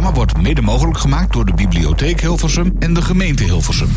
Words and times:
programma 0.00 0.26
wordt 0.26 0.48
mede 0.48 0.62
mogelijk 0.62 0.98
gemaakt 0.98 1.32
door 1.32 1.44
de 1.44 1.54
Bibliotheek 1.54 2.20
Hilversum 2.20 2.72
en 2.78 2.94
de 2.94 3.02
gemeente 3.02 3.44
Hilversum. 3.44 3.88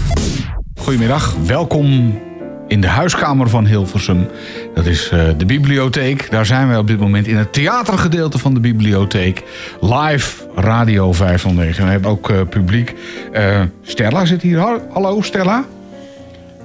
Goedemiddag, 0.76 1.36
welkom 1.46 2.20
in 2.68 2.82
de 2.82 2.88
huiskamer 2.88 3.50
van 3.50 3.66
Hilversum. 3.66 4.28
Dat 4.74 4.86
is 4.86 5.12
uh, 5.14 5.30
de 5.38 5.46
bibliotheek. 5.46 6.32
Daar 6.32 6.46
zijn 6.46 6.68
wij 6.68 6.78
op 6.78 6.88
dit 6.88 7.00
moment 7.00 7.28
in 7.28 7.38
het 7.38 7.54
theatergedeelte 7.54 8.38
van 8.38 8.54
de 8.54 8.60
bibliotheek. 8.60 9.44
Live 9.82 10.48
Radio 10.56 11.14
509. 11.14 11.86
We 11.86 11.92
hebben 11.92 12.12
ook 12.12 12.30
uh, 12.30 12.42
publiek. 12.50 12.96
Uh, 13.34 13.62
Stella 13.82 14.26
zit 14.26 14.42
hier. 14.42 14.82
Hallo 14.94 15.22
Stella. 15.22 15.66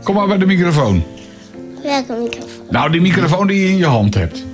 Kom 0.02 0.14
maar 0.14 0.26
bij 0.26 0.38
de 0.38 0.46
microfoon. 0.46 1.04
Welke 1.82 2.12
microfoon? 2.22 2.56
Nou, 2.70 2.90
die 2.90 3.00
microfoon 3.00 3.46
die 3.46 3.60
je 3.60 3.68
in 3.68 3.76
je 3.76 3.86
hand 3.86 4.14
hebt. 4.14 4.44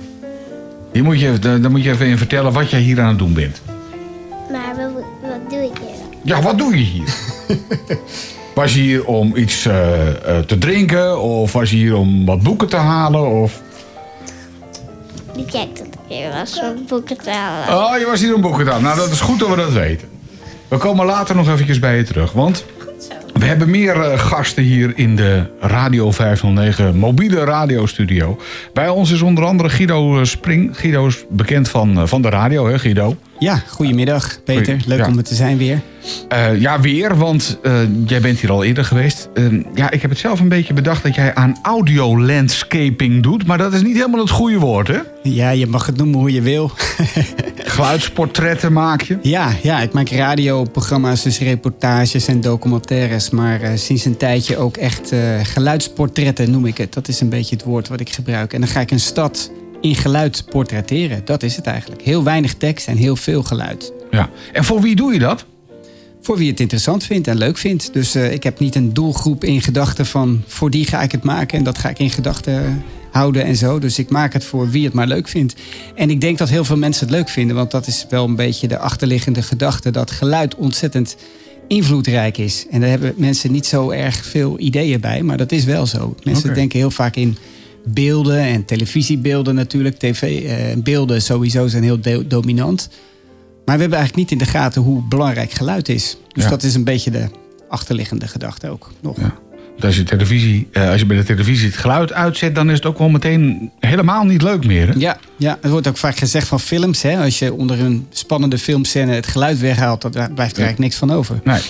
Die 0.91 1.03
moet 1.03 1.19
je, 1.19 1.39
dan 1.39 1.71
moet 1.71 1.83
je 1.83 1.91
even 1.91 2.07
in 2.07 2.17
vertellen 2.17 2.53
wat 2.53 2.69
jij 2.69 2.79
hier 2.79 3.01
aan 3.01 3.07
het 3.07 3.17
doen 3.17 3.33
bent. 3.33 3.61
Ja, 6.25 6.41
wat 6.41 6.57
doe 6.57 6.77
je 6.77 6.83
hier? 6.83 7.15
was 8.55 8.73
je 8.73 8.79
hier 8.79 9.05
om 9.05 9.35
iets 9.35 9.65
uh, 9.65 10.07
uh, 10.07 10.39
te 10.39 10.57
drinken? 10.57 11.21
Of 11.21 11.51
was 11.53 11.69
je 11.69 11.75
hier 11.75 11.95
om 11.95 12.25
wat 12.25 12.41
boeken 12.41 12.67
te 12.67 12.75
halen? 12.75 13.41
Of... 13.41 13.61
Ik 15.37 15.47
kijk 15.47 15.77
dat 15.77 15.85
ik 15.85 15.93
hier 16.07 16.29
was 16.29 16.59
om 16.59 16.85
boeken 16.87 17.17
te 17.17 17.29
halen. 17.29 17.83
Oh, 17.83 17.99
je 17.99 18.05
was 18.05 18.21
hier 18.21 18.35
om 18.35 18.41
boeken 18.41 18.63
te 18.63 18.69
halen. 18.69 18.83
Nou, 18.83 18.97
dat 18.97 19.11
is 19.11 19.19
goed 19.19 19.39
dat 19.39 19.49
we 19.49 19.55
dat 19.55 19.71
weten. 19.71 20.07
We 20.67 20.77
komen 20.77 21.05
later 21.05 21.35
nog 21.35 21.49
eventjes 21.49 21.79
bij 21.79 21.97
je 21.97 22.03
terug. 22.03 22.31
Want 22.31 22.65
we 23.33 23.45
hebben 23.45 23.69
meer 23.69 23.95
uh, 23.95 24.19
gasten 24.19 24.63
hier 24.63 24.93
in 24.95 25.15
de 25.15 25.43
Radio 25.59 26.11
509 26.11 26.97
mobiele 26.97 27.43
radiostudio. 27.43 28.39
Bij 28.73 28.89
ons 28.89 29.11
is 29.11 29.21
onder 29.21 29.45
andere 29.45 29.69
Guido 29.69 30.23
Spring. 30.23 30.77
Guido 30.77 31.07
is 31.07 31.25
bekend 31.29 31.69
van, 31.69 31.99
uh, 31.99 32.05
van 32.05 32.21
de 32.21 32.29
radio, 32.29 32.67
hè 32.67 32.79
Guido? 32.79 33.15
Ja, 33.39 33.63
goedemiddag 33.67 34.39
Peter. 34.43 34.65
Goeie, 34.65 34.87
Leuk 34.87 34.99
ja. 34.99 35.07
om 35.07 35.17
er 35.17 35.23
te 35.23 35.35
zijn 35.35 35.57
weer. 35.57 35.81
Uh, 36.33 36.61
ja, 36.61 36.79
weer, 36.79 37.17
want 37.17 37.57
jij 38.05 38.21
bent 38.21 38.39
hier 38.39 38.51
al 38.51 38.63
eerder 38.63 38.85
geweest. 38.85 39.29
ja, 39.73 39.91
ik 39.91 40.01
heb 40.01 40.09
het 40.09 40.19
zelf 40.19 40.39
een 40.39 40.49
beetje 40.49 40.73
bedacht 40.73 41.03
dat 41.03 41.15
jij 41.15 41.35
aan 41.35 41.59
audio-landscaping 41.61 43.23
doet. 43.23 43.45
Maar 43.45 43.57
dat 43.57 43.73
is 43.73 43.81
niet 43.81 43.95
helemaal 43.95 44.19
het 44.19 44.29
goede 44.29 44.57
woord, 44.57 44.87
hè? 44.87 44.99
Ja, 45.23 45.49
je 45.49 45.67
mag 45.67 45.85
het 45.85 45.97
noemen 45.97 46.19
hoe 46.19 46.31
je 46.31 46.41
wil. 46.41 46.71
Geluidsportretten 47.57 48.73
maak 48.73 49.01
je? 49.01 49.17
Ja, 49.21 49.51
ja, 49.61 49.81
ik 49.81 49.93
maak 49.93 50.09
radioprogramma's, 50.09 51.23
dus 51.23 51.39
reportages 51.39 52.27
en 52.27 52.41
documentaires. 52.41 53.29
Maar 53.29 53.59
sinds 53.75 54.05
een 54.05 54.17
tijdje 54.17 54.57
ook 54.57 54.77
echt 54.77 55.11
geluidsportretten 55.43 56.51
noem 56.51 56.65
ik 56.65 56.77
het. 56.77 56.93
Dat 56.93 57.07
is 57.07 57.21
een 57.21 57.29
beetje 57.29 57.55
het 57.55 57.65
woord 57.65 57.87
wat 57.87 57.99
ik 57.99 58.09
gebruik. 58.09 58.53
En 58.53 58.59
dan 58.59 58.69
ga 58.69 58.79
ik 58.79 58.91
een 58.91 58.99
stad 58.99 59.51
in 59.85 59.95
geluid 59.95 60.45
portretteren. 60.49 61.21
Dat 61.25 61.43
is 61.43 61.55
het 61.55 61.65
eigenlijk. 61.65 62.01
Heel 62.01 62.23
weinig 62.23 62.53
tekst 62.53 62.87
en 62.87 62.97
heel 62.97 63.15
veel 63.15 63.43
geluid. 63.43 63.93
Ja, 64.11 64.29
en 64.53 64.63
voor 64.63 64.81
wie 64.81 64.95
doe 64.95 65.13
je 65.13 65.19
dat? 65.19 65.45
Voor 66.21 66.37
wie 66.37 66.49
het 66.49 66.59
interessant 66.59 67.03
vindt 67.03 67.27
en 67.27 67.37
leuk 67.37 67.57
vindt. 67.57 67.93
Dus 67.93 68.15
uh, 68.15 68.31
ik 68.31 68.43
heb 68.43 68.59
niet 68.59 68.75
een 68.75 68.93
doelgroep 68.93 69.43
in 69.43 69.61
gedachten 69.61 70.05
van 70.05 70.43
voor 70.47 70.69
die 70.69 70.85
ga 70.85 71.01
ik 71.01 71.11
het 71.11 71.23
maken 71.23 71.57
en 71.57 71.63
dat 71.63 71.77
ga 71.77 71.89
ik 71.89 71.99
in 71.99 72.09
gedachten 72.09 72.83
houden 73.11 73.43
en 73.43 73.55
zo. 73.55 73.79
Dus 73.79 73.99
ik 73.99 74.09
maak 74.09 74.33
het 74.33 74.43
voor 74.43 74.69
wie 74.69 74.85
het 74.85 74.93
maar 74.93 75.07
leuk 75.07 75.27
vindt. 75.27 75.55
En 75.95 76.09
ik 76.09 76.21
denk 76.21 76.37
dat 76.37 76.49
heel 76.49 76.65
veel 76.65 76.77
mensen 76.77 77.07
het 77.07 77.15
leuk 77.15 77.29
vinden, 77.29 77.55
want 77.55 77.71
dat 77.71 77.87
is 77.87 78.05
wel 78.09 78.25
een 78.25 78.35
beetje 78.35 78.67
de 78.67 78.77
achterliggende 78.77 79.41
gedachte 79.41 79.91
dat 79.91 80.11
geluid 80.11 80.55
ontzettend 80.55 81.15
invloedrijk 81.67 82.37
is. 82.37 82.65
En 82.69 82.79
daar 82.79 82.89
hebben 82.89 83.13
mensen 83.17 83.51
niet 83.51 83.65
zo 83.65 83.89
erg 83.89 84.25
veel 84.25 84.59
ideeën 84.59 84.99
bij, 84.99 85.23
maar 85.23 85.37
dat 85.37 85.51
is 85.51 85.63
wel 85.63 85.85
zo. 85.85 86.15
Mensen 86.23 86.43
okay. 86.43 86.55
denken 86.55 86.79
heel 86.79 86.91
vaak 86.91 87.15
in 87.15 87.37
beelden 87.85 88.39
en 88.39 88.65
televisiebeelden 88.65 89.55
natuurlijk. 89.55 89.97
TV-beelden 89.97 91.21
sowieso 91.21 91.67
zijn 91.67 91.83
heel 91.83 91.99
dominant. 92.27 92.89
Maar 93.65 93.75
we 93.75 93.81
hebben 93.81 93.99
eigenlijk 93.99 94.15
niet 94.15 94.39
in 94.39 94.45
de 94.45 94.51
gaten 94.51 94.81
hoe 94.81 95.03
belangrijk 95.07 95.51
geluid 95.51 95.89
is. 95.89 96.17
Dus 96.31 96.43
ja. 96.43 96.49
dat 96.49 96.63
is 96.63 96.75
een 96.75 96.83
beetje 96.83 97.11
de 97.11 97.27
achterliggende 97.69 98.27
gedachte 98.27 98.69
ook 98.69 98.91
nog. 99.01 99.17
Ja. 99.19 99.35
Als 99.79 99.95
je, 99.95 100.03
televisie, 100.03 100.67
uh, 100.71 100.89
als 100.89 100.99
je 100.99 101.05
bij 101.05 101.17
de 101.17 101.23
televisie 101.23 101.67
het 101.67 101.77
geluid 101.77 102.13
uitzet, 102.13 102.55
dan 102.55 102.69
is 102.69 102.75
het 102.75 102.85
ook 102.85 102.97
wel 102.97 103.09
meteen 103.09 103.71
helemaal 103.79 104.23
niet 104.23 104.41
leuk 104.41 104.65
meer. 104.65 104.87
Hè? 104.87 104.93
Ja, 104.97 105.17
ja, 105.37 105.57
het 105.61 105.71
wordt 105.71 105.87
ook 105.87 105.97
vaak 105.97 106.17
gezegd 106.17 106.47
van 106.47 106.59
films. 106.59 107.01
Hè? 107.01 107.23
Als 107.23 107.39
je 107.39 107.53
onder 107.53 107.79
een 107.79 108.07
spannende 108.09 108.57
filmscène 108.57 109.13
het 109.13 109.27
geluid 109.27 109.59
weghaalt, 109.59 110.01
dan 110.01 110.11
blijft 110.11 110.37
er 110.37 110.63
eigenlijk 110.63 110.77
niks 110.77 110.95
van 110.95 111.11
over. 111.11 111.39
Nee. 111.43 111.61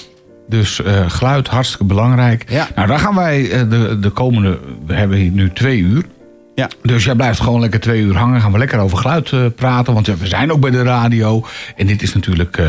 Dus 0.50 0.79
uh, 0.79 1.09
geluid 1.09 1.47
hartstikke 1.47 1.83
belangrijk. 1.83 2.50
Ja. 2.50 2.67
Nou, 2.75 2.88
dan 2.88 3.00
gaan 3.00 3.16
wij 3.16 3.41
uh, 3.41 3.69
de, 3.69 4.00
de 4.00 4.09
komende. 4.09 4.59
We 4.85 4.94
hebben 4.94 5.17
hier 5.17 5.31
nu 5.31 5.51
twee 5.53 5.79
uur. 5.79 6.06
Ja. 6.56 6.69
Dus 6.81 7.03
jij 7.03 7.16
blijft 7.16 7.39
gewoon 7.39 7.59
lekker 7.59 7.79
twee 7.79 8.01
uur 8.01 8.16
hangen. 8.16 8.41
Gaan 8.41 8.51
we 8.51 8.57
lekker 8.57 8.79
over 8.79 8.97
geluid 8.97 9.31
uh, 9.31 9.45
praten. 9.55 9.94
Want 9.94 10.07
we 10.07 10.28
zijn 10.28 10.51
ook 10.51 10.59
bij 10.59 10.72
de 10.72 10.84
radio. 10.84 11.45
En 11.75 11.88
dit 11.88 12.01
is 12.01 12.13
natuurlijk... 12.13 12.61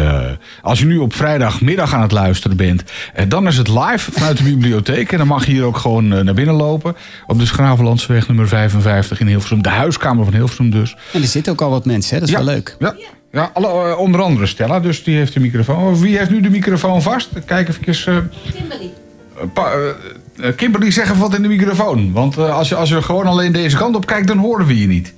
Als 0.62 0.78
je 0.78 0.86
nu 0.86 0.96
op 0.96 1.14
vrijdagmiddag 1.14 1.94
aan 1.94 2.02
het 2.02 2.12
luisteren 2.12 2.56
bent... 2.56 2.82
Dan 3.28 3.46
is 3.46 3.56
het 3.56 3.68
live 3.68 4.12
vanuit 4.12 4.36
de 4.36 4.42
bibliotheek. 4.42 5.12
En 5.12 5.18
dan 5.18 5.26
mag 5.26 5.46
je 5.46 5.52
hier 5.52 5.64
ook 5.64 5.76
gewoon 5.76 6.08
naar 6.08 6.34
binnen 6.34 6.54
lopen. 6.54 6.96
Op 7.26 7.38
de 7.38 7.46
Schravenlandseweg 7.46 8.28
nummer 8.28 8.48
55 8.48 9.20
in 9.20 9.26
Hilversum. 9.26 9.62
De 9.62 9.68
huiskamer 9.68 10.24
van 10.24 10.34
Hilversum 10.34 10.70
dus. 10.70 10.96
En 11.12 11.22
er 11.22 11.28
zitten 11.28 11.52
ook 11.52 11.60
al 11.60 11.70
wat 11.70 11.84
mensen, 11.84 12.14
hè? 12.14 12.20
Dat 12.20 12.28
is 12.28 12.34
ja. 12.34 12.44
wel 12.44 12.54
leuk. 12.54 12.76
Ja. 12.78 12.94
Ja, 13.36 13.50
alle, 13.52 13.96
onder 13.96 14.22
andere 14.22 14.46
Stella, 14.46 14.80
dus 14.80 15.04
die 15.04 15.16
heeft 15.16 15.32
de 15.32 15.40
microfoon. 15.40 16.00
Wie 16.00 16.18
heeft 16.18 16.30
nu 16.30 16.40
de 16.40 16.50
microfoon 16.50 17.02
vast? 17.02 17.28
Kijk 17.46 17.68
even. 17.68 18.30
Kimberly. 18.54 18.92
Uh, 20.36 20.48
Kimberly, 20.56 20.90
zeg 20.90 21.04
even 21.04 21.18
wat 21.18 21.34
in 21.34 21.42
de 21.42 21.48
microfoon. 21.48 22.12
Want 22.12 22.38
uh, 22.38 22.56
als, 22.56 22.68
je, 22.68 22.74
als 22.74 22.88
je 22.88 23.02
gewoon 23.02 23.26
alleen 23.26 23.52
deze 23.52 23.76
kant 23.76 23.96
op 23.96 24.06
kijkt, 24.06 24.26
dan 24.26 24.38
horen 24.38 24.66
we 24.66 24.78
je 24.78 24.86
niet. 24.86 25.12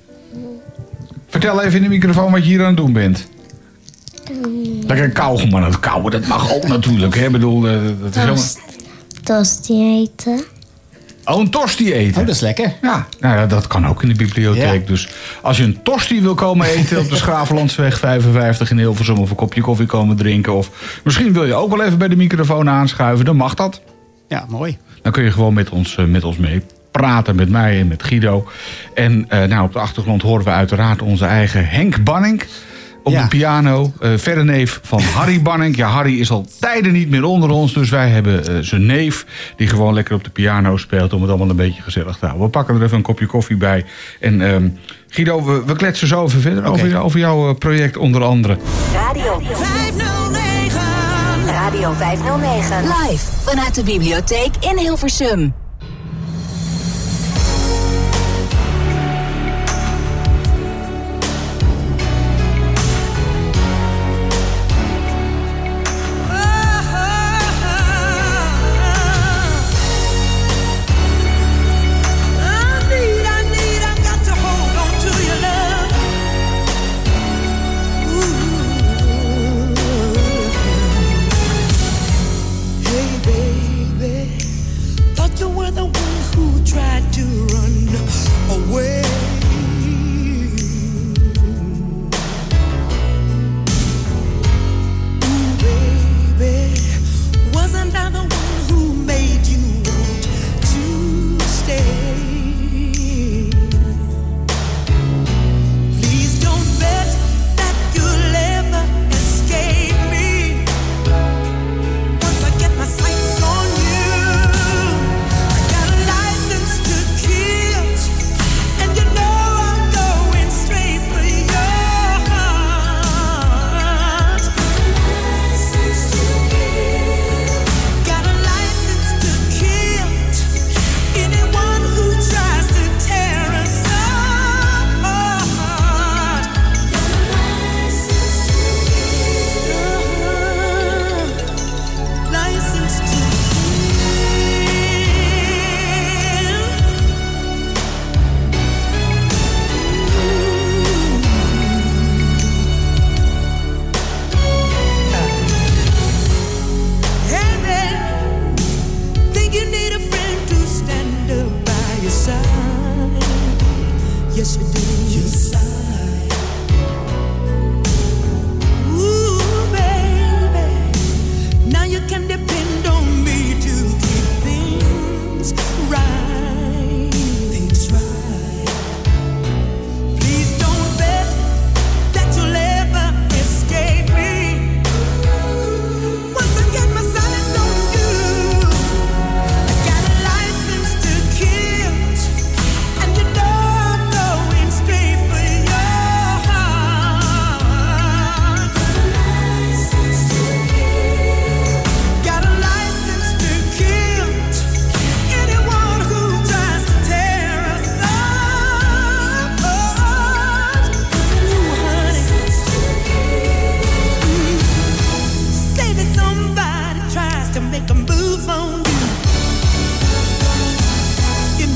Vertel 1.27 1.61
even 1.61 1.75
in 1.75 1.83
de 1.83 1.89
microfoon 1.89 2.31
wat 2.31 2.43
je 2.43 2.49
hier 2.49 2.59
aan 2.59 2.67
het 2.67 2.77
doen 2.77 2.93
bent. 2.93 3.27
Mm. 4.31 4.87
Lekker 4.87 5.09
kauwen, 5.09 5.49
maar 5.49 5.61
dat 5.61 5.79
kauwen, 5.79 6.11
dat 6.11 6.27
mag 6.27 6.53
ook 6.53 6.67
natuurlijk. 6.67 7.15
Hè? 7.15 7.25
Ik 7.25 7.31
bedoel, 7.31 7.67
uh, 7.67 7.73
dat 8.01 8.09
is 8.09 8.15
helemaal... 8.15 8.43
Tosti 9.23 10.01
eten. 10.01 10.43
Oh, 11.29 11.39
een 11.39 11.49
tosti 11.49 11.93
eten. 11.93 12.21
Oh, 12.21 12.27
dat 12.27 12.35
is 12.35 12.41
lekker. 12.41 12.73
Ja, 12.81 13.07
nou 13.19 13.37
ja, 13.37 13.45
dat 13.45 13.67
kan 13.67 13.87
ook 13.87 14.03
in 14.03 14.09
de 14.09 14.15
bibliotheek. 14.15 14.81
Ja. 14.81 14.87
Dus 14.87 15.09
als 15.41 15.57
je 15.57 15.63
een 15.63 15.83
tosti 15.83 16.21
wil 16.21 16.35
komen 16.35 16.67
eten 16.67 16.99
op 16.99 17.09
de 17.09 17.15
Schravenlandsweg 17.23 17.99
55 17.99 18.71
in 18.71 18.77
Hilversum... 18.77 19.17
of 19.17 19.29
een 19.29 19.35
kopje 19.35 19.61
koffie 19.61 19.85
komen 19.85 20.15
drinken... 20.15 20.53
of 20.53 20.69
misschien 21.03 21.33
wil 21.33 21.45
je 21.45 21.53
ook 21.53 21.75
wel 21.75 21.85
even 21.85 21.97
bij 21.97 22.07
de 22.07 22.15
microfoon 22.15 22.69
aanschuiven, 22.69 23.25
dan 23.25 23.35
mag 23.35 23.53
dat. 23.53 23.81
Ja, 24.27 24.45
mooi. 24.49 24.77
Dan 25.01 25.11
kun 25.11 25.23
je 25.23 25.31
gewoon 25.31 25.53
met 25.53 25.69
ons, 25.69 25.97
uh, 25.97 26.05
met 26.05 26.23
ons 26.23 26.37
mee 26.37 26.61
praten, 26.91 27.35
met 27.35 27.49
mij 27.49 27.79
en 27.79 27.87
met 27.87 28.03
Guido. 28.03 28.47
En 28.93 29.27
uh, 29.33 29.43
nou, 29.43 29.63
op 29.63 29.73
de 29.73 29.79
achtergrond 29.79 30.21
horen 30.21 30.45
we 30.45 30.51
uiteraard 30.51 31.01
onze 31.01 31.25
eigen 31.25 31.67
Henk 31.67 32.03
Banning... 32.03 32.43
op 33.09 33.15
ja. 33.15 33.21
de 33.21 33.27
piano, 33.27 33.93
uh, 34.01 34.09
verre 34.15 34.43
neef 34.43 34.79
van 34.83 35.01
Harry 35.01 35.41
Banning. 35.41 35.75
Ja, 35.75 35.87
Harry 35.87 36.19
is 36.19 36.31
al 36.31 36.45
tijden 36.59 36.93
niet 36.93 37.09
meer 37.09 37.23
onder 37.23 37.49
ons, 37.49 37.73
dus 37.73 37.89
wij 37.89 38.09
hebben 38.09 38.51
uh, 38.51 38.57
zijn 38.61 38.85
neef... 38.85 39.25
die 39.55 39.67
gewoon 39.67 39.93
lekker 39.93 40.15
op 40.15 40.23
de 40.23 40.29
piano 40.29 40.77
speelt 40.77 41.13
om 41.13 41.21
het 41.21 41.29
allemaal 41.29 41.49
een 41.49 41.55
beetje 41.55 41.81
gezellig 41.81 42.17
te 42.17 42.25
houden. 42.25 42.45
We 42.45 42.51
pakken 42.51 42.75
er 42.75 42.83
even 42.83 42.97
een 42.97 43.03
kopje 43.03 43.25
koffie 43.25 43.57
bij. 43.57 43.85
En 44.19 44.41
um, 44.41 44.77
Guido, 45.07 45.45
we, 45.45 45.63
we, 45.65 45.75
kletsen 45.75 46.07
zo 46.07 46.25
even 46.25 46.41
verder 46.41 46.69
okay. 46.69 46.83
over, 46.83 46.99
over, 46.99 47.19
jouw 47.19 47.53
project 47.53 47.97
onder 47.97 48.23
andere. 48.23 48.57
Radio 48.93 49.41
509. 49.53 50.79
Radio 51.45 51.93
509. 51.93 52.81
Live 52.81 53.25
vanuit 53.43 53.75
de 53.75 53.83
bibliotheek 53.83 54.51
in 54.59 54.77
Hilversum. 54.77 55.53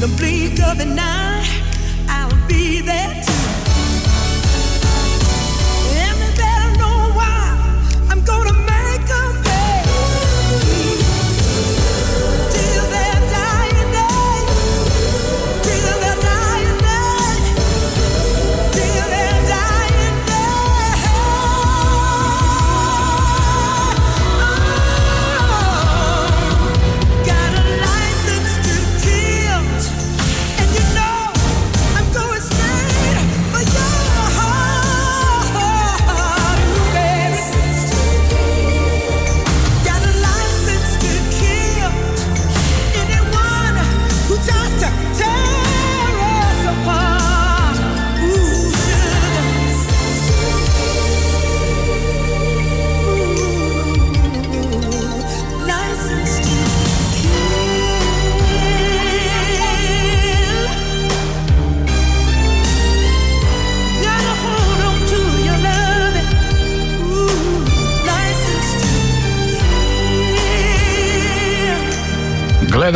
the 0.04 0.18
bleak 0.18 0.60
of 0.60 0.78
the 0.78 0.86
night. 0.86 1.43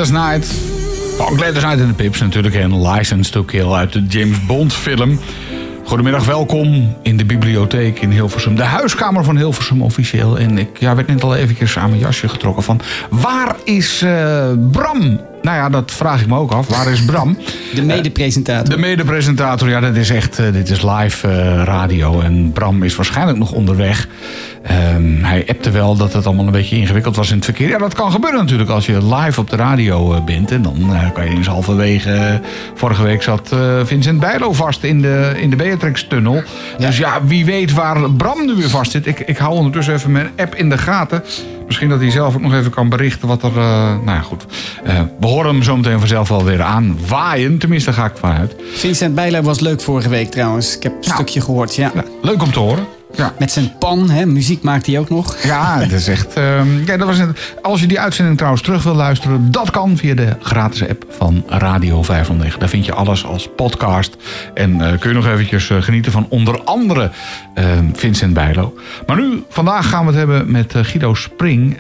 Gladys 0.08 0.12
Knight. 0.12 0.54
Van 1.18 1.38
Gladys 1.38 1.64
Knight 1.64 1.80
en 1.80 1.88
de 1.88 1.94
Pips 1.94 2.20
natuurlijk. 2.20 2.56
En 2.56 2.88
License 2.88 3.32
to 3.32 3.44
Kill 3.44 3.72
uit 3.72 3.94
de 3.94 4.06
James 4.08 4.46
Bond 4.46 4.74
film. 4.74 5.20
Goedemiddag, 5.84 6.26
welkom 6.26 6.96
in 7.02 7.18
de 7.18 7.26
bibliotheek 7.26 8.00
in 8.00 8.12
Hilversum. 8.12 8.56
De 8.56 8.64
huiskamer 8.64 9.24
van 9.24 9.38
Hilversum 9.38 9.82
officieel. 9.82 10.40
En 10.40 10.58
ik 10.58 10.80
ja, 10.80 10.96
werd 10.96 11.08
net 11.08 11.24
al 11.24 11.36
eventjes 11.36 11.78
aan 11.78 11.90
mijn 11.90 12.02
jasje 12.02 12.30
getrokken 12.30 12.64
van... 12.64 12.82
Waar 13.10 13.56
is 13.64 14.02
eh, 14.02 14.52
Bram? 14.72 15.20
Nou 15.48 15.60
ja, 15.60 15.70
dat 15.70 15.92
vraag 15.92 16.22
ik 16.22 16.28
me 16.28 16.38
ook 16.38 16.52
af. 16.52 16.68
Waar 16.68 16.92
is 16.92 17.06
Bram? 17.06 17.38
De 17.76 17.82
mede-presentator. 17.82 18.76
De 18.76 18.78
mede-presentator, 18.78 19.70
ja, 19.70 19.80
dat 19.80 19.96
is 19.96 20.10
echt, 20.10 20.40
eh, 20.40 20.52
dit 20.52 20.70
is 20.70 20.82
live 20.82 21.28
eh, 21.28 21.64
radio. 21.64 22.20
En 22.20 22.52
Bram 22.52 22.84
is 22.84 22.96
waarschijnlijk 22.96 23.38
nog 23.38 23.52
onderweg. 23.52 24.08
Ehm, 24.64 25.24
hij 25.24 25.44
appte 25.48 25.72
wel 25.72 25.96
dat 25.96 26.14
het 26.14 26.26
allemaal 26.26 26.46
een 26.46 26.52
beetje 26.52 26.76
ingewikkeld 26.76 27.16
was 27.16 27.30
in 27.30 27.36
het 27.36 27.46
verkeer. 27.46 27.70
Ja, 27.70 27.78
dat 27.78 27.94
kan 27.94 28.12
gebeuren 28.12 28.40
natuurlijk 28.40 28.70
als 28.70 28.86
je 28.86 29.16
live 29.16 29.40
op 29.40 29.50
de 29.50 29.56
radio 29.56 30.14
eh, 30.14 30.24
bent. 30.24 30.52
En 30.52 30.62
dan 30.62 31.12
kan 31.14 31.26
je 31.26 31.30
eens 31.30 31.48
halverwege... 31.48 32.42
vorige 32.76 33.04
week 33.04 33.22
zat 33.22 33.56
Vincent 33.84 34.20
Bijlo 34.20 34.54
vast 34.54 34.84
in 34.84 35.02
de, 35.02 35.34
in 35.36 35.50
de 35.50 35.56
Beatrix-tunnel. 35.56 36.44
Dus 36.78 36.98
ja, 36.98 37.26
wie 37.26 37.46
weet 37.46 37.74
waar 37.74 38.12
Bram 38.12 38.46
nu 38.46 38.54
weer 38.54 38.70
vast 38.70 38.92
zit. 38.92 39.06
Ik, 39.06 39.20
ik 39.20 39.38
hou 39.38 39.54
ondertussen 39.54 39.94
even 39.94 40.12
mijn 40.12 40.30
app 40.36 40.56
in 40.56 40.70
de 40.70 40.78
gaten. 40.78 41.24
Misschien 41.68 41.90
dat 41.90 42.00
hij 42.00 42.12
zelf 42.12 42.36
ook 42.36 42.42
nog 42.42 42.54
even 42.54 42.72
kan 42.72 42.90
berichten 42.90 43.28
wat 43.28 43.44
er... 43.44 43.50
eh, 43.58 43.58
nou 43.94 44.06
ja, 44.06 44.20
goed. 44.20 44.46
Eh, 44.84 45.02
we 45.20 45.28
horen 45.28 45.52
hem 45.52 45.64
zo 45.64 45.76
meteen 45.78 46.00
vanzelf 46.00 46.30
wel 46.30 46.44
weer 46.44 46.62
aan 46.62 46.98
waaien. 47.08 47.58
Tenminste, 47.58 47.90
daar 47.92 48.00
ga 48.00 48.06
ik 48.06 48.18
vanuit. 48.18 48.56
Vincent 48.74 49.16
Bijlo 49.16 49.42
was 49.42 49.60
leuk 49.60 49.82
vorige 49.82 50.10
week 50.10 50.32
trouwens. 50.32 50.76
Ik 50.76 50.84
heb 50.84 50.92
een 50.92 51.00
Nou. 51.02 51.14
stukje 51.14 51.42
gehoord, 51.42 51.76
ja. 51.76 51.92
Ja, 51.96 52.04
leuk 52.22 52.42
om 52.44 52.52
te 52.52 52.60
horen. 52.60 52.86
Ja. 53.16 53.34
Met 53.40 53.52
zijn 53.52 53.78
pan, 53.80 54.10
hè, 54.10 54.26
muziek 54.26 54.64
maakt 54.64 54.86
hij 54.86 55.00
ook 55.00 55.10
nog. 55.10 55.38
Ja, 55.44 55.80
dat 55.80 55.92
is 55.92 56.08
echt. 56.08 56.34
ehm, 56.34 56.86
ja, 56.86 56.98
dat 56.98 57.08
was 57.08 57.18
een, 57.20 57.36
als 57.62 57.80
je 57.82 57.88
die 57.88 58.00
uitzending 58.00 58.38
trouwens 58.38 58.64
terug 58.64 58.84
wil 58.84 58.96
luisteren, 58.96 59.52
dat 59.52 59.72
kan 59.72 59.98
via 59.98 60.16
de 60.16 60.36
gratis 60.42 60.88
app 60.88 61.06
van 61.10 61.44
Radio 61.48 62.04
509. 62.04 62.60
Daar 62.60 62.70
vind 62.70 62.86
je 62.86 62.94
alles 62.94 63.26
als 63.26 63.50
podcast. 63.56 64.18
En 64.54 64.82
eh, 64.82 65.00
kun 65.00 65.10
je 65.10 65.16
nog 65.16 65.28
eventjes 65.28 65.70
eh, 65.70 65.82
genieten 65.82 66.12
van 66.12 66.26
onder 66.30 66.64
andere 66.64 67.12
ehm, 67.54 67.86
Vincent 67.94 68.34
Bijlo. 68.34 68.74
Maar 69.08 69.16
nu, 69.18 69.44
vandaag 69.50 69.90
gaan 69.90 70.02
we 70.02 70.08
het 70.08 70.18
hebben 70.18 70.52
met 70.52 70.76
eh, 70.76 70.84
Guido 70.84 71.14
Spring 71.14 71.78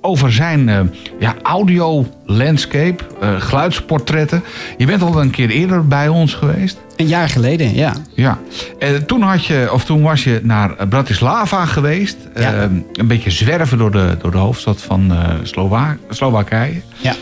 over 0.00 0.32
zijn 0.32 0.68
eh, 0.68 0.80
ja, 1.18 1.34
audio 1.42 2.06
landscape, 2.26 3.04
geluidsportretten. 3.38 4.42
Je 4.76 4.86
bent 4.86 5.02
al 5.02 5.20
een 5.20 5.30
keer 5.30 5.50
eerder 5.50 5.86
bij 5.86 6.08
ons 6.08 6.34
geweest. 6.34 6.78
Een 6.96 7.06
jaar 7.06 7.28
geleden, 7.28 7.74
ja. 7.74 7.94
Ja, 8.14 8.38
eh, 8.78 8.94
toen, 8.94 9.22
had 9.22 9.44
je, 9.44 9.68
of 9.72 9.84
toen 9.84 10.02
was 10.02 10.24
je 10.24 10.40
naar 10.42 10.88
Bratislava 10.88 11.66
geweest. 11.66 12.16
Ja. 12.34 12.52
Eh, 12.54 12.62
een 12.92 13.06
beetje 13.06 13.30
zwerven 13.30 13.78
door 13.78 13.90
de, 13.90 14.16
door 14.22 14.30
de 14.30 14.38
hoofdstad 14.38 14.82
van 14.82 15.12
eh 15.12 15.34
Slowa 15.42 15.96
Slowakije. 16.10 16.80
ja. 16.96 17.14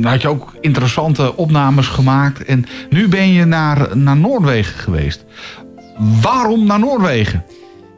Dan 0.00 0.04
had 0.04 0.22
je 0.22 0.28
ook 0.28 0.54
interessante 0.60 1.36
opnames 1.36 1.86
gemaakt. 1.86 2.44
En 2.44 2.64
nu 2.90 3.08
ben 3.08 3.32
je 3.32 3.44
naar, 3.44 3.96
naar 3.96 4.16
Noorwegen 4.16 4.78
geweest. 4.78 5.24
Waarom 6.20 6.66
naar 6.66 6.78
Noorwegen? 6.78 7.44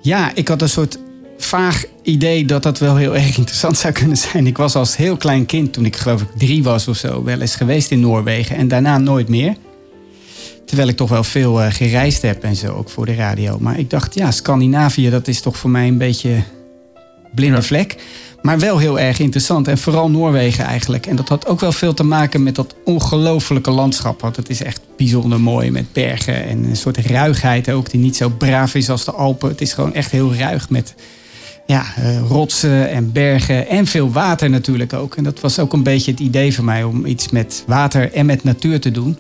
Ja, 0.00 0.30
ik 0.34 0.48
had 0.48 0.62
een 0.62 0.68
soort 0.68 0.98
vaag 1.38 1.84
idee 2.02 2.44
dat 2.44 2.62
dat 2.62 2.78
wel 2.78 2.96
heel 2.96 3.14
erg 3.16 3.36
interessant 3.38 3.76
zou 3.76 3.92
kunnen 3.92 4.16
zijn. 4.16 4.46
Ik 4.46 4.56
was 4.56 4.74
als 4.74 4.96
heel 4.96 5.16
klein 5.16 5.46
kind, 5.46 5.72
toen 5.72 5.84
ik 5.84 5.96
geloof 5.96 6.20
ik 6.22 6.28
drie 6.36 6.62
was 6.62 6.88
of 6.88 6.96
zo, 6.96 7.24
wel 7.24 7.40
eens 7.40 7.56
geweest 7.56 7.90
in 7.90 8.00
Noorwegen. 8.00 8.56
En 8.56 8.68
daarna 8.68 8.98
nooit 8.98 9.28
meer. 9.28 9.54
Terwijl 10.66 10.88
ik 10.88 10.96
toch 10.96 11.08
wel 11.08 11.24
veel 11.24 11.62
eh, 11.62 11.72
gereisd 11.72 12.22
heb 12.22 12.42
en 12.44 12.56
zo, 12.56 12.74
ook 12.74 12.90
voor 12.90 13.06
de 13.06 13.14
radio. 13.14 13.58
Maar 13.60 13.78
ik 13.78 13.90
dacht, 13.90 14.14
ja, 14.14 14.30
Scandinavië, 14.30 15.10
dat 15.10 15.28
is 15.28 15.40
toch 15.40 15.56
voor 15.56 15.70
mij 15.70 15.88
een 15.88 15.98
beetje 15.98 16.42
blinde 17.34 17.56
Ja. 17.56 17.62
vlek. 17.62 17.96
Maar 18.42 18.58
wel 18.58 18.78
heel 18.78 18.98
erg 18.98 19.18
interessant. 19.18 19.68
En 19.68 19.78
vooral 19.78 20.10
Noorwegen 20.10 20.64
eigenlijk. 20.64 21.06
En 21.06 21.16
dat 21.16 21.28
had 21.28 21.46
ook 21.46 21.60
wel 21.60 21.72
veel 21.72 21.94
te 21.94 22.02
maken 22.02 22.42
met 22.42 22.54
dat 22.54 22.74
ongelofelijke 22.84 23.70
landschap. 23.70 24.20
Want 24.20 24.36
het 24.36 24.48
is 24.48 24.62
echt 24.62 24.80
bijzonder 24.96 25.40
mooi 25.40 25.70
met 25.70 25.92
bergen 25.92 26.44
en 26.44 26.64
een 26.64 26.76
soort 26.76 26.96
ruigheid 26.96 27.70
ook. 27.70 27.90
Die 27.90 28.00
niet 28.00 28.16
zo 28.16 28.28
braaf 28.28 28.74
is 28.74 28.90
als 28.90 29.04
de 29.04 29.12
Alpen. 29.12 29.48
Het 29.48 29.60
is 29.60 29.72
gewoon 29.72 29.94
echt 29.94 30.10
heel 30.10 30.34
ruig 30.34 30.70
met 30.70 30.94
ja, 31.66 31.84
eh, 31.96 32.20
rotsen 32.28 32.90
en 32.90 33.12
bergen 33.12 33.68
en 33.68 33.86
veel 33.86 34.12
water 34.12 34.50
natuurlijk 34.50 34.92
ook. 34.92 35.14
En 35.16 35.24
dat 35.24 35.40
was 35.40 35.58
ook 35.58 35.72
een 35.72 35.82
beetje 35.82 36.10
het 36.10 36.20
idee 36.20 36.54
van 36.54 36.64
mij 36.64 36.84
om 36.84 37.06
iets 37.06 37.30
met 37.30 37.64
water 37.66 38.12
en 38.12 38.26
met 38.26 38.44
natuur 38.44 38.80
te 38.80 38.90
doen. 38.90 39.18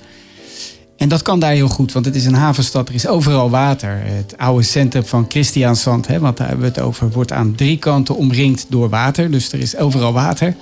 En 1.02 1.08
dat 1.08 1.22
kan 1.22 1.40
daar 1.40 1.52
heel 1.52 1.68
goed, 1.68 1.92
want 1.92 2.04
het 2.04 2.14
is 2.14 2.24
een 2.24 2.34
havenstad. 2.34 2.88
Er 2.88 2.94
is 2.94 3.06
overal 3.06 3.50
water. 3.50 4.00
Het 4.04 4.34
oude 4.36 4.62
centrum 4.62 5.04
van 5.04 5.24
Christiansand, 5.28 6.06
hè, 6.06 6.18
want 6.18 6.36
daar 6.36 6.48
hebben 6.48 6.64
we 6.66 6.72
het 6.72 6.80
over, 6.80 7.10
wordt 7.10 7.32
aan 7.32 7.54
drie 7.54 7.78
kanten 7.78 8.16
omringd 8.16 8.66
door 8.68 8.88
water. 8.88 9.30
Dus 9.30 9.52
er 9.52 9.58
is 9.58 9.76
overal 9.76 10.12
water. 10.12 10.54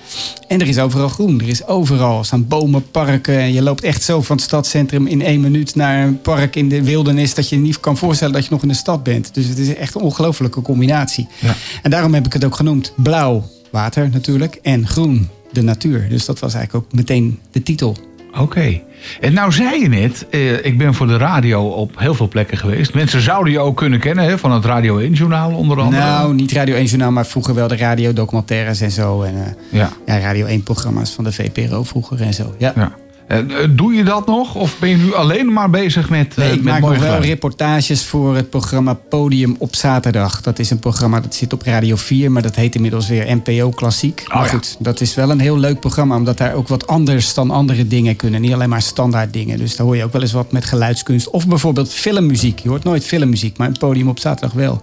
En 0.48 0.60
er 0.60 0.68
is 0.68 0.78
overal 0.78 1.08
groen. 1.08 1.40
Er 1.40 1.48
is 1.48 1.66
overal 1.66 2.18
er 2.18 2.24
staan 2.24 2.46
bomen, 2.46 2.90
parken. 2.90 3.38
En 3.38 3.52
je 3.52 3.62
loopt 3.62 3.82
echt 3.82 4.02
zo 4.02 4.22
van 4.22 4.36
het 4.36 4.44
stadscentrum 4.44 5.06
in 5.06 5.22
één 5.22 5.40
minuut 5.40 5.74
naar 5.74 6.06
een 6.06 6.20
park 6.20 6.56
in 6.56 6.68
de 6.68 6.82
wildernis. 6.82 7.34
Dat 7.34 7.48
je 7.48 7.56
niet 7.56 7.80
kan 7.80 7.96
voorstellen 7.96 8.34
dat 8.34 8.44
je 8.44 8.50
nog 8.50 8.62
in 8.62 8.68
de 8.68 8.74
stad 8.74 9.02
bent. 9.02 9.34
Dus 9.34 9.46
het 9.46 9.58
is 9.58 9.74
echt 9.74 9.94
een 9.94 10.00
ongelofelijke 10.00 10.62
combinatie. 10.62 11.28
Ja. 11.38 11.54
En 11.82 11.90
daarom 11.90 12.14
heb 12.14 12.26
ik 12.26 12.32
het 12.32 12.44
ook 12.44 12.54
genoemd. 12.54 12.92
Blauw, 12.96 13.44
water 13.70 14.10
natuurlijk. 14.12 14.58
En 14.62 14.86
groen, 14.86 15.28
de 15.52 15.62
natuur. 15.62 16.08
Dus 16.08 16.24
dat 16.24 16.38
was 16.38 16.54
eigenlijk 16.54 16.84
ook 16.84 16.92
meteen 16.92 17.38
de 17.50 17.62
titel. 17.62 17.96
Oké. 18.38 18.80
En 19.20 19.32
nou 19.32 19.52
zei 19.52 19.80
je 19.80 19.88
net, 19.88 20.26
eh, 20.30 20.64
ik 20.64 20.78
ben 20.78 20.94
voor 20.94 21.06
de 21.06 21.16
radio 21.16 21.66
op 21.66 21.98
heel 21.98 22.14
veel 22.14 22.28
plekken 22.28 22.58
geweest. 22.58 22.94
Mensen 22.94 23.20
zouden 23.20 23.52
je 23.52 23.58
ook 23.58 23.76
kunnen 23.76 24.00
kennen 24.00 24.24
hè, 24.24 24.38
van 24.38 24.52
het 24.52 24.64
Radio 24.64 24.98
1-journaal 25.00 25.52
onder 25.52 25.80
andere. 25.80 26.02
Nou, 26.02 26.34
niet 26.34 26.52
Radio 26.52 26.74
1 26.74 26.84
Journaal, 26.84 27.10
maar 27.10 27.26
vroeger 27.26 27.54
wel 27.54 27.68
de 27.68 27.76
radiodocumentaires 27.76 28.80
en 28.80 28.90
zo. 28.90 29.22
En 29.22 29.34
eh, 29.34 29.52
Ja. 29.78 29.88
ja, 30.06 30.18
Radio 30.18 30.46
1 30.46 30.62
programma's 30.62 31.10
van 31.10 31.24
de 31.24 31.32
VPRO 31.32 31.82
vroeger 31.82 32.20
en 32.20 32.34
zo. 32.34 32.54
Ja. 32.58 32.72
Ja. 32.76 32.92
Eh, 33.30 33.38
eh, 33.38 33.70
doe 33.70 33.94
je 33.94 34.04
dat 34.04 34.26
nog? 34.26 34.54
Of 34.54 34.78
ben 34.78 34.88
je 34.88 34.96
nu 34.96 35.14
alleen 35.14 35.52
maar 35.52 35.70
bezig 35.70 36.10
met, 36.10 36.30
eh 36.30 36.36
Nee, 36.36 36.52
ik 36.52 36.54
met 36.54 36.64
maak 36.64 36.80
nog 36.80 36.90
wel 36.90 36.98
geluid? 36.98 37.24
reportages 37.24 38.04
voor 38.04 38.36
het 38.36 38.50
programma 38.50 38.94
Podium 38.94 39.56
op 39.58 39.74
zaterdag. 39.74 40.40
Dat 40.40 40.58
is 40.58 40.70
een 40.70 40.78
programma 40.78 41.20
dat 41.20 41.34
zit 41.34 41.52
op 41.52 41.62
Radio 41.62 41.96
4, 41.96 42.32
maar 42.32 42.42
dat 42.42 42.56
heet 42.56 42.74
inmiddels 42.74 43.08
weer 43.08 43.36
NPO 43.36 43.70
Klassiek. 43.70 44.24
Oh, 44.28 44.34
maar 44.34 44.44
ja. 44.44 44.50
goed, 44.50 44.76
dat 44.78 45.00
is 45.00 45.14
wel 45.14 45.30
een 45.30 45.40
heel 45.40 45.58
leuk 45.58 45.80
programma, 45.80 46.16
omdat 46.16 46.38
daar 46.38 46.54
ook 46.54 46.68
wat 46.68 46.86
anders 46.86 47.34
dan 47.34 47.50
andere 47.50 47.86
dingen 47.86 48.16
kunnen. 48.16 48.40
Niet 48.40 48.52
alleen 48.52 48.68
maar 48.68 48.82
standaard 48.82 49.32
dingen. 49.32 49.58
Dus 49.58 49.76
daar 49.76 49.86
hoor 49.86 49.96
je 49.96 50.04
ook 50.04 50.12
wel 50.12 50.22
eens 50.22 50.32
wat 50.32 50.52
met 50.52 50.64
geluidskunst. 50.64 51.30
Of 51.30 51.46
bijvoorbeeld 51.46 51.92
filmmuziek. 51.92 52.58
Je 52.58 52.68
hoort 52.68 52.84
nooit 52.84 53.04
filmmuziek, 53.04 53.58
maar 53.58 53.68
een 53.68 53.78
Podium 53.78 54.08
op 54.08 54.18
zaterdag 54.18 54.52
wel. 54.52 54.82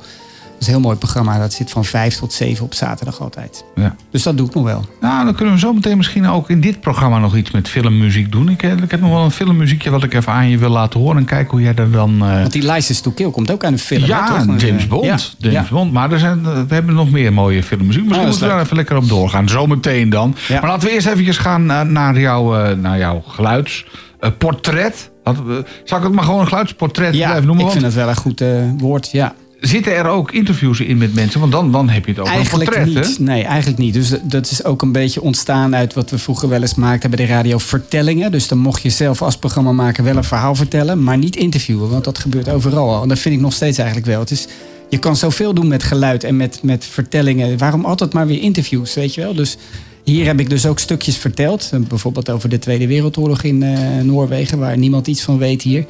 Dat 0.59 0.67
is 0.67 0.73
een 0.73 0.79
heel 0.81 0.89
mooi 0.91 0.97
programma. 0.97 1.39
Dat 1.39 1.53
zit 1.53 1.71
van 1.71 1.85
5 1.85 2.15
tot 2.15 2.33
7 2.33 2.65
op 2.65 2.73
zaterdag 2.73 3.21
altijd. 3.21 3.65
Ja. 3.75 3.95
Dus 4.11 4.23
dat 4.23 4.37
doe 4.37 4.47
ik 4.47 4.53
nog 4.53 4.63
wel. 4.63 4.85
Nou, 5.01 5.25
dan 5.25 5.35
kunnen 5.35 5.53
we 5.53 5.59
zo 5.59 5.73
meteen 5.73 5.97
misschien 5.97 6.27
ook 6.27 6.49
in 6.49 6.61
dit 6.61 6.81
programma 6.81 7.19
nog 7.19 7.35
iets 7.35 7.51
met 7.51 7.67
filmmuziek 7.69 8.31
doen. 8.31 8.49
Ik, 8.49 8.63
eh, 8.63 8.71
ik 8.71 8.91
heb 8.91 9.01
nog 9.01 9.09
wel 9.09 9.23
een 9.23 9.31
filmmuziekje 9.31 9.89
wat 9.89 10.03
ik 10.03 10.13
even 10.13 10.31
aan 10.33 10.49
je 10.49 10.57
wil 10.57 10.69
laten 10.69 10.99
horen. 10.99 11.17
En 11.17 11.25
kijken 11.25 11.51
hoe 11.51 11.61
jij 11.61 11.75
er 11.75 11.91
dan... 11.91 12.21
eh, 12.21 12.39
Want 12.39 12.51
die 12.51 12.71
License 12.71 13.01
to 13.01 13.11
Kill 13.11 13.29
komt 13.29 13.51
ook 13.51 13.63
uit 13.63 13.73
een 13.73 13.79
film. 13.79 14.05
ja? 14.05 14.45
James 14.57 14.87
Bond. 14.87 15.05
Ja, 15.05 15.17
James 15.37 15.67
ja. 15.69 15.73
Bond. 15.75 15.93
Maar 15.93 16.11
er 16.11 16.19
zijn, 16.19 16.43
we 16.67 16.73
hebben 16.73 16.95
nog 16.95 17.11
meer 17.11 17.33
mooie 17.33 17.63
filmmuziek. 17.63 18.03
Misschien 18.03 18.21
Oh, 18.23 18.25
dat 18.25 18.33
is 18.35 18.39
moeten 18.39 18.47
we 18.47 18.53
daar 18.53 18.63
even 18.63 18.75
lekker 18.75 18.95
op 18.97 19.07
doorgaan. 19.09 19.49
Zometeen 19.49 20.09
dan. 20.09 20.35
Maar 20.49 20.61
laten 20.67 20.87
we 20.87 20.93
eerst 20.93 21.07
even 21.07 21.33
gaan 21.33 21.65
naar, 21.91 22.19
jouw, 22.19 22.55
eh, 22.59 22.75
naar 22.77 22.97
jouw 22.97 23.23
geluids 23.27 23.85
eh, 24.19 24.29
portret. 24.37 25.09
Had, 25.23 25.35
eh, 25.35 25.43
zal 25.83 25.97
ik 25.97 26.03
het 26.03 26.13
maar 26.13 26.23
gewoon 26.23 26.39
een 26.39 26.47
geluidsportret 26.47 27.13
Ja, 27.15 27.25
blijven 27.25 27.47
noemen? 27.47 27.65
ik 27.65 27.71
vind 27.71 27.83
het 27.83 27.93
wel 27.93 28.09
een 28.09 28.15
goed 28.15 28.41
eh, 28.41 28.47
woord, 28.77 29.11
ja. 29.11 29.33
Zitten 29.59 29.95
er 29.95 30.07
ook 30.07 30.31
interviews 30.31 30.79
in 30.79 30.97
met 30.97 31.13
mensen? 31.15 31.39
Want 31.39 31.51
dan, 31.51 31.71
dan 31.71 31.89
heb 31.89 32.05
je 32.05 32.11
het 32.11 32.19
over 32.19 32.33
Eigenlijk 32.33 32.75
een 32.75 32.83
portret, 32.83 33.07
niet. 33.07 33.17
hè? 33.17 33.23
Nee, 33.23 33.43
eigenlijk 33.43 33.79
niet. 33.79 33.93
Dus 33.93 34.13
dat 34.23 34.51
is 34.51 34.63
ook 34.63 34.81
een 34.81 34.91
beetje 34.91 35.21
ontstaan 35.21 35.75
uit 35.75 35.93
wat 35.93 36.09
we 36.09 36.17
vroeger 36.17 36.49
wel 36.49 36.61
eens 36.61 36.75
maakten 36.75 37.09
bij 37.09 37.25
de 37.25 37.33
radio 37.33 37.57
vertellingen. 37.57 38.31
Dus 38.31 38.47
dan 38.47 38.57
mocht 38.57 38.81
je 38.81 38.89
zelf 38.89 39.21
als 39.21 39.37
programma 39.37 39.71
maken 39.71 40.03
wel 40.03 40.15
een 40.17 40.23
verhaal 40.23 40.55
vertellen, 40.55 41.03
maar 41.03 41.17
niet 41.17 41.35
interviewen. 41.35 41.89
Want 41.89 42.03
dat 42.03 42.17
gebeurt 42.19 42.49
overal 42.49 42.89
al. 42.95 43.01
En 43.01 43.07
dat 43.07 43.19
vind 43.19 43.35
ik 43.35 43.41
nog 43.41 43.53
steeds 43.53 43.77
eigenlijk 43.77 44.07
wel. 44.07 44.19
Het 44.19 44.31
is, 44.31 44.47
je 44.89 44.97
kan 44.97 45.15
zoveel 45.15 45.53
doen 45.53 45.67
met 45.67 45.83
geluid 45.83 46.23
en 46.23 46.37
met, 46.37 46.59
met 46.63 46.85
vertellingen. 46.85 47.57
Waarom 47.57 47.85
altijd 47.85 48.13
maar 48.13 48.27
weer 48.27 48.41
interviews, 48.41 48.93
weet 48.93 49.13
je 49.13 49.21
wel? 49.21 49.33
Dus 49.33 49.57
hier 50.03 50.25
heb 50.25 50.39
ik 50.39 50.49
dus 50.49 50.65
ook 50.65 50.79
stukjes 50.79 51.17
verteld. 51.17 51.71
Bijvoorbeeld 51.87 52.29
over 52.29 52.49
de 52.49 52.59
Tweede 52.59 52.87
Wereldoorlog 52.87 53.43
in 53.43 53.63
eh, 53.63 53.79
Noorwegen, 54.03 54.59
waar 54.59 54.77
niemand 54.77 55.07
iets 55.07 55.21
van 55.21 55.37
weet 55.37 55.61
hier. 55.61 55.85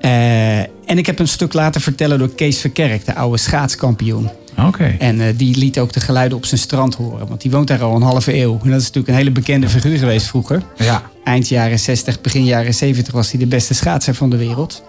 Eh, 0.00 0.58
en 0.58 0.98
ik 0.98 1.06
heb 1.06 1.18
een 1.18 1.28
stuk 1.28 1.52
laten 1.52 1.80
vertellen 1.80 2.18
door 2.18 2.34
Kees 2.34 2.58
Verkerk, 2.58 3.04
de 3.04 3.14
oude 3.14 3.38
schaatskampioen. 3.38 4.30
Oké. 4.66 4.96
En 4.98 5.20
eh, 5.20 5.26
die 5.36 5.56
liet 5.56 5.78
ook 5.78 5.92
de 5.92 6.00
geluiden 6.00 6.38
op 6.38 6.44
zijn 6.44 6.60
strand 6.60 6.94
horen. 6.94 7.26
Want 7.28 7.40
die 7.40 7.50
woont 7.50 7.68
daar 7.68 7.82
al 7.82 7.96
een 7.96 8.02
halve 8.02 8.36
eeuw. 8.36 8.52
En 8.62 8.70
dat 8.70 8.80
is 8.80 8.86
natuurlijk 8.86 9.08
een 9.08 9.14
hele 9.14 9.30
bekende 9.30 9.68
figuur 9.68 9.98
geweest 9.98 10.26
vroeger. 10.26 10.62
Ja. 10.76 11.02
Eind 11.24 11.48
jaren 11.48 11.78
60, 11.78 12.20
begin 12.20 12.44
jaren 12.44 12.74
70 12.74 13.12
was 13.12 13.30
hij 13.30 13.40
de 13.40 13.46
beste 13.46 13.74
schaatser 13.74 14.14
van 14.14 14.30
de 14.30 14.36
wereld. 14.36 14.82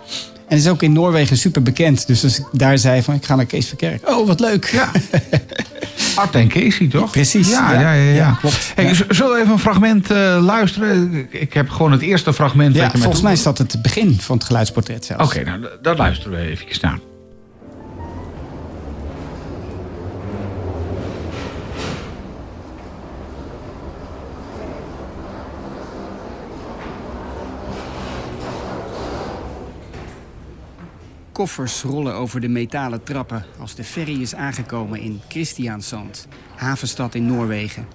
En 0.51 0.58
is 0.58 0.67
ook 0.67 0.81
in 0.81 0.93
Noorwegen 0.93 1.38
super 1.38 1.62
bekend. 1.63 2.08
Dus 2.08 2.24
als 2.24 2.39
ik 2.39 2.46
daar 2.51 2.77
zei 2.77 3.01
van 3.03 3.13
ik 3.13 3.25
ga 3.25 3.36
naar 3.36 3.46
Kees 3.46 3.67
Verkerk. 3.67 4.10
Oh, 4.10 4.27
wat 4.27 4.39
leuk. 4.39 4.65
Ja. 4.65 4.91
Art 6.15 6.36
en 6.36 6.48
Casey, 6.48 6.88
toch? 6.88 7.12
Precies, 7.12 7.50
Ja, 7.50 7.74
ja. 7.74 7.79
ja, 7.79 7.93
ja. 7.93 8.01
ja. 8.03 8.13
Ja, 8.15 8.38
klopt. 8.39 8.72
Hey, 8.75 8.93
Zullen 9.10 9.34
we 9.34 9.39
even 9.39 9.51
een 9.51 9.60
fragment 9.60 10.12
eh, 10.12 10.38
luisteren? 10.41 11.27
Ik- 11.29 11.53
heb 11.53 11.70
gewoon 11.70 11.91
het 11.91 12.01
eerste 12.01 12.34
fragment. 12.34 12.75
Ja, 12.75 12.91
volgens 12.91 13.22
mij 13.22 13.34
is 13.34 13.43
dat 13.43 13.58
het 13.58 13.81
begin 13.81 14.17
van 14.20 14.38
het 14.38 14.46
geluidsportret 14.46 15.05
zelfs. 15.05 15.24
Oké, 15.36 15.43
nou, 15.43 15.62
d- 15.62 15.84
daar 15.84 15.96
luisteren 15.96 16.38
we 16.39 16.46
even 16.46 16.65
naar. 16.81 17.00
Koffers 31.31 31.81
rollen 31.81 32.13
over 32.13 32.41
de 32.41 32.47
metalen 32.47 33.03
trappen 33.03 33.45
als 33.59 33.75
de 33.75 33.83
ferry 33.83 34.21
is 34.21 34.35
aangekomen 34.35 35.00
in 35.00 35.21
Christiansand, 35.27 36.27
havenstad 36.55 37.15
in 37.15 37.25
Noorwegen. 37.25 37.88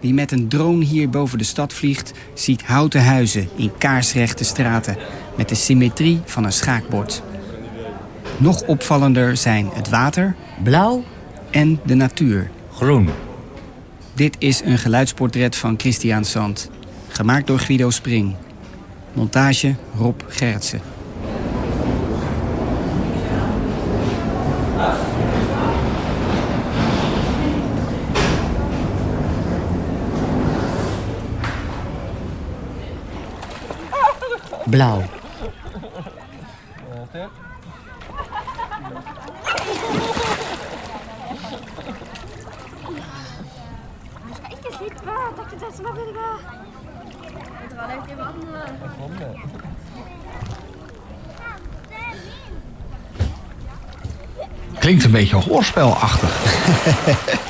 Wie 0.00 0.14
met 0.14 0.32
een 0.32 0.48
drone 0.48 0.84
hier 0.84 1.10
boven 1.10 1.38
de 1.38 1.44
stad 1.44 1.72
vliegt, 1.72 2.12
ziet 2.34 2.62
houten 2.62 3.04
huizen 3.04 3.48
in 3.56 3.72
kaarsrechte 3.78 4.44
straten 4.44 4.96
met 5.36 5.48
de 5.48 5.54
symmetrie 5.54 6.20
van 6.24 6.44
een 6.44 6.52
schaakbord. 6.52 7.22
Nog 8.36 8.62
opvallender 8.62 9.36
zijn 9.36 9.68
het 9.72 9.88
water 9.88 10.36
Blauw, 10.62 11.04
en 11.50 11.80
de 11.84 11.94
natuur. 11.94 12.50
groen. 12.72 13.08
Dit 14.14 14.36
is 14.38 14.60
een 14.64 14.78
geluidsportret 14.78 15.56
van 15.56 15.74
Christiansand, 15.78 16.70
gemaakt 17.08 17.46
door 17.46 17.58
Guido 17.58 17.90
Spring. 17.90 18.34
Montage 19.12 19.74
Rob 19.96 20.20
Gerritsen. 20.28 20.97
Blauw. 34.78 35.02
Klinkt 54.78 55.04
een 55.04 55.10
beetje 55.10 55.36
hoorspelachtig. 55.36 56.36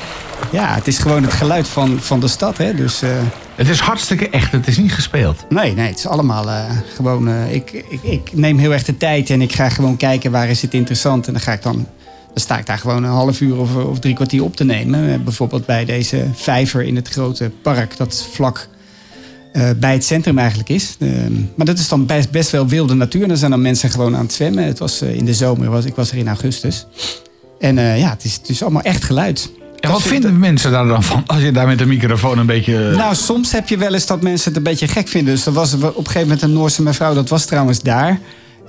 Ja, 0.51 0.73
het 0.73 0.87
is 0.87 0.97
gewoon 0.97 1.23
het 1.23 1.33
geluid 1.33 1.67
van, 1.67 1.99
van 1.99 2.19
de 2.19 2.27
stad. 2.27 2.57
Hè? 2.57 2.73
Dus 2.73 3.01
eh, 3.01 3.11
Het 3.59 3.69
is 3.69 3.79
hartstikke 3.79 4.29
echt. 4.29 4.51
Het 4.51 4.67
is 4.67 4.77
niet 4.77 4.93
gespeeld. 4.93 5.45
nee, 5.49 5.73
nee, 5.73 5.87
het 5.87 5.97
is 5.97 6.07
allemaal 6.07 6.49
eh, 6.49 6.77
gewoon... 6.95 7.27
eh, 7.27 7.53
ik, 7.53 7.71
ik, 7.71 8.03
ik 8.03 8.33
neem 8.33 8.57
heel 8.57 8.71
erg 8.71 8.83
de 8.83 8.97
tijd 8.97 9.29
en 9.29 9.41
ik 9.41 9.53
ga 9.53 9.69
gewoon 9.69 9.97
kijken 9.97 10.31
waar 10.31 10.49
is 10.49 10.61
het 10.61 10.73
interessant. 10.73 11.27
En 11.27 11.33
dan 11.33 11.41
ga 11.41 11.53
ik 11.53 11.61
dan... 11.61 11.75
Dan 12.27 12.43
sta 12.43 12.57
ik 12.57 12.65
daar 12.65 12.77
gewoon 12.77 13.03
een 13.03 13.09
half 13.09 13.41
uur 13.41 13.57
of, 13.57 13.75
of 13.75 13.99
drie 13.99 14.13
kwartier 14.13 14.43
op 14.43 14.55
te 14.55 14.63
nemen. 14.63 15.13
Eh, 15.13 15.19
bijvoorbeeld 15.19 15.65
bij 15.65 15.85
deze 15.85 16.25
vijver 16.33 16.83
in 16.83 16.95
het 16.95 17.07
grote 17.07 17.51
park. 17.61 17.97
Dat 17.97 18.27
vlak 18.31 18.67
bij 19.77 19.93
het 19.93 20.05
centrum 20.05 20.37
eigenlijk 20.37 20.69
is. 20.69 20.95
Eh, 20.99 21.09
maar 21.55 21.65
dat 21.65 21.79
is 21.79 21.87
dan 21.87 22.05
best, 22.05 22.31
best 22.31 22.49
wel 22.49 22.67
wilde 22.67 22.93
natuur. 22.93 23.21
En 23.21 23.27
dan 23.27 23.37
zijn 23.37 23.51
dan 23.51 23.61
mensen 23.61 23.89
gewoon 23.89 24.15
aan 24.15 24.23
het 24.23 24.33
zwemmen. 24.33 24.63
Het 24.63 24.79
was 24.79 25.01
in 25.01 25.25
de 25.25 25.33
zomer, 25.33 25.69
was, 25.69 25.85
ik 25.85 25.95
was 25.95 26.11
er 26.11 26.17
in 26.17 26.27
augustus. 26.27 26.87
En 27.59 27.75
ja, 27.75 28.09
het 28.09 28.23
is, 28.23 28.33
het 28.33 28.49
is 28.49 28.61
allemaal 28.61 28.81
echt 28.81 29.03
geluid. 29.03 29.49
En 29.79 29.91
wat 29.91 30.01
vinden 30.01 30.39
mensen 30.39 30.71
daar 30.71 30.85
dan 30.85 31.03
van 31.03 31.23
als 31.25 31.41
je 31.41 31.51
daar 31.51 31.67
met 31.67 31.77
de 31.77 31.85
microfoon 31.85 32.37
een 32.37 32.45
beetje... 32.45 32.91
Nou, 32.95 33.15
soms 33.15 33.51
heb 33.51 33.69
je 33.69 33.77
wel 33.77 33.93
eens 33.93 34.05
dat 34.05 34.21
mensen 34.21 34.47
het 34.47 34.57
een 34.57 34.63
beetje 34.63 34.87
gek 34.87 35.07
vinden. 35.07 35.33
Dus 35.33 35.45
er 35.45 35.51
was 35.51 35.73
op 35.73 35.83
een 35.83 35.93
gegeven 35.93 36.21
moment 36.21 36.41
een 36.41 36.53
Noorse 36.53 36.81
mevrouw, 36.81 37.13
dat 37.13 37.29
was 37.29 37.45
trouwens 37.45 37.79
daar. 37.79 38.19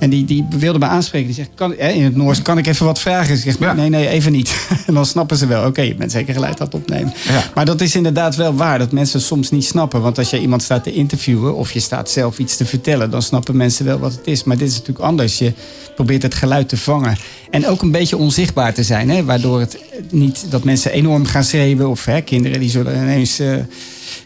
En 0.00 0.10
die, 0.10 0.24
die 0.24 0.46
wilde 0.50 0.78
me 0.78 0.84
aanspreken. 0.86 1.26
Die 1.26 1.36
zegt, 1.36 1.50
kan, 1.54 1.74
hè, 1.78 1.88
in 1.88 2.04
het 2.04 2.16
Noors, 2.16 2.42
kan 2.42 2.58
ik 2.58 2.66
even 2.66 2.86
wat 2.86 3.00
vragen? 3.00 3.36
Ze 3.36 3.42
zegt, 3.42 3.58
Ja. 3.58 3.72
nee, 3.72 3.88
nee, 3.88 4.08
even 4.08 4.32
niet. 4.32 4.54
En 4.86 4.94
dan 4.94 5.06
snappen 5.06 5.36
ze 5.36 5.46
wel, 5.46 5.66
oké, 5.66 5.80
je 5.80 5.94
bent 5.94 6.12
zeker 6.12 6.34
geluid 6.34 6.58
het 6.58 6.74
opnemen. 6.74 7.12
Ja. 7.28 7.44
Maar 7.54 7.64
dat 7.64 7.80
is 7.80 7.94
inderdaad 7.96 8.36
wel 8.36 8.54
waar, 8.54 8.78
dat 8.78 8.92
mensen 8.92 9.20
soms 9.20 9.50
niet 9.50 9.64
snappen. 9.64 10.00
Want 10.00 10.18
als 10.18 10.30
je 10.30 10.40
iemand 10.40 10.62
staat 10.62 10.84
te 10.84 10.92
interviewen 10.92 11.54
of 11.56 11.72
je 11.72 11.80
staat 11.80 12.10
zelf 12.10 12.38
iets 12.38 12.56
te 12.56 12.64
vertellen... 12.64 13.10
dan 13.10 13.22
snappen 13.22 13.56
mensen 13.56 13.84
wel 13.84 13.98
wat 13.98 14.12
het 14.12 14.26
is. 14.26 14.44
Maar 14.44 14.56
dit 14.56 14.68
is 14.68 14.72
natuurlijk 14.78 15.04
anders. 15.04 15.38
Je 15.38 15.52
probeert 15.94 16.22
het 16.22 16.34
geluid 16.34 16.68
te 16.68 16.76
vangen. 16.76 17.16
En 17.50 17.66
ook 17.66 17.82
een 17.82 17.90
beetje 17.90 18.16
onzichtbaar 18.16 18.74
te 18.74 18.82
zijn. 18.82 19.10
Hè? 19.10 19.24
Waardoor 19.24 19.60
het 19.60 19.78
niet 20.10 20.44
dat 20.50 20.64
mensen 20.64 20.92
enorm 20.92 21.24
gaan 21.24 21.44
schreeuwen... 21.44 21.88
of 21.88 22.04
hè, 22.04 22.20
kinderen 22.20 22.60
die 22.60 22.70
zullen 22.70 22.96
ineens... 23.02 23.38
eh, 23.38 23.54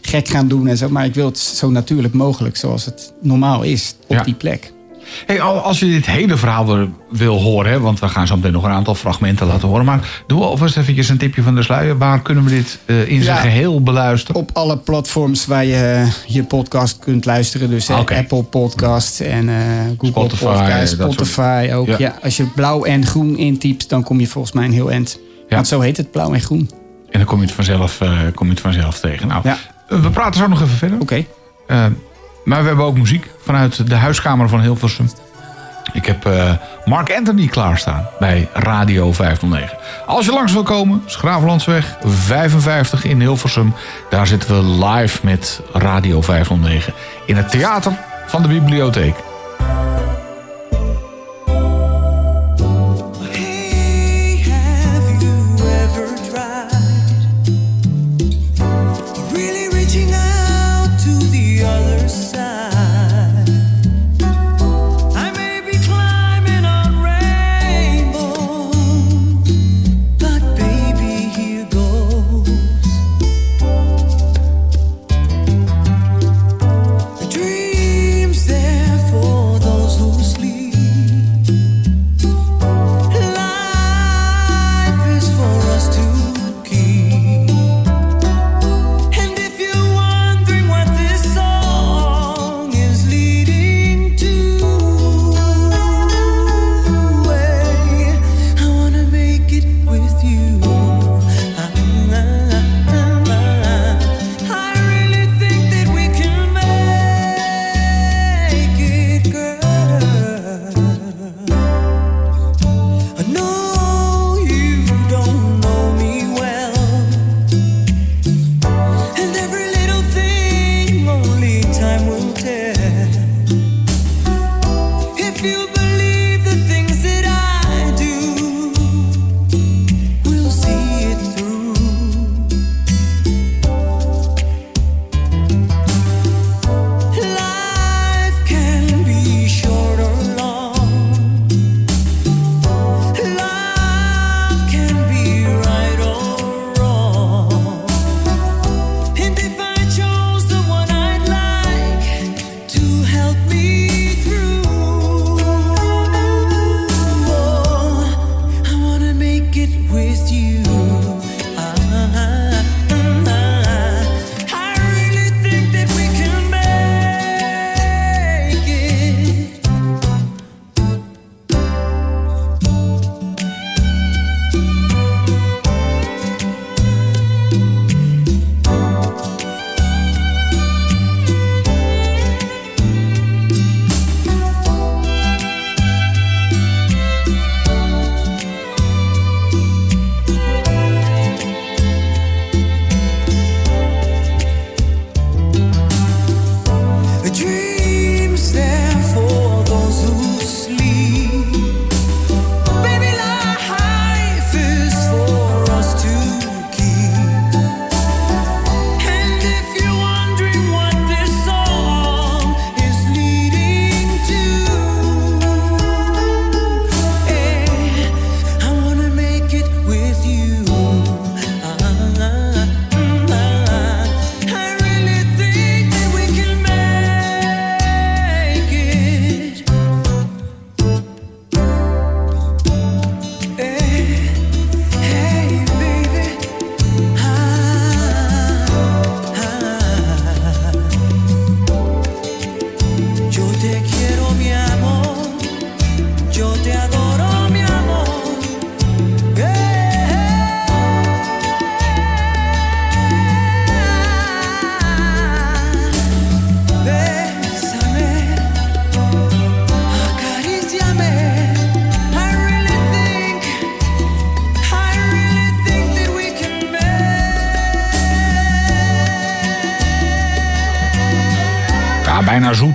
gek 0.01 0.27
gaan 0.27 0.47
doen 0.47 0.67
en 0.67 0.77
zo. 0.77 0.89
Maar 0.89 1.05
ik 1.05 1.13
wil 1.13 1.25
het 1.25 1.37
zo 1.39 1.69
natuurlijk 1.69 2.13
mogelijk, 2.13 2.57
zoals 2.57 2.85
het 2.85 3.13
normaal 3.21 3.63
is, 3.63 3.95
op 4.07 4.15
Ja. 4.15 4.23
die 4.23 4.33
plek. 4.33 4.73
Hey, 5.25 5.41
al- 5.41 5.59
als 5.59 5.79
je 5.79 5.85
dit 5.85 6.05
hele 6.05 6.37
verhaal 6.37 6.87
wil- 7.09 7.41
horen, 7.41 7.71
hè, 7.71 7.79
want 7.79 7.99
we 7.99 8.09
gaan 8.09 8.27
zo 8.27 8.35
meteen 8.35 8.51
nog 8.51 8.63
een 8.63 8.71
aantal 8.71 8.95
fragmenten 8.95 9.47
laten 9.47 9.67
horen. 9.67 9.85
Maar 9.85 10.23
doe 10.27 10.43
alvast 10.43 10.77
eventjes 10.77 11.09
een 11.09 11.17
tipje 11.17 11.41
van 11.43 11.55
de 11.55 11.63
sluier. 11.63 11.97
Waar 11.97 12.21
kunnen 12.21 12.43
we 12.43 12.49
dit 12.49 12.79
eh, 12.85 13.09
in 13.09 13.23
zijn 13.23 13.35
Ja. 13.35 13.41
geheel 13.41 13.81
beluisteren? 13.81 14.41
Op 14.41 14.49
alle 14.53 14.77
platforms 14.77 15.45
waar 15.45 15.65
je 15.65 15.75
eh, 15.75 16.33
je 16.35 16.43
podcast 16.43 16.99
kunt 16.99 17.25
luisteren. 17.25 17.69
Dus 17.69 17.89
eh. 17.89 17.97
Apple 17.97 18.43
Podcast 18.43 19.19
en 19.19 19.49
Google 19.97 20.07
Spotify, 20.07 20.43
Podcast, 20.45 20.97
dat 20.97 21.13
soort- 21.13 21.27
Spotify 21.27 21.69
ook. 21.73 21.87
Ja. 21.87 21.95
Ja. 21.99 22.15
als 22.23 22.37
je 22.37 22.43
blauw 22.45 22.83
en 22.83 23.05
groen 23.05 23.37
intypt, 23.37 23.89
dan 23.89 24.03
kom 24.03 24.19
je 24.19 24.27
volgens 24.27 24.53
mij 24.53 24.65
een 24.65 24.71
heel 24.71 24.91
eind. 24.91 25.19
Ja. 25.49 25.55
Want 25.55 25.67
zo 25.67 25.79
heet 25.79 25.97
het, 25.97 26.11
blauw 26.11 26.33
en 26.33 26.41
groen. 26.41 26.69
En 27.09 27.19
dan 27.19 27.25
kom 27.25 27.39
je 27.39 27.45
het 27.45 27.55
vanzelf, 27.55 28.01
eh, 28.01 28.09
kom 28.35 28.45
je 28.47 28.51
het 28.53 28.61
vanzelf 28.61 28.99
tegen. 28.99 29.27
Nou, 29.27 29.43
we 29.87 30.09
praten 30.09 30.39
zo 30.39 30.47
nog 30.47 30.61
even 30.61 30.77
verder. 30.77 30.99
Oké. 30.99 31.25
Maar 32.45 32.61
we 32.61 32.67
hebben 32.67 32.85
ook 32.85 32.97
muziek 32.97 33.29
vanuit 33.43 33.87
de 33.87 33.95
huiskamer 33.95 34.49
van 34.49 34.61
Hilversum. 34.61 35.09
Ik 35.93 36.05
heb 36.05 36.25
eh, 36.25 36.51
Mark 36.85 37.15
Anthony 37.15 37.47
klaarstaan 37.47 38.07
bij 38.19 38.49
Radio 38.53 39.11
509. 39.13 39.77
Als 40.05 40.25
je 40.25 40.31
langs 40.31 40.53
wil 40.53 40.63
komen, 40.63 41.03
is 41.05 41.15
Graaflandsweg 41.15 41.97
55 42.03 43.03
in 43.03 43.19
Hilversum. 43.19 43.73
Daar 44.09 44.27
zitten 44.27 44.55
we 44.55 44.85
live 44.85 45.19
met 45.23 45.61
Radio 45.73 46.21
509 46.21 46.93
in 47.25 47.35
het 47.35 47.49
theater 47.49 47.97
van 48.27 48.41
de 48.41 48.47
bibliotheek. 48.47 49.15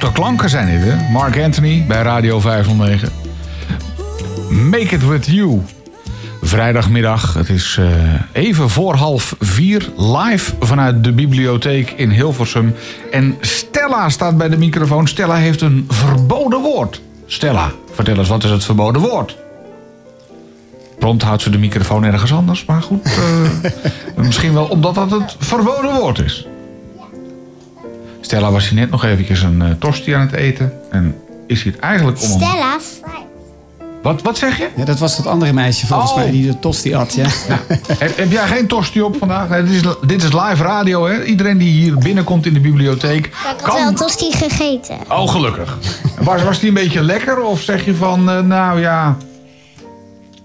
Zoete 0.00 0.20
klanken 0.20 0.48
zijn 0.50 0.66
dit, 0.66 0.92
hè? 0.92 1.10
Mark 1.12 1.38
Anthony 1.38 1.84
bij 1.88 2.02
Radio 2.02 2.40
509. 2.40 3.08
Make 4.48 4.94
it 4.94 5.08
with 5.08 5.26
you. 5.26 5.62
Vrijdagmiddag, 6.42 7.34
het 7.34 7.48
is 7.48 7.76
eh, 7.80 7.86
even 8.32 8.70
voor 8.70 8.94
half 8.94 9.36
vier, 9.40 9.88
live 9.96 10.52
vanuit 10.60 11.04
de 11.04 11.12
bibliotheek 11.12 11.90
in 11.90 12.10
Hilversum. 12.10 12.74
En 13.10 13.36
Stella 13.40 14.08
staat 14.08 14.38
bij 14.38 14.48
de 14.48 14.58
microfoon. 14.58 15.08
Stella 15.08 15.34
heeft 15.34 15.60
een 15.60 15.86
verboden 15.88 16.60
woord. 16.60 17.00
Stella, 17.26 17.70
vertel 17.94 18.16
eens, 18.16 18.28
wat 18.28 18.44
is 18.44 18.50
het 18.50 18.64
verboden 18.64 19.02
woord? 19.02 19.36
Prompt 20.98 21.22
houdt 21.22 21.42
ze 21.42 21.50
de 21.50 21.58
microfoon 21.58 22.04
ergens 22.04 22.32
anders, 22.32 22.64
maar 22.64 22.82
goed. 22.82 23.04
eh, 23.04 23.70
misschien 24.26 24.52
wel 24.52 24.64
omdat 24.64 24.94
dat 24.94 25.10
het 25.10 25.36
verboden 25.38 25.94
woord 25.94 26.18
is. 26.18 26.46
Stella 28.20 28.50
was 28.50 28.68
hier 28.68 28.78
net 28.78 28.90
nog 28.90 29.04
eventjes 29.04 29.42
een 29.42 29.62
eh, 29.62 29.68
tosti 29.78 30.12
aan 30.12 30.20
het 30.20 30.32
eten. 30.32 30.72
En 30.90 31.14
is 31.46 31.62
hier 31.62 31.74
eigenlijk 31.80 32.22
om. 32.22 32.28
Stella, 32.28 32.76
Wat, 34.02 34.22
wat 34.22 34.38
zeg 34.38 34.58
je? 34.58 34.68
Ja, 34.76 34.84
dat 34.84 34.98
was 34.98 35.16
dat 35.16 35.26
andere 35.26 35.52
meisje 35.52 35.86
volgens 35.86 36.10
Oh. 36.10 36.16
mij 36.16 36.30
die 36.30 36.46
de 36.46 36.58
tosti 36.58 36.94
had. 36.94 37.14
Ja. 37.14 37.26
Heb, 37.98 38.16
heb 38.16 38.30
jij 38.30 38.46
geen 38.46 38.66
tosti 38.66 39.02
op 39.02 39.16
vandaag? 39.18 39.48
Nee, 39.48 39.62
dit, 39.62 39.72
is, 39.72 39.82
dit 40.06 40.22
is 40.22 40.32
live 40.32 40.62
radio, 40.62 41.06
hè? 41.06 41.24
Iedereen 41.24 41.58
die 41.58 41.70
hier 41.70 41.98
binnenkomt 41.98 42.46
in 42.46 42.54
de 42.54 42.60
bibliotheek 42.60 43.26
ik 43.26 43.32
had 43.34 43.62
wel 43.74 43.84
kan... 43.84 43.94
tosti 43.94 44.32
gegeten. 44.32 44.96
Oh, 45.08 45.28
gelukkig. 45.30 45.78
Was, 46.20 46.42
was 46.42 46.58
die 46.58 46.68
een 46.68 46.74
beetje 46.74 47.02
lekker? 47.02 47.42
Of 47.42 47.60
zeg 47.60 47.84
je 47.84 47.94
van, 47.94 48.30
eh, 48.30 48.40
nou 48.40 48.80
ja... 48.80 49.16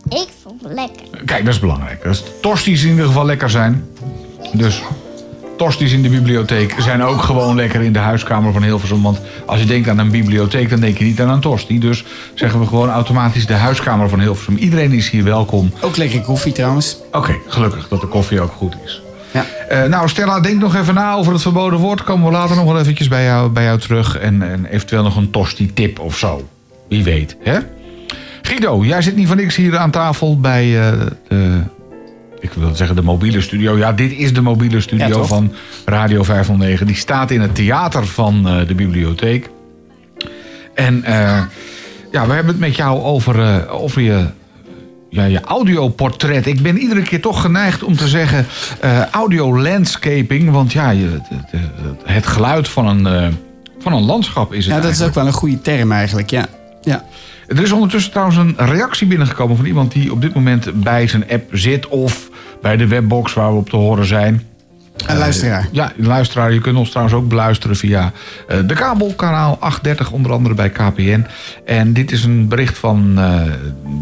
Ik 0.09 0.27
vond 0.43 0.61
het 0.63 0.71
lekker. 0.73 1.23
Kijk, 1.25 1.45
dat 1.45 1.53
is 1.53 1.59
belangrijk. 1.59 2.03
Dus 2.03 2.23
tosti's 2.41 2.83
in 2.83 2.89
ieder 2.89 3.05
geval 3.05 3.25
lekker 3.25 3.49
zijn. 3.49 3.85
Dus 4.53 4.81
tosti's 5.57 5.93
in 5.93 6.01
de 6.01 6.09
bibliotheek 6.09 6.75
zijn 6.77 7.03
ook 7.03 7.21
gewoon 7.21 7.55
lekker 7.55 7.81
in 7.81 7.93
de 7.93 7.99
huiskamer 7.99 8.53
van 8.53 8.63
Hilversum. 8.63 9.01
Want 9.01 9.19
als 9.45 9.59
je 9.59 9.65
denkt 9.65 9.89
aan 9.89 9.97
een 9.97 10.11
bibliotheek, 10.11 10.69
dan 10.69 10.79
denk 10.79 10.97
je 10.97 11.03
niet 11.03 11.21
aan 11.21 11.29
een 11.29 11.39
tosti. 11.39 11.79
Dus 11.79 12.03
zeggen 12.33 12.59
we 12.59 12.67
gewoon 12.67 12.89
automatisch 12.89 13.45
de 13.45 13.53
huiskamer 13.53 14.09
van 14.09 14.19
Hilversum. 14.19 14.57
Iedereen 14.57 14.91
is 14.91 15.09
hier 15.09 15.23
welkom. 15.23 15.71
Ook 15.81 15.97
lekker 15.97 16.21
koffie 16.21 16.51
trouwens. 16.51 16.97
Oké, 17.11 17.35
gelukkig 17.47 17.87
dat 17.87 18.01
de 18.01 18.07
koffie 18.07 18.41
ook 18.41 18.51
goed 18.51 18.75
is. 18.85 19.01
Ja. 19.31 19.45
Eh, 19.69 19.89
nou, 19.89 20.09
Stella, 20.09 20.39
denk 20.39 20.59
nog 20.59 20.75
even 20.75 20.93
na 20.93 21.13
over 21.13 21.33
het 21.33 21.41
verboden 21.41 21.79
woord. 21.79 22.03
Komen 22.03 22.25
we 22.25 22.31
later 22.31 22.55
nog 22.55 22.65
wel 22.65 22.79
eventjes 22.79 23.07
bij 23.07 23.23
jou, 23.23 23.49
bij 23.49 23.63
jou 23.63 23.79
terug. 23.79 24.17
En, 24.17 24.41
en 24.41 24.65
eventueel 24.65 25.03
nog 25.03 25.15
een 25.15 25.31
tosti-tip 25.31 25.99
of 25.99 26.17
zo. 26.17 26.47
Wie 26.89 27.03
weet, 27.03 27.37
hè? 27.43 27.59
Guido, 28.41 28.83
jij 28.83 29.01
zit 29.01 29.15
niet 29.15 29.27
van 29.27 29.37
niks 29.37 29.55
hier 29.55 29.77
aan 29.77 29.91
tafel 29.91 30.39
bij 30.39 30.79
eh, 30.79 30.99
de... 31.27 31.61
Ik 32.45 32.53
wil 32.53 32.75
zeggen 32.75 32.95
de 32.95 33.01
mobiele 33.01 33.41
studio. 33.41 33.77
Ja, 33.77 33.93
dit 33.93 34.11
is 34.11 34.33
de 34.33 34.41
mobiele 34.41 34.81
studio 34.81 35.19
Ja, 35.19 35.23
van 35.23 35.53
Radio 35.85 36.23
509. 36.23 36.87
Die 36.87 36.95
staat 36.95 37.31
in 37.31 37.41
het 37.41 37.55
theater 37.55 38.07
van 38.07 38.47
eh, 38.47 38.67
de 38.67 38.75
bibliotheek. 38.75 39.49
En 40.75 41.03
eh, 41.03 41.41
ja, 42.11 42.27
we 42.27 42.33
hebben 42.33 42.47
het 42.47 42.59
met 42.59 42.75
jou 42.75 43.01
over, 43.01 43.41
eh, 43.41 43.81
over 43.81 44.01
je, 44.01 44.25
ja, 45.09 45.23
je 45.23 45.41
audioportret. 45.41 46.45
Ik 46.45 46.61
ben 46.61 46.77
iedere 46.77 47.01
keer 47.01 47.21
toch 47.21 47.41
geneigd 47.41 47.83
om 47.83 47.95
te 47.95 48.07
zeggen 48.07 48.45
audio 49.11 49.59
landscaping. 49.59 50.51
Want 50.51 50.73
ja, 50.73 50.89
je, 50.89 51.05
het, 51.05 51.41
het, 51.49 52.01
het 52.03 52.27
geluid 52.27 52.67
van 52.67 52.87
een, 52.87 53.33
van 53.79 53.93
een 53.93 54.03
landschap 54.03 54.53
is 54.53 54.65
het 54.65 54.75
Ja, 54.75 54.81
dat 54.81 54.91
is 54.91 55.01
ook 55.01 55.13
wel 55.13 55.27
een 55.27 55.33
goede 55.33 55.61
term 55.61 55.91
eigenlijk. 55.91 56.29
Ja. 56.29 56.45
Ja. 56.81 57.05
Er 57.47 57.61
is 57.61 57.71
ondertussen 57.71 58.11
trouwens 58.11 58.37
een 58.37 58.55
reactie 58.57 59.07
binnengekomen 59.07 59.55
van 59.55 59.65
iemand 59.65 59.91
die 59.91 60.11
op 60.11 60.21
dit 60.21 60.33
moment 60.33 60.83
bij 60.83 61.07
zijn 61.07 61.29
app 61.29 61.49
zit 61.51 61.87
of 61.87 62.29
bij 62.65 62.77
de 62.77 62.87
webbox 62.87 63.33
waar 63.33 63.51
we 63.51 63.57
op 63.57 63.69
te 63.69 63.75
horen 63.75 64.05
zijn. 64.05 64.41
Een 65.07 65.17
luisteraar. 65.17 65.67
Ja, 65.71 65.91
luisteraar, 65.95 66.53
je 66.53 66.61
kunt 66.61 66.77
ons 66.77 66.89
trouwens 66.89 67.15
ook 67.15 67.27
beluisteren 67.27 67.75
via 67.75 68.11
eh, 68.47 68.57
de 68.65 68.73
kabelkanaal 68.73 69.57
830, 69.59 70.11
onder 70.11 70.31
andere 70.31 70.55
bij 70.55 70.69
KPN. 70.69 71.25
En 71.65 71.93
dit 71.93 72.11
is 72.11 72.23
een 72.23 72.47
bericht 72.47 72.77
van 72.77 73.13
eh, 73.17 73.41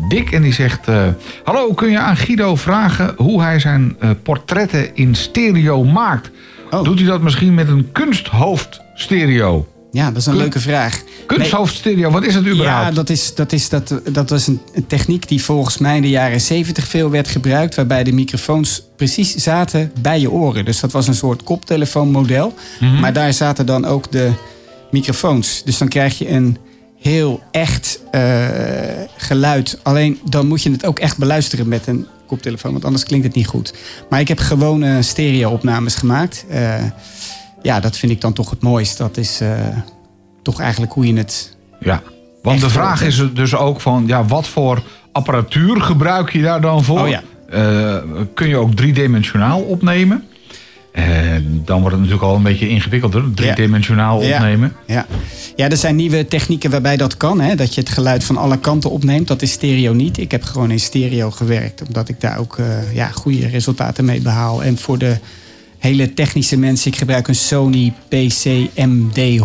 Dick 0.10 0.32
en 0.32 0.42
die 0.42 0.54
zegt... 0.54 0.88
eh, 0.88 1.04
Hallo, 1.44 1.74
kun 1.74 1.90
je 1.90 2.00
aan 2.00 2.18
Guido 2.18 2.56
vragen 2.56 3.14
hoe 3.18 3.42
hij 3.42 3.60
zijn 3.60 3.96
eh, 4.00 4.10
portretten 4.24 4.96
in 4.96 5.16
stereo 5.16 5.84
maakt? 5.84 6.32
Oh. 6.72 6.84
Doet 6.84 7.00
hij 7.00 7.08
dat 7.08 7.22
misschien 7.22 7.54
met 7.54 7.68
een 7.68 7.92
kunsthoofd 7.92 8.82
stereo? 8.96 9.73
Ja, 9.94 10.08
dat 10.08 10.18
is 10.18 10.26
een 10.26 10.32
Kun- 10.32 10.42
leuke 10.42 10.60
vraag. 10.60 11.02
Kunsthoofd 11.26 11.76
stereo, 11.76 12.12
wat 12.12 12.24
is 12.26 12.36
het 12.36 12.46
überhaupt? 12.48 12.88
Ja, 12.88 12.92
dat, 12.92 13.10
is, 13.10 13.36
dat, 13.36 13.52
is, 13.52 13.70
dat, 13.70 14.02
dat 14.12 14.30
was 14.30 14.48
een, 14.48 14.62
een 14.74 14.88
techniek 14.88 15.28
die 15.28 15.44
volgens 15.44 15.78
mij 15.78 15.96
in 15.96 16.02
de 16.02 16.10
jaren 16.10 16.42
70 16.42 16.88
veel 16.88 17.10
werd 17.10 17.28
gebruikt. 17.28 17.76
Waarbij 17.76 18.04
de 18.04 18.12
microfoons 18.12 18.84
precies 18.96 19.36
zaten 19.36 19.92
bij 20.02 20.20
je 20.20 20.32
oren. 20.32 20.66
Dus 20.66 20.80
dat 20.80 20.92
was 20.92 21.08
een 21.08 21.16
soort 21.16 21.44
koptelefoonmodel. 21.44 22.54
Mhm. 22.80 23.00
Maar 23.00 23.14
daar 23.14 23.34
zaten 23.34 23.66
dan 23.66 23.86
ook 23.86 24.12
de 24.12 24.32
microfoons. 24.92 25.62
Dus 25.66 25.78
dan 25.78 25.88
krijg 25.88 26.18
je 26.18 26.30
een 26.30 26.58
heel 27.00 27.42
echt 27.52 28.00
eh, 28.12 28.22
geluid. 29.18 29.80
Alleen 29.84 30.20
dan 30.30 30.48
moet 30.48 30.62
je 30.64 30.72
het 30.72 30.86
ook 30.86 31.00
echt 31.00 31.18
beluisteren 31.18 31.68
met 31.68 31.88
een 31.88 32.08
koptelefoon. 32.28 32.72
Want 32.72 32.86
anders 32.86 33.04
klinkt 33.04 33.26
het 33.26 33.36
niet 33.36 33.48
goed. 33.48 33.74
Maar 34.10 34.20
ik 34.20 34.28
heb 34.28 34.40
gewone 34.40 35.02
stereo-opnames 35.02 35.96
gemaakt. 35.96 36.46
Eh, 36.50 36.84
ja, 37.64 37.80
dat 37.80 37.98
vind 37.98 38.12
ik 38.12 38.22
dan 38.22 38.34
toch 38.34 38.50
het 38.50 38.62
mooist. 38.62 38.98
Dat 38.98 39.18
is 39.18 39.42
eh, 39.42 39.50
toch 40.42 40.60
eigenlijk 40.60 40.92
hoe 40.94 41.08
je 41.08 41.14
het 41.18 41.56
Ja, 41.80 42.02
want 42.42 42.62
de 42.62 42.70
vraag 42.70 43.02
is 43.04 43.24
dus 43.34 43.56
ook 43.56 43.82
van, 43.82 44.04
ja, 44.08 44.26
wat 44.26 44.48
voor 44.48 44.84
apparatuur 45.12 45.82
gebruik 45.82 46.32
je 46.32 46.42
daar 46.42 46.62
dan 46.62 46.84
voor? 46.84 47.02
Oh 47.02 47.10
ja. 47.10 47.22
Eh, 47.50 47.98
kun 48.34 48.48
je 48.48 48.58
ook 48.58 48.74
driedimensionaal 48.76 49.62
opnemen? 49.62 50.24
En 50.92 51.62
dan 51.66 51.80
wordt 51.80 51.96
het 51.96 52.00
natuurlijk 52.06 52.30
al 52.32 52.36
een 52.36 52.44
beetje 52.44 52.70
ingewikkelder, 52.70 53.34
driedimensionaal 53.34 54.22
Ja. 54.24 54.36
opnemen. 54.36 54.76
Ja. 54.88 55.06
ja, 55.56 55.70
er 55.70 55.78
zijn 55.78 55.96
nieuwe 55.96 56.28
technieken 56.28 56.72
waarbij 56.72 56.98
dat 56.98 57.18
kan. 57.18 57.42
Hè? 57.42 57.56
Dat 57.56 57.74
je 57.76 57.82
het 57.82 57.90
geluid 57.90 58.24
van 58.24 58.38
alle 58.38 58.60
kanten 58.60 58.90
opneemt. 58.90 59.28
Dat 59.28 59.42
is 59.42 59.52
stereo 59.52 59.94
niet. 59.94 60.18
Ik 60.18 60.32
heb 60.32 60.44
gewoon 60.44 60.72
in 60.72 60.80
stereo 60.80 61.32
gewerkt. 61.32 61.82
Omdat 61.88 62.10
ik 62.10 62.22
daar 62.22 62.38
ook 62.38 62.58
ja, 62.94 63.08
goede 63.08 63.48
resultaten 63.48 64.06
mee 64.06 64.22
behaal. 64.22 64.64
En 64.64 64.78
voor 64.78 64.98
de 64.98 65.18
hele 65.84 66.14
technische 66.14 66.58
mensen. 66.58 66.92
Ik 66.92 66.98
gebruik 66.98 67.28
een 67.28 67.36
Sony 67.36 67.94
PC-MD100. 68.10 69.44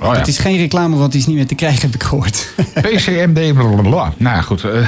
Oh 0.00 0.06
ja. 0.06 0.12
Dat 0.14 0.26
is 0.28 0.38
geen 0.38 0.56
reclame, 0.56 0.96
want 0.96 1.12
die 1.12 1.20
is 1.20 1.26
niet 1.26 1.36
meer 1.36 1.46
te 1.46 1.54
krijgen, 1.54 1.80
heb 1.80 1.94
ik 1.94 2.02
gehoord. 2.02 2.48
PCMD, 2.80 3.52
blablabla. 3.54 4.12
Nou 4.16 4.36
ja, 4.36 4.42
goed. 4.42 4.64
eh, 4.64 4.70
Die 4.72 4.82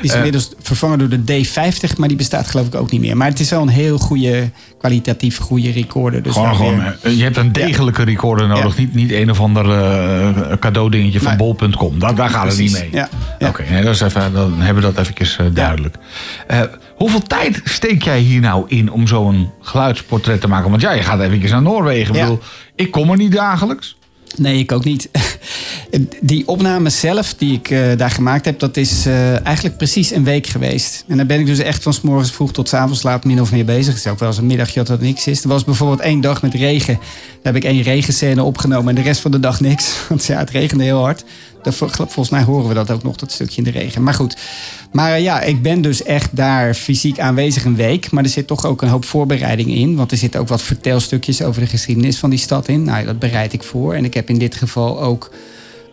is 0.00 0.10
Eh. 0.10 0.16
inmiddels 0.16 0.50
vervangen 0.62 0.98
door 0.98 1.08
de 1.08 1.18
D50, 1.44 1.96
maar 1.96 2.08
die 2.08 2.16
bestaat 2.16 2.46
geloof 2.46 2.66
ik 2.66 2.74
ook 2.74 2.90
niet 2.90 3.00
meer. 3.00 3.16
Maar 3.16 3.28
het 3.28 3.40
is 3.40 3.50
wel 3.50 3.62
een 3.62 3.68
heel 3.68 3.98
goede, 3.98 4.50
kwalitatief 4.78 5.38
goede 5.38 5.70
recorder. 5.70 6.22
Dus 6.22 6.32
gewoon, 6.32 6.54
gewoon, 6.56 6.78
weer- 6.78 6.98
eh, 7.02 7.16
je 7.16 7.22
hebt 7.22 7.36
een 7.36 7.52
degelijke 7.52 8.02
recorder 8.02 8.48
nodig. 8.48 8.74
Ja. 8.76 8.80
Niet, 8.80 8.94
niet 8.94 9.12
een 9.12 9.30
of 9.30 9.40
ander 9.40 9.70
eh, 9.70 10.56
cadeaudingetje 10.60 11.20
van 11.20 11.36
bol.com. 11.36 11.98
Daar, 11.98 12.14
daar 12.14 12.28
gaat 12.30 12.46
het 12.48 12.58
niet 12.58 12.72
mee. 12.92 13.04
Oké, 13.48 13.64
nee, 13.70 13.82
dat 13.82 13.94
is 13.94 14.00
even, 14.00 14.32
dan 14.32 14.54
hebben 14.60 14.82
we 14.82 14.92
dat 14.92 14.98
eventjes 14.98 15.38
duidelijk. 15.52 15.96
Hoeveel 17.00 17.22
tijd 17.22 17.60
steek 17.64 18.02
jij 18.02 18.18
hier 18.18 18.40
nou 18.40 18.64
in 18.68 18.92
om 18.92 19.06
zo'n 19.06 19.50
geluidsportret 19.60 20.40
te 20.40 20.48
maken? 20.48 20.70
Want 20.70 20.82
ja, 20.82 20.92
je 20.92 21.02
gaat 21.02 21.20
eventjes 21.20 21.50
naar 21.50 21.62
Noorwegen. 21.62 22.14
Ik 22.14 22.20
bedoel, 22.20 22.38
ik 22.74 22.90
kom 22.90 23.10
er 23.10 23.16
niet 23.16 23.32
dagelijks. 23.32 23.96
Nee, 24.36 24.58
ik 24.58 24.72
ook 24.72 24.84
niet. 24.84 25.08
Die 26.20 26.48
opname 26.48 26.90
zelf 26.90 27.34
die 27.34 27.52
ik 27.52 27.70
eh, 27.70 27.96
daar 27.96 28.10
gemaakt 28.10 28.44
heb, 28.44 28.58
dat 28.58 28.76
is 28.76 29.06
eh, 29.06 29.46
eigenlijk 29.46 29.76
precies 29.76 30.10
een 30.10 30.24
week 30.24 30.46
geweest. 30.46 31.04
En 31.08 31.16
dan 31.16 31.26
ben 31.26 31.40
ik 31.40 31.46
dus 31.46 31.58
echt 31.58 31.82
van 31.82 31.92
s 31.92 32.00
morgens 32.00 32.32
vroeg 32.32 32.52
tot 32.52 32.68
s 32.68 32.74
avonds 32.74 33.02
laat 33.02 33.24
min 33.24 33.40
of 33.40 33.52
meer 33.52 33.64
bezig. 33.64 33.94
Het 33.94 34.04
is 34.04 34.10
ook 34.10 34.18
wel 34.18 34.28
eens 34.28 34.38
een 34.38 34.46
middagje 34.46 34.82
dat 34.82 34.98
er 34.98 35.04
niks 35.04 35.26
is. 35.26 35.42
Er 35.42 35.48
was 35.48 35.64
bijvoorbeeld 35.64 36.00
één 36.00 36.20
dag 36.20 36.42
met 36.42 36.54
regen. 36.54 36.94
Daar 36.94 37.52
heb 37.52 37.56
ik 37.56 37.64
één 37.64 37.82
regenscène 37.82 38.42
opgenomen 38.42 38.88
en 38.88 38.94
de 38.94 39.08
rest 39.08 39.20
van 39.20 39.30
de 39.30 39.40
dag 39.40 39.60
niks. 39.60 39.96
Want 40.08 40.24
ja, 40.24 40.38
het 40.38 40.50
regende 40.50 40.84
heel 40.84 41.00
hard. 41.00 41.24
Volgens 41.62 42.30
mij 42.30 42.42
horen 42.42 42.68
we 42.68 42.74
dat 42.74 42.90
ook 42.90 43.02
nog, 43.02 43.16
dat 43.16 43.32
stukje 43.32 43.56
in 43.56 43.64
de 43.64 43.78
regen. 43.78 44.02
Maar 44.02 44.14
goed. 44.14 44.36
Maar 44.92 45.12
eh, 45.12 45.22
ja, 45.22 45.40
ik 45.40 45.62
ben 45.62 45.80
dus 45.80 46.02
echt 46.02 46.36
daar 46.36 46.74
fysiek 46.74 47.18
aanwezig 47.18 47.64
een 47.64 47.76
week. 47.76 48.10
Maar 48.10 48.24
er 48.24 48.30
zit 48.30 48.46
toch 48.46 48.64
ook 48.64 48.82
een 48.82 48.88
hoop 48.88 49.04
voorbereiding 49.04 49.68
in. 49.74 49.96
Want 49.96 50.10
er 50.10 50.16
zitten 50.16 50.40
ook 50.40 50.48
wat 50.48 50.62
vertelstukjes 50.62 51.42
over 51.42 51.60
de 51.60 51.66
geschiedenis 51.66 52.18
van 52.18 52.30
die 52.30 52.38
stad 52.38 52.68
in. 52.68 52.82
Nou, 52.82 53.04
dat 53.04 53.18
bereid 53.18 53.52
ik 53.52 53.62
voor. 53.62 53.94
En 53.94 54.04
ik 54.04 54.14
heb 54.14 54.28
in 54.28 54.38
dit 54.38 54.54
geval 54.54 55.02
ook 55.02 55.30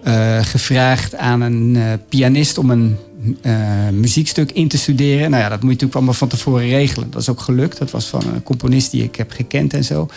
eh, 0.03 0.37
gevraagd 0.41 1.15
aan 1.15 1.41
een 1.41 1.75
eh, 1.75 1.83
pianist 2.09 2.57
om 2.57 2.69
een 2.69 2.97
eh, 3.41 3.53
muziekstuk 3.91 4.51
in 4.51 4.67
te 4.67 4.77
studeren. 4.77 5.29
Nou 5.29 5.43
ja, 5.43 5.49
dat 5.49 5.57
moet 5.61 5.61
je 5.61 5.67
natuurlijk 5.67 5.95
allemaal 5.95 6.13
van 6.13 6.27
tevoren 6.27 6.67
regelen. 6.69 7.11
Dat 7.11 7.21
is 7.21 7.29
ook 7.29 7.39
gelukt. 7.39 7.77
Dat 7.77 7.91
was 7.91 8.05
van 8.05 8.21
een 8.33 8.43
componist 8.43 8.91
die 8.91 9.03
ik 9.03 9.15
heb 9.15 9.31
gekend 9.31 9.73
en 9.73 9.83
zo. 9.83 10.07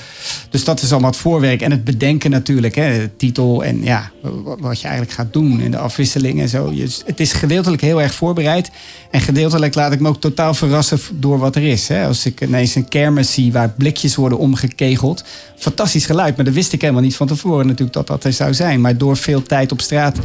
Dus 0.50 0.64
dat 0.64 0.82
is 0.82 0.90
allemaal 0.92 1.10
het 1.10 1.18
voorwerk. 1.20 1.60
En 1.62 1.70
het 1.70 1.84
bedenken 1.84 2.30
natuurlijk, 2.30 2.74
hè, 2.74 3.08
titel 3.08 3.64
en 3.64 3.82
ja, 3.84 4.10
wa- 4.22 4.56
wat 4.60 4.80
je 4.80 4.86
eigenlijk 4.86 5.16
gaat 5.16 5.32
doen 5.32 5.60
en 5.60 5.70
de 5.70 5.78
afwisseling 5.78 6.40
en 6.40 6.48
zo. 6.48 6.72
Het 7.06 7.20
is 7.20 7.32
gedeeltelijk 7.32 7.82
heel 7.82 8.02
erg 8.02 8.14
voorbereid. 8.14 8.70
En 9.10 9.20
gedeeltelijk 9.20 9.74
laat 9.74 9.92
ik 9.92 10.00
me 10.00 10.08
ook 10.08 10.20
totaal 10.20 10.54
verrassen 10.54 10.98
door 11.14 11.38
wat 11.38 11.56
er 11.56 11.62
is. 11.62 11.88
Hè. 11.88 12.06
Als 12.06 12.26
ik 12.26 12.40
ineens 12.40 12.74
een 12.74 12.88
kermis 12.88 13.32
zie 13.32 13.52
waar 13.52 13.70
blikjes 13.70 14.14
worden 14.16 14.38
omgekegeld. 14.38 15.24
Fantastisch 15.56 16.06
geluid, 16.06 16.36
maar 16.36 16.44
dat 16.44 16.54
wist 16.54 16.72
ik 16.72 16.80
helemaal 16.80 17.02
niet 17.02 17.16
van 17.16 17.26
tevoren 17.26 17.66
natuurlijk 17.66 17.92
dat 17.92 18.06
dat 18.06 18.24
er 18.24 18.32
zou 18.32 18.54
zijn. 18.54 18.80
Maar 18.80 18.96
door 18.98 19.16
veel 19.16 19.42
tijd 19.42 19.72
op 19.72 19.80
straat 19.80 20.18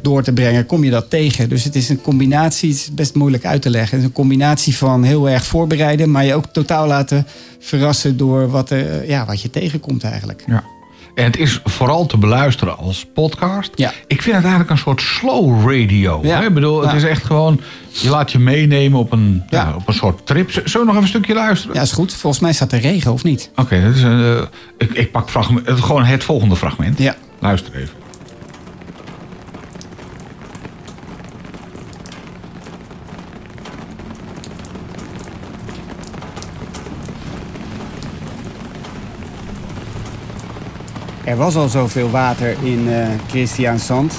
door 0.00 0.22
te 0.22 0.32
brengen 0.32 0.66
kom 0.66 0.84
je 0.84 0.90
dat 0.90 1.10
tegen. 1.10 1.48
Dus 1.48 1.64
het 1.64 1.74
is 1.76 1.88
een 1.88 2.00
combinatie, 2.00 2.27
het 2.32 2.62
is 2.62 2.90
best 2.94 3.14
moeilijk 3.14 3.44
uit 3.44 3.62
te 3.62 3.70
leggen. 3.70 3.90
Het 3.90 4.00
is 4.00 4.06
een 4.06 4.12
combinatie 4.14 4.76
van 4.76 5.02
heel 5.02 5.28
erg 5.28 5.44
voorbereiden, 5.46 6.10
maar 6.10 6.24
je 6.24 6.34
ook 6.34 6.46
totaal 6.52 6.86
laten 6.86 7.26
verrassen 7.58 8.16
door 8.16 8.50
wat, 8.50 8.70
er, 8.70 9.08
ja, 9.08 9.24
wat 9.26 9.42
je 9.42 9.50
tegenkomt 9.50 10.04
eigenlijk. 10.04 10.44
Ja. 10.46 10.64
En 11.14 11.24
het 11.24 11.36
is 11.36 11.60
vooral 11.64 12.06
te 12.06 12.16
beluisteren 12.18 12.76
als 12.78 13.06
podcast. 13.14 13.70
Ja. 13.74 13.92
Ik 14.06 14.22
vind 14.22 14.34
het 14.34 14.44
eigenlijk 14.44 14.70
een 14.70 14.78
soort 14.78 15.00
slow 15.00 15.70
radio. 15.70 16.20
Ja. 16.22 16.38
Hè? 16.40 16.46
Ik 16.46 16.54
bedoel, 16.54 16.80
het 16.80 16.90
Ja. 16.90 16.96
is 16.96 17.02
echt 17.04 17.24
gewoon... 17.24 17.60
Je 17.90 18.08
laat 18.10 18.32
je 18.32 18.38
meenemen 18.38 18.98
op 18.98 19.12
een, 19.12 19.42
ja. 19.50 19.72
Op 19.76 19.88
een 19.88 19.94
soort 19.94 20.26
trip. 20.26 20.50
Z- 20.50 20.54
Zullen 20.54 20.70
we 20.72 20.78
nog 20.78 20.88
even 20.88 21.02
een 21.02 21.08
stukje 21.08 21.34
luisteren? 21.34 21.76
Ja, 21.76 21.82
is 21.82 21.92
goed. 21.92 22.14
Volgens 22.14 22.42
mij 22.42 22.52
staat 22.52 22.72
er 22.72 22.80
regen, 22.80 23.12
of 23.12 23.24
niet? 23.24 23.50
Oké, 23.56 23.82
dat 23.82 23.94
is 23.94 24.02
een, 24.02 24.36
eh, 24.36 24.42
ik, 24.78 24.90
ik 24.92 25.10
pak 25.12 25.30
fragment, 25.30 25.70
gewoon 25.70 26.04
het 26.04 26.24
volgende 26.24 26.56
fragment. 26.56 26.98
Ja. 26.98 27.14
Luister 27.38 27.74
even. 27.74 27.94
Er 41.28 41.36
was 41.36 41.56
al 41.56 41.68
zoveel 41.68 42.10
water 42.10 42.56
in 42.62 42.88
eh 42.88 43.06
Christiansand. 43.26 44.14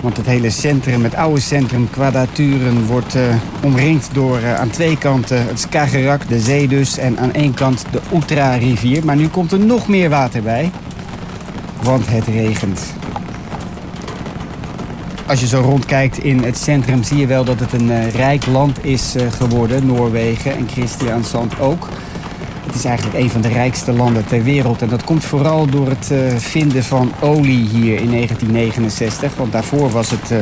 Want 0.00 0.16
het 0.16 0.26
hele 0.26 0.50
centrum, 0.50 1.04
het 1.04 1.14
oude 1.14 1.40
centrum 1.40 1.90
Kwadraturen, 1.90 2.86
wordt 2.86 3.14
eh, 3.14 3.22
omringd 3.62 4.08
door 4.12 4.38
eh, 4.38 4.54
aan 4.54 4.70
twee 4.70 4.98
kanten 4.98 5.46
het 5.46 5.60
Skagerrak, 5.60 6.28
de 6.28 6.40
zee 6.40 6.68
dus, 6.68 6.98
en 6.98 7.18
aan 7.18 7.32
één 7.32 7.54
kant 7.54 7.84
de 7.90 8.00
Oetra-rivier. 8.12 9.04
Maar 9.04 9.16
nu 9.16 9.28
komt 9.28 9.52
er 9.52 9.58
nog 9.58 9.88
meer 9.88 10.08
water 10.08 10.42
bij, 10.42 10.70
want 11.82 12.08
het 12.08 12.26
regent. 12.26 12.80
Als 15.26 15.40
je 15.40 15.46
zo 15.46 15.60
rondkijkt 15.60 16.18
in 16.18 16.42
het 16.42 16.58
centrum 16.58 17.02
zie 17.02 17.18
je 17.18 17.26
wel 17.26 17.44
dat 17.44 17.60
het 17.60 17.72
een 17.72 18.10
rijk 18.10 18.46
land 18.46 18.84
is 18.84 19.14
geworden, 19.38 19.86
Noorwegen 19.86 20.56
en 20.56 20.68
Christiansand 20.68 21.60
ook. 21.60 21.88
Het 22.66 22.74
is 22.74 22.84
eigenlijk 22.84 23.18
een 23.18 23.30
van 23.30 23.40
de 23.40 23.48
rijkste 23.48 23.92
landen 23.92 24.26
ter 24.26 24.42
wereld. 24.42 24.82
En 24.82 24.88
dat 24.88 25.04
komt 25.04 25.24
vooral 25.24 25.66
door 25.66 25.88
het 25.88 26.10
eh, 26.10 26.36
vinden 26.36 26.84
van 26.84 27.12
olie 27.20 27.68
hier 27.68 28.00
in 28.00 28.10
1969. 28.10 29.36
Want 29.36 29.52
daarvoor 29.52 29.90
was 29.90 30.10
het 30.10 30.30
eh, 30.30 30.38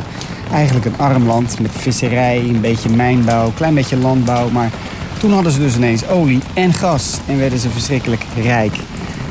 eigenlijk 0.53 0.87
een 0.87 0.99
arm 0.99 1.27
land 1.27 1.61
met 1.61 1.71
visserij, 1.75 2.39
een 2.39 2.61
beetje 2.61 2.89
mijnbouw, 2.89 3.47
een 3.47 3.55
klein 3.55 3.75
beetje 3.75 3.97
landbouw. 3.97 4.49
Maar 4.49 4.71
toen 5.19 5.33
hadden 5.33 5.53
ze 5.53 5.59
dus 5.59 5.77
ineens 5.77 6.09
olie 6.09 6.41
en 6.55 6.73
gas 6.73 7.19
en 7.27 7.39
werden 7.39 7.59
ze 7.59 7.71
verschrikkelijk 7.71 8.25
rijk. 8.43 8.77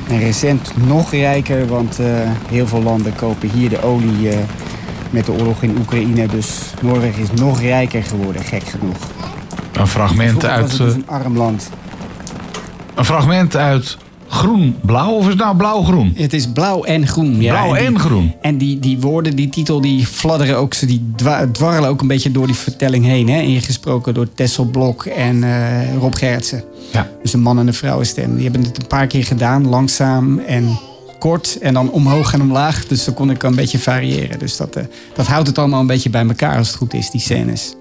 En 0.08 0.19
recent 0.19 0.71
nog 0.88 1.12
rijker, 1.12 1.67
want 1.67 1.99
eh, 1.99 2.06
heel 2.49 2.67
veel 2.67 2.82
landen 2.82 3.15
kopen 3.15 3.49
hier 3.49 3.69
de 3.69 3.84
olie 3.84 4.30
met 5.10 5.25
de 5.25 5.32
oorlog 5.32 5.63
in 5.63 5.78
Oekraïne. 5.80 6.28
Dus 6.28 6.60
Noorwegen 6.82 7.21
is 7.21 7.41
nog 7.41 7.62
rijker 7.62 8.04
geworden, 8.04 8.43
gek 8.43 8.63
genoeg. 8.63 8.97
Een 9.73 9.88
fragment 9.88 10.45
uit, 10.45 10.78
dus 10.78 10.93
een 10.93 11.08
arm 11.08 11.38
land. 11.38 11.69
Een 12.99 13.05
fragment 13.05 13.55
uit 13.55 13.97
groen-blauw. 14.27 15.12
Of 15.12 15.23
is 15.23 15.29
het 15.29 15.38
nou 15.39 15.55
blauw-groen? 15.57 16.13
Het 16.15 16.33
is 16.33 16.47
blauw 16.51 16.83
en 16.83 17.07
groen. 17.07 17.41
Ja, 17.41 17.51
Blauw 17.62 17.75
en 17.75 17.99
groen. 17.99 18.33
En 18.41 18.57
die, 18.57 18.79
die 18.79 18.99
woorden, 18.99 19.35
die 19.35 19.49
titel, 19.49 19.81
die 19.81 20.05
fladderen 20.05 20.57
ook, 20.57 20.79
die 20.88 21.12
dwa- 21.15 21.47
dwarrelen 21.51 21.89
ook 21.89 22.01
een 22.01 22.07
beetje 22.07 22.31
door 22.31 22.45
die 22.45 22.55
vertelling 22.55 23.05
heen. 23.05 23.29
Hè? 23.29 23.41
Ingesproken 23.41 24.13
door 24.13 24.27
Tessel 24.33 24.65
Blok 24.65 25.05
en 25.05 25.43
eh, 25.43 25.95
Rob 25.99 26.15
Gertsen. 26.15 26.63
Ja. 26.91 27.07
Dus 27.21 27.33
een 27.33 27.41
man- 27.41 27.59
en 27.59 27.67
een 27.67 27.73
vrouwenstem. 27.73 28.33
Die 28.35 28.43
hebben 28.43 28.63
het 28.63 28.81
een 28.81 28.88
paar 28.88 29.07
keer 29.07 29.23
gedaan, 29.25 29.67
langzaam 29.67 30.39
en 30.39 30.79
kort. 31.19 31.57
En 31.62 31.73
dan 31.73 31.91
omhoog 31.91 32.33
en 32.33 32.41
omlaag. 32.41 32.85
Dus 32.88 33.05
dan 33.05 33.13
kon 33.13 33.29
ik 33.29 33.43
een 33.43 33.55
beetje 33.55 33.79
variëren. 33.79 34.39
Dus 34.39 34.57
dat, 34.57 34.75
eh, 34.75 34.83
dat 35.13 35.27
houdt 35.27 35.47
het 35.47 35.57
allemaal 35.57 35.79
een 35.79 35.88
beetje 35.88 36.09
bij 36.09 36.25
elkaar 36.27 36.57
als 36.57 36.67
het 36.67 36.77
goed 36.77 36.93
is, 36.93 37.09
die 37.12 37.21
scènes. 37.21 37.73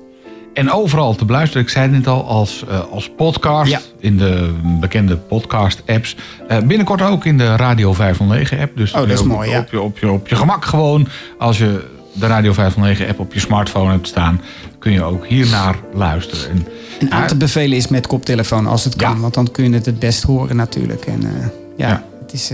En 0.59 0.73
overal 0.73 1.15
te 1.15 1.25
beluisteren, 1.25 1.63
ik 1.63 1.69
zei 1.69 1.85
het 1.85 1.93
net 1.93 2.07
al, 2.07 2.25
als, 2.27 2.65
eh, 2.69 2.81
als 2.91 3.11
podcast. 3.17 3.71
Ja. 3.71 3.81
In 3.99 4.17
de 4.17 4.55
bekende 4.81 5.17
podcast-apps. 5.17 6.17
Eh, 6.49 6.59
binnenkort 6.59 7.03
ook 7.03 7.25
in 7.25 7.39
de 7.39 7.57
Radio 7.57 7.93
509-app. 7.95 8.77
Dus 8.77 8.93
Oh, 8.93 8.99
dat 9.01 9.09
is 9.11 9.21
op, 9.21 9.27
mooi, 9.27 9.51
ja. 9.51 9.59
op, 9.59 9.71
je, 9.71 9.81
op, 9.81 9.99
je, 9.99 10.11
op 10.11 10.29
je 10.29 10.37
gemak 10.37 10.65
gewoon. 10.65 11.09
Als 11.39 11.59
je 11.59 11.85
de 12.13 12.27
Radio 12.27 12.53
509-app 12.53 13.19
op 13.21 13.33
je 13.35 13.41
smartphone 13.41 13.91
hebt 13.91 14.07
staan... 14.09 14.41
kun 14.79 14.93
je 14.93 15.03
ook 15.03 15.27
hiernaar 15.27 15.77
luisteren. 15.95 16.51
En, 16.51 16.67
En 17.01 17.11
aan 17.13 17.27
te 17.27 17.37
bevelen 17.37 17.77
is 17.77 17.89
met 17.89 18.07
koptelefoon 18.07 18.67
als 18.67 18.85
het 18.85 18.97
kan. 18.97 19.15
Ja. 19.15 19.21
Want 19.21 19.35
dan 19.35 19.51
kun 19.51 19.65
je 19.65 19.71
het 19.75 19.87
het 19.87 19.99
best 19.99 20.23
horen 20.23 20.57
natuurlijk. 20.57 21.05
En 21.05 21.23
eh, 21.23 21.47
ja, 21.77 21.89
Ja. 21.89 22.05
het 22.21 22.33
is... 22.33 22.53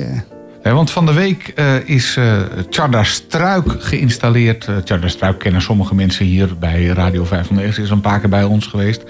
want 0.73 0.91
van 0.91 1.07
de 1.07 1.13
week 1.13 1.53
eh, 1.55 1.89
is 1.89 2.17
eh 2.17 2.37
Tjarda 2.71 3.03
Struik 3.03 3.77
geïnstalleerd. 3.79 4.67
Eh 4.69 4.77
Tjarda 4.77 5.09
Struik 5.09 5.39
kennen 5.39 5.63
sommige 5.63 5.95
mensen 5.95 6.25
hier 6.25 6.59
bij 6.59 6.87
Radio 6.87 7.25
509. 7.25 7.75
Ze 7.75 7.83
is 7.83 7.91
een 7.91 8.01
paar 8.01 8.21
keer 8.21 8.29
bij 8.29 8.45
ons 8.45 8.67
geweest. 8.67 9.03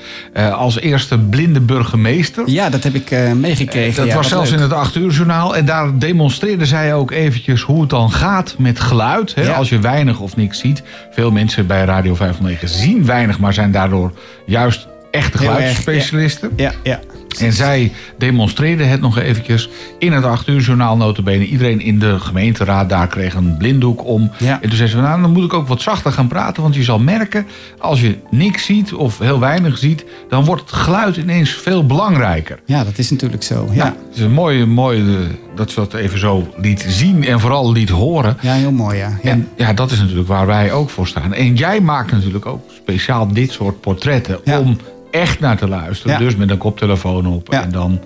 Als 0.52 0.80
eerste 0.80 1.18
blinde 1.18 1.60
burgemeester. 1.60 2.48
ja, 2.50 2.68
dat 2.68 2.82
heb 2.82 2.94
ik 2.94 3.10
meegekregen. 3.34 3.96
Dat 3.96 4.06
ja, 4.06 4.14
was 4.14 4.28
zelfs 4.28 4.50
leuk. 4.50 4.58
in 4.58 4.64
het 4.64 4.72
8 4.72 4.96
uur 4.96 5.10
journaal. 5.10 5.56
En 5.56 5.64
daar 5.64 5.98
demonstreerde 5.98 6.66
zij 6.66 6.94
ook 6.94 7.10
eventjes 7.10 7.62
hoe 7.62 7.80
het 7.80 7.90
dan 7.90 8.12
gaat 8.12 8.54
met 8.58 8.80
geluid. 8.80 9.34
Hè? 9.34 9.42
Ja. 9.42 9.52
Als 9.52 9.68
je 9.68 9.78
weinig 9.78 10.20
of 10.20 10.36
niks 10.36 10.58
ziet. 10.58 10.82
Veel 11.10 11.30
mensen 11.30 11.66
bij 11.66 11.84
Radio 11.84 12.14
509 12.14 12.68
zien 12.68 13.04
weinig, 13.04 13.38
maar 13.38 13.52
zijn 13.52 13.72
daardoor 13.72 14.12
juist 14.46 14.88
echte 15.10 15.38
geluidsspecialisten. 15.38 16.50
Ja, 16.56 16.72
ja. 16.82 17.00
En 17.40 17.52
zij 17.52 17.92
demonstreerde 18.18 18.84
het 18.84 19.00
nog 19.00 19.18
eventjes 19.18 19.68
in 19.98 20.12
het 20.12 20.24
8 20.24 20.48
uur 20.48 20.60
journaal 20.60 20.96
notabene. 20.96 21.46
Iedereen 21.46 21.80
in 21.80 21.98
de 21.98 22.20
gemeenteraad 22.20 22.88
daar 22.88 23.06
kreeg 23.06 23.34
een 23.34 23.56
blinddoek 23.56 24.04
om. 24.06 24.30
Ja. 24.38 24.58
En 24.62 24.68
toen 24.68 24.76
zei 24.78 24.88
ze, 24.88 24.96
nou 24.96 25.20
dan 25.20 25.32
moet 25.32 25.44
ik 25.44 25.52
ook 25.54 25.68
wat 25.68 25.82
zachter 25.82 26.12
gaan 26.12 26.28
praten. 26.28 26.62
Want 26.62 26.74
je 26.74 26.82
zal 26.82 26.98
merken, 26.98 27.46
als 27.78 28.00
je 28.00 28.16
niks 28.30 28.64
ziet 28.64 28.92
of 28.94 29.18
heel 29.18 29.38
weinig 29.40 29.78
ziet... 29.78 30.04
dan 30.28 30.44
wordt 30.44 30.62
het 30.62 30.72
geluid 30.72 31.16
ineens 31.16 31.50
veel 31.50 31.86
belangrijker. 31.86 32.58
Ja, 32.64 32.84
dat 32.84 32.98
is 32.98 33.10
natuurlijk 33.10 33.42
zo. 33.42 33.68
Ja. 33.72 33.84
Ja, 33.84 33.84
Het 34.08 34.16
is 34.16 34.20
een 34.22 34.32
mooie, 34.32 34.66
mooie 34.66 34.98
eh, 35.02 35.14
dat 35.56 35.70
ze 35.70 35.80
dat 35.80 35.94
even 35.94 36.18
zo 36.18 36.48
liet 36.56 36.84
zien 36.88 37.24
en 37.24 37.40
vooral 37.40 37.72
liet 37.72 37.88
horen. 37.88 38.36
ja 38.40 38.52
heel 38.52 38.72
mooi, 38.72 38.96
ja. 38.98 39.18
ja. 39.22 39.30
En 39.30 39.48
ja, 39.56 39.72
dat 39.72 39.90
is 39.90 39.98
natuurlijk 39.98 40.28
waar 40.28 40.46
wij 40.46 40.72
ook 40.72 40.90
voor 40.90 41.06
staan. 41.06 41.32
En 41.34 41.54
jij 41.54 41.80
maakt 41.80 42.12
natuurlijk 42.12 42.46
ook 42.46 42.60
speciaal 42.74 43.28
dit 43.32 43.52
soort 43.52 43.80
portretten 43.80 44.38
Ja. 44.44 44.58
om 44.60 44.78
echt 45.14 45.40
naar 45.40 45.56
te 45.56 45.68
luisteren. 45.68 46.18
Dus 46.18 46.36
met 46.36 46.50
een 46.50 46.58
koptelefoon 46.58 47.26
op. 47.26 47.48
En 47.50 47.70
dan 47.72 48.00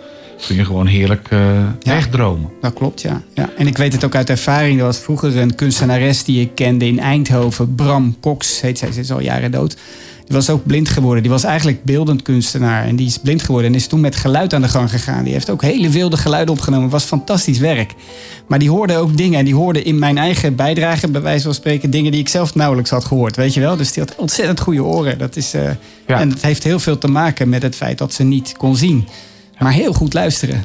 kun 0.47 0.57
je 0.57 0.65
gewoon 0.65 0.87
heerlijk 0.87 1.27
eh 1.31 1.39
Ja. 1.81 1.93
wegdromen. 1.93 2.51
Dat 2.61 2.73
klopt, 2.73 3.01
ja. 3.01 3.23
ja. 3.35 3.51
En 3.57 3.67
ik 3.67 3.77
weet 3.77 3.93
het 3.93 4.05
ook 4.05 4.15
uit 4.15 4.31
ervaring. 4.31 4.79
Er 4.79 4.85
was 4.85 4.99
vroeger 4.99 5.37
een 5.37 5.55
kunstenares 5.55 6.25
die 6.25 6.41
ik 6.41 6.51
kende 6.55 6.87
in 6.87 7.01
Eindhoven. 7.01 7.75
Bram 7.75 8.17
Cox 8.21 8.61
heet 8.61 8.79
zij. 8.79 8.93
Ze 8.93 9.01
is 9.01 9.11
al 9.13 9.21
jaren 9.21 9.51
dood. 9.51 9.77
Die 10.29 10.37
was 10.37 10.51
ook 10.51 10.67
blind 10.67 10.89
geworden. 10.89 11.23
Die 11.23 11.31
was 11.33 11.45
eigenlijk 11.45 11.85
beeldend 11.85 12.23
kunstenaar. 12.23 12.85
En 12.85 12.97
die 12.97 13.07
is 13.07 13.19
blind 13.19 13.43
geworden 13.43 13.71
en 13.71 13.77
is 13.77 13.87
toen 13.87 14.01
met 14.01 14.17
geluid 14.17 14.55
aan 14.55 14.63
de 14.63 14.69
gang 14.69 14.91
gegaan. 14.91 15.25
Die 15.25 15.33
heeft 15.33 15.51
ook 15.51 15.63
hele 15.63 15.89
wilde 15.89 16.17
geluiden 16.17 16.55
opgenomen. 16.55 16.85
Het 16.85 16.93
was 16.93 17.05
fantastisch 17.05 17.59
werk. 17.59 17.95
Maar 18.47 18.59
die 18.59 18.71
hoorde 18.71 18.97
ook 18.97 19.17
dingen. 19.17 19.39
En 19.39 19.45
die 19.45 19.55
hoorde 19.55 19.83
in 19.83 19.99
mijn 19.99 20.19
eigen 20.19 20.57
bijdrage, 20.57 21.09
bij 21.09 21.21
wijze 21.21 21.45
van 21.45 21.55
spreken, 21.55 21.91
dingen 21.91 22.13
die 22.13 22.21
ik 22.21 22.29
zelf 22.29 22.55
nauwelijks 22.55 22.91
had 22.91 23.05
gehoord. 23.05 23.37
Weet 23.37 23.55
je 23.55 23.61
wel? 23.61 23.77
Dus 23.77 23.93
die 23.93 24.03
had 24.03 24.15
ontzettend 24.17 24.61
goede 24.61 24.85
oren. 24.85 25.19
Dat 25.19 25.37
is, 25.37 25.55
eh, 25.55 25.63
Ja. 26.07 26.21
En 26.21 26.31
het 26.31 26.43
heeft 26.43 26.63
heel 26.65 26.79
veel 26.79 26.99
te 26.99 27.09
maken 27.09 27.49
met 27.49 27.63
het 27.63 27.77
feit 27.77 27.99
dat 27.99 28.13
ze 28.13 28.23
niet 28.23 28.55
kon 28.57 28.77
zien. 28.77 29.09
Maar 29.59 29.73
heel 29.73 29.93
goed 29.93 30.15
luisteren. 30.15 30.65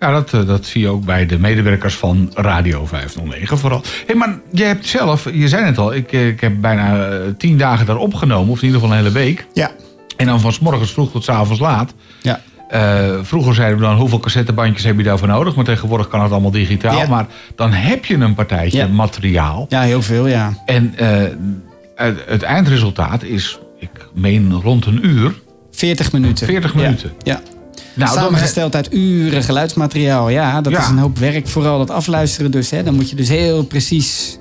Ja, 0.00 0.10
dat, 0.10 0.34
eh, 0.34 0.46
dat 0.46 0.66
zie 0.66 0.80
je 0.80 0.88
ook 0.88 1.04
bij 1.04 1.26
de 1.26 1.38
medewerkers 1.38 1.94
van 1.96 2.30
Radio 2.34 2.86
509 2.86 3.58
vooral. 3.58 3.82
Hey, 4.06 4.14
maar 4.14 4.38
je 4.52 4.64
hebt 4.64 4.86
zelf, 4.86 5.28
je 5.32 5.48
zei 5.48 5.64
het 5.64 5.78
al, 5.78 5.94
ik, 5.94 6.12
eh, 6.12 6.28
ik 6.28 6.40
heb 6.40 6.52
bijna 6.60 7.06
eh, 7.08 7.16
tien 7.38 7.58
dagen 7.58 7.86
daar 7.86 7.96
opgenomen. 7.96 8.50
Of 8.50 8.58
in 8.58 8.64
ieder 8.66 8.80
geval 8.80 8.96
een 8.96 9.02
hele 9.02 9.14
week. 9.14 9.46
Ja. 9.54 9.70
En 10.16 10.26
dan 10.26 10.40
van 10.40 10.52
s 10.52 10.58
morgens 10.58 10.92
vroeg 10.92 11.10
tot 11.10 11.24
s 11.24 11.28
avonds 11.28 11.60
laat. 11.60 11.94
Ja. 12.22 12.40
Vroeger 13.22 13.54
zeiden 13.54 13.78
we 13.78 13.84
dan 13.84 13.96
hoeveel 13.96 14.18
cassettebandjes 14.18 14.84
heb 14.84 14.96
je 14.96 15.02
daarvoor 15.02 15.28
nodig. 15.28 15.54
Maar 15.54 15.64
tegenwoordig 15.64 16.08
kan 16.08 16.22
het 16.22 16.32
allemaal 16.32 16.50
digitaal. 16.50 16.98
Ja. 16.98 17.08
Maar 17.08 17.26
dan 17.54 17.72
heb 17.72 18.04
je 18.04 18.14
een 18.14 18.34
partijtje 18.34 18.78
Ja. 18.78 18.86
materiaal. 18.86 19.66
Ja, 19.68 19.80
heel 19.80 20.02
veel, 20.02 20.26
ja. 20.26 20.52
En 20.66 20.94
het, 21.94 22.16
het 22.26 22.42
eindresultaat 22.42 23.22
is, 23.22 23.58
ik 23.78 23.90
meen 24.14 24.52
rond 24.62 24.86
een 24.86 25.06
uur. 25.06 25.34
40 25.70 26.12
minuten. 26.12 26.46
40 26.46 26.74
Ja. 26.74 26.80
minuten. 26.80 27.12
Ja. 27.22 27.40
Nou, 27.94 28.14
Samengesteld 28.18 28.74
uit 28.74 28.92
uren 28.94 29.42
geluidsmateriaal. 29.42 30.28
Ja, 30.28 30.60
dat 30.60 30.72
Ja. 30.72 30.80
is 30.80 30.88
een 30.88 30.98
hoop 30.98 31.18
werk. 31.18 31.48
Vooral 31.48 31.78
dat 31.78 31.90
afluisteren 31.90 32.50
dus. 32.50 32.70
Hè. 32.70 32.82
Dan 32.82 32.94
moet 32.94 33.10
je 33.10 33.16
dus 33.16 33.28
heel 33.28 33.64
precies... 33.64 34.36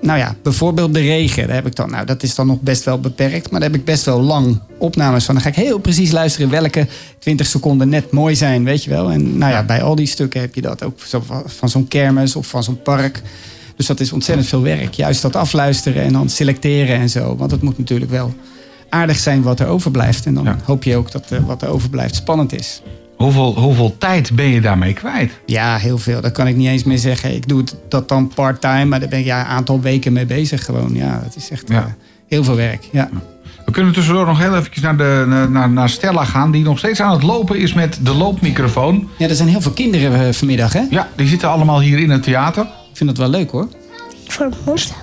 Nou 0.00 0.18
ja, 0.18 0.34
bijvoorbeeld 0.42 0.94
de 0.94 1.00
regen. 1.00 1.46
Daar 1.46 1.56
heb 1.56 1.66
ik 1.66 1.74
dan, 1.76 1.90
nou, 1.90 2.06
dat 2.06 2.22
is 2.22 2.34
dan 2.34 2.46
nog 2.46 2.60
best 2.60 2.84
wel 2.84 3.00
beperkt. 3.00 3.50
Maar 3.50 3.60
daar 3.60 3.70
heb 3.70 3.78
ik 3.78 3.84
best 3.84 4.04
wel 4.04 4.20
lang 4.20 4.60
opnames 4.78 5.24
van. 5.24 5.34
Dan 5.34 5.42
ga 5.42 5.48
ik 5.50 5.54
heel 5.54 5.78
precies 5.78 6.10
luisteren 6.10 6.50
welke 6.50 6.86
20 7.18 7.46
seconden 7.46 7.88
net 7.88 8.10
mooi 8.10 8.36
zijn. 8.36 8.64
Weet 8.64 8.84
je 8.84 8.90
wel. 8.90 9.10
En 9.10 9.38
nou 9.38 9.52
ja, 9.52 9.62
bij 9.62 9.82
al 9.82 9.94
die 9.94 10.06
stukken 10.06 10.40
heb 10.40 10.54
je 10.54 10.60
dat 10.60 10.82
ook. 10.84 10.94
Van, 10.96 11.22
van 11.46 11.68
zo'n 11.68 11.88
kermis 11.88 12.36
of 12.36 12.46
van 12.46 12.62
zo'n 12.62 12.82
park. 12.82 13.22
Dus 13.76 13.86
dat 13.86 14.00
is 14.00 14.12
ontzettend 14.12 14.48
veel 14.48 14.62
werk. 14.62 14.94
Juist 14.94 15.22
dat 15.22 15.36
afluisteren 15.36 16.02
en 16.02 16.12
dan 16.12 16.28
selecteren 16.28 16.96
en 16.96 17.08
zo. 17.10 17.36
Want 17.36 17.50
het 17.50 17.62
moet 17.62 17.78
natuurlijk 17.78 18.10
wel 18.10 18.34
aardig 18.90 19.16
zijn 19.16 19.42
wat 19.42 19.60
er 19.60 19.66
overblijft. 19.66 20.26
En 20.26 20.34
dan 20.34 20.44
Ja. 20.44 20.56
hoop 20.64 20.84
je 20.84 20.96
ook 20.96 21.10
dat 21.12 21.30
eh, 21.30 21.38
wat 21.46 21.62
er 21.62 21.68
overblijft 21.68 22.14
spannend 22.14 22.52
is. 22.52 22.82
hoeveel, 23.16 23.54
hoeveel 23.58 23.94
tijd 23.98 24.32
ben 24.34 24.46
je 24.48 24.60
daarmee 24.60 24.92
kwijt? 24.92 25.32
Ja, 25.46 25.76
heel 25.76 25.98
veel. 25.98 26.20
Dat 26.20 26.32
kan 26.32 26.46
ik 26.46 26.56
niet 26.56 26.68
eens 26.68 26.84
meer 26.84 26.98
zeggen. 26.98 27.34
Ik 27.34 27.48
doe 27.48 27.60
het, 27.60 27.74
dat 27.88 28.08
dan 28.08 28.28
part-time, 28.34 28.84
maar 28.84 29.00
daar 29.00 29.08
ben 29.08 29.18
ik 29.18 29.24
ja, 29.24 29.40
een 29.40 29.46
aantal 29.46 29.80
weken 29.80 30.12
mee 30.12 30.26
bezig 30.26 30.64
gewoon. 30.64 30.94
Ja, 30.94 31.20
dat 31.24 31.36
is 31.36 31.50
echt 31.50 31.68
Ja. 31.68 31.76
eh, 31.78 31.84
heel 32.28 32.44
veel 32.44 32.56
werk. 32.56 32.88
Ja. 32.92 33.08
We 33.64 33.72
kunnen 33.76 33.92
tussendoor 33.92 34.26
nog 34.26 34.38
heel 34.38 34.56
eventjes 34.56 34.82
naar, 34.82 34.96
de, 34.96 35.46
naar, 35.50 35.70
naar 35.70 35.88
Stella 35.88 36.24
gaan... 36.24 36.50
die 36.50 36.62
nog 36.64 36.78
steeds 36.78 37.00
aan 37.00 37.12
het 37.12 37.22
lopen 37.22 37.58
is 37.58 37.72
met 37.74 37.98
de 38.02 38.14
loopmicrofoon. 38.14 39.08
Ja, 39.18 39.28
er 39.28 39.34
zijn 39.34 39.48
heel 39.48 39.60
veel 39.60 39.72
kinderen 39.72 40.26
eh, 40.26 40.32
vanmiddag, 40.32 40.72
hè? 40.72 40.82
Ja, 40.90 41.08
die 41.16 41.26
zitten 41.26 41.48
allemaal 41.48 41.80
hier 41.80 41.98
in 41.98 42.10
het 42.10 42.22
theater. 42.22 42.62
Ik 42.62 42.96
vind 42.96 43.08
dat 43.08 43.18
wel 43.18 43.28
leuk, 43.28 43.50
hoor. 43.50 43.68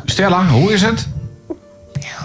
Stella, 0.06 0.48
hoe 0.48 0.74
is 0.74 0.82
het? 0.82 1.08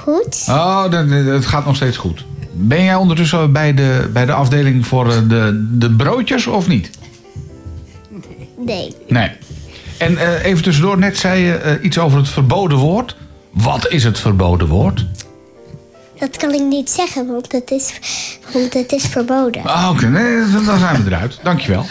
Goed. 0.02 0.44
Oh, 0.48 0.84
het 1.32 1.46
gaat 1.46 1.66
nog 1.66 1.76
steeds 1.76 1.96
goed. 1.96 2.24
Ben 2.52 2.84
jij 2.84 2.94
ondertussen 2.94 3.52
bij 3.52 3.74
de, 3.74 4.10
bij 4.12 4.26
de 4.26 4.32
afdeling 4.32 4.86
voor 4.86 5.10
eh, 5.10 5.18
de, 5.28 5.66
de 5.70 5.90
broodjes 5.90 6.46
of 6.46 6.68
niet? 6.68 6.90
Nee. 8.58 8.96
Nee. 9.08 9.30
En 9.98 10.16
eh, 10.16 10.44
even 10.44 10.62
tussendoor, 10.62 10.98
net 10.98 11.18
zei 11.18 11.40
je 11.40 11.54
eh, 11.54 11.84
iets 11.84 11.98
over 11.98 12.18
het 12.18 12.28
verboden 12.28 12.78
woord. 12.78 13.16
Wat 13.50 13.88
is 13.88 14.04
het 14.04 14.18
verboden 14.18 14.68
woord? 14.68 15.06
Dat 16.18 16.36
kan 16.36 16.52
ik 16.52 16.62
niet 16.62 16.90
zeggen, 16.90 17.26
want 17.26 17.52
het 17.52 17.70
is, 17.70 17.98
want 18.52 18.72
het 18.74 18.92
is 18.92 19.06
verboden. 19.06 19.62
Ah, 19.62 19.90
Oké, 19.90 20.06
nee, 20.06 20.36
dan 20.66 20.78
zijn 20.78 21.04
we 21.04 21.10
eruit. 21.10 21.38
Dankjewel. 21.42 21.84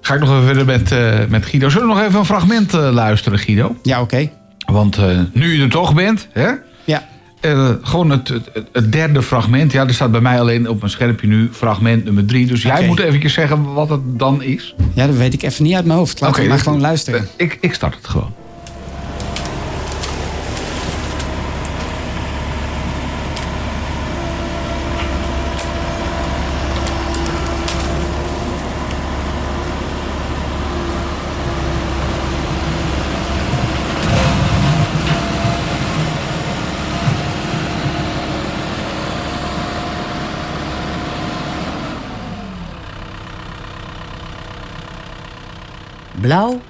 Ga 0.00 0.14
ik 0.14 0.20
nog 0.20 0.30
even 0.30 0.44
verder 0.44 0.64
met, 0.64 0.92
eh, 0.92 1.18
met 1.28 1.46
Guido. 1.46 1.68
Zullen 1.68 1.88
we 1.88 1.94
nog 1.94 2.02
even 2.02 2.18
een 2.18 2.24
fragment 2.24 2.74
eh, 2.74 2.90
luisteren, 2.92 3.38
Guido? 3.38 3.76
Ja, 3.82 4.00
oké. 4.00 4.30
Want 4.72 4.98
eh, 4.98 5.18
nu 5.32 5.56
je 5.56 5.62
er 5.62 5.70
toch 5.70 5.94
bent, 5.94 6.28
hè? 6.32 6.50
Ja. 6.84 7.08
Eh, 7.40 7.70
gewoon 7.82 8.10
het, 8.10 8.28
het, 8.28 8.50
het 8.72 8.92
derde 8.92 9.22
fragment. 9.22 9.72
Ja, 9.72 9.86
er 9.86 9.94
staat 9.94 10.10
bij 10.10 10.20
mij 10.20 10.40
alleen 10.40 10.68
op 10.68 10.78
mijn 10.78 10.90
schermpje 10.90 11.26
nu 11.26 11.48
fragment 11.52 12.04
nummer 12.04 12.24
drie. 12.24 12.46
Dus 12.46 12.62
jij 12.62 12.86
moet 12.86 12.98
eventjes 13.00 13.32
zeggen 13.32 13.72
wat 13.72 13.88
het 13.88 14.18
dan 14.18 14.42
is. 14.42 14.74
ja, 14.94 15.06
dat 15.06 15.16
weet 15.16 15.34
ik 15.34 15.42
even 15.42 15.64
niet 15.64 15.74
uit 15.74 15.84
mijn 15.84 15.98
hoofd. 15.98 16.20
Laten 16.20 16.42
we 16.42 16.46
maar 16.48 16.56
dus- 16.56 16.66
gewoon 16.66 16.80
luisteren. 16.80 17.20
Eh, 17.20 17.26
ik, 17.36 17.58
ik 17.60 17.74
start 17.74 17.94
het 17.94 18.06
gewoon. 18.06 18.32
Blauw. 46.30 46.60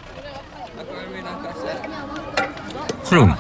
Groen. 3.09 3.35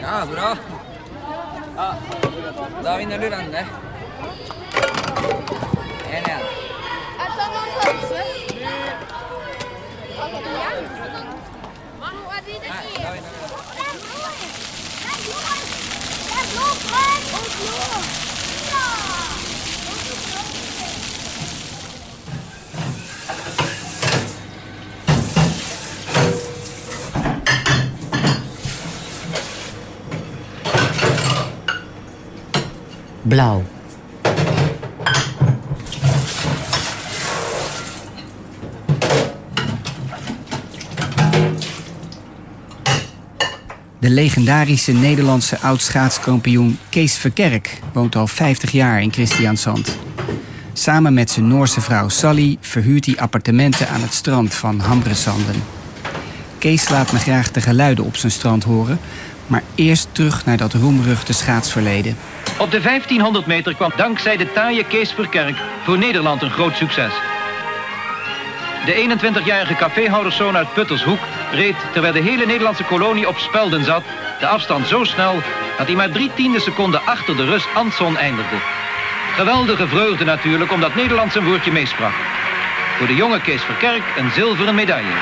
Ja, 0.00 0.26
bra. 0.32 0.56
Ja, 1.76 1.94
da 2.82 2.96
vinner 2.96 3.18
du 3.18 3.30
den, 3.30 3.50
det. 3.50 3.66
En 6.10 6.24
igjen. 6.24 6.40
Blauw. 33.26 33.62
De 43.98 44.10
legendarische 44.26 44.92
Nederlandse 44.92 45.58
oud-schaatskampioen 45.58 46.78
Kees 46.88 47.16
Verkerk 47.16 47.78
woont 47.92 48.16
al 48.16 48.26
50 48.26 48.70
jaar 48.70 49.02
in 49.02 49.12
Christiansand. 49.12 49.98
Samen 50.72 51.14
met 51.14 51.30
zijn 51.30 51.48
Noorse 51.48 51.80
vrouw 51.80 52.08
Sally 52.08 52.56
verhuurt 52.60 53.06
hij 53.06 53.16
appartementen 53.16 53.88
aan 53.88 54.00
het 54.00 54.14
strand 54.14 54.54
van 54.54 54.80
Hamresanden. 54.80 55.62
Kees 56.58 56.88
laat 56.88 57.12
me 57.12 57.18
graag 57.18 57.50
de 57.50 57.60
geluiden 57.60 58.04
op 58.04 58.16
zijn 58.16 58.32
strand 58.32 58.64
horen, 58.64 58.98
maar 59.46 59.62
eerst 59.74 60.08
terug 60.12 60.44
naar 60.44 60.56
dat 60.56 60.72
roemruchte 60.72 61.32
schaatsverleden. 61.32 62.16
Op 62.58 62.70
de 62.70 62.80
1500 62.80 63.46
meter 63.46 63.74
kwam 63.74 63.92
dankzij 63.96 64.36
de 64.36 64.52
taaie 64.52 64.84
Kees 64.84 65.12
Verkerk 65.12 65.56
voor 65.84 65.98
Nederland 65.98 66.42
een 66.42 66.50
groot 66.50 66.76
succes. 66.76 67.12
De 68.86 69.18
21-jarige 69.18 69.74
caféhouderszoon 69.74 70.56
uit 70.56 70.74
Puttershoek 70.74 71.18
reed, 71.52 71.76
terwijl 71.92 72.12
de 72.12 72.20
hele 72.20 72.46
Nederlandse 72.46 72.84
kolonie 72.84 73.28
op 73.28 73.36
spelden 73.38 73.84
zat, 73.84 74.02
de 74.40 74.46
afstand 74.46 74.86
zo 74.86 75.04
snel 75.04 75.34
dat 75.78 75.86
hij 75.86 75.96
maar 75.96 76.10
drie 76.10 76.30
tiende 76.34 76.60
seconden 76.60 77.00
achter 77.04 77.36
de 77.36 77.44
Rus 77.44 77.64
Anson 77.74 78.16
eindigde. 78.16 78.56
Geweldige 79.36 79.86
vreugde 79.88 80.24
natuurlijk 80.24 80.72
omdat 80.72 80.94
Nederland 80.94 81.32
zijn 81.32 81.44
woordje 81.44 81.72
meesprak. 81.72 82.12
Voor 82.98 83.06
de 83.06 83.14
jonge 83.14 83.40
Kees 83.40 83.62
Verkerk 83.62 84.02
een 84.18 84.30
zilveren 84.30 84.74
medaille. 84.74 85.12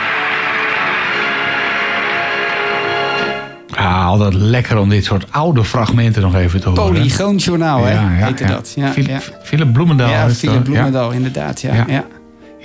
Ah, 3.77 4.07
altijd 4.07 4.35
lekker 4.35 4.79
om 4.79 4.89
dit 4.89 5.05
soort 5.05 5.27
oude 5.31 5.65
fragmenten 5.65 6.23
nog 6.23 6.35
even 6.35 6.61
te 6.61 6.69
horen. 6.69 6.85
Polygoonjournaal, 6.85 7.85
hè? 7.85 8.25
heette 8.25 8.45
dat. 8.45 8.73
Ja, 8.77 8.89
Philip, 8.93 9.11
ja. 9.11 9.21
Philip 9.43 9.73
Bloemendaal. 9.73 10.09
Ja, 10.09 10.31
Philip 10.31 10.65
Bloemendaal, 10.65 11.11
inderdaad. 11.11 11.61
Ja, 11.61 11.75
Ja. 11.75 11.85
ja. 11.89 12.05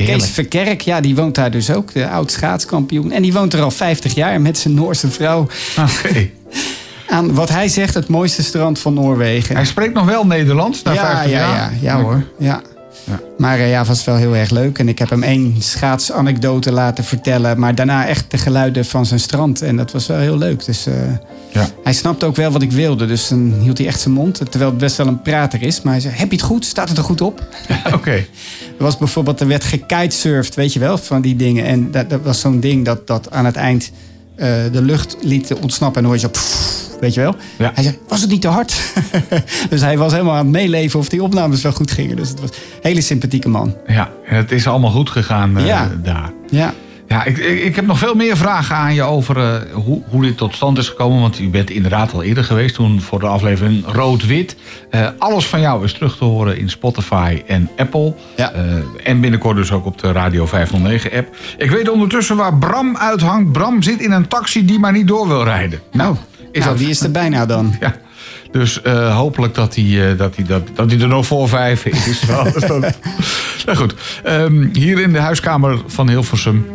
Heerlijk. 0.06 0.22
Kees 0.22 0.30
Verkerk, 0.30 0.82
ja, 0.82 1.02
die 1.02 1.16
woont 1.16 1.36
daar 1.36 1.52
dus 1.52 1.72
ook, 1.72 1.94
de 1.94 2.10
oud 2.10 2.32
schaatskampioen. 2.32 3.12
En 3.12 3.22
die 3.22 3.34
woont 3.34 3.54
er 3.54 3.62
al 3.62 3.72
50 3.72 4.14
jaar 4.14 4.42
met 4.42 4.58
zijn 4.58 4.74
Noorse 4.74 5.12
vrouw. 5.12 5.48
Oké. 5.78 6.30
Aan 7.08 7.34
wat 7.34 7.50
hij 7.50 7.68
zegt, 7.68 7.94
het 7.94 8.08
mooiste 8.08 8.44
strand 8.44 8.80
van 8.80 8.94
Noorwegen. 8.94 9.56
Hij 9.56 9.66
spreekt 9.66 9.94
nog 9.94 10.06
wel 10.06 10.26
Nederlands 10.26 10.84
na 10.84 10.92
ja, 10.92 11.06
50 11.06 11.32
ja, 11.32 11.38
jaar. 11.38 11.74
ja, 11.74 11.78
ja 11.82 12.02
hoor. 12.02 12.24
Ja. 12.38 12.62
Ja. 13.04 13.20
Maar 13.38 13.60
eh, 13.60 13.70
ja, 13.70 13.86
was 13.86 14.04
wel 14.06 14.16
heel 14.16 14.36
erg 14.36 14.50
leuk. 14.50 14.80
En 14.80 14.88
ik 14.88 15.00
heb 15.00 15.10
hem 15.10 15.24
één 15.24 15.56
schaatsanekdote 15.60 16.72
laten 16.72 17.04
vertellen. 17.04 17.60
Maar 17.60 17.76
daarna 17.76 18.08
echt 18.08 18.32
de 18.32 18.38
geluiden 18.38 18.86
van 18.86 19.06
zijn 19.06 19.20
strand. 19.20 19.62
En 19.62 19.76
dat 19.76 19.92
was 19.92 20.08
wel 20.08 20.18
heel 20.20 20.38
leuk. 20.38 20.66
Dus 20.66 20.86
eh, 20.86 20.94
Ja. 21.52 21.68
hij 21.84 21.94
snapte 21.94 22.26
ook 22.26 22.36
wel 22.36 22.52
wat 22.52 22.62
ik 22.62 22.72
wilde. 22.72 23.06
Dus 23.06 23.28
dan 23.28 23.54
hield 23.62 23.78
hij 23.78 23.88
echt 23.88 24.00
zijn 24.00 24.14
mond. 24.14 24.36
Terwijl 24.50 24.70
het 24.70 24.80
best 24.80 24.98
wel 24.98 25.08
een 25.08 25.22
prater 25.22 25.62
is. 25.62 25.82
Maar 25.82 25.94
hij 25.94 26.02
zei, 26.02 26.14
heb 26.16 26.30
je 26.32 26.36
het 26.38 26.46
goed? 26.46 26.66
Staat 26.66 26.90
het 26.90 26.98
er 26.98 27.04
goed 27.04 27.22
op? 27.22 27.44
Oké. 27.94 28.12
Er 28.78 28.86
was 28.86 28.98
bijvoorbeeld, 28.98 29.40
er 29.40 29.48
werd 29.48 29.64
gekitesurfd, 29.64 30.56
weet 30.56 30.74
je 30.74 30.80
wel, 30.80 30.98
van 30.98 31.22
die 31.22 31.36
dingen. 31.36 31.66
En 31.66 31.92
dat, 31.92 32.10
dat 32.10 32.20
was 32.24 32.40
zo'n 32.40 32.60
ding 32.60 32.86
dat, 32.86 33.08
dat 33.08 33.32
aan 33.32 33.46
het 33.46 33.56
eind 33.56 33.92
eh, 34.36 34.48
de 34.72 34.82
lucht 34.82 35.16
liet 35.22 35.54
ontsnappen. 35.54 36.04
En 36.04 36.10
dan 36.10 36.12
hoor 36.12 36.14
je 36.14 36.20
zo, 36.20 36.30
pff, 36.30 36.89
weet 37.00 37.14
je 37.14 37.20
wel. 37.22 37.36
Ja. 37.58 37.72
Hij 37.74 37.84
zei, 37.84 37.98
was 38.08 38.22
het 38.22 38.30
niet 38.30 38.42
te 38.42 38.48
hard? 38.48 38.94
dus 39.70 39.82
hij 39.82 39.98
was 39.98 40.12
helemaal 40.12 40.34
aan 40.36 40.46
het 40.46 40.56
meeleven 40.56 41.00
of 41.00 41.10
die 41.10 41.24
opnames 41.24 41.62
wel 41.62 41.72
goed 41.72 41.92
gingen. 41.92 42.16
Dus 42.16 42.30
het 42.30 42.40
was 42.40 42.50
een 42.50 42.56
hele 42.82 43.02
sympathieke 43.02 43.50
man. 43.50 43.76
Ja, 43.88 44.12
het 44.24 44.52
is 44.52 44.68
allemaal 44.68 44.92
goed 44.92 45.10
gegaan 45.10 45.58
eh, 45.58 45.66
Ja. 45.66 45.92
daar. 46.04 46.32
Ja. 46.50 46.74
Ja, 47.08 47.24
ik, 47.26 47.38
ik, 47.38 47.76
heb 47.76 47.86
nog 47.86 47.98
veel 47.98 48.16
meer 48.16 48.38
vragen 48.38 48.76
aan 48.76 48.94
je 48.94 49.04
over 49.04 49.38
eh, 49.38 49.74
hoe, 49.74 50.02
hoe 50.10 50.22
dit 50.22 50.38
tot 50.38 50.56
stand 50.56 50.78
is 50.78 50.90
gekomen. 50.90 51.22
Want 51.22 51.40
u 51.40 51.50
bent 51.50 51.70
inderdaad 51.70 52.14
al 52.14 52.24
eerder 52.24 52.44
geweest, 52.44 52.76
toen 52.76 53.02
voor 53.02 53.20
de 53.20 53.26
aflevering 53.26 53.84
Rood-Wit. 53.86 54.56
Eh, 54.90 55.08
alles 55.18 55.46
van 55.46 55.62
jou 55.62 55.84
is 55.84 55.94
terug 55.94 56.18
te 56.18 56.24
horen 56.24 56.58
in 56.58 56.70
Spotify 56.70 57.42
en 57.48 57.70
Apple. 57.78 58.14
Ja. 58.36 58.52
En 59.04 59.22
binnenkort 59.22 59.56
dus 59.56 59.72
ook 59.72 59.86
op 59.86 59.98
de 60.02 60.12
Radio 60.12 60.48
509-app. 60.48 61.36
Ik 61.58 61.72
weet 61.72 61.90
ondertussen 61.90 62.36
waar 62.36 62.58
Bram 62.58 62.98
uithangt. 62.98 63.52
Bram 63.52 63.82
zit 63.82 64.00
in 64.02 64.12
een 64.12 64.28
taxi 64.28 64.66
die 64.66 64.80
maar 64.80 64.92
niet 64.92 65.08
door 65.08 65.28
wil 65.28 65.44
rijden. 65.44 65.80
Nou, 65.92 66.16
is 66.52 66.60
nou 66.60 66.70
dat- 66.72 66.78
die 66.78 66.90
is 66.90 67.02
er 67.02 67.12
bijna 67.12 67.46
dan. 67.46 67.74
Ja. 67.80 67.96
Dus 68.52 68.82
eh, 68.82 69.16
hopelijk 69.16 69.56
dat 69.56 69.76
hij, 69.76 70.12
eh, 70.12 70.18
dat, 70.18 70.36
hij, 70.36 70.46
dat, 70.46 70.62
dat 70.74 70.92
hij 70.92 71.00
er 71.02 71.08
nog 71.08 71.26
voor 71.26 71.50
vijf 71.50 71.86
is. 71.86 72.22
Nou 73.66 73.78
goed, 73.78 73.94
Ehm, 74.24 74.68
hier 74.74 75.00
in 75.00 75.14
de 75.14 75.20
huiskamer 75.20 75.78
van 75.88 76.10
Hilversum 76.10 76.66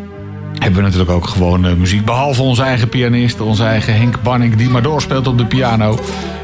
hebben 0.58 0.74
we 0.78 0.82
natuurlijk 0.82 1.10
ook 1.10 1.26
gewoon 1.26 1.66
eh, 1.66 1.72
muziek. 1.74 2.04
Behalve 2.04 2.42
onze 2.42 2.62
eigen 2.62 2.88
pianist, 2.88 3.40
onze 3.40 3.64
eigen 3.64 3.96
Henk 3.96 4.22
Banning, 4.22 4.56
die 4.56 4.68
maar 4.68 4.82
doorspeelt 4.82 5.26
op 5.26 5.38
de 5.38 5.46
piano. 5.46 5.98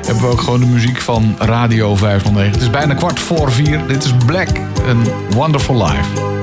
Hebben 0.06 0.24
we 0.24 0.30
ook 0.30 0.40
gewoon 0.40 0.60
de 0.60 0.66
muziek 0.66 1.00
van 1.00 1.36
Radio 1.38 1.96
509. 1.96 2.52
Het 2.52 2.62
is 2.62 2.70
bijna 2.70 2.94
kwart 2.94 3.20
voor 3.20 3.52
vier. 3.52 3.80
Dit 3.86 4.04
is 4.04 4.12
Black, 4.26 4.48
een 4.86 5.02
Wonderful 5.34 5.86
Life. 5.86 6.39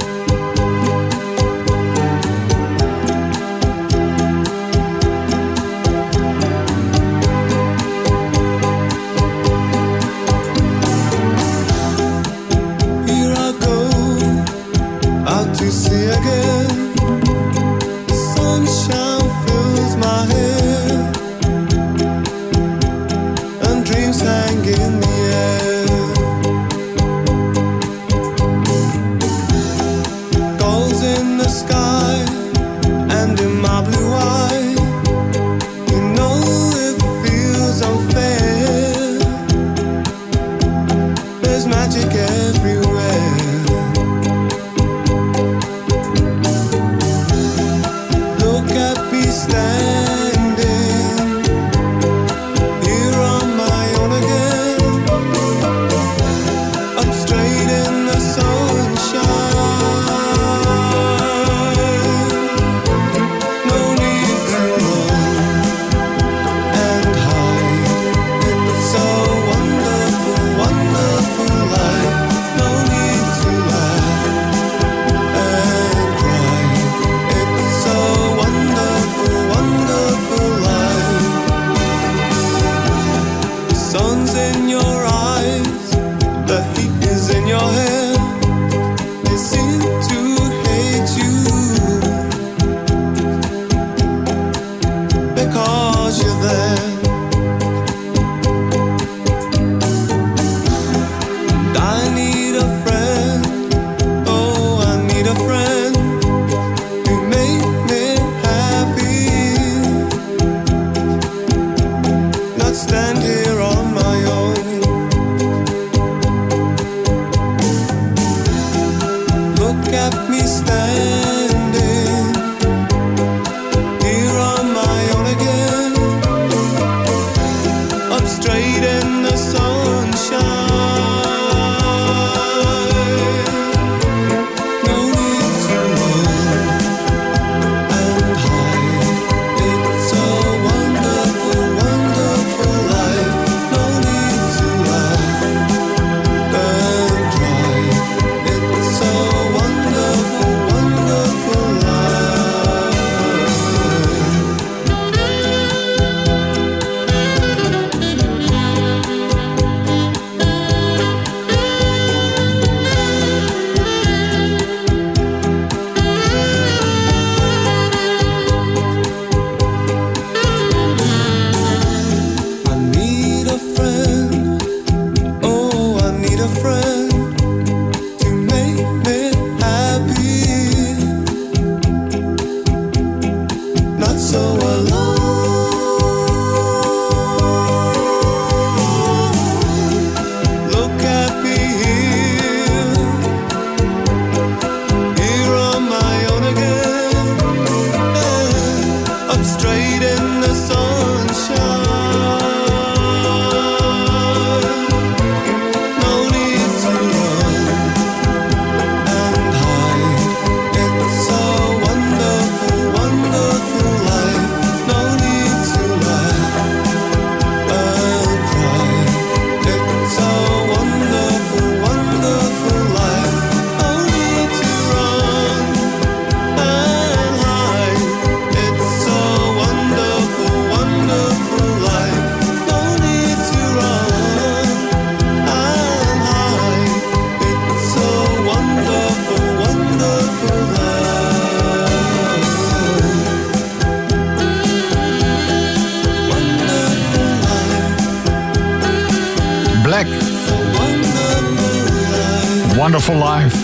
Life, 253.13 253.57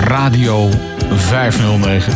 Radio 0.00 0.68
509. 1.10 2.12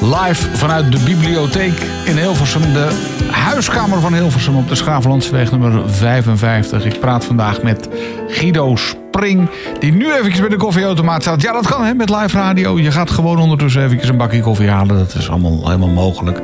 Live 0.00 0.56
vanuit 0.56 0.92
de 0.92 0.98
bibliotheek 1.04 1.86
in 2.04 2.16
Hilversum, 2.16 2.62
de 2.72 2.88
huiskamer 3.30 4.00
van 4.00 4.14
Hilversum 4.14 4.56
op 4.56 4.68
de 4.68 4.74
Schaaflandsweg 4.74 5.50
nummer 5.50 5.90
55. 5.90 6.84
Ik 6.84 7.00
praat 7.00 7.24
vandaag 7.24 7.62
met 7.62 7.88
Guido 8.28 8.76
Spring, 8.76 9.48
die 9.80 9.92
nu 9.92 10.12
eventjes 10.12 10.40
bij 10.40 10.48
de 10.48 10.56
koffieautomaat 10.56 11.22
staat. 11.22 11.42
Ja, 11.42 11.52
dat 11.52 11.66
kan 11.66 11.84
hè, 11.84 11.94
met 11.94 12.10
live 12.10 12.36
radio. 12.36 12.78
Je 12.78 12.90
gaat 12.90 13.10
gewoon 13.10 13.38
ondertussen 13.38 13.82
eventjes 13.82 14.08
een 14.08 14.16
bakje 14.16 14.40
koffie 14.40 14.68
halen. 14.68 14.98
Dat 14.98 15.14
is 15.14 15.30
allemaal 15.30 15.64
helemaal 15.64 15.88
mogelijk. 15.88 16.40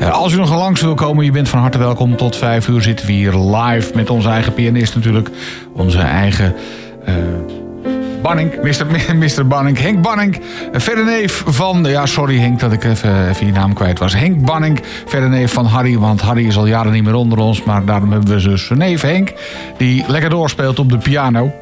Eh, 0.00 0.10
als 0.10 0.32
u 0.32 0.36
nog 0.36 0.54
langs 0.54 0.80
wil 0.80 0.94
komen, 0.94 1.24
je 1.24 1.30
bent 1.30 1.48
van 1.48 1.60
harte 1.60 1.78
welkom. 1.78 2.16
Tot 2.16 2.36
5 2.36 2.68
uur 2.68 2.82
zitten 2.82 3.06
we 3.06 3.12
hier 3.12 3.34
live 3.34 3.90
met 3.94 4.10
onze 4.10 4.28
eigen 4.28 4.54
pianist 4.54 4.94
natuurlijk. 4.94 5.30
Onze 5.74 5.98
eigen... 5.98 6.54
eh, 7.04 7.14
Banning, 8.30 8.62
Mr. 9.18 9.46
Banning, 9.52 9.78
Henk 9.78 10.02
Banning, 10.02 10.40
eh, 10.72 10.80
verder 10.80 11.04
neef 11.04 11.42
van, 11.46 11.84
ja 11.84 12.06
sorry 12.06 12.38
Henk 12.38 12.60
dat 12.60 12.72
ik 12.72 12.84
even, 12.84 13.28
even 13.28 13.46
je 13.46 13.52
naam 13.52 13.74
kwijt 13.74 13.98
was. 13.98 14.14
Henk 14.14 14.44
Banning, 14.44 14.80
verder 15.06 15.28
neef 15.28 15.52
van 15.52 15.66
Harry, 15.66 15.98
want 15.98 16.20
Harry 16.20 16.46
is 16.46 16.56
al 16.56 16.66
jaren 16.66 16.92
niet 16.92 17.04
meer 17.04 17.14
onder 17.14 17.38
ons. 17.38 17.64
Maar 17.64 17.84
daarom 17.84 18.12
hebben 18.12 18.34
we 18.34 18.42
dus 18.42 18.68
neef 18.68 19.02
Henk, 19.02 19.32
die 19.76 20.04
lekker 20.06 20.30
doorspeelt 20.30 20.78
op 20.78 20.88
de 20.88 20.98
piano. 20.98 21.52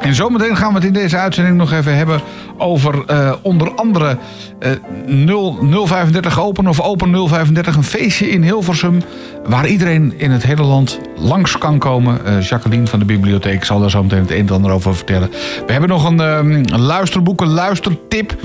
En 0.00 0.14
zometeen 0.14 0.56
gaan 0.56 0.68
we 0.68 0.74
het 0.74 0.84
in 0.84 0.92
deze 0.92 1.16
uitzending 1.16 1.56
nog 1.56 1.72
even 1.72 1.96
hebben 1.96 2.20
over 2.58 3.04
eh, 3.06 3.32
onder 3.42 3.74
andere 3.74 4.16
eh 4.58 4.70
0, 5.06 5.58
035 5.86 6.40
Open 6.40 6.66
of 6.66 6.80
Open 6.80 7.28
035. 7.28 7.76
Een 7.76 7.84
feestje 7.84 8.30
in 8.30 8.42
Hilversum 8.42 9.02
waar 9.44 9.66
iedereen 9.66 10.14
in 10.16 10.30
het 10.30 10.42
hele 10.42 10.62
land 10.62 11.00
langs 11.20 11.58
kan 11.58 11.78
komen. 11.78 12.24
Eh, 12.24 12.42
Jacqueline 12.42 12.86
van 12.86 12.98
de 12.98 13.04
bibliotheek 13.04 13.64
zal 13.64 13.80
daar 13.80 13.90
zo 13.90 14.02
meteen 14.02 14.20
het 14.20 14.30
een 14.30 14.46
en 14.46 14.54
ander 14.54 14.70
over 14.70 14.94
vertellen. 14.96 15.30
We 15.66 15.72
hebben 15.72 15.88
nog 15.88 16.04
een, 16.04 16.20
ehm, 16.20 16.50
een 16.50 16.80
luisterboek, 16.80 17.40
een 17.40 17.52
luistertip. 17.52 18.36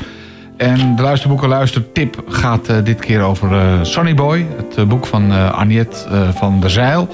En 0.58 0.96
de 0.96 1.02
luisterboeken 1.02 1.50
luistertip 1.50 2.24
gaat 2.28 2.68
eh, 2.68 2.78
dit 2.84 3.00
keer 3.00 3.22
over 3.22 3.52
eh, 3.52 3.80
Sonny 3.82 4.14
Boy. 4.14 4.48
Het 4.58 4.88
boek 4.88 5.06
van 5.06 5.32
eh, 5.32 6.30
van 6.34 6.60
der 6.60 6.70
Zeil. 6.70 7.08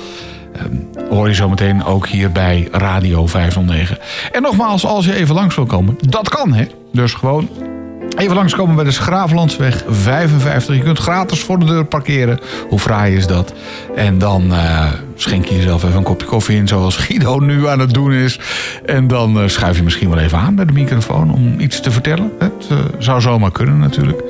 Ehm, 0.53 1.05
hoor 1.09 1.27
je 1.27 1.33
zometeen 1.33 1.83
ook 1.83 2.07
hier 2.07 2.31
bij 2.31 2.67
Radio 2.71 3.27
509. 3.27 3.97
En 4.31 4.41
nogmaals, 4.41 4.85
als 4.85 5.05
je 5.05 5.15
even 5.15 5.35
langs 5.35 5.55
wil 5.55 5.65
komen, 5.65 5.97
dat 5.99 6.29
kan 6.29 6.53
hè. 6.53 6.65
Dus 6.91 7.13
gewoon 7.13 7.49
even 8.17 8.35
langskomen 8.35 8.75
bij 8.75 8.83
de 8.83 8.91
Schravenlandsweg 8.91 9.83
55. 9.89 10.75
Je 10.75 10.81
kunt 10.81 10.99
gratis 10.99 11.39
voor 11.39 11.59
de 11.59 11.65
deur 11.65 11.85
parkeren. 11.85 12.39
Hoe 12.69 12.79
fraai 12.79 13.15
is 13.15 13.27
dat? 13.27 13.53
En 13.95 14.17
dan 14.17 14.53
eh, 14.53 14.85
schenk 15.21 15.45
je 15.45 15.55
jezelf 15.55 15.83
even 15.83 15.97
een 15.97 16.03
kopje 16.03 16.27
koffie 16.27 16.57
in, 16.57 16.67
zoals 16.67 16.95
Guido 16.95 17.39
nu 17.39 17.67
aan 17.67 17.79
het 17.79 17.93
doen 17.93 18.13
is. 18.13 18.39
En 18.85 19.07
dan 19.07 19.39
eh, 19.39 19.47
schuif 19.47 19.77
je 19.77 19.83
misschien 19.83 20.09
wel 20.09 20.19
even 20.19 20.37
aan 20.37 20.55
bij 20.55 20.65
de 20.65 20.73
microfoon 20.73 21.33
om 21.33 21.59
iets 21.59 21.79
te 21.79 21.91
vertellen. 21.91 22.31
Het 22.39 22.67
eh, 22.69 22.77
zou 22.99 23.21
zomaar 23.21 23.51
kunnen 23.51 23.79
natuurlijk. 23.79 24.23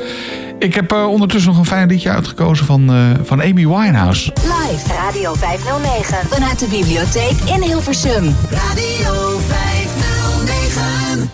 Ik 0.62 0.76
heb 0.76 0.92
eh, 0.92 1.08
ondertussen 1.08 1.52
nog 1.52 1.60
een 1.60 1.66
fijn 1.66 1.88
liedje 1.88 2.10
uitgekozen 2.10 2.66
van, 2.66 2.90
eh, 2.90 2.96
van 3.24 3.42
Amy 3.42 3.68
Winehouse. 3.68 4.34
Live 4.36 4.94
Radio 4.94 5.34
509 5.34 6.18
vanuit 6.28 6.60
de 6.60 6.68
bibliotheek 6.68 7.38
in 7.56 7.62
Hilversum. 7.62 8.36
Radio 8.50 9.40
509. 9.48 11.32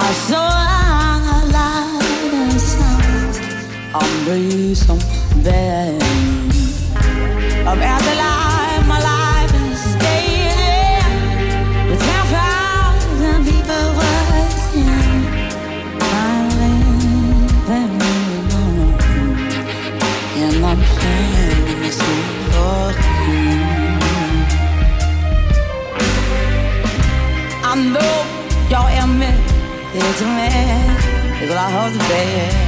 I 0.07 0.13
saw 0.13 0.37
a 0.37 1.49
lot 1.55 2.05
of 7.67 7.79
afterlife. 7.81 8.44
It's 29.97 30.21
a 30.21 30.27
man, 30.27 31.41
because 31.41 31.55
I 31.55 31.71
hold 31.71 31.93
the 31.95 31.99
bad. 31.99 32.64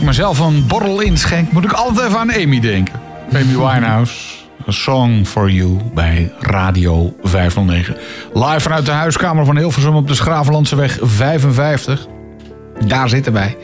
Ik 0.00 0.06
mezelf 0.06 0.38
een 0.38 0.66
borrel 0.66 1.00
inschenk, 1.00 1.52
moet 1.52 1.64
ik 1.64 1.72
altijd 1.72 2.06
even 2.06 2.18
aan 2.18 2.32
Amy 2.32 2.60
denken. 2.60 3.00
Amy 3.32 3.56
Winehouse. 3.56 4.14
A 4.68 4.70
Song 4.70 5.24
for 5.24 5.50
You 5.50 5.78
bij 5.94 6.32
Radio 6.40 7.16
509. 7.22 7.96
Live 8.34 8.60
vanuit 8.60 8.86
de 8.86 8.90
huiskamer 8.90 9.44
van 9.44 9.56
Hilversum 9.56 9.94
op 9.94 10.08
de 10.08 10.14
Schravenlandseweg 10.14 10.98
55. 11.02 12.06
Daar 12.86 13.08
zitten 13.08 13.32
wij. 13.32 13.56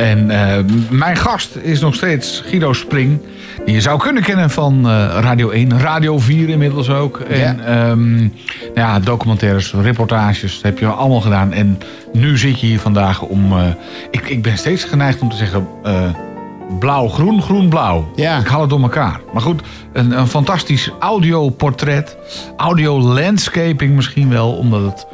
En 0.00 0.30
eh, 0.30 0.64
mijn 0.90 1.16
gast 1.16 1.56
is 1.56 1.80
nog 1.80 1.94
steeds 1.94 2.42
Guido 2.46 2.72
Spring. 2.72 3.20
Die 3.64 3.74
je 3.74 3.80
zou 3.80 3.98
kunnen 3.98 4.22
kennen 4.22 4.50
van 4.50 4.88
eh, 4.88 5.18
Radio 5.20 5.50
1, 5.50 5.78
Radio 5.80 6.18
4 6.18 6.48
inmiddels 6.48 6.90
ook. 6.90 7.18
En 7.18 7.66
ehm, 7.66 8.16
nou 8.16 8.30
ja, 8.74 9.00
documentaires, 9.00 9.72
reportages, 9.72 10.54
dat 10.54 10.62
heb 10.62 10.78
je 10.78 10.86
allemaal 10.86 11.20
gedaan. 11.20 11.52
En 11.52 11.78
nu 12.12 12.38
zit 12.38 12.60
je 12.60 12.66
hier 12.66 12.80
vandaag 12.80 13.22
om... 13.22 13.52
eh, 13.52 13.64
ik, 14.10 14.28
ik 14.28 14.42
ben 14.42 14.58
steeds 14.58 14.84
geneigd 14.84 15.20
om 15.20 15.30
te 15.30 15.36
zeggen... 15.36 15.66
blauw-groen, 16.78 17.42
groen-blauw. 17.42 18.12
Ja. 18.16 18.38
Ik 18.38 18.46
haal 18.46 18.60
het 18.60 18.70
door 18.70 18.82
elkaar. 18.82 19.20
Maar 19.32 19.42
goed, 19.42 19.62
een, 19.92 20.18
een 20.18 20.28
fantastisch 20.28 20.90
audioportret. 20.98 22.16
Audio-landscaping 22.56 23.94
misschien 23.94 24.28
wel, 24.28 24.52
omdat 24.52 24.82
het 24.82 25.06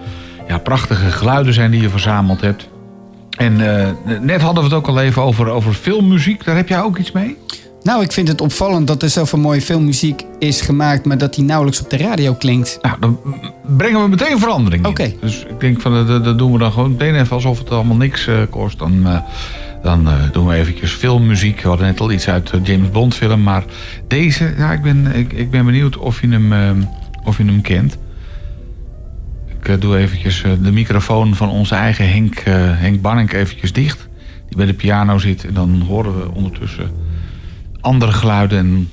ja, 0.48 0.58
prachtige 0.58 1.10
geluiden 1.10 1.54
zijn 1.54 1.70
die 1.70 1.80
je 1.80 1.88
verzameld 1.88 2.40
hebt. 2.40 2.68
En 3.36 3.80
eh, 3.80 3.88
net 4.20 4.40
hadden 4.40 4.62
we 4.62 4.68
het 4.68 4.78
ook 4.78 4.88
al 4.88 5.00
even 5.00 5.22
over, 5.22 5.48
over 5.48 5.72
filmmuziek. 5.72 6.44
Daar 6.44 6.56
heb 6.56 6.68
jij 6.68 6.82
ook 6.82 6.98
iets 6.98 7.12
mee? 7.12 7.36
Nou, 7.82 8.02
ik 8.02 8.12
vind 8.12 8.28
het 8.28 8.40
opvallend 8.40 8.86
dat 8.86 9.02
er 9.02 9.10
zoveel 9.10 9.38
mooie 9.38 9.60
filmmuziek 9.60 10.22
is 10.38 10.60
gemaakt, 10.60 11.04
maar 11.04 11.18
dat 11.18 11.34
die 11.34 11.44
nauwelijks 11.44 11.80
op 11.80 11.90
de 11.90 11.96
radio 11.96 12.34
klinkt. 12.34 12.78
Nou, 12.82 12.96
dan 13.00 13.18
brengen 13.76 14.02
we 14.02 14.08
meteen 14.08 14.38
verandering 14.38 14.84
in. 14.84 14.90
Oké. 14.90 15.12
Dus 15.20 15.44
ik 15.44 15.60
denk 15.60 15.80
van, 15.80 16.06
dat, 16.06 16.24
dat 16.24 16.38
doen 16.38 16.52
we 16.52 16.58
dan 16.58 16.72
gewoon 16.72 16.90
meteen 16.90 17.14
even 17.14 17.32
alsof 17.36 17.58
het 17.58 17.70
allemaal 17.70 17.96
niks 17.96 18.26
eh, 18.26 18.36
kost. 18.50 18.78
Dan, 18.78 19.06
eh, 19.06 19.18
dan 19.86 20.08
eh, 20.08 20.14
doen 20.32 20.46
we 20.46 20.54
eventjes 20.54 20.92
filmmuziek. 20.92 21.60
We 21.62 21.68
hadden 21.68 21.86
net 21.86 22.00
al 22.00 22.10
iets 22.10 22.28
uit 22.28 22.50
de 22.50 22.60
James 22.62 22.90
Bond 22.90 23.14
film. 23.14 23.42
Maar 23.42 23.64
deze, 24.08 24.54
ja, 24.56 24.72
ik 24.72 24.82
ben, 24.82 25.14
ik, 25.14 25.32
ik 25.32 25.50
ben 25.50 25.64
benieuwd 25.64 25.96
of 25.96 26.20
je 26.20 26.28
hem, 26.28 26.52
eh, 26.52 26.70
of 27.24 27.36
je 27.36 27.44
hem 27.44 27.60
kent. 27.60 27.96
Ik 29.66 29.72
eh, 29.72 29.80
doe 29.80 29.96
eventjes 29.96 30.42
eh, 30.42 30.52
de 30.62 30.72
microfoon 30.72 31.34
van 31.34 31.48
onze 31.48 31.74
eigen 31.74 32.10
Henk, 32.10 32.38
eh, 32.38 32.54
Henk 32.54 33.02
Banning 33.02 33.32
eventjes 33.32 33.72
dicht. 33.72 34.08
Die 34.48 34.56
bij 34.56 34.66
de 34.66 34.74
piano 34.74 35.18
zit. 35.18 35.44
En 35.44 35.54
dan 35.54 35.80
horen 35.80 36.20
we 36.20 36.34
ondertussen 36.34 36.90
andere 37.80 38.12
geluiden 38.12 38.58
en 38.58 38.90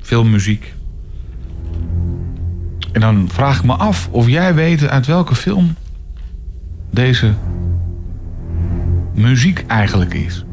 veel 0.00 0.24
muziek. 0.24 0.74
En 2.92 3.00
dan 3.00 3.28
vraag 3.32 3.58
ik 3.58 3.64
me 3.64 3.72
af 3.72 4.08
of 4.10 4.28
jij 4.28 4.54
weet 4.54 4.88
uit 4.88 5.06
welke 5.06 5.34
film 5.34 5.74
deze 6.90 7.34
muziek 9.14 9.64
eigenlijk 9.66 10.14
is. 10.14 10.45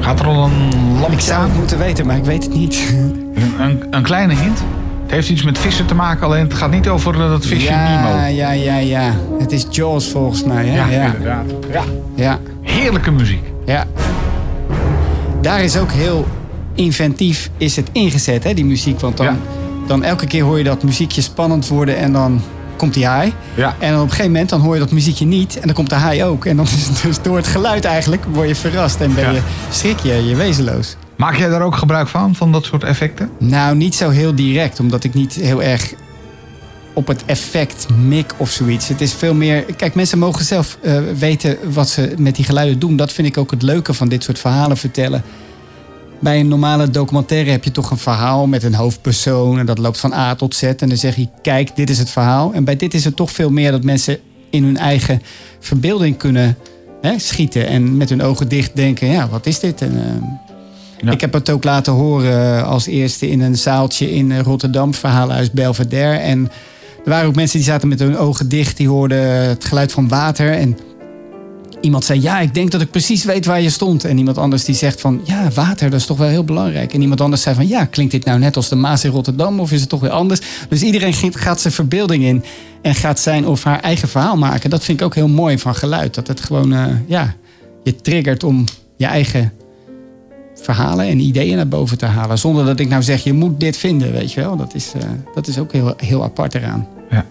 Gaat 0.00 0.20
er 0.20 0.26
al 0.26 0.44
een 0.44 0.68
Ik 0.94 1.00
lampje 1.00 1.20
zou 1.20 1.38
aan? 1.40 1.48
het 1.48 1.58
moeten 1.58 1.78
weten, 1.78 2.06
maar 2.06 2.16
ik 2.16 2.24
weet 2.24 2.42
het 2.44 2.54
niet. 2.54 2.78
Een, 3.38 3.60
een, 3.60 3.82
een 3.90 4.02
kleine 4.02 4.34
hint? 4.34 4.58
Het 5.02 5.10
heeft 5.10 5.28
iets 5.28 5.42
met 5.42 5.58
vissen 5.58 5.86
te 5.86 5.94
maken, 5.94 6.26
alleen 6.26 6.42
het 6.44 6.54
gaat 6.54 6.70
niet 6.70 6.88
over 6.88 7.14
eh, 7.14 7.28
dat 7.30 7.46
visje 7.46 7.70
ja, 7.70 8.02
Nemo. 8.02 8.26
ja, 8.36 8.50
ja, 8.52 8.76
ja. 8.76 9.12
Het 9.38 9.52
is 9.52 9.66
Jaws 9.70 10.08
volgens 10.10 10.44
mij. 10.44 10.66
Hè? 10.66 10.76
Ja, 10.76 10.86
ja. 10.86 11.04
inderdaad. 11.04 11.44
Ja. 11.72 11.82
ja. 12.14 12.38
Heerlijke 12.62 13.10
muziek. 13.10 13.42
Ja. 13.64 13.84
Daar 15.40 15.62
is 15.62 15.76
ook 15.76 15.90
heel 15.92 16.26
inventief 16.74 17.50
is 17.56 17.76
het 17.76 17.88
ingezet, 17.92 18.44
hè, 18.44 18.54
die 18.54 18.64
muziek. 18.64 19.00
Want 19.00 19.16
dan, 19.16 19.26
Ja. 19.26 19.36
dan 19.86 20.04
elke 20.04 20.26
keer 20.26 20.42
hoor 20.44 20.58
je 20.58 20.64
dat 20.64 20.82
muziekje 20.82 21.20
spannend 21.20 21.68
worden 21.68 21.96
en 21.96 22.12
dan 22.12 22.40
komt 22.78 22.94
die 22.94 23.06
haai. 23.06 23.32
Ja. 23.54 23.76
En 23.78 23.94
op 23.94 24.00
een 24.02 24.08
gegeven 24.10 24.30
moment 24.32 24.48
dan 24.48 24.60
hoor 24.60 24.74
je 24.74 24.80
dat 24.80 24.90
muziekje 24.90 25.26
niet 25.26 25.54
en 25.58 25.66
dan 25.66 25.74
komt 25.74 25.88
de 25.88 25.94
haai 25.94 26.24
ook. 26.24 26.44
En 26.44 26.56
dan 26.56 26.64
is 26.64 26.86
het 26.86 27.02
dus 27.02 27.22
door 27.22 27.36
het 27.36 27.46
geluid 27.46 27.84
eigenlijk 27.84 28.24
word 28.32 28.48
je 28.48 28.54
verrast 28.54 29.00
en 29.00 29.14
ben 29.14 29.24
Ja. 29.24 29.30
je, 29.30 29.40
schrik 29.70 29.98
je 29.98 30.24
je 30.24 30.36
wezenloos. 30.36 30.96
Maak 31.16 31.36
jij 31.36 31.48
daar 31.48 31.62
ook 31.62 31.76
gebruik 31.76 32.08
van, 32.08 32.34
van 32.34 32.52
dat 32.52 32.64
soort 32.64 32.84
effecten? 32.84 33.30
Nou, 33.38 33.76
niet 33.76 33.94
zo 33.94 34.10
heel 34.10 34.34
direct, 34.34 34.80
omdat 34.80 35.04
ik 35.04 35.14
niet 35.14 35.34
heel 35.34 35.62
erg 35.62 35.92
op 36.92 37.06
het 37.06 37.24
effect 37.24 37.86
mik 38.06 38.34
of 38.36 38.50
zoiets. 38.50 38.88
Het 38.88 39.00
is 39.00 39.12
veel 39.12 39.34
meer. 39.34 39.62
Kijk, 39.76 39.94
mensen 39.94 40.18
mogen 40.18 40.44
zelf 40.44 40.78
eh, 40.82 40.98
weten 41.18 41.56
wat 41.72 41.88
ze 41.88 42.14
met 42.18 42.36
die 42.36 42.44
geluiden 42.44 42.78
doen. 42.78 42.96
Dat 42.96 43.12
vind 43.12 43.28
ik 43.28 43.38
ook 43.38 43.50
het 43.50 43.62
leuke 43.62 43.94
van 43.94 44.08
dit 44.08 44.24
soort 44.24 44.38
verhalen 44.38 44.76
vertellen. 44.76 45.22
Bij 46.20 46.40
een 46.40 46.48
normale 46.48 46.90
documentaire 46.90 47.50
heb 47.50 47.64
je 47.64 47.70
toch 47.70 47.90
een 47.90 47.98
verhaal 47.98 48.46
met 48.46 48.62
een 48.62 48.74
hoofdpersoon. 48.74 49.58
En 49.58 49.66
dat 49.66 49.78
loopt 49.78 49.98
van 49.98 50.12
A 50.12 50.34
tot 50.34 50.54
Z. 50.54 50.62
En 50.62 50.88
dan 50.88 50.96
zeg 50.96 51.16
je: 51.16 51.28
kijk, 51.42 51.76
dit 51.76 51.90
is 51.90 51.98
het 51.98 52.10
verhaal. 52.10 52.52
En 52.52 52.64
bij 52.64 52.76
dit 52.76 52.94
is 52.94 53.04
het 53.04 53.16
toch 53.16 53.30
veel 53.30 53.50
meer 53.50 53.70
dat 53.70 53.84
mensen 53.84 54.18
in 54.50 54.64
hun 54.64 54.76
eigen 54.76 55.22
verbeelding 55.60 56.16
kunnen 56.16 56.56
hè, 57.00 57.18
schieten. 57.18 57.66
En 57.66 57.96
met 57.96 58.08
hun 58.08 58.22
ogen 58.22 58.48
dicht 58.48 58.76
denken: 58.76 59.08
ja, 59.08 59.28
wat 59.28 59.46
is 59.46 59.60
dit? 59.60 59.82
En, 59.82 59.92
Ja. 61.02 61.12
Ik 61.12 61.20
heb 61.20 61.32
het 61.32 61.50
ook 61.50 61.64
laten 61.64 61.92
horen 61.92 62.64
als 62.64 62.86
eerste 62.86 63.30
in 63.30 63.40
een 63.40 63.56
zaaltje 63.56 64.12
in 64.12 64.32
eh, 64.32 64.40
Rotterdam, 64.40 64.94
verhalenhuis 64.94 65.50
Belvedere. 65.50 66.16
En 66.16 66.50
er 67.04 67.10
waren 67.10 67.28
ook 67.28 67.34
mensen 67.34 67.58
die 67.58 67.66
zaten 67.66 67.88
met 67.88 67.98
hun 67.98 68.16
ogen 68.16 68.48
dicht, 68.48 68.76
die 68.76 68.88
hoorden 68.88 69.22
het 69.48 69.64
geluid 69.64 69.92
van 69.92 70.08
water. 70.08 70.52
En 70.52 70.78
iemand 71.80 72.04
zei, 72.04 72.20
ja, 72.20 72.40
ik 72.40 72.54
denk 72.54 72.70
dat 72.70 72.80
ik 72.80 72.90
precies 72.90 73.24
weet 73.24 73.46
waar 73.46 73.60
je 73.60 73.70
stond. 73.70 74.04
En 74.04 74.18
iemand 74.18 74.38
anders 74.38 74.64
die 74.64 74.74
zegt 74.74 75.00
van, 75.00 75.20
ja, 75.24 75.50
water, 75.54 75.90
dat 75.90 76.00
is 76.00 76.06
toch 76.06 76.18
wel 76.18 76.28
heel 76.28 76.44
belangrijk. 76.44 76.94
En 76.94 77.00
iemand 77.00 77.20
anders 77.20 77.42
zei 77.42 77.54
van, 77.54 77.68
ja, 77.68 77.84
klinkt 77.84 78.12
dit 78.12 78.24
nou 78.24 78.38
net 78.38 78.56
als 78.56 78.68
de 78.68 78.76
Maas 78.76 79.04
in 79.04 79.10
Rotterdam 79.10 79.60
of 79.60 79.72
is 79.72 79.80
het 79.80 79.88
toch 79.88 80.00
weer 80.00 80.10
anders? 80.10 80.40
Dus 80.68 80.82
iedereen 80.82 81.14
gaat 81.32 81.60
zijn 81.60 81.72
verbeelding 81.72 82.24
in 82.24 82.44
en 82.82 82.94
gaat 82.94 83.20
zijn 83.20 83.46
of 83.46 83.64
haar 83.64 83.80
eigen 83.80 84.08
verhaal 84.08 84.36
maken. 84.36 84.70
Dat 84.70 84.84
vind 84.84 85.00
ik 85.00 85.06
ook 85.06 85.14
heel 85.14 85.28
mooi 85.28 85.58
van 85.58 85.74
geluid. 85.74 86.14
Dat 86.14 86.26
het 86.28 86.40
gewoon, 86.40 86.72
eh, 86.72 86.86
ja, 87.06 87.34
je 87.82 87.96
triggert 87.96 88.44
om 88.44 88.64
je 88.96 89.06
eigen 89.06 89.52
verhalen 90.54 91.06
en 91.06 91.20
ideeën 91.20 91.56
naar 91.56 91.68
boven 91.68 91.98
te 91.98 92.06
halen. 92.06 92.38
Zonder 92.38 92.64
dat 92.64 92.80
ik 92.80 92.88
nou 92.88 93.02
zeg, 93.02 93.24
je 93.24 93.32
moet 93.32 93.60
dit 93.60 93.76
vinden, 93.76 94.12
weet 94.12 94.32
je 94.32 94.40
wel. 94.40 94.56
Dat 94.56 94.74
is, 94.74 94.92
eh, 94.96 95.02
dat 95.34 95.46
is 95.46 95.58
ook 95.58 95.72
heel, 95.72 95.94
heel 95.96 96.22
apart 96.22 96.54
eraan. 96.54 96.88
Ja, 97.10 97.26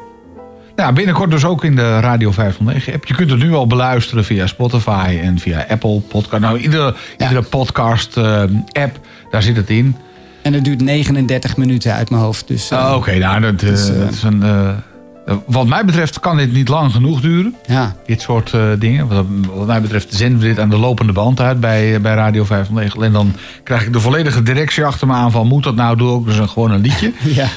binnenkort 0.93 1.31
dus 1.31 1.45
ook 1.45 1.63
in 1.63 1.75
de 1.75 1.99
Radio 1.99 2.31
509 2.31 2.93
app. 2.93 3.05
Je 3.05 3.13
kunt 3.15 3.29
het 3.29 3.39
nu 3.39 3.53
al 3.53 3.67
beluisteren 3.67 4.25
via 4.25 4.47
Spotify 4.47 5.19
en 5.21 5.39
via 5.39 5.65
Apple 5.69 5.99
Podcast. 5.99 6.41
Nou, 6.41 6.57
iedere, 6.57 6.95
iedere 7.17 7.41
podcast 7.41 8.17
eh, 8.17 8.43
app, 8.71 8.99
daar 9.31 9.41
zit 9.41 9.55
het 9.55 9.69
in. 9.69 9.95
En 10.41 10.53
het 10.53 10.63
duurt 10.63 10.81
39 10.81 11.57
minuten 11.57 11.93
uit 11.93 12.09
mijn 12.09 12.21
hoofd. 12.21 12.47
Dus, 12.47 12.69
eh, 12.71 12.77
Oh, 12.89 12.95
Oké, 12.95 13.17
nou, 13.17 13.41
dat, 13.41 13.61
eh, 13.61 13.69
Dus, 13.69 13.89
eh, 13.89 13.99
dat 13.99 14.11
is 14.11 14.23
een... 14.23 14.43
eh, 14.43 14.69
eh, 14.69 15.35
wat 15.45 15.67
mij 15.67 15.85
betreft 15.85 16.19
kan 16.19 16.37
dit 16.37 16.53
niet 16.53 16.67
lang 16.67 16.91
genoeg 16.91 17.21
duren. 17.21 17.55
ja. 17.67 17.95
Dit 18.05 18.21
soort 18.21 18.53
eh, 18.53 18.61
dingen. 18.79 19.07
Wat, 19.07 19.25
wat 19.55 19.67
mij 19.67 19.81
betreft 19.81 20.13
zenden 20.15 20.39
we 20.39 20.45
dit 20.45 20.59
aan 20.59 20.69
de 20.69 20.77
lopende 20.77 21.13
band 21.13 21.39
uit 21.39 21.59
bij, 21.59 21.93
eh, 21.95 22.01
bij 22.01 22.13
Radio 22.15 22.43
509. 22.43 23.03
En 23.03 23.11
dan 23.11 23.33
krijg 23.63 23.85
ik 23.85 23.93
de 23.93 23.99
volledige 23.99 24.43
directie 24.43 24.85
achter 24.85 25.07
me 25.07 25.13
aan 25.13 25.31
van... 25.31 25.47
moet 25.47 25.63
dat 25.63 25.75
nou, 25.75 25.97
doe 25.97 26.09
ook 26.09 26.25
dus 26.25 26.37
een, 26.37 26.49
gewoon 26.49 26.71
een 26.71 26.81
liedje. 26.81 27.11
ja. 27.41 27.47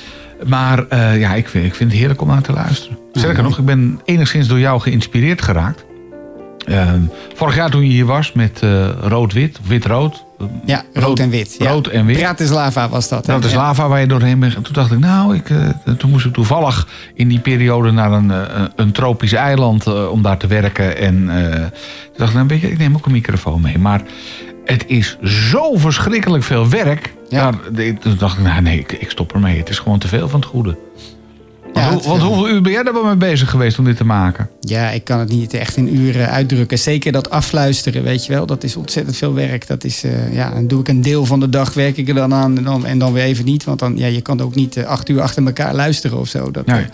Maar 0.47 0.87
eh, 0.89 1.21
ja, 1.21 1.35
ik 1.35 1.49
vind, 1.49 1.65
ik 1.65 1.75
vind 1.75 1.91
het 1.91 1.99
heerlijk 1.99 2.21
om 2.21 2.29
naar 2.29 2.43
te 2.43 2.53
luisteren. 2.53 2.99
Sterker 3.13 3.43
nog, 3.43 3.59
ik 3.59 3.65
ben 3.65 4.01
enigszins 4.05 4.49
door 4.49 4.59
jou 4.59 4.81
geïnspireerd 4.81 5.43
geraakt. 5.43 5.85
Ehm, 6.67 7.01
vorig 7.35 7.55
jaar 7.57 7.71
toen 7.71 7.83
je 7.83 7.89
hier 7.91 8.05
was 8.07 8.33
met 8.33 8.61
eh, 8.63 8.89
rood-wit, 9.01 9.59
wit-rood. 9.67 10.25
ja, 10.65 10.83
rood 10.93 11.19
en 11.19 11.31
wit. 11.31 11.57
Ja. 11.59 11.71
Rood 11.71 11.87
en 11.87 12.07
wit. 12.07 12.19
Bratislava 12.19 12.89
was 12.89 13.09
dat. 13.09 13.27
hè? 13.27 13.33
Dat 13.33 13.45
is 13.45 13.51
Ja. 13.51 13.57
lava 13.57 13.89
waar 13.89 14.01
je 14.01 14.07
doorheen 14.07 14.39
bent. 14.39 14.55
En 14.55 14.63
toen 14.63 14.73
dacht 14.75 14.93
ik, 14.93 14.99
nou, 14.99 15.35
ik, 15.35 15.51
eh, 15.51 15.69
toen 15.99 16.11
moest 16.11 16.27
ik 16.27 16.33
toevallig 16.33 16.87
in 17.15 17.29
die 17.29 17.39
periode 17.41 17.91
naar 17.91 18.13
een, 18.13 18.33
een 18.77 18.93
tropisch 18.93 19.33
eiland 19.33 20.09
om 20.09 20.23
daar 20.23 20.37
te 20.39 20.47
werken. 20.47 20.97
En 20.97 21.15
toen 21.15 22.17
dacht 22.17 22.31
ik, 22.31 22.37
nou, 22.37 22.47
weet 22.47 22.61
je, 22.61 22.71
ik 22.71 22.79
neem 22.79 22.95
ook 22.97 23.07
een 23.07 23.13
microfoon 23.13 23.61
mee. 23.61 23.79
Maar 23.79 24.01
het 24.65 24.85
is 24.87 25.19
zo 25.23 25.77
verschrikkelijk 25.77 26.43
veel 26.45 26.69
werk. 26.69 27.15
Ja. 27.29 27.53
Ja. 27.75 27.93
toen 28.01 28.17
dacht 28.19 28.39
ik, 28.39 28.45
nou, 28.45 28.63
nee, 28.63 28.79
ik, 28.79 28.93
ik 28.93 29.11
stop 29.11 29.33
ermee. 29.33 29.59
Het 29.59 29.69
is 29.69 29.79
gewoon 29.79 29.99
te 29.99 30.09
veel 30.09 30.29
van 30.29 30.41
het 30.41 30.49
goede. 30.49 30.77
Ja, 31.75 31.81
Want, 31.83 31.95
het- 31.95 32.05
hoe- 32.05 32.19
want 32.19 32.23
hoeveel 32.23 32.49
uur 32.55 32.63
ben 32.63 32.73
jij 32.73 32.83
er 32.85 32.93
wel 32.93 33.05
mee 33.05 33.17
bezig 33.17 33.51
geweest 33.51 33.79
om 33.79 33.85
dit 33.85 33.97
te 33.97 34.05
maken? 34.05 34.49
Ja, 34.61 34.91
ik 34.91 35.05
kan 35.05 35.19
het 35.19 35.29
niet 35.29 35.55
echt 35.55 35.77
in 35.77 35.97
uren 35.97 36.29
uitdrukken. 36.31 36.79
Zeker 36.79 37.13
dat 37.13 37.31
afluisteren, 37.31 38.03
weet 38.03 38.27
je 38.27 38.33
wel. 38.33 38.47
Dat 38.47 38.65
is 38.65 38.77
ontzettend 38.77 39.17
veel 39.17 39.35
werk. 39.35 39.67
Dat 39.67 39.85
is, 39.85 40.05
eh, 40.05 40.35
ja, 40.35 40.51
dan 40.51 40.67
doe 40.67 40.81
ik 40.81 40.89
een 40.89 41.03
deel 41.03 41.25
van 41.27 41.41
de 41.41 41.49
dag, 41.49 41.75
werk 41.75 41.97
ik 41.97 42.09
er 42.09 42.15
dan 42.15 42.35
aan 42.35 42.57
en 42.57 42.65
dan, 42.65 42.87
en 42.87 42.99
dan 42.99 43.13
weer 43.13 43.23
even 43.25 43.45
niet. 43.45 43.65
Want 43.65 43.79
dan, 43.79 43.97
ja, 43.97 44.07
je 44.07 44.21
kan 44.21 44.41
ook 44.41 44.55
niet 44.55 44.77
eh, 44.77 44.85
acht 44.85 45.09
uur 45.09 45.21
achter 45.21 45.47
elkaar 45.47 45.75
luisteren 45.75 46.19
of 46.19 46.29
zo. 46.29 46.51
Dat, 46.51 46.67
Nee. 46.67 46.81
eh, 46.83 46.87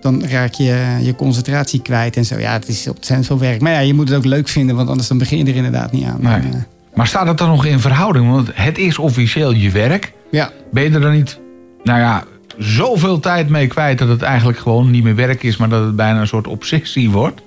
dan 0.00 0.24
raak 0.26 0.52
je 0.54 0.96
je 1.02 1.14
concentratie 1.16 1.82
kwijt 1.82 2.16
en 2.16 2.24
zo. 2.24 2.38
Ja, 2.38 2.52
het 2.52 2.68
is 2.68 2.86
ontzettend 2.88 3.26
veel 3.26 3.38
werk. 3.38 3.60
Maar 3.60 3.72
ja, 3.72 3.78
je 3.78 3.94
moet 3.94 4.08
het 4.08 4.18
ook 4.18 4.24
leuk 4.24 4.48
vinden, 4.48 4.76
want 4.76 4.88
anders 4.88 5.08
dan 5.08 5.18
begin 5.18 5.38
je 5.38 5.44
er 5.44 5.56
inderdaad 5.56 5.92
niet 5.92 6.04
aan. 6.04 6.18
Nee. 6.20 6.32
En, 6.52 6.66
Maar 6.96 7.06
staat 7.06 7.26
het 7.26 7.38
dan 7.38 7.48
nog 7.48 7.64
in 7.64 7.80
verhouding? 7.80 8.30
Want 8.30 8.50
het 8.52 8.78
is 8.78 8.98
officieel 8.98 9.52
je 9.52 9.70
werk. 9.70 10.12
ja, 10.30 10.50
Ben 10.72 10.82
je 10.82 10.90
er 10.90 11.00
dan 11.00 11.12
niet, 11.12 11.38
nou 11.82 11.98
ja, 11.98 12.24
zoveel 12.58 13.20
tijd 13.20 13.48
mee 13.48 13.66
kwijt 13.66 13.98
dat 13.98 14.08
het 14.08 14.22
eigenlijk 14.22 14.58
gewoon 14.58 14.90
niet 14.90 15.02
meer 15.02 15.14
werk 15.14 15.42
is, 15.42 15.56
maar 15.56 15.68
dat 15.68 15.84
het 15.84 15.96
bijna 15.96 16.20
een 16.20 16.26
soort 16.26 16.46
obsessie 16.46 17.10
wordt? 17.10 17.40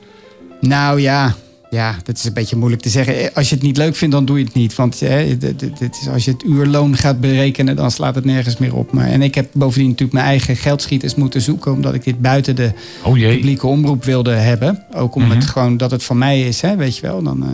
Nou 0.62 1.02
ja, 1.02 1.34
ja, 1.70 1.96
dat 2.04 2.18
is 2.18 2.24
een 2.24 2.34
beetje 2.34 2.56
moeilijk 2.56 2.82
te 2.82 2.90
zeggen. 2.90 3.18
Eh, 3.20 3.28
Als 3.36 3.50
je 3.50 3.56
het 3.56 3.64
niet 3.64 3.78
leuk 3.78 3.96
vindt, 3.96 4.14
dan 4.14 4.26
doe 4.26 4.38
je 4.40 4.46
het 4.46 4.54
niet. 4.54 4.76
Want 4.76 5.00
hè, 5.00 5.38
dit- 5.38 5.60
dit- 5.60 5.98
is, 6.02 6.08
als 6.08 6.26
je 6.26 6.32
het 6.32 6.44
uurloon 6.44 6.96
gaat 6.98 7.20
berekenen, 7.20 7.76
dan 7.76 7.92
slaat 7.92 8.16
het 8.16 8.26
nergens 8.26 8.58
meer 8.58 8.76
op. 8.76 8.92
Maar, 8.92 9.08
en 9.08 9.22
ik 9.22 9.36
heb 9.36 9.50
bovendien 9.54 9.88
natuurlijk 9.90 10.14
mijn 10.14 10.26
eigen 10.30 10.56
geldschieters 10.56 11.16
moeten 11.16 11.42
zoeken... 11.42 11.72
omdat 11.72 11.94
ik 11.94 12.04
dit 12.04 12.22
buiten 12.22 12.56
de 12.56 12.72
Oh 13.04 13.14
publieke 13.14 13.68
omroep 13.68 14.04
wilde 14.04 14.32
hebben. 14.32 14.84
Ook 14.96 15.16
om 15.16 15.22
Mhm. 15.24 15.32
het 15.36 15.46
gewoon 15.46 15.78
dat 15.78 15.92
het 15.92 16.04
van 16.04 16.18
mij 16.18 16.42
is, 16.48 16.62
hè, 16.62 16.76
weet 16.76 16.96
je 16.96 17.02
wel. 17.02 17.24
Dan 17.24 17.44
eh, 17.44 17.50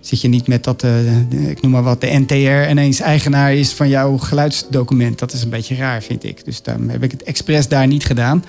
zit 0.00 0.20
je 0.20 0.28
niet 0.28 0.46
met 0.46 0.64
dat, 0.64 0.82
eh, 0.82 0.90
de- 1.28 1.50
ik 1.50 1.62
noem 1.62 1.70
maar 1.70 1.82
wat, 1.82 2.00
de 2.00 2.18
NTR 2.26 2.70
ineens 2.70 3.00
eigenaar 3.00 3.54
is 3.54 3.72
van 3.72 3.88
jouw 3.88 4.16
geluidsdocument. 4.18 5.18
Dat 5.18 5.32
is 5.32 5.42
een 5.42 5.50
beetje 5.50 5.74
raar, 5.76 6.02
vind 6.02 6.24
ik. 6.24 6.44
Dus 6.44 6.62
daarom 6.62 6.88
heb 6.88 7.02
ik 7.02 7.10
het 7.10 7.22
expres 7.22 7.68
daar 7.68 7.86
niet 7.86 8.04
gedaan. 8.04 8.44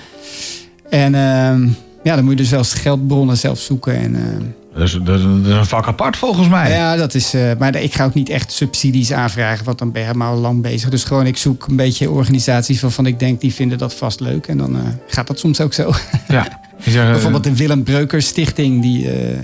En 0.90 1.16
ehm, 1.16 1.68
ja, 2.04 2.16
dan 2.16 2.24
moet 2.24 2.32
je 2.32 2.38
dus 2.40 2.50
wel 2.50 2.60
eens 2.60 2.74
geldbronnen 2.74 3.38
zelf 3.38 3.60
zoeken. 3.60 3.96
En, 3.96 4.16
ehm, 4.16 4.42
Dat 4.76 4.84
is, 4.84 5.00
dat, 5.04 5.20
is, 5.20 5.24
een 5.24 5.66
vak 5.66 5.88
apart 5.88 6.18
volgens 6.18 6.48
mij. 6.48 6.70
ja, 6.72 6.96
dat 6.96 7.14
is. 7.14 7.34
eh, 7.34 7.52
maar 7.60 7.76
ik 7.76 7.94
ga 7.94 8.06
ook 8.06 8.14
niet 8.14 8.30
echt 8.30 8.52
subsidies 8.52 9.12
aanvragen, 9.14 9.66
want 9.66 9.78
dan 9.78 9.92
ben 9.92 10.02
je 10.02 10.08
helemaal 10.08 10.36
lang 10.36 10.62
bezig. 10.62 10.90
Dus 10.90 11.04
gewoon, 11.04 11.26
ik 11.26 11.38
zoek 11.38 11.68
een 11.68 11.76
beetje 11.76 12.10
organisaties 12.10 12.82
waarvan 12.82 13.06
ik 13.06 13.20
denk 13.20 13.42
die 13.42 13.54
vinden 13.54 13.78
dat 13.78 13.94
vast 13.94 14.20
leuk. 14.20 14.48
En 14.48 14.58
dan 14.58 14.76
eh, 14.76 14.82
gaat 15.08 15.28
dat 15.28 15.40
soms 15.40 15.62
ook 15.62 15.74
zo. 15.74 15.92
Ja. 16.28 16.48
Eh, 16.86 16.94
Bijvoorbeeld 17.12 17.44
de 17.44 17.56
Willem 17.56 17.84
Breuker 17.84 18.22
Stichting. 18.22 18.82
Die, 18.82 19.12
eh, 19.12 19.38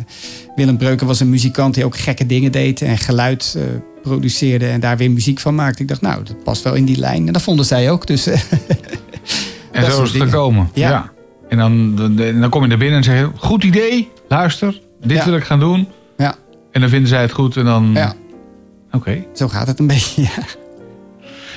Willem 0.56 0.78
Breuker 0.78 1.08
was 1.08 1.20
een 1.20 1.30
muzikant 1.30 1.74
die 1.74 1.86
ook 1.86 1.98
gekke 1.98 2.26
dingen 2.26 2.52
deed 2.52 2.82
en 2.82 2.98
geluid 2.98 3.58
produceerde 4.04 4.68
en 4.68 4.80
daar 4.80 4.98
weer 4.98 5.12
muziek 5.12 5.40
van 5.40 5.56
maakte. 5.56 5.82
Ik 5.82 5.88
dacht, 5.88 6.02
nou, 6.02 6.24
dat 6.24 6.44
past 6.44 6.64
wel 6.64 6.74
in 6.74 6.86
die 6.86 6.98
lijn. 6.98 7.28
En 7.28 7.34
dat 7.34 7.42
vonden 7.42 7.66
zij 7.66 7.92
ook. 7.92 8.08
Dus 8.08 8.28
en 9.72 9.92
zo 9.92 10.04
is 10.04 10.14
het 10.14 10.22
gekomen. 10.22 10.70
Ja. 10.74 11.12
En 11.50 11.58
dan, 11.58 11.96
dan, 11.96 12.16
dan 12.16 12.50
kom 12.50 12.62
je 12.62 12.68
naar 12.68 12.78
binnen 12.78 12.98
en 12.98 13.04
zeg 13.04 13.20
je, 13.20 13.30
goed 13.36 13.64
idee, 13.64 14.10
luister, 14.28 14.82
dit 15.02 15.18
Ja. 15.18 15.26
wil 15.26 15.34
ik 15.36 15.44
gaan 15.44 15.60
doen. 15.60 15.88
Ja. 16.18 16.36
En 16.72 16.82
dan 16.82 16.90
vinden 16.90 17.10
zij 17.10 17.22
het 17.22 17.32
goed 17.32 17.58
en 17.58 17.66
dan... 17.66 17.92
ja, 17.94 18.14
Oké. 18.92 19.24
zo 19.34 19.48
gaat 19.48 19.68
het 19.68 19.80
een 19.80 19.88
beetje. 19.88 20.22
Ja. 20.22 20.30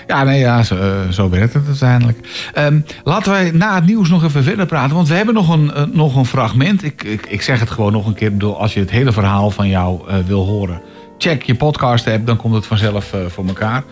Ja, 0.06 0.22
nee, 0.24 0.38
ja, 0.38 0.62
zo, 0.62 0.76
eh, 0.76 1.08
zo 1.10 1.28
werkt 1.28 1.54
het 1.54 1.66
uiteindelijk. 1.66 2.48
Ehm, 2.54 2.80
laten 3.04 3.32
wij 3.32 3.50
na 3.50 3.74
het 3.74 3.86
nieuws 3.86 4.08
nog 4.08 4.24
even 4.24 4.42
verder 4.42 4.66
praten. 4.66 4.96
Want 4.96 5.08
we 5.08 5.14
hebben 5.14 5.34
nog 5.34 5.48
een, 5.48 5.72
eh, 5.74 5.82
nog 5.92 6.16
een 6.16 6.26
fragment. 6.26 6.82
Ik, 6.82 7.02
ik, 7.04 7.26
ik 7.26 7.42
zeg 7.42 7.60
het 7.60 7.70
gewoon 7.70 7.92
nog 7.92 8.06
een 8.06 8.14
keer. 8.14 8.32
Bedoel, 8.32 8.60
Als 8.60 8.74
je 8.74 8.80
het 8.80 8.90
hele 8.90 9.12
verhaal 9.12 9.50
van 9.50 9.68
jou 9.68 10.08
eh, 10.08 10.16
wil 10.26 10.44
horen... 10.46 10.80
check 11.18 11.42
je 11.42 11.54
podcast 11.54 12.06
app, 12.06 12.26
dan 12.26 12.36
komt 12.36 12.54
het 12.54 12.66
vanzelf 12.66 13.14
voor 13.28 13.46
elkaar. 13.46 13.84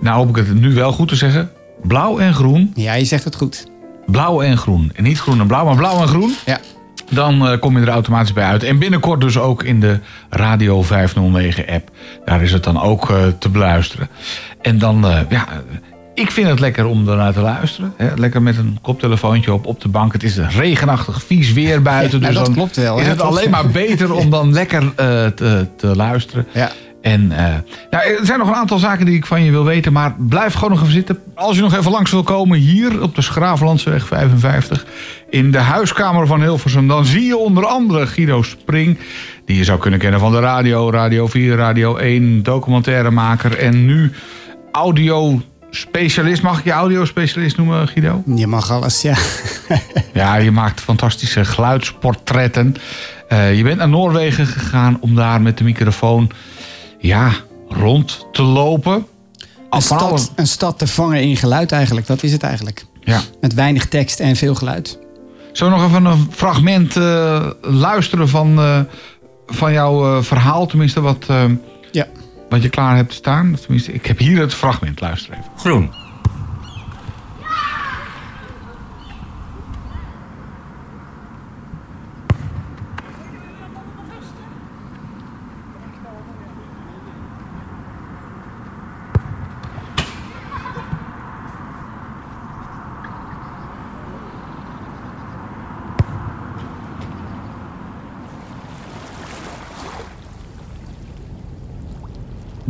Nou 0.00 0.16
hoop 0.16 0.28
ik 0.28 0.36
het 0.36 0.54
nu 0.54 0.74
wel 0.74 0.92
goed 0.92 1.08
te 1.08 1.16
zeggen. 1.16 1.50
Blauw 1.82 2.18
en 2.18 2.34
groen. 2.34 2.72
ja, 2.74 2.94
je 2.94 3.04
zegt 3.04 3.24
het 3.24 3.36
goed. 3.36 3.66
Blauw 4.06 4.40
en 4.42 4.56
groen. 4.58 4.92
En 4.94 5.02
niet 5.02 5.20
groen 5.20 5.40
en 5.40 5.46
blauw, 5.46 5.64
maar 5.64 5.76
blauw 5.76 6.00
en 6.00 6.08
groen. 6.08 6.34
Ja. 6.46 6.58
Dan 7.08 7.48
eh, 7.48 7.58
kom 7.58 7.78
je 7.78 7.82
er 7.82 7.92
automatisch 7.92 8.32
bij 8.32 8.44
uit. 8.44 8.62
En 8.62 8.78
binnenkort 8.78 9.20
dus 9.20 9.38
ook 9.38 9.62
in 9.62 9.80
de 9.80 9.98
Radio 10.30 10.82
509 10.82 11.64
app. 11.68 11.90
Daar 12.24 12.42
is 12.42 12.52
het 12.52 12.64
dan 12.64 12.80
ook 12.80 13.10
eh, 13.10 13.16
te 13.38 13.48
beluisteren. 13.48 14.08
En 14.62 14.78
dan, 14.78 15.06
eh, 15.06 15.18
ja, 15.28 15.46
ik 16.14 16.30
vind 16.30 16.48
het 16.48 16.60
lekker 16.60 16.86
om 16.86 17.08
ernaar 17.08 17.32
te 17.32 17.40
luisteren. 17.40 17.92
Hè? 17.96 18.08
Lekker 18.14 18.42
met 18.42 18.56
een 18.56 18.78
koptelefoontje 18.82 19.52
op, 19.52 19.66
op 19.66 19.80
de 19.80 19.88
bank. 19.88 20.12
Het 20.12 20.22
is 20.22 20.38
regenachtig, 20.38 21.22
vies 21.22 21.52
weer 21.52 21.82
buiten. 21.92 22.20
Ja, 22.20 22.24
nou, 22.24 22.32
dus 22.32 22.36
dat 22.36 22.46
dan 22.46 22.54
klopt 22.54 22.76
wel, 22.76 22.98
Is 22.98 23.06
het 23.06 23.16
Klopt. 23.16 23.36
alleen 23.36 23.50
maar 23.50 23.68
beter 23.68 24.12
om 24.12 24.30
dan 24.30 24.52
lekker 24.52 24.94
te, 24.94 25.66
te 25.76 25.96
luisteren. 25.96 26.46
Ja. 26.52 26.70
En 27.00 27.32
eh, 27.32 27.54
nou, 27.90 28.04
er 28.04 28.26
zijn 28.26 28.38
nog 28.38 28.48
een 28.48 28.54
aantal 28.54 28.78
zaken 28.78 29.06
die 29.06 29.16
ik 29.16 29.26
van 29.26 29.44
je 29.44 29.50
wil 29.50 29.64
weten, 29.64 29.92
maar 29.92 30.14
blijf 30.18 30.54
gewoon 30.54 30.70
nog 30.70 30.80
even 30.80 30.92
zitten. 30.92 31.18
Als 31.34 31.56
je 31.56 31.62
nog 31.62 31.74
even 31.74 31.90
langs 31.90 32.10
wil 32.10 32.22
komen 32.22 32.58
hier 32.58 33.02
op 33.02 33.14
de 33.14 33.22
Schravenlandseweg 33.22 34.06
55 34.06 34.86
in 35.30 35.50
de 35.50 35.58
huiskamer 35.58 36.26
van 36.26 36.40
Hilversum, 36.40 36.88
dan 36.88 37.04
zie 37.04 37.24
je 37.24 37.36
onder 37.36 37.66
andere 37.66 38.06
Guido 38.06 38.42
Spring, 38.42 38.98
die 39.44 39.56
je 39.56 39.64
zou 39.64 39.78
kunnen 39.78 40.00
kennen 40.00 40.20
van 40.20 40.32
de 40.32 40.40
radio, 40.40 40.90
Radio 40.90 41.26
4, 41.26 41.56
Radio 41.56 41.96
1, 41.96 42.42
documentairemaker 42.42 43.58
en 43.58 43.86
nu 43.86 44.12
audio-specialist. 44.72 46.42
Mag 46.42 46.58
ik 46.58 46.64
je 46.64 46.72
audio-specialist 46.72 47.56
noemen, 47.56 47.88
Guido? 47.88 48.22
Je 48.34 48.46
mag 48.46 48.70
alles, 48.70 49.02
ja. 49.02 49.16
Ja, 50.12 50.36
je 50.36 50.50
maakt 50.50 50.80
fantastische 50.80 51.44
geluidsportretten. 51.44 52.74
Eh, 53.28 53.56
je 53.56 53.62
bent 53.62 53.78
naar 53.78 53.88
Noorwegen 53.88 54.46
gegaan 54.46 54.96
om 55.00 55.14
daar 55.14 55.40
met 55.40 55.58
de 55.58 55.64
microfoon 55.64 56.30
ja, 56.98 57.32
rond 57.68 58.26
te 58.32 58.42
lopen. 58.42 59.06
Een 59.70 59.82
stad, 59.82 60.32
een 60.36 60.46
stad 60.46 60.78
te 60.78 60.86
vangen 60.86 61.22
in 61.22 61.36
geluid 61.36 61.72
eigenlijk, 61.72 62.06
dat 62.06 62.22
is 62.22 62.32
het 62.32 62.42
eigenlijk. 62.42 62.84
Ja. 63.00 63.20
Met 63.40 63.54
weinig 63.54 63.88
tekst 63.88 64.20
en 64.20 64.36
veel 64.36 64.54
geluid. 64.54 64.98
Zullen 65.52 65.72
we 65.72 65.78
nog 65.78 65.88
even 65.88 66.04
een 66.04 66.26
fragment 66.30 66.96
eh, 66.96 67.46
luisteren 67.60 68.28
van, 68.28 68.58
eh, 68.58 68.80
van 69.46 69.72
jouw 69.72 70.16
eh, 70.16 70.22
verhaal? 70.22 70.66
Tenminste, 70.66 71.00
wat, 71.00 71.26
Ja. 71.92 72.06
wat 72.48 72.62
je 72.62 72.68
klaar 72.68 72.96
hebt 72.96 73.12
staan. 73.12 73.56
Tenminste, 73.60 73.92
ik 73.92 74.06
heb 74.06 74.18
hier 74.18 74.40
het 74.40 74.54
fragment. 74.54 75.00
Luister 75.00 75.32
even. 75.32 75.44
Groen. 75.56 75.90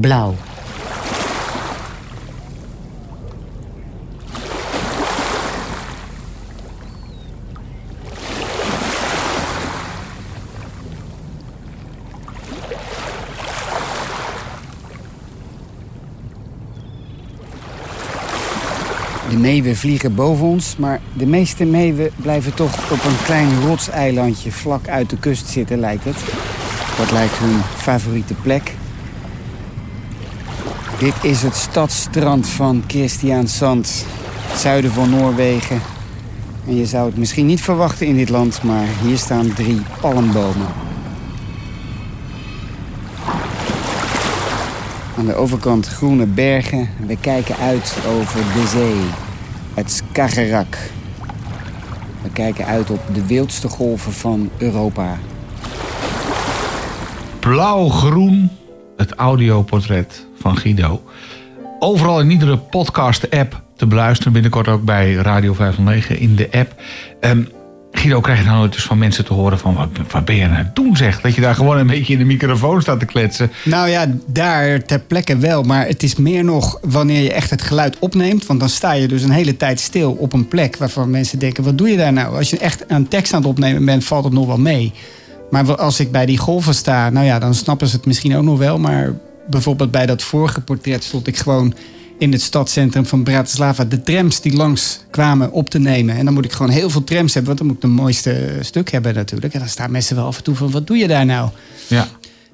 Blauw. 0.01 0.35
De 19.31 19.37
meeuwen 19.37 19.77
vliegen 19.77 20.15
boven 20.15 20.47
ons, 20.47 20.77
maar 20.77 21.01
de 21.13 21.27
meeste 21.27 21.65
meeuwen 21.65 22.11
blijven 22.17 22.55
toch 22.55 22.91
op 22.91 23.05
een 23.05 23.25
klein 23.25 23.61
rotseilandje 23.61 24.53
vlak 24.53 24.89
uit 24.89 25.11
de 25.11 25.19
kust 25.19 25.47
zitten, 25.47 25.79
lijkt 25.79 26.05
het. 26.05 26.25
Dat 26.99 27.11
lijkt 27.11 27.39
hun 27.39 27.61
favoriete 27.77 28.35
plek. 28.35 28.73
Dit 30.99 31.15
is 31.23 31.43
het 31.43 31.57
stadsstrand 31.57 32.49
van 32.49 32.85
Christiansand, 32.87 34.07
zuiden 34.57 34.91
van 34.91 35.11
Noorwegen. 35.11 35.81
En 36.67 36.77
je 36.77 36.87
zou 36.87 37.07
het 37.07 37.17
misschien 37.17 37.47
niet 37.47 37.61
verwachten 37.61 38.07
in 38.07 38.17
dit 38.17 38.29
land, 38.29 38.63
maar 38.63 38.87
hier 39.03 39.19
staan 39.19 39.53
drie 39.53 39.81
palmbomen. 40.01 40.67
Aan 45.19 45.27
de 45.27 45.35
overkant 45.35 45.87
groene 45.87 46.27
bergen. 46.27 46.89
We 47.07 47.17
kijken 47.21 47.57
uit 47.57 47.97
over 48.19 48.41
de 48.41 48.67
zee. 48.67 49.01
Het 49.75 49.91
Skagerrak. 49.91 50.77
We 52.23 52.31
kijken 52.33 52.67
uit 52.67 52.91
op 52.91 53.01
de 53.15 53.27
wildste 53.27 53.69
golven 53.69 54.13
van 54.13 54.51
Europa. 54.57 55.19
Blauw-groen, 57.41 58.51
het 58.97 59.15
audioportret 59.15 60.28
van 60.41 60.57
Guido. 60.57 61.03
Overal 61.79 62.21
in 62.21 62.31
iedere 62.31 62.57
podcast-app 62.57 63.63
te 63.77 63.87
beluisteren. 63.87 64.33
Binnenkort 64.33 64.69
ook 64.69 64.85
bij 64.85 65.15
Radio 65.15 65.55
509 65.55 66.19
in 66.19 66.35
de 66.35 66.49
app. 66.53 66.75
Ehm, 67.21 67.43
Guido, 67.93 68.21
krijg 68.21 68.39
je 68.39 68.45
nou 68.45 68.59
nooit 68.59 68.75
eens 68.75 68.83
van 68.83 68.99
mensen 68.99 69.25
te 69.25 69.33
horen 69.33 69.59
van... 69.59 69.75
wat, 70.11 70.25
ben 70.25 70.37
je 70.37 70.45
aan 70.45 70.51
het 70.51 70.75
doen, 70.75 70.97
zeg? 70.97 71.21
Dat 71.21 71.35
je 71.35 71.41
daar 71.41 71.55
gewoon 71.55 71.79
een 71.79 71.87
beetje 71.87 72.13
in 72.13 72.19
de 72.19 72.25
microfoon 72.25 72.83
staat 72.83 72.99
te 72.99 73.05
kletsen. 73.05 73.51
Nou 73.65 73.89
ja, 73.89 74.07
daar 74.27 74.85
ter 74.85 75.01
plekke 75.01 75.37
wel. 75.37 75.63
Maar 75.63 75.87
het 75.87 76.03
is 76.03 76.17
meer 76.17 76.45
nog 76.45 76.79
wanneer 76.83 77.23
je 77.23 77.33
echt 77.33 77.51
het 77.51 77.63
geluid 77.63 77.97
opneemt. 77.99 78.47
Want 78.47 78.61
dan 78.61 78.69
sta 78.69 78.93
je 78.93 79.09
dus 79.09 79.23
een 79.23 79.31
hele 79.31 79.57
tijd 79.57 79.81
stil 79.81 80.13
op 80.13 80.33
een 80.33 80.49
plek 80.49 80.77
waarvan 80.77 81.11
mensen 81.11 81.39
denken: 81.39 81.65
wat 81.65 81.79
doe 81.79 81.89
je 81.89 81.97
daar 81.97 82.13
nou? 82.13 82.37
Als 82.37 82.51
je 82.51 82.59
echt 82.59 82.85
een 82.89 83.09
tekst 83.09 83.33
aan 83.33 83.41
het 83.41 83.51
opnemen 83.51 83.85
bent, 83.85 84.05
valt 84.05 84.25
het 84.25 84.33
nog 84.33 84.47
wel 84.47 84.59
mee. 84.59 84.93
Maar 85.51 85.77
als 85.77 86.01
ik 86.01 86.11
bij 86.11 86.27
die 86.27 86.39
golven 86.39 86.75
sta, 86.75 87.11
nou 87.11 87.27
ja, 87.27 87.39
dan 87.39 87.55
snappen 87.55 87.89
ze 87.89 87.97
het 87.97 88.07
misschien 88.07 88.37
ook 88.37 88.45
nog 88.45 88.59
wel. 88.59 88.79
Maar 88.79 89.15
bijvoorbeeld 89.51 89.91
bij 89.91 90.07
dat 90.07 90.23
vorige 90.23 90.61
portret 90.61 91.05
stond 91.05 91.27
ik 91.27 91.37
gewoon 91.37 91.75
in 92.19 92.33
het 92.33 92.43
stadscentrum 92.43 93.07
van 93.07 93.23
Bratislava 93.23 93.85
de 93.85 94.03
trams 94.03 94.41
die 94.41 94.57
langs 94.57 95.01
kwamen 95.11 95.53
op 95.53 95.71
te 95.71 95.79
nemen. 95.79 96.17
En 96.17 96.25
dan 96.25 96.35
moet 96.35 96.45
ik 96.45 96.53
gewoon 96.53 96.73
heel 96.73 96.91
veel 96.91 97.05
trams 97.05 97.35
hebben, 97.35 97.57
want 97.57 97.59
dan 97.59 97.67
moet 97.67 97.77
ik 97.77 97.83
de 97.83 98.03
mooiste 98.03 98.59
stuk 98.61 98.91
hebben 98.91 99.15
natuurlijk. 99.15 99.53
En 99.53 99.59
dan 99.61 99.69
staan 99.69 99.91
mensen 99.91 100.17
wel 100.17 100.27
af 100.27 100.37
en 100.37 100.43
toe 100.43 100.55
van: 100.55 100.71
wat 100.71 100.87
doe 100.87 100.97
je 100.97 101.09
daar 101.09 101.27
nou? 101.27 101.51
Ja. 101.87 102.09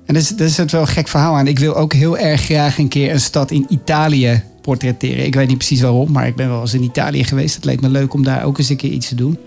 En 0.06 0.14
dat 0.14 0.22
is, 0.22 0.28
dat 0.28 0.48
is 0.48 0.56
het 0.56 0.72
wel 0.72 0.80
een 0.80 0.86
gek 0.86 1.08
verhaal 1.08 1.34
aan. 1.36 1.46
Ik 1.46 1.58
wil 1.58 1.76
ook 1.76 1.92
heel 1.92 2.18
erg 2.18 2.40
graag 2.40 2.78
een 2.78 2.88
keer 2.88 3.12
een 3.12 3.20
stad 3.20 3.50
in 3.50 3.66
Italië 3.68 4.42
portretteren. 4.62 5.24
Ik 5.24 5.34
weet 5.34 5.48
niet 5.48 5.58
precies 5.58 5.80
waarom, 5.80 6.12
maar 6.12 6.26
ik 6.26 6.36
ben 6.36 6.48
wel 6.48 6.60
eens 6.60 6.74
in 6.74 6.82
Italië 6.82 7.24
geweest. 7.24 7.54
Het 7.54 7.64
leek 7.64 7.80
me 7.80 7.88
leuk 7.88 8.14
om 8.14 8.24
daar 8.24 8.44
ook 8.44 8.58
eens 8.58 8.68
een 8.68 8.76
keer 8.76 8.90
iets 8.90 9.08
te 9.08 9.14
doen. 9.14 9.38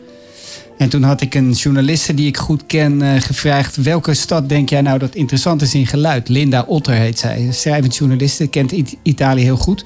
En 0.77 0.89
toen 0.89 1.03
had 1.03 1.21
ik 1.21 1.35
een 1.35 1.51
journaliste 1.51 2.13
die 2.13 2.27
ik 2.27 2.37
goed 2.37 2.65
ken 2.65 3.01
eh, 3.01 3.21
gevraagd... 3.21 3.75
welke 3.75 4.13
stad 4.13 4.49
denk 4.49 4.69
jij 4.69 4.81
nou 4.81 4.99
dat 4.99 5.15
interessant 5.15 5.61
is 5.61 5.73
in 5.73 5.87
geluid? 5.87 6.29
Linda 6.29 6.63
Otter 6.67 6.93
heet 6.93 7.19
zij, 7.19 7.37
een 7.39 7.53
schrijvend 7.53 7.95
journaliste, 7.95 8.47
kent 8.47 8.73
Italië 9.03 9.41
heel 9.43 9.57
goed. 9.57 9.85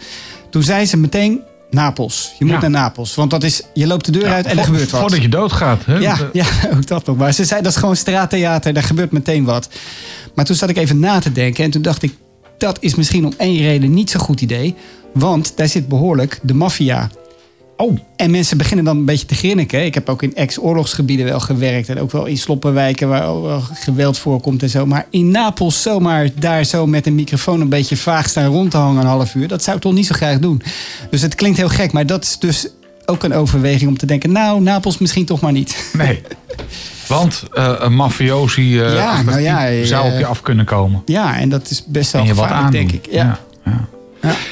Toen 0.49 0.63
zei 0.63 0.85
ze 0.85 0.97
meteen 0.97 1.41
Napels. 1.69 2.33
Je 2.39 2.45
moet 2.45 2.53
Ja. 2.53 2.59
naar 2.61 2.69
Napels, 2.69 3.15
want 3.15 3.31
dat 3.31 3.43
is, 3.43 3.61
je 3.73 3.87
loopt 3.87 4.05
de 4.05 4.11
deur 4.11 4.27
uit 4.27 4.45
en 4.45 4.57
er 4.57 4.63
gebeurt 4.63 4.91
wat. 4.91 5.01
Voordat 5.01 5.21
je 5.21 5.29
doodgaat. 5.29 5.85
Hè? 5.85 5.97
Ja, 5.97 6.17
ja, 6.33 6.45
ook 6.75 6.87
dat 6.87 7.05
nog. 7.05 7.17
Maar 7.17 7.33
ze 7.33 7.45
zei, 7.45 7.61
dat 7.61 7.71
is 7.71 7.77
gewoon 7.77 7.95
straattheater, 7.95 8.73
daar 8.73 8.83
gebeurt 8.83 9.11
meteen 9.11 9.43
wat. 9.43 9.69
Maar 10.35 10.45
toen 10.45 10.55
zat 10.55 10.69
ik 10.69 10.77
even 10.77 10.99
na 10.99 11.19
te 11.19 11.31
denken 11.31 11.63
en 11.63 11.71
toen 11.71 11.81
dacht 11.81 12.03
ik... 12.03 12.13
dat 12.57 12.77
is 12.79 12.95
misschien 12.95 13.25
om 13.25 13.33
één 13.37 13.61
reden 13.61 13.93
niet 13.93 14.09
zo'n 14.09 14.21
goed 14.21 14.41
idee. 14.41 14.75
Want 15.13 15.53
daar 15.55 15.67
zit 15.67 15.87
behoorlijk 15.87 16.39
de 16.43 16.53
maffia. 16.53 17.09
Oh. 17.81 17.97
En 18.15 18.31
mensen 18.31 18.57
beginnen 18.57 18.85
dan 18.85 18.97
een 18.97 19.05
beetje 19.05 19.25
te 19.25 19.35
grinniken. 19.35 19.85
Ik 19.85 19.93
heb 19.93 20.09
ook 20.09 20.23
in 20.23 20.35
ex-oorlogsgebieden 20.35 21.25
wel 21.25 21.39
gewerkt. 21.39 21.89
En 21.89 21.99
ook 21.99 22.11
wel 22.11 22.25
in 22.25 22.37
sloppenwijken 22.37 23.09
waar 23.09 23.61
geweld 23.73 24.17
voorkomt 24.17 24.63
en 24.63 24.69
zo. 24.69 24.85
Maar 24.85 25.05
in 25.09 25.31
Napels 25.31 25.81
zomaar 25.81 26.29
daar 26.39 26.63
zo 26.63 26.87
met 26.87 27.07
een 27.07 27.15
microfoon 27.15 27.61
een 27.61 27.69
beetje 27.69 27.97
vaag 27.97 28.29
staan 28.29 28.45
rond 28.45 28.71
te 28.71 28.77
hangen 28.77 29.01
een 29.01 29.07
half 29.07 29.35
uur. 29.35 29.47
Dat 29.47 29.63
zou 29.63 29.75
ik 29.75 29.81
toch 29.81 29.93
niet 29.93 30.05
zo 30.05 30.15
graag 30.15 30.39
doen. 30.39 30.61
Dus 31.09 31.21
het 31.21 31.35
klinkt 31.35 31.57
heel 31.57 31.69
gek. 31.69 31.91
Maar 31.91 32.05
dat 32.05 32.23
is 32.23 32.39
dus 32.39 32.67
ook 33.05 33.23
een 33.23 33.33
overweging 33.33 33.89
om 33.89 33.97
te 33.97 34.05
denken... 34.05 34.31
nou, 34.31 34.61
Napels 34.61 34.97
misschien 34.97 35.25
toch 35.25 35.41
maar 35.41 35.51
niet. 35.51 35.91
Nee. 35.93 36.21
Want 37.07 37.43
eh, 37.53 37.73
een 37.77 37.95
mafiosi 37.95 38.81
eh, 38.81 38.95
Ja, 38.95 39.21
nou 39.21 39.39
ja, 39.39 39.85
zou 39.85 40.07
eh, 40.07 40.13
op 40.13 40.19
je 40.19 40.25
af 40.25 40.41
kunnen 40.41 40.65
komen. 40.65 41.01
Ja, 41.05 41.37
en 41.37 41.49
dat 41.49 41.69
is 41.69 41.83
best 41.87 42.11
wel 42.11 42.25
gevaarlijk, 42.25 42.71
denk 42.71 42.91
ik. 42.91 43.07
Ja. 43.11 43.39
ja. 43.65 43.87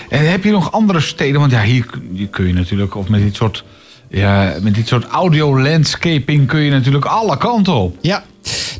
En 0.10 0.30
heb 0.32 0.44
je 0.44 0.52
nog 0.52 0.72
andere 0.72 1.00
steden? 1.00 1.40
Want 1.40 1.52
ja, 1.52 1.62
hier 1.64 1.86
kun- 1.86 2.10
hier 2.14 2.28
kun 2.28 2.48
je 2.48 2.54
natuurlijk, 2.54 2.96
of 2.96 3.10
met 3.10 3.22
dit 3.22 3.36
soort, 3.36 3.64
ja, 4.10 4.54
met 4.62 4.76
dit 4.76 4.88
soort 4.88 5.06
audio-landscaping 5.06 6.48
kun 6.48 6.60
je 6.60 6.72
natuurlijk 6.72 7.06
alle 7.06 7.38
kanten 7.38 7.74
op. 7.74 7.98
Ja. 8.02 8.24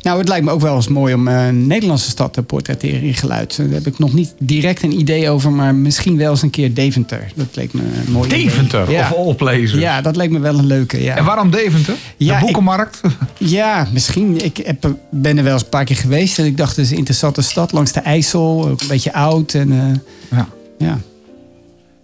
Nou, 0.02 0.18
het 0.18 0.28
lijkt 0.28 0.44
me 0.44 0.50
ook 0.50 0.60
wel 0.60 0.74
eens 0.74 0.88
mooi 0.88 1.14
om 1.14 1.28
eh, 1.28 1.46
een 1.46 1.66
Nederlandse 1.66 2.10
stad 2.10 2.32
te 2.32 2.42
portretteren 2.42 3.02
in 3.02 3.14
geluid. 3.14 3.56
Daar 3.56 3.66
heb 3.68 3.86
ik 3.86 3.98
nog 3.98 4.12
niet 4.12 4.34
direct 4.38 4.82
een 4.82 4.98
idee 4.98 5.30
over, 5.30 5.52
maar 5.52 5.74
misschien 5.74 6.16
wel 6.16 6.30
eens 6.30 6.42
een 6.42 6.50
keer 6.50 6.74
Deventer. 6.74 7.26
Dat 7.34 7.46
leek 7.52 7.72
me 7.72 7.80
een 8.06 8.12
mooi. 8.12 8.28
Deventer, 8.28 8.90
Ja. 8.90 9.10
of 9.10 9.36
places. 9.36 9.72
Ja, 9.72 10.00
dat 10.00 10.16
leek 10.16 10.30
me 10.30 10.38
wel 10.38 10.58
een 10.58 10.66
leuke. 10.66 11.02
Ja. 11.02 11.16
En 11.16 11.24
waarom 11.24 11.50
Deventer? 11.50 11.94
Ja, 12.16 12.32
de 12.34 12.38
ik- 12.38 12.44
boekenmarkt? 12.44 13.00
Ja, 13.38 13.86
misschien. 13.92 14.44
Ik 14.44 14.56
heb, 14.56 14.94
ben 15.10 15.38
er 15.38 15.44
wel 15.44 15.52
eens 15.52 15.62
een 15.62 15.68
paar 15.68 15.84
keer 15.84 15.96
geweest. 15.96 16.38
En 16.38 16.44
ik 16.44 16.56
dacht, 16.56 16.76
het 16.76 16.84
is 16.84 16.90
een 16.90 16.96
interessante 16.96 17.42
stad 17.42 17.72
langs 17.72 17.92
de 17.92 18.00
IJssel. 18.00 18.68
Ook 18.68 18.80
een 18.80 18.88
beetje 18.88 19.12
oud. 19.12 19.54
En, 19.54 19.72
eh, 19.72 20.38
Ja. 20.38 20.48
Ja. 20.80 20.98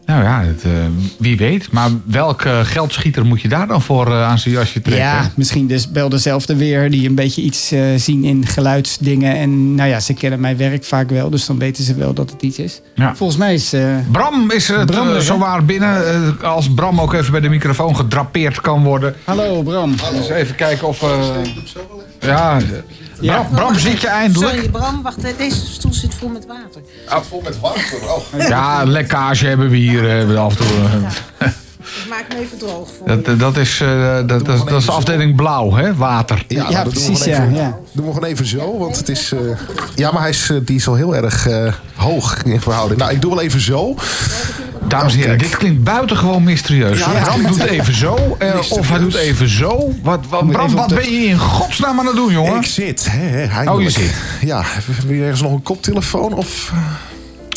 Nou 0.07 0.23
ja, 0.23 0.43
het, 0.43 0.63
eh, 0.65 0.71
wie 1.19 1.37
weet. 1.37 1.73
Maar 1.73 1.91
welke 2.05 2.61
geldschieter 2.65 3.25
moet 3.27 3.41
je 3.41 3.49
daar 3.49 3.67
dan 3.67 3.83
voor 3.83 4.07
eh, 4.07 4.29
aan 4.29 4.39
zijn 4.39 4.55
jasje 4.55 4.81
trekken? 4.83 5.05
Ja, 5.05 5.31
misschien 5.37 5.67
dus 5.67 5.89
wel 5.93 6.09
dezelfde 6.09 6.57
weer. 6.57 6.91
Die 6.91 7.09
een 7.09 7.15
beetje 7.15 7.43
iets 7.43 7.73
eh, 7.73 7.81
zien 7.97 8.25
in 8.25 8.47
geluidsdingen. 8.47 9.37
En 9.37 9.75
nou 9.75 9.89
ja, 9.89 10.01
ze 10.01 10.15
kennen 10.15 10.41
mijn 10.41 10.57
werk 10.57 10.85
vaak 10.85 11.11
wel. 11.11 11.31
Dus 11.31 11.47
dan 11.47 11.59
weten 11.59 11.85
ze 11.85 11.95
wel 11.95 12.13
dat 12.13 12.31
het 12.31 12.43
iets 12.43 12.59
is. 12.59 12.81
Ja. 12.95 13.17
Volgens 13.17 13.39
mij 13.39 13.55
is... 13.55 13.73
eh, 13.73 13.97
Bram 14.13 14.51
is 14.51 14.69
het 14.69 14.87
Bram 14.87 15.21
zowaar 15.21 15.65
binnen. 15.65 16.03
als 16.43 16.75
Bram 16.75 17.01
ook 17.01 17.13
even 17.13 17.33
bij 17.33 17.41
de 17.41 17.49
microfoon 17.49 17.97
gedrapeerd 17.97 18.61
kan 18.61 18.83
worden. 18.83 19.15
Hallo 19.25 19.63
Bram. 19.63 19.95
Dus 20.13 20.29
even 20.29 20.55
kijken 20.55 20.89
of... 20.89 21.03
eh, 21.03 21.09
Ja, 23.21 23.41
Bram, 23.43 23.55
Bram 23.55 23.75
zit 23.79 24.01
je 24.01 24.07
eindelijk? 24.09 24.53
Sorry, 24.53 24.69
Bram, 24.71 25.03
wacht. 25.03 25.17
Deze 25.39 25.67
stoel 25.67 25.93
zit 25.93 26.15
vol 26.15 26.29
met 26.29 26.47
water. 26.47 26.81
Ah, 27.09 27.23
vol 27.29 27.41
met 27.45 27.61
water. 27.61 27.83
Oh. 28.03 28.49
Ja, 28.49 28.85
lekkage 28.85 29.47
hebben 29.47 29.71
we 29.71 29.77
hier 29.77 30.31
eh, 30.31 30.39
af 30.45 30.51
en 30.51 30.67
toe. 30.67 30.67
eh. 31.39 31.49
Ik 32.03 32.09
maak 32.09 32.25
hem 32.29 32.39
even 32.39 32.59
droog 32.59 32.89
voor 32.99 33.23
Dat, 33.23 33.39
dat, 33.39 33.57
is, 33.57 33.81
eh, 33.81 34.15
dat, 34.17 34.29
dat, 34.29 34.47
dat 34.69 34.73
is 34.81 34.85
de 34.87 34.93
afdeling 34.93 35.37
blauw, 35.37 35.73
hè? 35.75 35.95
Water. 35.95 36.45
Ja, 36.49 36.71
nou, 36.71 36.85
dat 36.85 36.95
doen 36.95 37.03
we 37.05 37.17
gewoon 37.17 37.29
even, 37.29 37.75
Doen 37.93 38.07
we 38.07 38.13
gewoon 38.13 38.29
even 38.29 38.47
zo, 38.47 38.79
want 38.79 38.97
het 38.97 39.09
is... 39.09 39.33
eh, 39.33 39.39
ja, 39.95 40.11
maar 40.13 40.21
hij 40.21 40.31
is, 40.31 40.51
eh, 40.51 40.57
die 40.63 40.77
is 40.77 40.89
al 40.89 40.95
heel 40.95 41.17
erg 41.17 41.47
eh, 41.47 41.73
hoog 41.95 42.43
in 42.43 42.61
verhouding. 42.61 43.01
Nou, 43.01 43.13
ik 43.13 43.21
doe 43.21 43.35
wel 43.35 43.41
even 43.45 43.61
zo. 43.61 43.95
Dames 44.89 45.13
en 45.13 45.19
heren, 45.19 45.39
dit 45.39 45.57
klinkt 45.57 45.85
buitengewoon 45.85 46.43
mysterieus. 46.45 46.99
Ja, 46.99 47.09
Bram 47.23 47.43
doet 47.43 47.63
even 47.65 47.95
zo, 47.95 48.37
eh, 48.39 48.59
of 48.71 48.89
hij 48.89 48.99
doet 48.99 49.15
even 49.15 49.49
zo. 49.49 49.93
Wat, 50.03 50.21
wat, 50.29 50.51
Bram, 50.51 50.75
wat 50.75 50.95
ben 50.95 51.13
je 51.13 51.27
in 51.27 51.39
godsnaam 51.39 51.99
aan 51.99 52.07
het 52.07 52.17
doen, 52.17 52.33
jongen? 52.33 52.57
Ik 52.57 52.67
zit, 52.67 53.07
hè, 53.11 53.71
Oh, 53.71 53.83
je 53.83 53.91
zit. 53.91 54.15
Ja, 54.41 54.63
wil 55.07 55.15
je 55.17 55.23
ergens 55.23 55.43
nog 55.43 55.53
een 55.53 55.63
koptelefoon? 55.63 56.33
Of... 56.33 56.73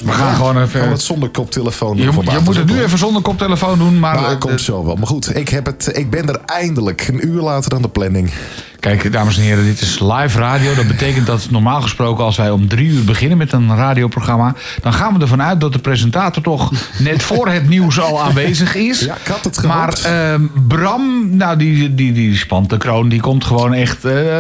We 0.06 0.12
gaan 0.12 0.36
gewoon 0.36 0.62
even- 0.62 0.80
Gaan 0.82 0.90
het 0.92 1.02
zonder 1.02 1.30
koptelefoon 1.30 1.98
doen 1.98 2.06
Je, 2.06 2.24
Dat 2.24 2.44
moet 2.44 2.56
het 2.56 2.66
nu 2.66 2.82
even 2.84 2.98
zonder 2.98 3.22
koptelefoon 3.22 3.78
doen, 3.78 4.00
maar... 4.00 4.16
Maar 4.22 4.32
eh, 4.32 4.38
komt 4.40 4.62
zo 4.62 4.86
wel. 4.86 4.96
Maar 4.96 5.08
goed, 5.08 5.36
ik, 5.38 5.50
heb 5.50 5.66
het, 5.66 5.90
ik 5.98 6.10
ben 6.10 6.28
er 6.28 6.40
eindelijk. 6.46 7.08
Een 7.08 7.28
uur 7.28 7.42
later 7.42 7.70
dan 7.70 7.82
de 7.82 7.90
planning. 7.90 8.32
Kijk, 8.80 9.12
dames 9.12 9.38
en 9.38 9.44
heren, 9.44 9.64
dit 9.64 9.82
is 9.82 10.00
live 10.00 10.40
radio. 10.40 10.76
Dat 10.76 10.88
betekent 10.88 11.26
dat 11.26 11.48
normaal 11.50 11.82
gesproken 11.82 12.24
als 12.24 12.38
wij 12.38 12.50
om 12.50 12.68
drie 12.68 12.88
uur 12.90 13.04
beginnen 13.04 13.38
met 13.38 13.52
een 13.54 13.76
radioprogramma... 13.76 14.56
dan 14.82 14.94
gaan 14.94 15.14
we 15.14 15.20
ervan 15.22 15.42
uit 15.42 15.60
dat 15.62 15.74
de 15.74 15.80
presentator 15.80 16.44
toch 16.44 16.72
net 17.00 17.24
voor 17.24 17.48
het 17.48 17.68
nieuws 17.70 18.00
al 18.00 18.22
aanwezig 18.22 18.76
is. 18.76 19.00
Ja, 19.00 19.16
ik 19.16 19.28
had 19.28 19.44
het 19.44 19.64
Maar 19.64 19.94
gehoopt. 19.98 20.06
ehm, 20.06 20.68
Bram, 20.68 21.30
nou, 21.36 21.58
die, 21.58 21.96
die, 21.96 22.14
die 22.14 22.38
spant 22.38 22.70
de 22.70 22.78
kroon. 22.78 23.10
Die 23.10 23.22
komt 23.22 23.44
gewoon 23.46 23.74
echt 23.74 24.06
eh, 24.06 24.38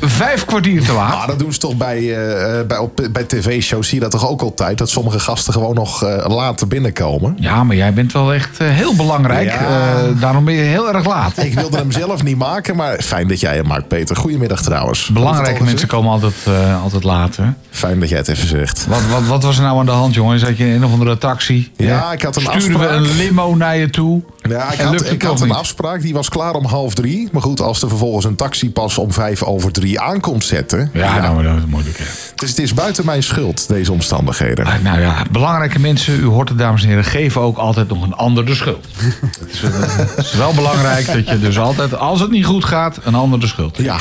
vijf 0.00 0.44
kwartier 0.44 0.84
te 0.84 0.92
laat. 0.92 1.16
Maar 1.18 1.26
dat 1.26 1.38
doen 1.38 1.52
ze 1.52 1.58
toch 1.58 1.76
bij, 1.76 1.98
eh, 1.98 2.66
bij, 2.66 2.78
op, 2.78 3.08
bij 3.12 3.24
tv-shows. 3.24 3.88
Zie 3.88 3.94
je 3.94 4.02
dat 4.02 4.10
toch 4.10 4.28
ook 4.28 4.42
altijd? 4.42 4.78
Dat 4.78 4.90
sommige 4.90 5.18
gasten 5.18 5.52
gewoon 5.52 5.74
nog 5.74 6.02
eh, 6.04 6.24
later 6.28 6.68
binnenkomen. 6.68 7.36
Ja, 7.40 7.64
maar 7.64 7.76
jij 7.76 7.92
bent 7.92 8.12
wel 8.12 8.32
echt 8.34 8.58
eh, 8.58 8.68
heel 8.68 8.96
belangrijk. 8.96 9.50
Ja. 9.50 9.58
Eh, 9.58 10.20
daarom 10.20 10.44
ben 10.44 10.54
je 10.54 10.60
heel 10.62 10.94
erg 10.94 11.06
laat. 11.06 11.38
Ik 11.44 11.54
wilde 11.54 11.76
hem 11.76 11.92
zelf 11.92 12.22
niet 12.22 12.36
maken, 12.38 12.76
maar 12.76 13.00
fijn 13.02 13.28
dat 13.28 13.40
jij 13.40 13.54
hem 13.56 13.66
maakt, 13.66 13.88
Peter. 13.88 14.16
Goedemiddag 14.16 14.62
trouwens. 14.62 15.08
Belangrijke 15.08 15.64
mensen 15.64 15.88
komen 15.88 16.10
altijd, 16.10 16.34
eh, 16.44 16.82
altijd 16.82 17.04
gezegd? 17.04 17.54
Fijn 17.70 18.00
dat 18.00 18.08
jij 18.08 18.18
het 18.18 18.28
even 18.28 18.48
zegt. 18.48 18.86
Wat, 18.88 19.00
wat, 19.10 19.26
wat 19.26 19.42
was 19.42 19.56
er 19.56 19.62
nou 19.62 19.78
aan 19.78 19.86
de 19.86 19.92
hand, 19.92 20.14
jongen? 20.14 20.38
Zat 20.38 20.56
je 20.56 20.64
in 20.66 20.72
een 20.72 20.84
of 20.84 20.92
andere 20.92 21.18
taxi? 21.18 21.70
Ja, 21.76 22.12
ik 22.12 22.22
had 22.22 22.36
een 22.36 22.42
Sturen 22.42 22.60
we 22.68 22.86
afspraak. 22.88 22.90
een 22.96 23.16
limo 23.16 23.54
naar 23.54 23.76
je 23.76 23.90
toe? 23.90 24.22
Ja, 24.48 24.72
ik 24.72 24.80
had, 24.80 25.10
ik 25.10 25.22
een 25.22 25.50
afspraak, 25.50 26.00
die 26.00 26.12
was 26.14 26.28
klaar 26.28 26.54
om 26.54 26.64
half 26.64 26.94
drie. 26.94 27.28
Maar 27.32 27.42
goed, 27.42 27.60
als 27.60 27.82
er 27.82 27.88
vervolgens 27.88 28.24
een 28.24 28.36
taxi 28.36 28.70
pas 28.70 28.98
om 28.98 29.12
vijf 29.12 29.42
over 29.42 29.72
drie 29.72 30.00
aankomt 30.00 30.44
zetten. 30.44 30.90
Ja, 30.92 31.20
nou, 31.20 31.42
dat 31.42 31.56
is 31.56 31.64
moeilijk, 31.68 31.98
hè. 31.98 32.04
Dus 32.34 32.48
het 32.48 32.58
is 32.58 32.74
buiten 32.74 33.04
mijn 33.04 33.22
schuld, 33.22 33.68
deze 33.68 33.92
omstandigheden. 33.92 34.66
Ah, 34.66 34.74
Nou 34.82 35.00
ja, 35.00 35.22
belangrijke 35.30 35.78
mensen, 35.78 36.20
u 36.20 36.24
hoort 36.24 36.48
het 36.48 36.58
dames 36.58 36.82
en 36.82 36.88
heren, 36.88 37.04
geven 37.04 37.40
ook 37.40 37.56
altijd 37.56 37.88
nog 37.88 38.02
een 38.02 38.14
ander 38.14 38.46
de 38.46 38.54
schuld. 38.54 38.86
het, 38.96 39.52
is, 39.52 39.62
eh, 39.62 39.70
het 40.16 40.24
is 40.24 40.32
wel 40.32 40.54
belangrijk 40.54 41.06
dat 41.06 41.28
je 41.28 41.38
dus 41.38 41.58
altijd, 41.58 41.96
als 41.96 42.20
het 42.20 42.30
niet 42.30 42.44
goed 42.44 42.64
gaat, 42.64 42.98
een 43.04 43.14
ander 43.14 43.40
de 43.40 43.46
schuld. 43.46 43.76
Ja. 43.76 43.98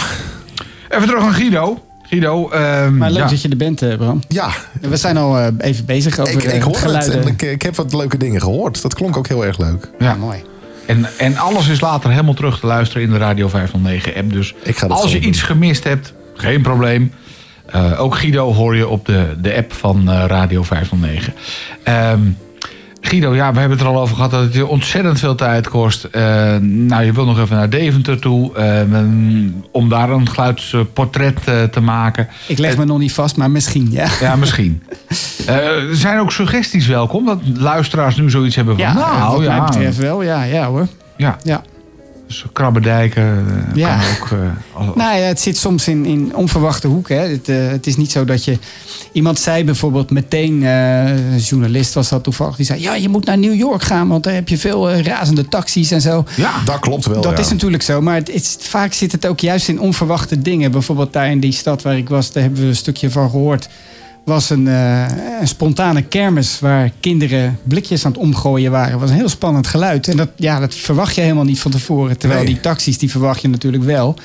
Even 0.90 1.08
terug 1.08 1.24
naar 1.24 1.34
Guido. 1.34 1.84
Guido, 2.10 2.50
ehm, 2.50 2.98
Maar 2.98 3.12
leuk 3.12 3.24
ja. 3.24 3.30
dat 3.30 3.42
je 3.42 3.50
er 3.50 3.58
bent, 3.58 3.82
eh, 3.82 3.98
Bram. 3.98 4.22
Ja. 4.28 4.50
We 4.82 4.98
zijn 4.98 5.18
al 5.18 5.38
eh, 5.38 5.48
even 5.58 5.86
bezig 5.86 6.20
over 6.20 6.34
Ik, 6.34 6.44
ik 6.44 6.52
eh, 6.52 6.64
hoor 6.64 6.72
het 6.74 6.82
geluiden. 6.82 7.22
en 7.22 7.28
ik, 7.28 7.42
ik 7.42 7.62
heb 7.62 7.76
wat 7.76 7.94
leuke 7.94 8.18
dingen 8.18 8.42
gehoord. 8.42 8.82
Dat 8.82 8.94
klonk 8.94 9.18
ook 9.18 9.28
heel 9.28 9.46
erg 9.46 9.58
leuk. 9.58 9.90
Ja. 10.00 10.16
mooi. 10.16 10.44
En, 10.86 11.06
en 11.18 11.38
alles 11.38 11.68
is 11.68 11.82
later 11.82 12.10
helemaal 12.10 12.34
terug 12.34 12.60
te 12.60 12.66
luisteren 12.66 13.04
in 13.04 13.10
de 13.10 13.18
Radio 13.18 13.48
509 13.48 14.16
app. 14.16 14.32
Dus 14.34 14.56
Ik 14.64 14.78
ga 14.78 14.88
dat 14.88 15.02
als 15.02 15.12
je 15.12 15.20
iets 15.20 15.42
gemist 15.42 15.84
hebt, 15.84 16.14
geen 16.34 16.62
probleem. 16.62 17.12
Eh, 17.66 18.02
ook 18.02 18.16
Guido 18.16 18.54
hoor 18.54 18.76
je 18.76 18.88
op 18.88 19.06
de, 19.06 19.36
de 19.38 19.56
app 19.56 19.74
van 19.74 20.10
eh, 20.10 20.24
Radio 20.28 20.64
509. 20.64 21.34
Ehm, 21.84 22.20
Guido, 23.08 23.36
ja, 23.36 23.54
we 23.54 23.60
hebben 23.60 23.78
het 23.78 23.88
er 23.88 23.94
al 23.94 24.02
over 24.02 24.16
gehad 24.16 24.32
dat 24.32 24.44
het 24.44 24.54
je 24.54 24.68
ontzettend 24.68 25.20
veel 25.20 25.36
tijd 25.36 25.70
kost. 25.70 26.04
Eh, 26.04 26.22
nou, 26.62 27.04
je 27.04 27.12
wil 27.12 27.26
nog 27.26 27.40
even 27.40 27.56
naar 27.56 27.70
Deventer 27.70 28.20
toe 28.20 28.56
eh, 28.56 28.82
om 29.72 29.90
daar 29.90 30.10
een 30.10 30.30
geluidsportret 30.30 31.40
eh, 31.46 31.64
te 31.64 31.80
maken. 31.80 32.28
Ik 32.48 32.58
leg 32.58 32.78
me 32.78 32.86
nog 32.86 33.00
niet 33.00 33.14
vast, 33.14 33.38
maar 33.38 33.52
misschien, 33.52 33.88
ja. 33.92 34.08
Ja, 34.20 34.36
misschien. 34.36 34.84
Er 35.46 35.96
zijn 35.96 36.20
ook 36.20 36.32
suggesties 36.32 36.88
welkom. 36.88 37.26
Dat 37.26 37.40
luisteraars 37.54 38.16
nu 38.16 38.30
zoiets 38.30 38.56
hebben 38.56 38.76
van... 38.76 38.84
Ja, 38.84 38.94
nou, 38.94 39.36
wat 39.36 39.46
ja, 39.46 39.58
mij 39.58 39.66
betreft 39.66 39.98
wel, 39.98 40.24
ja, 40.24 40.44
ja 40.44 40.66
hoor. 40.66 40.88
Ja. 41.18 41.38
ja. 41.44 41.64
Dus 42.28 42.46
krabberdijken 42.54 43.46
eh, 43.70 43.76
Ja. 43.76 43.98
kan 43.98 44.08
ook... 44.22 44.40
eh, 44.90 44.96
Nou 44.96 45.18
ja, 45.18 45.24
het 45.26 45.40
zit 45.40 45.58
soms 45.58 45.88
in, 45.88 46.06
in 46.06 46.36
onverwachte 46.36 46.88
hoeken. 46.88 47.18
Hè. 47.20 47.28
Het, 47.28 47.50
eh, 47.50 47.68
het 47.68 47.88
is 47.88 47.96
niet 47.96 48.12
zo 48.12 48.26
dat 48.26 48.44
je... 48.44 48.58
Iemand 49.12 49.40
zei 49.40 49.64
bijvoorbeeld 49.64 50.12
meteen, 50.12 50.62
een 50.64 51.38
journalist 51.38 51.94
was 51.94 52.10
dat 52.10 52.24
toevallig... 52.24 52.56
die 52.56 52.66
zei, 52.66 52.82
ja, 52.82 52.96
je 52.96 53.10
moet 53.10 53.26
naar 53.26 53.38
New 53.38 53.56
York 53.56 53.84
gaan... 53.84 54.08
want 54.08 54.24
daar 54.24 54.34
heb 54.34 54.48
je 54.50 54.58
veel 54.58 54.92
razende 54.92 55.48
taxis 55.48 55.92
en 55.92 56.02
zo. 56.02 56.26
Ja, 56.36 56.52
dat 56.66 56.80
klopt 56.80 57.06
wel. 57.06 57.22
Dat 57.22 57.32
ja. 57.32 57.44
is 57.44 57.50
natuurlijk 57.50 57.84
zo, 57.84 58.02
maar 58.02 58.16
het 58.16 58.58
vaak 58.60 58.94
zit 58.94 59.12
het 59.12 59.26
ook 59.26 59.40
juist 59.40 59.68
in 59.68 59.80
onverwachte 59.80 60.42
dingen. 60.42 60.72
Bijvoorbeeld 60.72 61.14
daar 61.14 61.30
in 61.32 61.40
die 61.40 61.52
stad 61.52 61.82
waar 61.82 61.98
ik 61.98 62.10
was, 62.10 62.32
daar 62.32 62.44
hebben 62.44 62.62
we 62.62 62.68
een 62.68 62.76
stukje 62.76 63.12
van 63.12 63.30
gehoord. 63.30 63.68
Was 64.26 64.50
een, 64.50 64.68
eh, 64.68 65.06
een 65.40 65.48
spontane 65.48 66.02
kermis 66.02 66.60
waar 66.60 66.92
kinderen 67.00 67.60
blikjes 67.64 68.06
aan 68.06 68.12
het 68.12 68.20
omgooien 68.22 68.72
waren. 68.72 68.92
Het 68.92 69.00
was 69.00 69.10
een 69.10 69.16
heel 69.16 69.30
spannend 69.30 69.68
geluid. 69.68 70.08
En 70.08 70.18
dat, 70.18 70.30
ja, 70.36 70.60
dat 70.60 70.76
verwacht 70.76 71.16
je 71.16 71.22
helemaal 71.22 71.44
niet 71.44 71.60
van 71.60 71.72
tevoren. 71.72 72.18
Terwijl 72.18 72.44
Nee. 72.44 72.54
die 72.54 72.60
taxis, 72.62 72.98
die 72.98 73.12
verwacht 73.12 73.42
je 73.42 73.48
natuurlijk 73.48 73.84
wel. 73.84 74.16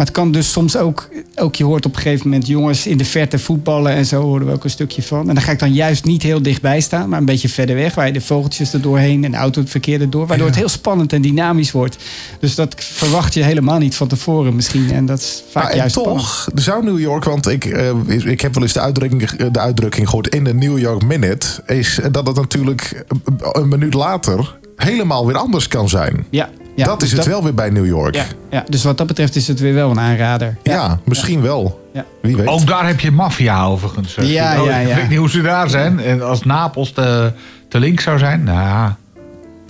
Maar 0.00 0.08
het 0.08 0.18
kan 0.18 0.32
dus 0.32 0.52
soms 0.52 0.76
ook, 0.76 1.08
ook, 1.34 1.54
je 1.54 1.64
hoort 1.64 1.86
op 1.86 1.94
een 1.94 2.00
gegeven 2.00 2.28
moment 2.28 2.46
jongens 2.46 2.86
in 2.86 2.96
de 2.96 3.04
verte 3.04 3.38
voetballen 3.38 3.92
en 3.92 4.06
zo 4.06 4.22
hoorden 4.22 4.48
we 4.48 4.54
ook 4.54 4.64
een 4.64 4.70
stukje 4.70 5.02
van. 5.02 5.28
En 5.28 5.34
dan 5.34 5.44
ga 5.44 5.52
ik 5.52 5.58
dan 5.58 5.72
juist 5.72 6.04
niet 6.04 6.22
heel 6.22 6.42
dichtbij 6.42 6.80
staan, 6.80 7.08
maar 7.08 7.18
een 7.18 7.24
beetje 7.24 7.48
verder 7.48 7.76
weg, 7.76 7.94
waar 7.94 8.06
je 8.06 8.12
de 8.12 8.20
vogeltjes 8.20 8.72
er 8.72 8.80
doorheen 8.80 9.24
en 9.24 9.30
de 9.30 9.36
auto 9.36 9.60
het 9.60 9.70
verkeer 9.70 10.00
erdoor, 10.00 10.26
waardoor 10.26 10.46
het 10.46 10.56
heel 10.56 10.68
spannend 10.68 11.12
en 11.12 11.22
dynamisch 11.22 11.70
wordt. 11.70 11.96
Dus 12.38 12.54
dat 12.54 12.74
verwacht 12.78 13.34
je 13.34 13.42
helemaal 13.42 13.78
niet 13.78 13.94
van 13.94 14.08
tevoren 14.08 14.54
misschien. 14.54 14.90
En 14.90 15.06
dat 15.06 15.18
is 15.18 15.42
vaak 15.50 15.62
Maar 15.62 15.72
en 15.72 15.78
juist 15.78 15.94
spannend. 15.94 16.18
toch, 16.18 16.48
zou 16.54 16.84
New 16.84 17.00
York, 17.00 17.24
want 17.24 17.48
ik, 17.48 17.64
eh, 17.64 17.90
ik 18.24 18.40
heb 18.40 18.54
wel 18.54 18.62
eens 18.62 18.72
de 18.72 18.80
uitdrukking, 18.80 19.30
de 19.30 19.60
uitdrukking 19.60 20.08
gehoord 20.08 20.28
in 20.28 20.44
de 20.44 20.54
New 20.54 20.78
York 20.78 21.04
Minute, 21.04 21.46
is 21.66 22.00
dat 22.10 22.26
het 22.26 22.36
natuurlijk 22.36 23.04
een 23.52 23.68
minuut 23.68 23.94
later 23.94 24.58
helemaal 24.76 25.26
weer 25.26 25.36
anders 25.36 25.68
kan 25.68 25.88
zijn. 25.88 26.26
Ja, 26.30 26.48
ja, 26.76 26.84
dat 26.84 27.00
dus 27.00 27.10
is 27.12 27.18
het 27.18 27.26
wel 27.26 27.42
weer 27.42 27.54
bij 27.54 27.70
New 27.70 27.86
York. 27.86 28.14
Ja, 28.14 28.24
ja, 28.50 28.64
dus 28.68 28.84
wat 28.84 28.98
dat 28.98 29.06
betreft 29.06 29.36
is 29.36 29.48
het 29.48 29.60
weer 29.60 29.74
wel 29.74 29.90
een 29.90 30.00
aanrader. 30.00 30.56
Ja, 30.62 30.98
misschien 31.04 31.40
wel. 31.42 31.88
Ja. 31.94 32.04
Wie 32.22 32.36
weet. 32.36 32.46
Ook 32.46 32.66
daar 32.66 32.86
heb 32.86 33.00
je 33.00 33.10
maffia 33.10 33.64
overigens. 33.64 34.16
eh, 34.16 34.32
Ja, 34.32 34.50
Guido. 34.50 34.64
ja, 34.70 34.76
Ik 34.78 34.94
weet 34.94 35.08
niet 35.08 35.18
hoe 35.18 35.30
ze 35.30 35.40
daar 35.42 35.70
zijn. 35.70 36.00
En 36.00 36.22
als 36.22 36.42
Napels 36.44 36.92
te, 36.92 37.32
te 37.68 37.78
link 37.78 38.00
zou 38.00 38.18
zijn, 38.18 38.42
nou 38.42 38.58
ja, 38.60 38.96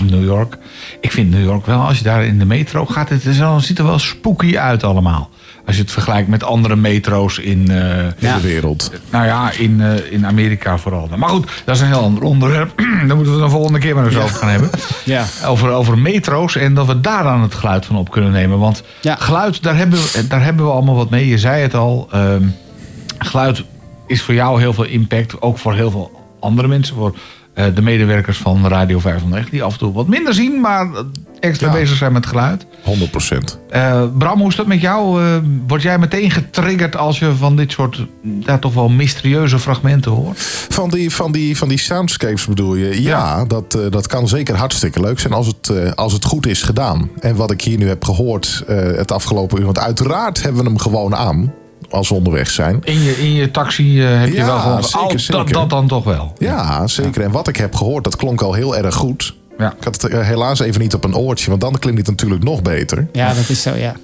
New 0.04 0.24
York. 0.24 0.56
Ik 1.00 1.12
vind 1.12 1.30
New 1.30 1.44
York 1.44 1.66
wel, 1.66 1.80
als 1.80 1.98
je 1.98 2.04
daar 2.04 2.24
in 2.24 2.38
de 2.38 2.44
metro 2.44 2.86
gaat, 2.86 3.08
het 3.08 3.24
is 3.24 3.38
wel, 3.38 3.60
ziet 3.60 3.78
er 3.78 3.84
wel 3.84 3.98
spooky 3.98 4.58
uit 4.58 4.84
allemaal. 4.84 5.30
Als 5.66 5.76
je 5.76 5.82
het 5.82 5.90
vergelijkt 5.90 6.28
met 6.28 6.44
andere 6.44 6.76
metro's 6.76 7.38
in, 7.38 7.70
eh, 7.70 8.04
in 8.04 8.12
de 8.18 8.40
wereld. 8.42 8.90
Nou 9.10 9.26
ja, 9.26 9.50
in, 9.50 9.80
eh, 9.80 10.12
in 10.12 10.26
Amerika 10.26 10.78
vooral. 10.78 11.08
Maar 11.16 11.28
goed, 11.28 11.62
dat 11.64 11.74
is 11.74 11.80
een 11.80 11.86
heel 11.86 12.02
ander 12.02 12.22
onderwerp. 12.22 12.72
Daar 13.06 13.16
moeten 13.16 13.34
we 13.34 13.40
het 13.40 13.50
de 13.50 13.56
volgende 13.56 13.78
keer 13.78 13.94
maar 13.94 14.06
eens 14.06 14.16
over 14.16 14.36
gaan 14.36 14.48
hebben. 14.48 14.70
Ja. 15.04 15.24
Over, 15.46 15.70
over 15.70 15.98
metro's 15.98 16.56
en 16.56 16.74
dat 16.74 16.86
we 16.86 17.00
daar 17.00 17.22
dan 17.22 17.40
het 17.42 17.54
geluid 17.54 17.86
van 17.86 17.96
op 17.96 18.10
kunnen 18.10 18.32
nemen. 18.32 18.58
Want 18.58 18.82
geluid, 19.02 19.62
daar 19.62 19.76
hebben, 19.76 19.98
we, 19.98 20.26
daar 20.28 20.42
hebben 20.44 20.64
we 20.64 20.70
allemaal 20.70 20.94
wat 20.94 21.10
mee. 21.10 21.28
Je 21.28 21.38
zei 21.38 21.62
het 21.62 21.74
al. 21.74 22.08
ehm, 22.10 22.42
geluid 23.18 23.64
is 24.06 24.22
voor 24.22 24.34
jou 24.34 24.60
heel 24.60 24.72
veel 24.72 24.84
impact. 24.84 25.42
Ook 25.42 25.58
voor 25.58 25.74
heel 25.74 25.90
veel 25.90 26.10
andere 26.40 26.68
mensen. 26.68 26.94
Voor 26.94 27.14
eh, 27.14 27.18
de 27.74 27.82
medewerkers 27.82 28.38
van 28.38 28.66
Radio 28.66 28.98
509. 28.98 29.50
Die 29.50 29.62
af 29.62 29.72
en 29.72 29.78
toe 29.78 29.92
wat 29.92 30.06
minder 30.06 30.34
zien, 30.34 30.60
maar 30.60 30.88
extra 31.40 31.66
Ja. 31.66 31.72
bezig 31.72 31.96
zijn 31.96 32.12
met 32.12 32.26
geluid. 32.26 32.66
100 32.82 33.10
procent. 33.10 33.58
Eh, 33.70 34.02
Bram, 34.18 34.38
hoe 34.38 34.48
is 34.48 34.56
dat 34.56 34.66
met 34.66 34.80
jou? 34.80 35.22
Eh, 35.24 35.36
word 35.66 35.82
jij 35.82 35.98
meteen 35.98 36.30
getriggerd 36.30 36.96
als 36.96 37.18
je 37.18 37.34
van 37.34 37.56
dit 37.56 37.72
soort 37.72 38.06
ja, 38.40 38.58
toch 38.58 38.74
wel 38.74 38.88
mysterieuze 38.88 39.58
fragmenten 39.58 40.10
hoort? 40.12 40.38
Van 40.68 40.90
die, 40.90 41.10
van, 41.10 41.32
die, 41.32 41.56
van 41.56 41.68
die 41.68 41.78
soundscapes 41.78 42.46
bedoel 42.46 42.74
je? 42.74 43.02
Ja, 43.02 43.44
Dat, 43.44 43.74
eh, 43.74 43.80
dat 43.90 44.06
kan 44.06 44.28
zeker 44.28 44.56
hartstikke 44.56 45.00
leuk 45.00 45.20
zijn 45.20 45.32
als 45.32 45.46
het, 45.46 45.68
eh, 45.68 45.92
als 45.92 46.12
het 46.12 46.24
goed 46.24 46.46
is 46.46 46.62
gedaan. 46.62 47.10
En 47.20 47.36
wat 47.36 47.50
ik 47.50 47.60
hier 47.62 47.78
nu 47.78 47.88
heb 47.88 48.04
gehoord 48.04 48.64
eh, 48.66 48.76
het 48.76 49.12
afgelopen 49.12 49.58
uur... 49.58 49.64
want 49.64 49.78
uiteraard 49.78 50.42
hebben 50.42 50.62
we 50.62 50.68
hem 50.68 50.78
gewoon 50.78 51.14
aan 51.16 51.52
als 51.90 52.08
we 52.08 52.14
onderweg 52.14 52.50
zijn. 52.50 52.78
In 52.84 53.02
je, 53.02 53.12
in 53.12 53.32
je 53.32 53.50
taxi 53.50 54.02
eh, 54.04 54.18
heb 54.20 54.28
je 54.28 54.34
Ja, 54.34 54.46
wel 54.46 54.58
gewoon... 54.58 54.84
zeker, 54.84 55.20
zeker. 55.20 55.44
Dat, 55.44 55.52
dat 55.54 55.70
dan 55.70 55.88
toch 55.88 56.04
wel? 56.04 56.32
Ja, 56.38 56.86
zeker. 56.86 57.22
En 57.22 57.30
wat 57.30 57.48
ik 57.48 57.56
heb 57.56 57.74
gehoord, 57.74 58.04
dat 58.04 58.16
klonk 58.16 58.40
al 58.42 58.52
heel 58.54 58.76
erg 58.76 58.94
goed. 58.94 59.34
Ja. 59.58 59.74
Ik 59.78 59.84
had 59.84 60.02
het 60.02 60.12
eh, 60.12 60.20
helaas 60.26 60.60
even 60.60 60.80
niet 60.80 60.94
op 60.94 61.04
een 61.04 61.16
oortje, 61.16 61.48
want 61.48 61.60
dan 61.60 61.78
klinkt 61.78 61.98
het 62.00 62.08
natuurlijk 62.10 62.42
nog 62.44 62.62
beter. 62.62 63.06
Ja, 63.12 63.34
dat 63.34 63.48
is 63.48 63.62
zo, 63.62 63.74
ja. 63.76 63.94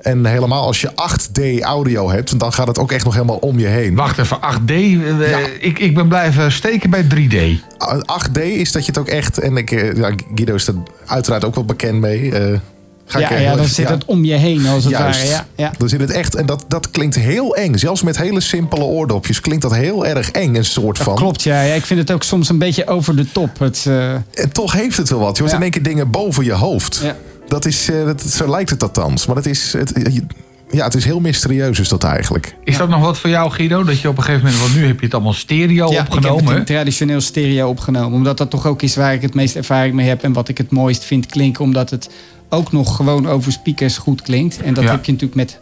En 0.00 0.24
helemaal 0.26 0.62
als 0.66 0.80
je 0.80 0.90
8D 0.90 1.60
audio 1.62 2.10
hebt, 2.10 2.38
dan 2.38 2.52
gaat 2.52 2.66
het 2.66 2.78
ook 2.78 2.92
echt 2.92 3.04
nog 3.04 3.14
helemaal 3.14 3.36
om 3.36 3.58
je 3.58 3.66
heen. 3.66 3.94
Wacht 3.94 4.18
even, 4.18 4.36
8D? 4.36 4.70
eh, 4.72 5.38
ik, 5.60 5.78
ik 5.78 5.94
ben 5.94 6.08
blijven 6.08 6.52
steken 6.52 6.90
bij 6.90 7.02
3D. 7.14 7.36
8D 8.28 8.42
is 8.42 8.72
dat 8.72 8.82
je 8.86 8.90
het 8.90 8.98
ook 9.00 9.08
echt, 9.08 9.38
en 9.38 9.56
ik, 9.56 9.70
ja, 9.96 10.10
Guido 10.34 10.54
is 10.54 10.66
er 10.66 10.74
uiteraard 11.06 11.44
ook 11.44 11.54
wel 11.54 11.64
bekend 11.64 12.00
mee. 12.00 12.32
eh, 12.32 12.58
Ga 13.08 13.18
ja, 13.18 13.32
ja, 13.38 13.50
dan 13.50 13.58
even- 13.58 13.74
zit 13.74 13.86
ja. 13.88 13.94
het 13.94 14.04
om 14.04 14.24
je 14.24 14.34
heen 14.34 14.66
als 14.66 14.84
het 14.84 14.92
Juist. 14.92 15.18
ware. 15.18 15.30
Ja, 15.30 15.46
ja. 15.56 15.72
Dan 15.78 15.88
zit 15.88 16.00
het 16.00 16.10
echt, 16.10 16.34
en 16.34 16.46
dat, 16.46 16.64
dat 16.68 16.90
klinkt 16.90 17.14
heel 17.14 17.56
eng. 17.56 17.74
Zelfs 17.74 18.02
met 18.02 18.18
hele 18.18 18.40
simpele 18.40 18.82
oordopjes 18.84 19.40
klinkt 19.40 19.62
dat 19.62 19.74
heel 19.74 20.06
erg 20.06 20.30
eng, 20.30 20.54
een 20.54 20.64
soort 20.64 20.98
van. 20.98 21.14
Klopt, 21.14 21.42
ja. 21.42 21.62
ja. 21.62 21.74
Ik 21.74 21.86
vind 21.86 22.00
het 22.00 22.10
ook 22.12 22.22
soms 22.22 22.48
een 22.48 22.58
beetje 22.58 22.86
over 22.86 23.16
de 23.16 23.32
top. 23.32 23.58
Het, 23.58 23.84
eh, 23.88 24.12
En 24.12 24.52
toch 24.52 24.72
heeft 24.72 24.96
het 24.96 25.08
wel 25.10 25.18
wat. 25.18 25.36
Je 25.36 25.40
hoort 25.42 25.50
Ja. 25.50 25.56
in 25.56 25.62
één 25.62 25.72
keer 25.72 25.82
dingen 25.82 26.10
boven 26.10 26.44
je 26.44 26.52
hoofd. 26.52 27.00
Ja. 27.02 27.16
Dat 27.48 27.64
is, 27.64 27.90
eh, 27.90 28.04
dat, 28.04 28.22
zo 28.22 28.50
lijkt 28.50 28.70
het 28.70 28.82
althans. 28.82 29.26
Maar 29.26 29.36
het 29.36 29.46
is, 29.46 29.72
het, 29.72 29.92
ja, 30.70 30.84
het 30.84 30.94
is 30.94 31.04
heel 31.04 31.20
mysterieus 31.20 31.78
is 31.80 31.88
dat 31.88 32.04
eigenlijk. 32.04 32.54
Is 32.64 32.76
dat 32.76 32.88
nog 32.88 33.00
wat 33.00 33.18
voor 33.18 33.30
jou, 33.30 33.50
Guido? 33.50 33.84
Dat 33.84 34.00
je 34.00 34.08
op 34.08 34.16
een 34.16 34.22
gegeven 34.22 34.44
moment, 34.44 34.62
want 34.62 34.74
nu 34.74 34.86
heb 34.86 34.98
je 34.98 35.04
het 35.04 35.14
allemaal 35.14 35.32
stereo 35.32 35.90
ja, 35.90 35.90
ik 35.90 35.96
heb 35.96 36.06
opgenomen. 36.06 36.54
het 36.54 36.66
traditioneel 36.66 37.20
stereo 37.20 37.68
opgenomen. 37.68 38.12
Omdat 38.12 38.38
dat 38.38 38.50
toch 38.50 38.66
ook 38.66 38.82
is 38.82 38.96
waar 38.96 39.14
ik 39.14 39.22
het 39.22 39.34
meest 39.34 39.56
ervaring 39.56 39.94
mee 39.94 40.08
heb. 40.08 40.22
En 40.22 40.32
wat 40.32 40.48
ik 40.48 40.58
het 40.58 40.70
mooist 40.70 41.04
vind 41.04 41.26
klinken. 41.26 41.64
Omdat 41.64 41.90
het 41.90 42.08
ook 42.48 42.72
nog 42.72 42.96
gewoon 42.96 43.28
over 43.28 43.52
speakers 43.52 43.98
goed 43.98 44.22
klinkt. 44.22 44.60
En 44.62 44.74
dat 44.74 44.84
Ja. 44.84 44.90
heb 44.90 45.04
je 45.04 45.12
natuurlijk 45.12 45.40
met 45.40 45.60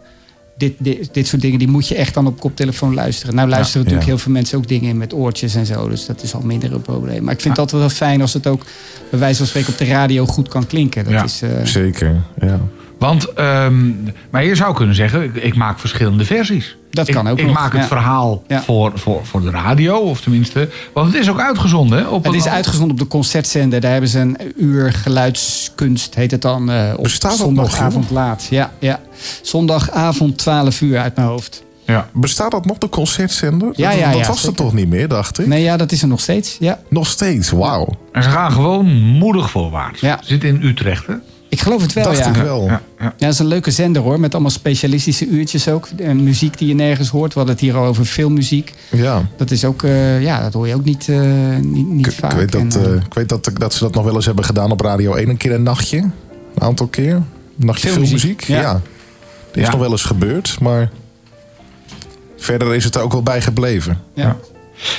dit, 0.57 0.73
dit, 0.79 1.09
dit 1.13 1.27
soort 1.27 1.43
dingen. 1.43 1.59
Die 1.59 1.69
moet 1.69 1.89
je 1.89 1.95
echt 1.95 2.15
dan 2.15 2.27
op 2.27 2.41
koptelefoon 2.41 2.95
luisteren. 2.95 3.35
Nou 3.35 3.49
luisteren 3.49 3.79
natuurlijk 3.79 4.07
Ja. 4.09 4.15
heel 4.15 4.23
veel 4.25 4.33
mensen 4.33 4.59
ook 4.59 4.69
dingen 4.69 4.89
in 4.91 4.97
met 4.99 5.13
oortjes 5.15 5.55
en 5.55 5.67
zo. 5.67 5.89
Dus 5.89 6.07
dat 6.07 6.23
is 6.23 6.35
al 6.35 6.41
minder 6.41 6.73
een 6.73 6.83
probleem. 6.83 7.25
Maar 7.25 7.35
ik 7.35 7.41
vind 7.41 7.57
het 7.57 7.59
altijd 7.73 7.81
wel 7.81 7.91
fijn 8.09 8.21
als 8.21 8.33
het 8.33 8.47
ook 8.47 8.65
bij 9.11 9.19
wijze 9.19 9.39
van 9.39 9.47
spreken 9.47 9.73
op 9.73 9.79
de 9.79 9.85
radio 9.85 10.27
goed 10.27 10.49
kan 10.49 10.67
klinken. 10.67 11.05
Dat 11.05 11.13
Ja. 11.13 11.25
is, 11.25 11.43
eh, 11.43 11.51
Zeker, 11.65 12.23
ja. 12.41 12.61
Want, 12.99 13.33
ehm, 13.33 13.91
maar 14.31 14.45
je 14.45 14.55
zou 14.55 14.75
kunnen 14.75 14.95
zeggen, 14.95 15.23
ik, 15.23 15.35
ik 15.35 15.55
maak 15.55 15.79
verschillende 15.79 16.25
versies. 16.25 16.77
Dat 16.95 17.09
ik, 17.09 17.15
kan 17.15 17.29
ook 17.29 17.39
Ik 17.39 17.45
nog, 17.47 17.55
maak 17.55 17.73
het 17.73 17.81
ja. 17.81 17.87
verhaal 17.87 18.43
Ja. 18.49 18.63
voor, 18.63 18.93
voor, 18.95 19.21
voor 19.27 19.41
de 19.43 19.51
radio, 19.51 19.97
of 19.97 20.21
tenminste. 20.21 20.69
Want 20.93 21.13
het 21.13 21.21
is 21.23 21.31
ook 21.31 21.41
uitgezonden, 21.41 21.99
hè? 21.99 22.05
Op 22.09 22.25
Het 22.25 22.33
een- 22.33 22.39
is 22.39 22.47
uitgezonden 22.47 22.91
op 22.91 22.99
de 22.99 23.07
concertzender. 23.07 23.81
Daar 23.81 23.93
hebben 23.93 24.11
ze 24.11 24.19
een 24.19 24.37
uur 24.57 24.93
geluidskunst, 24.93 26.15
heet 26.15 26.31
het 26.31 26.43
dan, 26.43 26.71
eh, 26.71 26.93
op 26.97 27.03
Bestaat 27.03 27.31
dat 27.31 27.41
zondagavond 27.41 28.11
laat. 28.11 28.47
Ja, 28.51 28.71
ja. 28.79 29.01
Zondagavond 29.43 30.39
12 30.39 30.81
uur 30.81 30.99
uit 30.99 31.17
mijn 31.17 31.29
hoofd. 31.29 31.63
Ja. 31.87 32.09
Bestaat 32.13 32.51
dat 32.51 32.65
nog, 32.65 32.79
de 32.79 32.89
concertzender? 32.89 33.69
Ja, 33.73 33.91
dat 33.91 33.99
ja, 33.99 34.11
dat 34.11 34.21
ja, 34.21 34.27
was 34.27 34.47
er 34.47 34.55
toch 34.55 34.73
niet 34.73 34.89
meer, 34.89 35.09
dacht 35.09 35.39
ik? 35.39 35.47
Nee, 35.47 35.63
ja, 35.63 35.77
dat 35.77 35.93
is 35.93 36.03
er 36.03 36.09
nog 36.09 36.21
steeds. 36.21 36.57
Ja. 36.61 36.79
Nog 36.89 37.07
steeds, 37.07 37.51
wauw. 37.51 37.89
En 38.13 38.23
ze 38.23 38.31
gaan 38.31 38.53
gewoon 38.53 38.87
moedig 39.03 39.51
voorwaarts. 39.51 40.01
Ja. 40.01 40.19
Zit 40.23 40.45
in 40.45 40.63
Utrecht, 40.63 41.07
hè? 41.07 41.15
Ik 41.55 41.61
geloof 41.61 41.83
het 41.83 41.93
wel, 41.93 42.05
dacht 42.05 42.19
ja. 42.19 42.29
ik 42.29 42.35
wel. 42.35 42.65
Ja, 42.65 42.83
ja. 42.99 43.05
Ja, 43.05 43.13
dat 43.19 43.33
is 43.33 43.39
een 43.39 43.47
leuke 43.47 43.71
zender 43.71 44.03
hoor, 44.03 44.21
met 44.21 44.33
allemaal 44.33 44.51
specialistische 44.51 45.27
uurtjes 45.27 45.69
ook. 45.69 45.89
En 45.97 46.23
muziek 46.25 46.59
die 46.59 46.69
je 46.69 46.75
nergens 46.75 47.09
hoort. 47.09 47.33
We 47.33 47.39
hadden 47.39 47.55
het 47.55 47.65
hier 47.65 47.77
al 47.77 47.85
over 47.87 48.05
filmmuziek. 48.05 48.73
Ja. 48.91 49.23
Dat 49.37 49.51
is 49.51 49.65
ook, 49.65 49.83
eh, 49.83 50.23
ja, 50.23 50.43
dat 50.43 50.53
hoor 50.53 50.69
je 50.69 50.75
ook 50.75 50.85
niet, 50.85 51.09
eh, 51.09 51.21
niet, 51.61 51.89
niet 51.89 52.07
Ik, 52.07 52.13
vaak. 52.13 52.33
ik 52.33 52.39
weet, 52.39 52.53
dat, 52.53 52.61
En, 52.61 52.71
eh, 52.85 52.85
eh, 52.97 53.05
ik 53.05 53.15
weet 53.15 53.29
dat, 53.29 53.51
dat 53.55 53.75
ze 53.75 53.79
dat 53.85 53.95
nog 53.95 54.05
wel 54.05 54.15
eens 54.15 54.27
hebben 54.27 54.45
gedaan 54.45 54.71
op 54.71 54.81
Radio 54.81 55.15
1. 55.15 55.29
Een 55.29 55.37
keer 55.37 55.53
een 55.53 55.63
nachtje. 55.63 55.97
Een 55.99 56.63
aantal 56.63 56.87
keer. 56.87 57.15
Een 57.15 57.25
nachtje 57.57 57.89
Filmmuziek, 57.89 58.19
filmmuziek. 58.43 58.45
Ja. 58.45 58.61
ja. 58.61 58.73
Dat 58.73 58.83
is 59.53 59.63
Ja. 59.63 59.71
nog 59.71 59.81
wel 59.81 59.91
eens 59.91 60.05
gebeurd. 60.05 60.57
Maar 60.61 60.91
verder 62.37 62.75
is 62.75 62.85
het 62.85 62.95
er 62.95 63.03
ook 63.03 63.13
wel 63.13 63.23
bij 63.23 63.41
gebleven. 63.41 64.01
ja. 64.15 64.37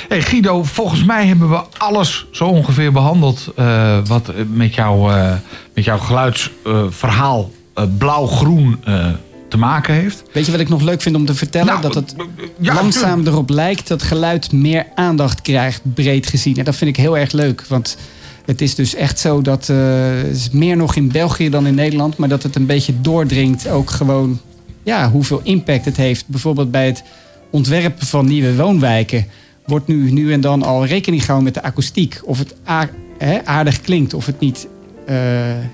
Hey 0.08 0.22
Guido, 0.22 0.62
volgens 0.64 1.04
mij 1.04 1.26
hebben 1.26 1.50
we 1.50 1.62
alles 1.76 2.26
zo 2.30 2.44
ongeveer 2.44 2.92
behandeld 2.92 3.52
eh, 3.56 3.98
wat 4.06 4.28
eh, 4.28 4.34
met, 4.52 4.74
jou, 4.74 5.12
eh, 5.12 5.32
met 5.74 5.84
jouw 5.84 5.98
geluidsverhaal 5.98 7.50
eh, 7.74 7.84
blauw-groen 7.98 8.80
te 9.48 9.56
maken 9.56 9.94
heeft. 9.94 10.22
Weet 10.32 10.46
je 10.46 10.50
wat 10.50 10.60
ik 10.60 10.68
nog 10.68 10.82
leuk 10.82 11.02
vind 11.02 11.16
om 11.16 11.26
te 11.26 11.34
vertellen? 11.34 11.66
Nou, 11.66 11.80
dat 11.80 11.94
het 11.94 12.14
ja, 12.60 12.74
langzaam 12.74 13.26
erop 13.26 13.50
lijkt 13.50 13.88
dat 13.88 14.02
geluid 14.02 14.52
meer 14.52 14.86
aandacht 14.94 15.42
krijgt, 15.42 15.80
breed 15.94 16.26
gezien. 16.26 16.56
En 16.56 16.64
dat 16.64 16.76
vind 16.76 16.90
ik 16.90 16.96
heel 16.96 17.18
erg 17.18 17.32
leuk. 17.32 17.64
Want 17.68 17.96
het 18.44 18.60
is 18.60 18.74
dus 18.74 18.94
echt 18.94 19.18
zo 19.18 19.42
dat 19.42 19.68
is 20.30 20.50
meer 20.50 20.76
nog 20.76 20.96
in 20.96 21.08
België 21.08 21.50
dan 21.50 21.66
in 21.66 21.74
Nederland, 21.74 22.16
maar 22.16 22.28
dat 22.28 22.42
het 22.42 22.56
een 22.56 22.66
beetje 22.66 23.00
doordringt 23.00 23.68
ook 23.68 23.90
gewoon 23.90 24.40
ja, 24.82 25.10
hoeveel 25.10 25.40
impact 25.42 25.84
het 25.84 25.96
heeft. 25.96 26.24
Bijvoorbeeld 26.26 26.70
bij 26.70 26.86
het 26.86 27.02
ontwerpen 27.50 28.06
van 28.06 28.26
nieuwe 28.26 28.56
woonwijken 28.56 29.26
wordt 29.66 29.86
nu, 29.86 30.10
nu 30.12 30.32
en 30.32 30.40
dan 30.40 30.62
al 30.62 30.86
rekening 30.86 31.20
gehouden 31.24 31.52
met 31.52 31.62
de 31.62 31.68
akoestiek. 31.68 32.20
Of 32.24 32.38
het 32.38 32.54
aardig 33.44 33.80
klinkt, 33.80 34.14
of 34.14 34.26
het 34.26 34.40
niet 34.40 34.68
eh, 35.06 35.16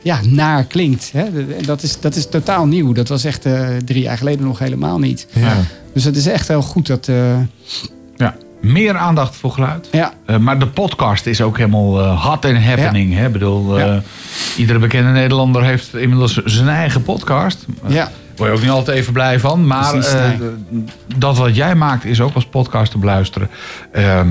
ja, 0.02 0.18
naar 0.28 0.64
klinkt. 0.64 1.10
Hè. 1.12 1.22
En 1.24 1.64
Dat, 1.64 1.82
is, 1.82 2.00
dat 2.00 2.16
is 2.16 2.28
totaal 2.28 2.66
nieuw. 2.66 2.92
Dat 2.92 3.08
was 3.08 3.24
echt 3.24 3.46
eh, 3.46 3.68
drie 3.84 4.02
jaar 4.02 4.16
geleden 4.18 4.44
nog 4.46 4.58
helemaal 4.58 4.98
niet. 4.98 5.26
Ja. 5.32 5.56
Dus 5.94 6.04
het 6.04 6.16
is 6.16 6.26
echt 6.26 6.48
wel 6.48 6.62
goed 6.62 6.86
dat. 6.86 7.08
eh, 7.08 7.38
Ja, 8.16 8.36
meer 8.60 8.96
aandacht 8.96 9.36
voor 9.36 9.50
geluid. 9.50 9.88
ja, 9.92 10.12
maar 10.40 10.58
de 10.58 10.66
podcast 10.66 11.26
is 11.26 11.40
ook 11.40 11.56
helemaal 11.56 12.14
hot 12.16 12.44
and 12.44 12.58
happening. 12.58 13.14
Hè? 13.14 13.26
Ik 13.26 13.32
bedoel, 13.32 13.78
iedere 14.56 14.78
bekende 14.78 15.10
Nederlander 15.10 15.64
heeft 15.64 15.94
inmiddels 15.94 16.34
zijn 16.44 16.68
eigen 16.68 17.02
podcast. 17.02 17.66
Ja, 17.86 18.10
Word 18.42 18.54
je 18.54 18.60
ook 18.60 18.66
niet 18.68 18.76
altijd 18.78 18.96
even 18.96 19.12
blij 19.12 19.40
van. 19.40 19.66
Maar 19.66 19.90
Precies, 19.90 20.12
eh, 20.12 20.30
dat 21.16 21.36
wat 21.36 21.56
jij 21.56 21.74
maakt 21.74 22.04
is 22.04 22.20
ook 22.20 22.34
als 22.34 22.46
podcast 22.46 22.90
te 22.90 22.98
beluisteren. 22.98 23.48
Ehm, 23.92 24.28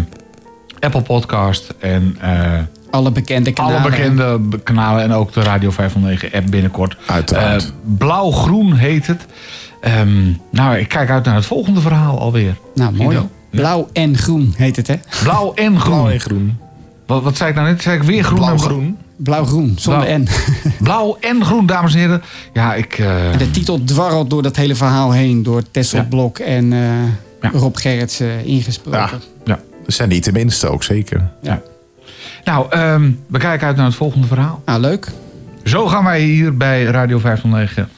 Apple 0.79 1.01
Podcast 1.01 1.73
en 1.79 2.17
eh, 2.21 2.51
alle 2.89 3.11
bekende 3.11 3.51
kanalen. 3.51 3.81
alle 3.81 3.89
bekende 3.89 4.39
kanalen. 4.63 5.03
En 5.03 5.11
ook 5.11 5.33
de 5.33 5.41
Radio 5.41 5.71
509 5.71 6.29
app 6.33 6.51
binnenkort. 6.51 6.97
Uiteraard. 7.05 7.63
Eh, 7.63 7.69
Blauw-groen 7.97 8.73
heet 8.73 9.07
het. 9.07 9.25
Ehm, 9.81 10.31
nou, 10.51 10.77
ik 10.77 10.87
kijk 10.87 11.09
uit 11.09 11.25
naar 11.25 11.35
het 11.35 11.45
volgende 11.45 11.81
verhaal 11.81 12.19
alweer. 12.19 12.55
Nou, 12.75 12.93
mooi. 12.93 13.09
Guido. 13.15 13.29
Blauw 13.49 13.89
en 13.93 14.17
groen 14.17 14.53
heet 14.57 14.75
het, 14.75 14.87
hè? 14.87 14.95
Blauw 15.23 15.53
en 15.53 15.79
groen. 15.79 15.93
Blauw 15.95 16.09
en 16.09 16.19
groen. 16.19 16.59
Wat, 17.05 17.23
wat 17.23 17.37
zei 17.37 17.49
ik 17.49 17.55
nou 17.55 17.67
net? 17.67 17.81
Zei 17.81 17.95
ik 17.97 18.03
weer 18.03 18.23
groen? 18.23 18.49
en 18.49 18.55
bla- 18.55 18.79
Blauw-groen. 19.23 19.75
Zonder 19.79 20.03
Blauw. 20.03 20.17
N. 20.19 20.27
Blauw 20.83 21.17
en 21.19 21.45
groen, 21.45 21.65
dames 21.65 21.93
en 21.93 21.99
heren. 21.99 22.21
Ja, 22.53 22.73
ik... 22.75 22.99
eh, 22.99 23.37
De 23.37 23.51
titel 23.51 23.83
dwarrelt 23.83 24.29
door 24.29 24.41
dat 24.41 24.55
hele 24.55 24.75
verhaal 24.75 25.11
heen. 25.11 25.43
Door 25.43 25.61
Tessel 25.71 25.99
Ja. 25.99 26.05
Blok 26.09 26.39
en 26.39 26.73
eh, 26.73 26.79
Ja. 27.41 27.49
Rob 27.59 27.75
Gerrits 27.77 28.19
eh, 28.19 28.45
ingesproken. 28.45 28.99
Ja. 28.99 29.09
ja. 29.45 29.59
Dat 29.85 29.93
zijn 29.93 30.09
niet 30.09 30.23
de 30.25 30.31
minste 30.31 30.67
ook, 30.69 30.83
zeker. 30.83 31.31
Nou, 32.43 32.65
ehm, 32.69 33.11
we 33.27 33.37
kijken 33.37 33.67
uit 33.67 33.75
naar 33.75 33.85
het 33.85 33.95
volgende 33.95 34.27
verhaal. 34.27 34.61
Nou, 34.65 34.79
leuk. 34.81 35.07
Zo 35.63 35.87
gaan 35.87 36.03
wij 36.03 36.21
hier 36.21 36.57
bij 36.57 36.83
Radio 36.83 37.19
509 37.19 37.89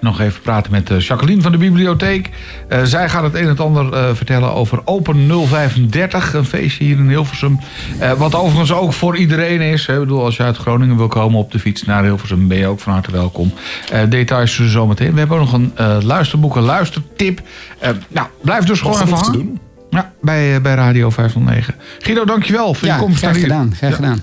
nog 0.00 0.20
even 0.20 0.40
praten 0.42 0.72
met 0.72 0.90
eh, 0.90 1.00
Jacqueline 1.00 1.42
van 1.42 1.52
de 1.52 1.58
bibliotheek. 1.58 2.30
Eh, 2.68 2.82
zij 2.82 3.08
gaat 3.08 3.22
het 3.22 3.34
een 3.34 3.42
en 3.42 3.48
het 3.48 3.60
ander 3.60 3.92
eh, 3.92 4.14
vertellen 4.14 4.54
over 4.54 4.80
Open 4.84 5.26
035, 5.48 6.34
een 6.34 6.44
feestje 6.44 6.84
hier 6.84 6.96
in 6.98 7.08
Hilversum. 7.08 7.58
Eh, 7.98 8.12
wat 8.12 8.34
overigens 8.34 8.72
ook 8.72 8.92
voor 8.92 9.16
iedereen 9.16 9.60
is. 9.60 9.86
Hè. 9.86 9.92
Ik 9.94 9.98
bedoel, 10.00 10.24
als 10.24 10.36
je 10.36 10.42
uit 10.42 10.56
Groningen 10.56 10.96
wil 10.96 11.08
komen 11.08 11.38
op 11.38 11.52
de 11.52 11.58
fiets 11.58 11.82
naar 11.82 12.02
Hilversum, 12.04 12.48
ben 12.48 12.58
je 12.58 12.66
ook 12.66 12.80
van 12.80 12.92
harte 12.92 13.10
welkom. 13.10 13.52
Eh, 13.92 14.00
details 14.08 14.60
zometeen. 14.66 15.12
We 15.12 15.18
hebben 15.18 15.38
ook 15.38 15.50
nog 15.50 15.52
een 15.52 15.72
luisterboek, 16.04 16.56
een 16.56 16.62
luistertip. 16.62 17.40
Eh, 17.78 17.90
nou, 18.08 18.26
blijf 18.42 18.64
dus 18.64 18.80
gewoon 18.80 19.02
even 19.02 19.08
hangen. 19.16 19.32
doen. 19.32 19.58
Ja, 19.90 20.12
bij, 20.20 20.60
bij 20.60 20.74
Radio 20.74 21.10
509. 21.10 21.74
Guido, 21.98 22.24
dankjewel 22.24 22.74
voor 22.74 22.88
Ja, 22.88 22.94
je 22.94 23.00
komst 23.00 23.18
graag 23.18 23.30
naar 23.32 23.40
hier. 23.40 23.48
gedaan. 23.50 23.74
Graag 23.74 23.90
Ja. 23.90 23.96
gedaan. 23.96 24.22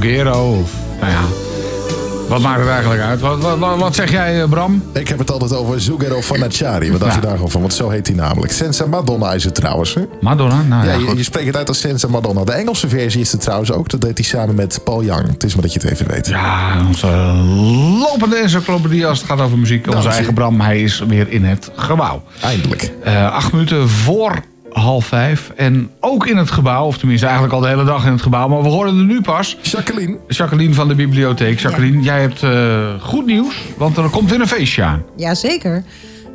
Tsugero. 0.00 0.58
Of, 0.62 0.70
nou 1.00 1.12
ja. 1.12 1.20
Wat 2.28 2.40
maakt 2.40 2.60
het 2.60 2.68
eigenlijk 2.68 3.02
uit? 3.02 3.20
Wat, 3.20 3.58
wat, 3.58 3.78
wat, 3.78 3.94
zeg 3.94 4.10
jij, 4.10 4.42
eh, 4.42 4.48
Bram? 4.48 4.82
Ik 4.92 5.08
heb 5.08 5.18
het 5.18 5.30
altijd 5.30 5.54
over 5.54 5.80
Zugero 5.80 6.22
Fanacciari. 6.22 6.90
Wat 6.90 7.00
dacht 7.00 7.14
je 7.14 7.20
daarvan 7.20 7.50
van? 7.50 7.60
Want 7.60 7.74
zo 7.74 7.88
heet 7.88 8.06
hij 8.06 8.16
namelijk. 8.16 8.52
Senza 8.52 8.86
Madonna 8.86 9.32
is 9.32 9.44
het 9.44 9.54
trouwens. 9.54 9.94
Hè? 9.94 10.02
Madonna? 10.20 10.62
Nou 10.68 10.86
ja, 10.86 10.92
Ja, 10.92 11.12
je, 11.16 11.22
spreekt 11.22 11.46
het 11.46 11.56
uit 11.56 11.68
als 11.68 11.80
Senza 11.80 12.08
Madonna. 12.08 12.44
De 12.44 12.52
Engelse 12.52 12.88
versie 12.88 13.20
is 13.20 13.32
het 13.32 13.40
trouwens 13.40 13.72
ook. 13.72 13.88
Dat 13.88 14.00
deed 14.00 14.18
hij 14.18 14.26
samen 14.26 14.54
met 14.54 14.80
Paul 14.84 15.04
Young. 15.04 15.26
Het 15.28 15.44
is 15.44 15.52
maar 15.54 15.62
dat 15.62 15.72
je 15.72 15.80
het 15.82 15.90
even 15.90 16.08
weet. 16.08 16.26
Ja, 16.26 16.86
onze 16.86 17.06
lopende 18.00 18.36
encyclopedie 18.36 19.06
als 19.06 19.18
het 19.18 19.28
gaat 19.28 19.40
over 19.40 19.58
muziek. 19.58 19.86
Onze 19.86 19.96
Nou, 19.98 20.06
eigen 20.08 20.24
zie- 20.24 20.34
Bram, 20.34 20.60
hij 20.60 20.82
is 20.82 20.98
weer 21.08 21.28
in 21.30 21.44
het 21.44 21.70
gebouw. 21.76 22.22
Eindelijk. 22.42 22.92
Eh, 23.04 23.32
acht 23.32 23.52
minuten 23.52 23.88
voor 23.88 24.34
half 24.72 25.06
vijf. 25.06 25.52
En 25.56 25.90
ook 26.12 26.26
in 26.26 26.36
het 26.36 26.50
gebouw, 26.50 26.86
of 26.86 26.98
tenminste 26.98 27.26
eigenlijk 27.26 27.54
al 27.54 27.60
de 27.60 27.68
hele 27.68 27.84
dag 27.84 28.04
in 28.06 28.12
het 28.12 28.22
gebouw. 28.22 28.48
Maar 28.48 28.62
we 28.62 28.68
horen 28.68 28.96
er 28.98 29.04
nu 29.04 29.20
pas. 29.20 29.56
Jacqueline. 29.62 30.16
Jacqueline 30.28 30.74
van 30.74 30.88
de 30.88 30.94
bibliotheek. 30.94 31.60
Jacqueline, 31.60 32.02
jij 32.02 32.20
hebt 32.20 32.42
eh, 32.42 32.88
goed 33.00 33.26
nieuws. 33.26 33.54
Want 33.76 33.96
er 33.96 34.08
komt 34.08 34.30
weer 34.30 34.40
een 34.40 34.48
feestje 34.48 34.82
aan. 34.82 35.02
Jazeker. 35.16 35.84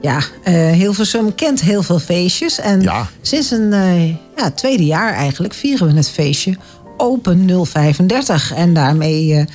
Ja, 0.01 0.19
eh 0.43 0.71
Hilversum 0.71 1.35
kent 1.35 1.61
heel 1.61 1.83
veel 1.83 1.99
feestjes. 1.99 2.59
En 2.59 2.81
Ja. 2.81 3.07
sinds 3.21 3.51
een 3.51 3.73
eh, 3.73 4.07
ja, 4.35 4.51
tweede 4.55 4.85
jaar 4.85 5.13
eigenlijk 5.13 5.53
vieren 5.53 5.87
we 5.87 5.93
het 5.93 6.09
feestje 6.09 6.55
Open 6.97 7.65
035. 7.65 8.53
En 8.53 8.73
daarmee 8.73 9.33
eh, 9.33 9.45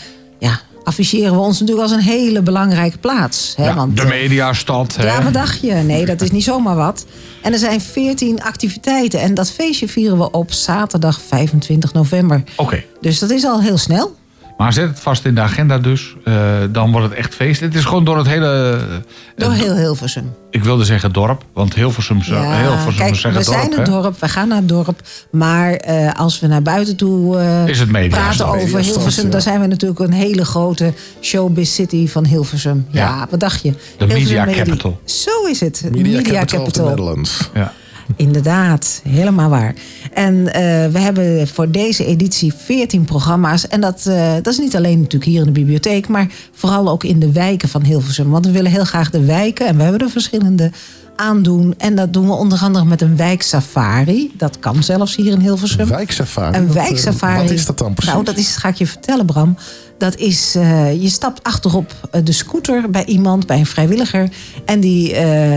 afficheren 0.85 1.33
we 1.33 1.39
ons 1.41 1.61
natuurlijk 1.61 1.89
als 1.89 1.97
een 1.97 2.05
hele 2.07 2.43
belangrijke 2.43 2.99
plaats. 2.99 3.55
Hè? 3.57 3.65
Ja, 3.65 3.75
Want, 3.75 3.97
de 3.97 4.03
eh, 4.03 4.09
mediastad. 4.09 4.97
hè? 4.97 5.07
ja, 5.07 5.23
wat 5.23 5.33
dacht 5.33 5.61
je? 5.61 5.73
Nee, 5.73 6.07
dat 6.07 6.21
is 6.21 6.31
niet 6.31 6.45
zomaar 6.45 6.77
wat. 6.77 7.05
En 7.43 7.53
er 7.53 7.59
zijn 7.59 7.81
14 7.81 8.43
activiteiten. 8.43 9.21
En 9.21 9.35
dat 9.35 9.51
feestje 9.51 9.89
vieren 9.89 10.19
we 10.19 10.31
op 10.31 10.53
zaterdag 10.53 11.21
25 11.27 11.93
november. 11.93 12.43
Oké. 12.57 12.83
Dus 13.01 13.19
dat 13.19 13.31
is 13.31 13.45
al 13.45 13.61
heel 13.61 13.79
snel. 13.79 14.17
Maar 14.63 14.73
zet 14.73 14.89
het 14.89 15.01
vast 15.01 15.25
in 15.25 15.35
de 15.35 15.41
agenda 15.41 15.79
dus. 15.79 16.15
Eh, 16.25 16.35
dan 16.71 16.91
wordt 16.93 17.09
het 17.09 17.17
echt 17.19 17.35
feest. 17.35 17.61
Het 17.61 17.75
is 17.75 17.85
gewoon 17.85 18.05
door 18.05 18.17
het 18.19 18.27
hele... 18.27 18.79
eh, 18.91 18.97
Door 19.37 19.53
heel 19.53 19.77
Hilversum. 19.77 20.33
Ik 20.51 20.65
wilde 20.65 20.85
zeggen 20.85 21.13
dorp. 21.13 21.45
Want 21.53 21.75
Hilversum, 21.75 22.21
Ja, 22.25 22.61
Hilversum 22.61 22.95
kijk, 22.97 23.15
zeggen 23.15 23.41
we 23.41 23.47
dorp. 23.47 23.59
zijn 23.61 23.79
een 23.79 23.85
dorp, 23.85 24.21
we 24.21 24.29
gaan 24.29 24.49
naar 24.49 24.57
het 24.59 24.69
dorp. 24.69 25.01
Maar 25.31 25.73
eh, 25.73 26.13
als 26.15 26.41
we 26.41 26.47
naar 26.47 26.63
buiten 26.63 26.97
toe 26.97 27.39
eh, 27.39 27.67
Is 27.69 27.79
het 27.79 28.09
praten 28.09 28.47
over 28.47 28.79
Hilversum... 28.81 29.25
ja. 29.25 29.31
dan 29.31 29.41
zijn 29.41 29.61
we 29.61 29.67
natuurlijk 29.67 30.01
een 30.01 30.13
hele 30.13 30.45
grote 30.45 30.93
showbiz 31.21 31.75
city 31.75 32.09
van 32.09 32.25
Hilversum. 32.27 32.87
Ja, 32.91 33.01
Ja. 33.09 33.27
wat 33.31 33.41
dacht 33.41 33.63
je? 33.63 33.75
De 33.99 34.07
media 34.07 34.45
Medi- 34.45 34.59
capital. 34.63 35.01
Zo 35.05 35.45
is 35.51 35.61
het. 35.61 35.83
Media, 35.93 36.23
Capital 36.23 36.61
of 36.65 36.71
the 36.73 36.83
Netherlands. 36.83 37.51
Ja. 37.55 37.73
Inderdaad, 38.17 39.01
helemaal 39.09 39.51
waar. 39.51 39.75
En 40.13 40.53
eh, 40.53 40.63
we 40.87 40.99
hebben 40.99 41.49
voor 41.49 41.71
deze 41.71 42.05
editie 42.05 42.53
14 42.55 43.05
programma's. 43.05 43.69
En 43.69 43.81
dat, 43.81 44.07
eh, 44.07 44.33
dat 44.35 44.47
is 44.47 44.59
niet 44.59 44.77
alleen 44.77 44.99
natuurlijk 44.99 45.31
hier 45.31 45.41
in 45.41 45.47
de 45.47 45.61
bibliotheek, 45.61 46.09
maar 46.09 46.33
vooral 46.53 46.89
ook 46.89 47.05
in 47.05 47.19
de 47.19 47.33
wijken 47.33 47.69
van 47.69 47.85
Hilversum. 47.85 48.31
Want 48.31 48.47
we 48.47 48.53
willen 48.53 48.71
heel 48.71 48.85
graag 48.85 49.11
de 49.11 49.25
wijken, 49.25 49.67
en 49.67 49.77
we 49.77 49.83
hebben 49.83 50.01
er 50.01 50.11
verschillende 50.11 50.71
aandoen. 51.17 51.75
En 51.79 51.95
dat 51.95 52.13
doen 52.13 52.27
we 52.27 52.33
onder 52.33 52.59
andere 52.59 52.85
met 52.85 53.03
een 53.03 53.17
wijksafari. 53.17 54.33
Dat 54.37 54.59
kan 54.59 54.83
zelfs 54.83 55.17
hier 55.17 55.33
in 55.33 55.41
Hilversum. 55.41 55.89
Wijksafari. 55.89 56.57
Een 56.57 56.67
Wat, 56.67 56.77
eh, 56.77 56.83
wijksafari. 56.83 57.43
Wat 57.43 57.51
is 57.51 57.67
dat 57.67 57.79
dan 57.79 57.95
precies? 57.95 58.13
Nou, 58.13 58.25
dat 58.25 58.37
is, 58.37 58.57
ga 58.57 58.69
ik 58.69 58.75
je 58.75 58.87
vertellen, 58.87 59.27
Bram. 59.27 59.57
Dat 59.99 60.17
is, 60.17 60.55
eh, 60.55 61.03
je 61.03 61.09
stapt 61.09 61.43
achterop 61.43 61.95
eh, 62.11 62.21
de 62.25 62.33
scooter 62.33 62.91
bij 62.91 63.05
iemand, 63.05 63.47
bij 63.47 63.59
een 63.59 63.67
vrijwilliger. 63.67 64.29
En 64.65 64.81
die 64.81 65.15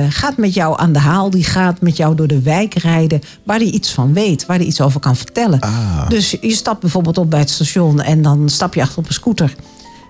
gaat 0.10 0.38
met 0.38 0.54
jou 0.54 0.80
aan 0.80 0.94
de 0.94 1.00
haal. 1.00 1.30
Die 1.30 1.44
gaat 1.44 1.82
met 1.82 1.98
jou 1.98 2.16
door 2.16 2.28
de 2.28 2.42
wijk 2.42 2.74
rijden. 2.74 3.22
Waar 3.44 3.58
hij 3.58 3.68
iets 3.68 3.92
van 3.92 4.14
weet, 4.14 4.46
waar 4.46 4.58
hij 4.58 4.66
iets 4.66 4.82
over 4.82 5.00
kan 5.00 5.16
vertellen. 5.16 5.60
Ah. 5.60 6.10
Dus 6.10 6.38
je 6.42 6.56
stapt 6.56 6.80
bijvoorbeeld 6.80 7.18
op 7.18 7.30
bij 7.30 7.40
het 7.40 7.50
station 7.50 8.02
en 8.02 8.22
dan 8.22 8.50
stap 8.50 8.74
je 8.74 8.82
achter 8.82 8.98
op 8.98 9.08
een 9.08 9.14
scooter. 9.14 9.56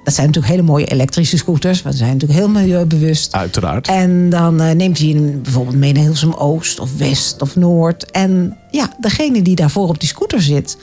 Dat 0.06 0.14
zijn 0.14 0.26
natuurlijk 0.26 0.54
hele 0.54 0.68
mooie 0.68 0.86
elektrische 0.86 1.38
scooters. 1.38 1.82
Want 1.82 1.96
ze 1.96 2.04
zijn 2.04 2.14
natuurlijk 2.14 2.40
heel 2.40 2.50
milieubewust. 2.50 3.34
Uiteraard. 3.34 3.88
En 3.88 4.30
dan 4.30 4.62
eh, 4.62 4.76
neemt 4.76 4.98
hij 4.98 5.08
hem 5.08 5.42
bijvoorbeeld 5.42 5.76
mee 5.76 5.92
naar 5.94 6.02
Hilversum 6.02 6.34
Oost 6.34 6.80
of 6.80 6.98
West 6.98 7.42
of 7.42 7.56
Noord. 7.56 8.12
En 8.12 8.58
ja, 8.72 8.96
degene 9.00 9.42
die 9.42 9.56
daarvoor 9.56 9.88
op 9.88 10.00
die 10.00 10.10
scooter 10.10 10.42
zit, 10.42 10.78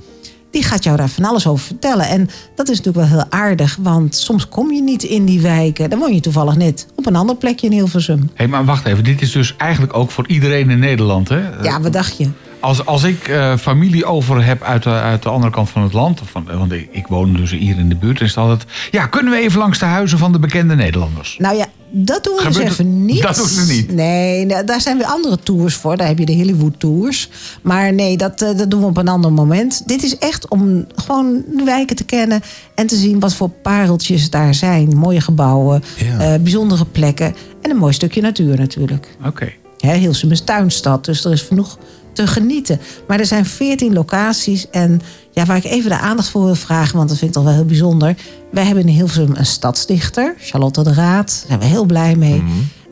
die 0.50 0.62
gaat 0.62 0.84
jou 0.84 0.96
daar 0.96 1.08
van 1.08 1.24
alles 1.24 1.46
over 1.46 1.66
vertellen. 1.66 2.06
En 2.06 2.28
dat 2.54 2.68
is 2.68 2.76
natuurlijk 2.76 3.08
wel 3.08 3.18
heel 3.18 3.30
aardig, 3.30 3.76
want 3.80 4.14
soms 4.14 4.48
kom 4.48 4.72
je 4.72 4.82
niet 4.82 5.02
in 5.02 5.24
die 5.24 5.40
wijken. 5.40 5.90
Dan 5.90 5.98
woon 5.98 6.14
je 6.14 6.20
toevallig 6.20 6.56
net 6.56 6.86
op 6.96 7.06
een 7.06 7.16
ander 7.16 7.36
plekje 7.36 7.66
in 7.66 7.72
Hilversum. 7.72 8.30
Hé, 8.34 8.46
maar 8.46 8.64
wacht 8.64 8.86
even. 8.86 9.04
Dit 9.04 9.22
is 9.22 9.32
dus 9.32 9.54
eigenlijk 9.56 9.96
ook 9.96 10.10
voor 10.10 10.28
iedereen 10.28 10.70
in 10.70 10.78
Nederland, 10.78 11.28
hè? 11.28 11.62
Ja, 11.62 11.80
wat 11.80 11.92
dacht 11.92 12.16
je? 12.16 12.28
Als, 12.62 12.86
als 12.86 13.02
ik 13.02 13.28
eh, 13.28 13.56
familie 13.56 14.04
over 14.04 14.44
heb 14.44 14.62
uit 14.62 14.82
de, 14.82 14.90
uit 14.90 15.22
de 15.22 15.28
andere 15.28 15.52
kant 15.52 15.70
van 15.70 15.82
het 15.82 15.92
land... 15.92 16.20
Of 16.20 16.30
van, 16.30 16.44
want 16.58 16.72
ik, 16.72 16.88
ik 16.92 17.06
woon 17.06 17.34
dus 17.34 17.50
hier 17.50 17.78
in 17.78 17.88
de 17.88 17.94
buurt... 17.96 18.20
is 18.20 18.28
het 18.28 18.36
altijd... 18.38 18.64
Ja, 18.90 19.06
kunnen 19.06 19.32
we 19.32 19.38
even 19.38 19.58
langs 19.58 19.78
de 19.78 19.84
huizen 19.84 20.18
van 20.18 20.32
de 20.32 20.38
bekende 20.38 20.74
Nederlanders? 20.74 21.36
Nou 21.38 21.56
ja, 21.56 21.66
dat 21.90 22.24
doen 22.24 22.34
we 22.36 22.42
Gebeurt 22.42 22.54
dus 22.68 22.76
het- 22.78 22.86
even 22.86 23.04
niet. 23.04 23.22
dat 23.22 23.36
doen 23.36 23.46
ze 23.48 23.72
niet? 23.72 23.92
Nee, 23.94 24.46
da- 24.46 24.62
daar 24.62 24.80
zijn 24.80 24.96
weer 24.96 25.06
andere 25.06 25.38
tours 25.42 25.74
voor. 25.74 25.96
Daar 25.96 26.06
heb 26.06 26.18
je 26.18 26.26
de 26.26 26.34
Hollywood 26.34 26.80
tours. 26.80 27.28
Maar 27.62 27.92
nee, 27.94 28.16
dat, 28.16 28.42
eh, 28.42 28.56
dat 28.56 28.70
doen 28.70 28.80
we 28.80 28.86
op 28.86 28.96
een 28.96 29.08
ander 29.08 29.32
moment. 29.32 29.82
Dit 29.88 30.02
is 30.02 30.18
echt 30.18 30.48
om 30.48 30.84
gewoon 30.94 31.42
de 31.56 31.64
wijken 31.64 31.96
te 31.96 32.04
kennen... 32.04 32.40
en 32.74 32.86
te 32.86 32.96
zien 32.96 33.20
wat 33.20 33.34
voor 33.34 33.48
pareltjes 33.50 34.30
daar 34.30 34.54
zijn. 34.54 34.96
Mooie 34.96 35.20
gebouwen, 35.20 35.82
Ja. 35.96 36.18
eh, 36.34 36.40
bijzondere 36.40 36.84
plekken... 36.84 37.34
en 37.62 37.70
een 37.70 37.76
mooi 37.76 37.92
stukje 37.92 38.20
natuur 38.20 38.58
natuurlijk. 38.58 39.16
Oké. 39.26 39.52
Hè, 39.78 39.94
Hilversum 39.94 40.30
is 40.30 40.40
tuinstad, 40.40 41.04
dus 41.04 41.24
er 41.24 41.32
is 41.32 41.42
genoeg 41.42 41.78
te 42.12 42.26
genieten. 42.26 42.80
Maar 43.06 43.18
er 43.18 43.26
zijn 43.26 43.46
14 43.46 43.92
locaties. 43.92 44.70
En 44.70 45.00
ja, 45.30 45.44
waar 45.44 45.56
ik 45.56 45.64
even 45.64 45.90
de 45.90 45.98
aandacht 45.98 46.28
voor 46.28 46.44
wil 46.44 46.54
vragen, 46.54 46.96
want 46.96 47.08
dat 47.08 47.18
vind 47.18 47.30
ik 47.30 47.36
toch 47.36 47.46
wel 47.46 47.54
heel 47.54 47.64
bijzonder. 47.64 48.16
Wij 48.50 48.64
hebben 48.64 48.86
in 48.86 48.94
Hilversum 48.94 49.30
een 49.34 49.46
stadsdichter, 49.46 50.34
Charlotte 50.38 50.82
de 50.82 50.92
Raad. 50.92 51.26
Daar 51.26 51.44
zijn 51.46 51.58
we 51.58 51.64
heel 51.64 51.84
blij 51.84 52.16
mee. 52.16 52.42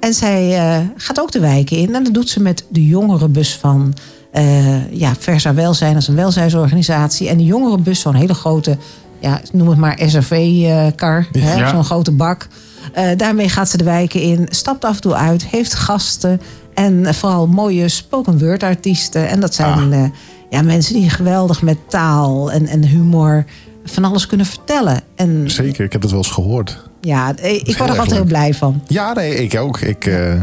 En 0.01 0.15
zij 0.15 0.59
eh, 0.59 0.87
gaat 0.97 1.21
ook 1.21 1.33
de 1.33 1.41
wijken 1.41 1.77
in. 1.77 1.95
En 1.95 2.05
dat 2.05 2.15
doet 2.15 2.29
ze 2.29 2.41
met 2.41 2.65
de 2.69 2.87
jongerenbus 2.87 3.57
van 3.57 3.95
eh, 4.33 4.93
ja, 4.93 5.15
Versa 5.19 5.55
Welzijn. 5.55 5.93
Dat 5.93 6.03
is 6.03 6.09
een 6.09 6.15
welzijnsorganisatie. 6.15 7.29
En 7.29 7.37
die 7.37 7.47
jongerenbus, 7.47 8.01
zo'n 8.01 8.15
hele 8.15 8.35
grote, 8.35 8.77
ja, 9.19 9.41
noem 9.53 9.69
het 9.69 9.79
maar 9.79 9.99
SRV-kar. 10.07 11.27
Ja. 11.33 11.69
Zo'n 11.69 11.85
grote 11.85 12.13
bak. 12.13 12.49
Eh, 12.93 13.09
daarmee 13.17 13.49
gaat 13.49 13.69
ze 13.69 13.77
de 13.77 13.85
wijken 13.85 14.21
in, 14.21 14.47
stapt 14.51 14.85
af 14.85 14.95
en 14.95 15.01
toe 15.01 15.15
uit, 15.15 15.47
heeft 15.47 15.75
gasten. 15.75 16.41
En 16.75 17.15
vooral 17.15 17.47
mooie 17.47 17.89
spoken 17.89 18.39
word 18.39 18.63
artiesten. 18.63 19.29
En 19.29 19.41
dat 19.41 19.55
zijn 19.55 19.93
eh, 19.93 20.05
ja, 20.51 20.63
mensen 20.63 20.95
die 20.95 21.11
geweldig 21.11 21.63
met 21.63 21.79
taal 21.89 22.53
en, 22.53 22.67
en 22.67 22.85
humor 22.85 23.45
van 23.85 24.05
alles 24.05 24.27
kunnen 24.27 24.47
vertellen. 24.47 25.01
En 25.17 25.51
Zeker, 25.51 25.85
ik 25.85 25.93
heb 25.93 26.03
het 26.03 26.11
wel 26.11 26.21
eens 26.21 26.31
gehoord. 26.31 26.79
ja, 27.01 27.37
eh, 27.37 27.55
ik 27.55 27.77
word 27.77 27.91
er 27.91 27.99
altijd 27.99 28.11
heel 28.11 28.25
blij 28.25 28.55
van. 28.55 28.83
Ja, 28.87 29.13
nee, 29.13 29.35
ik 29.35 29.59
ook. 29.59 29.81
Ik, 29.81 30.07
eh 30.07 30.41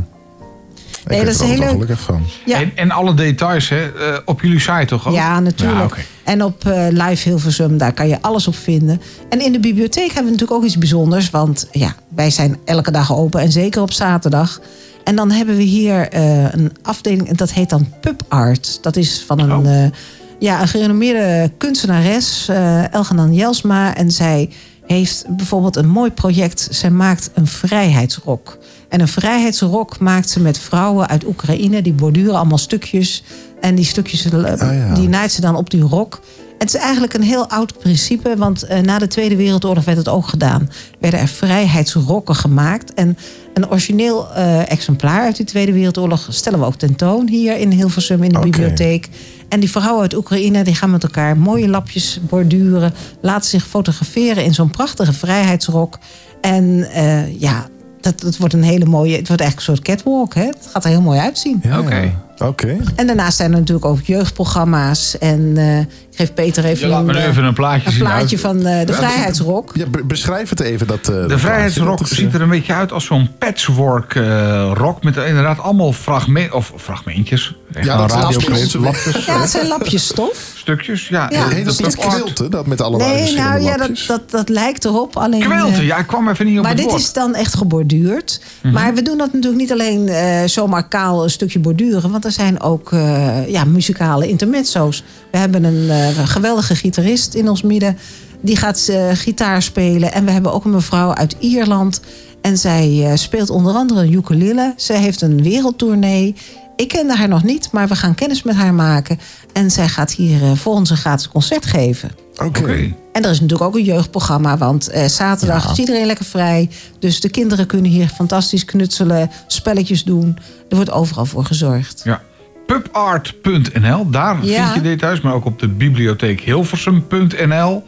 ik 1.07 1.25
dat 1.25 1.33
is 1.33 1.39
er 1.39 1.45
heel 1.45 1.57
leuk. 1.57 1.69
gelukkig 1.69 1.99
van. 1.99 2.21
Ja. 2.45 2.59
En, 2.59 2.71
en 2.75 2.91
alle 2.91 3.13
details 3.13 3.69
hè, 3.69 3.91
eh, 3.91 4.19
op 4.25 4.41
jullie 4.41 4.59
site 4.59 4.85
toch 4.85 5.07
ook? 5.07 5.13
Ja, 5.13 5.39
natuurlijk. 5.39 5.95
Ja. 5.95 6.03
En 6.23 6.43
op 6.43 6.65
eh, 6.65 6.87
Live 6.89 7.29
Hilversum, 7.29 7.77
daar 7.77 7.93
kan 7.93 8.07
je 8.07 8.21
alles 8.21 8.47
op 8.47 8.55
vinden. 8.55 9.01
En 9.29 9.41
in 9.41 9.51
de 9.51 9.59
bibliotheek 9.59 10.05
hebben 10.05 10.23
we 10.23 10.31
natuurlijk 10.31 10.59
ook 10.59 10.63
iets 10.63 10.77
bijzonders. 10.77 11.29
Want 11.29 11.67
ja, 11.71 11.95
wij 12.15 12.29
zijn 12.29 12.57
elke 12.65 12.91
dag 12.91 13.15
open 13.15 13.41
en 13.41 13.51
zeker 13.51 13.81
op 13.81 13.91
zaterdag. 13.91 14.61
En 15.07 15.15
dan 15.15 15.31
hebben 15.31 15.55
we 15.55 15.63
hier 15.63 16.09
eh, 16.09 16.53
een 16.53 16.71
afdeling, 16.81 17.37
dat 17.37 17.51
heet 17.51 17.69
dan 17.69 17.87
Pub 18.01 18.23
Art. 18.27 18.79
Dat 18.81 18.95
is 18.95 19.23
van 19.27 19.39
een, 19.39 19.51
Oh. 19.51 19.83
eh, 19.83 19.91
ja, 20.39 20.61
een 20.61 20.67
gerenommeerde 20.67 21.51
kunstenares, 21.57 22.47
eh 22.47 22.93
Elgenan 22.93 23.33
Jelsma. 23.33 23.95
En 23.95 24.11
zij 24.11 24.49
heeft 24.85 25.25
bijvoorbeeld 25.29 25.75
een 25.75 25.89
mooi 25.89 26.11
project. 26.11 26.67
Zij 26.71 26.89
maakt 26.89 27.29
een 27.33 27.47
vrijheidsrok. 27.47 28.57
En 28.89 28.99
een 29.01 29.07
vrijheidsrok 29.07 29.99
maakt 29.99 30.29
ze 30.29 30.39
met 30.39 30.59
vrouwen 30.59 31.07
uit 31.07 31.25
Oekraïne. 31.25 31.81
Die 31.81 31.93
borduren 31.93 32.35
allemaal 32.35 32.57
stukjes. 32.57 33.23
En 33.61 33.75
die 33.75 33.85
stukjes 33.85 34.23
ja. 34.23 34.93
die 34.93 35.09
naait 35.09 35.31
ze 35.31 35.41
dan 35.41 35.55
op 35.55 35.69
die 35.69 35.81
rok. 35.81 36.19
Het 36.57 36.73
is 36.73 36.81
eigenlijk 36.81 37.13
een 37.13 37.21
heel 37.21 37.49
oud 37.49 37.79
principe, 37.79 38.37
want 38.37 38.63
eh, 38.63 38.79
na 38.79 38.99
de 38.99 39.07
Tweede 39.07 39.35
Wereldoorlog 39.35 39.85
werd 39.85 39.97
het 39.97 40.09
ook 40.09 40.27
gedaan. 40.27 40.69
Werden 40.99 41.19
er 41.19 41.27
vrijheidsrokken 41.27 42.35
gemaakt. 42.35 42.93
En 42.93 43.17
een 43.53 43.69
origineel 43.69 44.33
eh, 44.33 44.71
exemplaar 44.71 45.21
uit 45.21 45.37
die 45.37 45.45
Tweede 45.45 45.71
Wereldoorlog 45.71 46.27
stellen 46.29 46.59
we 46.59 46.65
ook 46.65 46.75
tentoon 46.75 47.27
hier 47.27 47.57
in 47.57 47.71
Hilversum 47.71 48.23
in 48.23 48.29
de 48.33 48.39
bibliotheek. 48.39 49.09
En 49.49 49.59
die 49.59 49.71
vrouwen 49.71 50.01
uit 50.01 50.15
Oekraïne 50.15 50.63
die 50.63 50.75
gaan 50.75 50.91
met 50.91 51.03
elkaar 51.03 51.37
mooie 51.37 51.67
lapjes 51.67 52.19
borduren, 52.21 52.93
laten 53.21 53.49
zich 53.49 53.67
fotograferen 53.67 54.43
in 54.43 54.53
zo'n 54.53 54.71
prachtige 54.71 55.13
vrijheidsrok. 55.13 55.97
En 56.41 56.91
eh, 56.91 57.39
ja, 57.39 57.67
dat, 58.01 58.21
dat 58.21 58.37
wordt 58.37 58.53
een 58.53 58.63
hele 58.63 58.85
mooie, 58.85 59.15
het 59.15 59.27
wordt 59.27 59.41
eigenlijk 59.41 59.69
een 59.69 59.75
soort 59.75 59.87
catwalk. 59.87 60.33
Hè? 60.33 60.45
Het 60.45 60.69
gaat 60.71 60.83
er 60.83 60.89
heel 60.89 61.01
mooi 61.01 61.19
uitzien. 61.19 61.59
Ja, 61.63 61.79
Oké. 61.79 61.95
ja. 61.95 62.25
Oké. 62.37 62.77
En 62.95 63.07
daarnaast 63.07 63.37
zijn 63.37 63.51
er 63.53 63.57
natuurlijk 63.59 63.85
ook 63.85 64.01
jeugdprogramma's. 64.01 65.17
En 65.17 65.53
eh, 65.57 65.79
ik 65.79 65.87
geef 66.11 66.33
Peter 66.33 66.65
even, 66.65 66.91
een, 66.91 67.09
eh, 67.15 67.25
even 67.25 67.43
een 67.43 67.53
plaatje 67.53 67.89
een 67.91 67.97
plaatje 67.97 68.35
uit- 68.35 68.39
van 68.39 68.57
eh, 68.57 68.85
de 68.85 68.91
Ja, 68.91 68.97
Vrijheidsrock. 68.97 69.71
Ja, 69.73 69.85
be- 69.85 70.03
beschrijf 70.05 70.49
het 70.49 70.59
even. 70.59 70.87
Dat, 70.87 70.97
eh, 70.99 71.05
De 71.05 71.35
plaatje. 71.41 71.95
Is, 72.01 72.09
ziet 72.09 72.33
er 72.33 72.41
een 72.41 72.49
beetje 72.49 72.73
uit 72.73 72.91
als 72.91 73.05
zo'n 73.05 73.29
patchwork 73.39 74.15
eh, 74.15 74.71
rock. 74.73 75.03
Met 75.03 75.15
inderdaad 75.17 75.59
allemaal 75.59 75.93
fragment, 75.93 76.51
of 76.51 76.73
fragmentjes. 76.77 77.55
Ja, 77.81 77.97
dat 77.97 78.09
is 78.09 78.15
radioclip, 78.15 78.49
lapjes. 78.49 78.73
lapjes. 78.73 79.25
Ja, 79.25 79.39
het 79.41 79.49
zijn 79.49 79.67
lapjes 79.67 80.05
stof. 80.07 80.51
Stukjes, 80.55 81.07
ja. 81.07 81.27
Ja. 81.29 81.39
Dat- 81.43 81.51
Heet 81.53 81.65
dat 81.65 81.77
dat- 81.77 81.85
niet 81.95 82.05
kwilten? 82.05 82.51
Dat 82.51 82.65
met 82.65 82.81
allemaal 82.81 83.07
Nee, 83.07 83.17
verschillende 83.17 83.49
nou 83.49 83.63
ja, 83.63 83.77
dat, 83.77 84.03
dat, 84.07 84.31
dat 84.31 84.49
lijkt 84.49 84.85
erop. 84.85 85.17
Alleen, 85.17 85.39
Kwelten, 85.39 85.73
eh, 85.73 85.85
ja, 85.85 85.97
ik 85.97 86.07
kwam 86.07 86.29
even 86.29 86.45
niet 86.45 86.57
op 86.57 86.61
maar 86.61 86.71
het 86.71 86.81
dit 86.81 86.89
woord. 86.89 87.01
is 87.01 87.13
dan 87.13 87.35
echt 87.35 87.55
geborduurd. 87.55 88.41
Mhm. 88.61 88.73
Maar 88.73 88.93
we 88.93 89.01
doen 89.01 89.17
dat 89.17 89.33
natuurlijk 89.33 89.61
niet 89.61 89.71
alleen 89.71 90.07
eh, 90.07 90.39
zomaar 90.45 90.87
kaal 90.87 91.23
een 91.23 91.29
stukje 91.29 91.59
borduren. 91.59 92.11
Want 92.11 92.23
er 92.27 92.33
zijn 92.33 92.61
ook 92.61 92.91
eh, 92.91 93.49
ja, 93.49 93.63
muzikale 93.63 94.27
intermezzo's. 94.27 95.03
We 95.31 95.37
hebben 95.37 95.63
een 95.63 95.89
eh, 95.89 96.27
geweldige 96.27 96.75
gitarist 96.75 97.33
in 97.33 97.49
ons 97.49 97.61
midden. 97.61 97.97
Die 98.41 98.55
gaat 98.55 98.87
eh, 98.87 99.09
gitaar 99.13 99.61
spelen. 99.61 100.11
En 100.13 100.25
we 100.25 100.31
hebben 100.31 100.53
ook 100.53 100.65
een 100.65 100.71
mevrouw 100.71 101.13
uit 101.13 101.35
Ierland. 101.39 102.01
En 102.41 102.57
zij 102.57 103.11
speelt 103.15 103.49
onder 103.49 103.73
andere 103.73 104.01
een 104.01 104.13
ukulele. 104.13 104.73
Zij 104.75 104.97
heeft 104.97 105.21
een 105.21 105.43
wereldtournee. 105.43 106.35
Ik 106.77 106.87
kende 106.87 107.15
haar 107.15 107.27
nog 107.27 107.43
niet, 107.43 107.69
maar 107.71 107.87
we 107.87 107.95
gaan 107.95 108.15
kennis 108.15 108.43
met 108.43 108.55
haar 108.55 108.73
maken. 108.73 109.19
En 109.53 109.71
zij 109.71 109.87
gaat 109.87 110.11
hier 110.11 110.41
eh, 110.43 110.51
voor 110.55 110.73
ons 110.73 110.89
een 110.89 110.97
gratis 110.97 111.27
concert 111.27 111.65
geven. 111.65 112.11
Oké. 112.43 112.93
En 113.11 113.23
er 113.23 113.29
is 113.29 113.39
natuurlijk 113.39 113.69
ook 113.69 113.75
een 113.75 113.83
jeugdprogramma, 113.83 114.57
want 114.57 114.87
eh, 114.89 115.05
zaterdag 115.05 115.63
Ja. 115.65 115.71
is 115.71 115.77
iedereen 115.77 116.05
lekker 116.05 116.25
vrij. 116.25 116.69
Dus 116.99 117.19
de 117.19 117.29
kinderen 117.29 117.65
kunnen 117.65 117.91
hier 117.91 118.07
fantastisch 118.07 118.65
knutselen, 118.65 119.31
spelletjes 119.47 120.03
doen. 120.03 120.37
Er 120.69 120.75
wordt 120.75 120.91
overal 120.91 121.25
voor 121.25 121.45
gezorgd. 121.45 122.01
Ja. 122.03 122.21
Pubart.nl, 122.67 124.09
daar 124.09 124.45
Ja. 124.45 124.63
vind 124.63 124.75
je 124.75 124.89
details. 124.89 125.21
Maar 125.21 125.33
ook 125.33 125.45
op 125.45 125.59
de 125.59 125.67
bibliotheek 125.67 126.41
Hilversum.nl. 126.41 127.83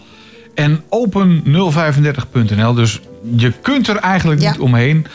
En 0.56 0.84
open035.nl. 0.90 2.74
Dus 2.74 3.00
je 3.36 3.52
kunt 3.62 3.88
er 3.88 3.96
eigenlijk 3.96 4.42
Ja. 4.42 4.52
niet 4.52 4.60
omheen. 4.60 5.06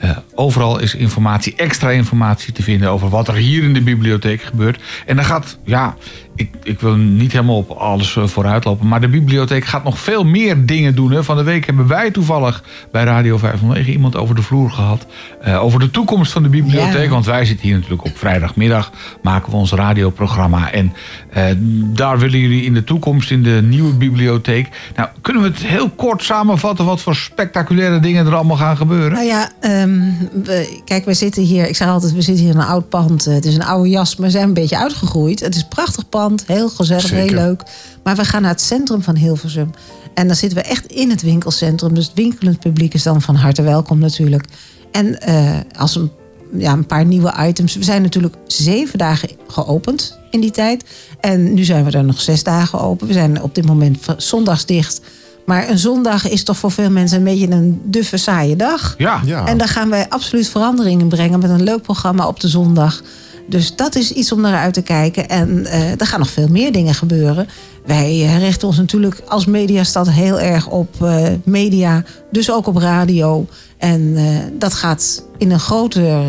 Eh, 0.00 0.16
overal 0.34 0.78
is 0.78 0.94
informatie, 0.94 1.54
extra 1.56 1.90
informatie 1.90 2.52
te 2.52 2.62
vinden 2.62 2.90
over 2.90 3.08
wat 3.08 3.28
er 3.28 3.34
hier 3.34 3.62
in 3.62 3.74
de 3.74 3.82
bibliotheek 3.82 4.42
gebeurt. 4.42 4.82
En 5.06 5.16
dan 5.16 5.24
gaat, 5.24 5.58
ja, 5.64 5.96
ik, 6.40 6.50
ik 6.62 6.80
wil 6.80 6.96
niet 6.96 7.32
helemaal 7.32 7.56
op 7.56 7.70
alles 7.70 8.16
eh, 8.16 8.26
vooruitlopen. 8.26 8.88
Maar 8.88 9.00
de 9.00 9.08
bibliotheek 9.08 9.64
gaat 9.64 9.84
nog 9.84 9.98
veel 9.98 10.24
meer 10.24 10.66
dingen 10.66 10.94
doen. 10.94 11.10
Hè. 11.10 11.24
Van 11.24 11.36
de 11.36 11.42
week 11.42 11.66
hebben 11.66 11.86
wij 11.86 12.10
toevallig 12.10 12.62
bij 12.92 13.04
Radio 13.04 13.38
509 13.38 13.92
iemand 13.92 14.16
over 14.16 14.34
de 14.34 14.42
vloer 14.42 14.70
gehad. 14.70 15.06
eh, 15.40 15.64
over 15.64 15.80
de 15.80 15.90
toekomst 15.90 16.32
van 16.32 16.42
de 16.42 16.48
bibliotheek. 16.48 17.04
Ja. 17.04 17.08
Want 17.08 17.26
wij 17.26 17.44
zitten 17.44 17.66
hier 17.66 17.74
natuurlijk 17.74 18.04
op 18.04 18.16
vrijdagmiddag. 18.18 18.90
Maken 19.22 19.50
we 19.50 19.56
ons 19.56 19.72
radioprogramma. 19.72 20.72
En 20.72 20.92
eh, 21.30 21.44
daar 21.94 22.18
willen 22.18 22.38
jullie 22.38 22.64
in 22.64 22.74
de 22.74 22.84
toekomst, 22.84 23.30
in 23.30 23.42
de 23.42 23.60
nieuwe 23.64 23.92
bibliotheek. 23.94 24.68
Nou, 24.96 25.08
kunnen 25.20 25.42
we 25.42 25.48
het 25.48 25.58
heel 25.58 25.90
kort 25.90 26.22
samenvatten 26.22 26.84
wat 26.84 27.00
voor 27.00 27.14
spectaculaire 27.14 28.00
dingen 28.00 28.26
er 28.26 28.34
allemaal 28.34 28.56
gaan 28.56 28.76
gebeuren? 28.76 29.12
Nou 29.12 29.26
ja, 29.26 29.50
ehm, 29.60 30.00
we, 30.44 30.80
kijk, 30.84 31.04
we 31.04 31.14
zitten 31.14 31.42
hier. 31.42 31.68
Ik 31.68 31.76
zeg 31.76 31.88
altijd, 31.88 32.12
we 32.12 32.22
zitten 32.22 32.44
hier 32.44 32.54
in 32.54 32.60
een 32.60 32.66
oud 32.66 32.88
pand. 32.88 33.24
Het 33.24 33.44
is 33.44 33.54
een 33.54 33.64
oude 33.64 33.88
jas, 33.88 34.16
maar 34.16 34.26
we 34.26 34.32
zijn 34.32 34.48
een 34.48 34.54
beetje 34.54 34.78
uitgegroeid. 34.78 35.40
Het 35.40 35.54
is 35.54 35.62
een 35.62 35.68
prachtig 35.68 36.08
pand, 36.08 36.29
heel 36.46 36.68
gezellig, 36.68 37.06
Zeker. 37.06 37.36
heel 37.36 37.46
leuk. 37.46 37.62
Maar 38.02 38.16
we 38.16 38.24
gaan 38.24 38.42
naar 38.42 38.50
het 38.50 38.60
centrum 38.60 39.02
van 39.02 39.16
Hilversum. 39.16 39.70
En 40.14 40.26
dan 40.26 40.36
zitten 40.36 40.58
we 40.58 40.64
echt 40.64 40.86
in 40.86 41.10
het 41.10 41.22
winkelcentrum. 41.22 41.94
Dus 41.94 42.06
het 42.06 42.14
winkelend 42.14 42.58
publiek 42.58 42.94
is 42.94 43.02
dan 43.02 43.22
van 43.22 43.34
harte 43.34 43.62
welkom 43.62 43.98
natuurlijk. 43.98 44.44
En 44.92 45.20
eh, 45.20 45.58
als 45.78 45.94
een, 45.94 46.10
ja, 46.56 46.72
een 46.72 46.86
paar 46.86 47.04
nieuwe 47.04 47.34
items. 47.38 47.74
We 47.74 47.84
zijn 47.84 48.02
natuurlijk 48.02 48.34
zeven 48.46 48.98
dagen 48.98 49.28
geopend 49.48 50.18
in 50.30 50.40
die 50.40 50.50
tijd. 50.50 50.84
En 51.20 51.54
nu 51.54 51.64
zijn 51.64 51.84
we 51.84 51.90
er 51.90 52.04
nog 52.04 52.20
zes 52.20 52.42
dagen 52.42 52.80
open. 52.80 53.06
We 53.06 53.12
zijn 53.12 53.42
op 53.42 53.54
dit 53.54 53.66
moment 53.66 54.06
zondags 54.16 54.66
dicht. 54.66 55.00
Maar 55.46 55.68
een 55.68 55.78
zondag 55.78 56.28
is 56.28 56.44
toch 56.44 56.56
voor 56.56 56.70
veel 56.70 56.90
mensen 56.90 57.18
een 57.18 57.24
beetje 57.24 57.50
een 57.50 57.80
duffe, 57.84 58.16
saaie 58.16 58.56
dag. 58.56 58.94
Ja. 58.98 59.20
Ja. 59.24 59.46
En 59.46 59.58
daar 59.58 59.68
gaan 59.68 59.90
wij 59.90 60.08
absoluut 60.08 60.48
verandering 60.48 61.00
in 61.00 61.08
brengen 61.08 61.40
met 61.40 61.50
een 61.50 61.62
leuk 61.62 61.82
programma 61.82 62.26
op 62.26 62.40
de 62.40 62.48
zondag. 62.48 63.02
Dus 63.50 63.76
dat 63.76 63.94
is 63.94 64.12
iets 64.12 64.32
om 64.32 64.40
naar 64.40 64.58
uit 64.58 64.74
te 64.74 64.82
kijken. 64.82 65.28
En 65.28 65.66
eh, 65.66 66.00
er 66.00 66.06
gaan 66.06 66.18
nog 66.18 66.30
veel 66.30 66.48
meer 66.48 66.72
dingen 66.72 66.94
gebeuren. 66.94 67.48
Wij 67.86 68.10
eh, 68.10 68.38
richten 68.38 68.68
ons 68.68 68.76
natuurlijk 68.76 69.22
als 69.26 69.46
mediastad 69.46 70.10
heel 70.10 70.40
erg 70.40 70.68
op 70.68 71.02
eh, 71.02 71.26
media, 71.44 72.02
dus 72.30 72.50
ook 72.50 72.66
op 72.66 72.76
radio. 72.76 73.46
En 73.78 74.16
dat 74.58 74.74
gaat 74.74 75.24
in 75.38 75.50
een 75.50 75.60
groter, 75.60 76.22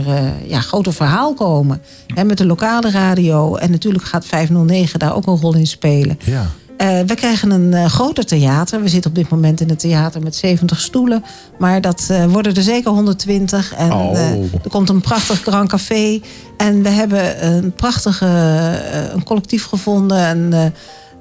ja, 0.47 0.59
groter 0.61 0.93
verhaal 0.93 1.33
komen. 1.33 1.81
Met 2.25 2.37
de 2.37 2.45
lokale 2.45 2.91
radio. 2.91 3.55
En 3.55 3.71
natuurlijk 3.71 4.03
gaat 4.03 4.25
509 4.25 4.99
daar 4.99 5.15
ook 5.15 5.27
een 5.27 5.37
rol 5.37 5.55
in 5.55 5.67
spelen. 5.67 6.19
Ja. 6.23 6.49
Eh, 6.81 6.99
we 7.05 7.15
krijgen 7.15 7.51
een 7.51 7.73
eh, 7.73 7.85
groter 7.85 8.25
theater. 8.25 8.81
We 8.81 8.89
zitten 8.89 9.09
op 9.09 9.15
dit 9.15 9.29
moment 9.29 9.61
in 9.61 9.69
het 9.69 9.79
theater 9.79 10.21
met 10.21 10.35
70 10.35 10.79
stoelen. 10.79 11.23
Maar 11.59 11.81
dat 11.81 12.07
eh, 12.09 12.25
worden 12.25 12.55
er 12.55 12.61
zeker 12.61 12.91
120. 12.91 13.73
En 13.73 13.91
Oh. 13.91 14.17
er 14.63 14.69
komt 14.69 14.89
een 14.89 15.01
prachtig 15.01 15.41
Grand 15.41 15.69
Café. 15.69 16.21
En 16.57 16.83
we 16.83 16.89
hebben 16.89 17.45
een 17.45 17.71
prachtige 17.71 18.25
een 19.13 19.23
collectief 19.23 19.65
gevonden. 19.65 20.17
En, 20.17 20.73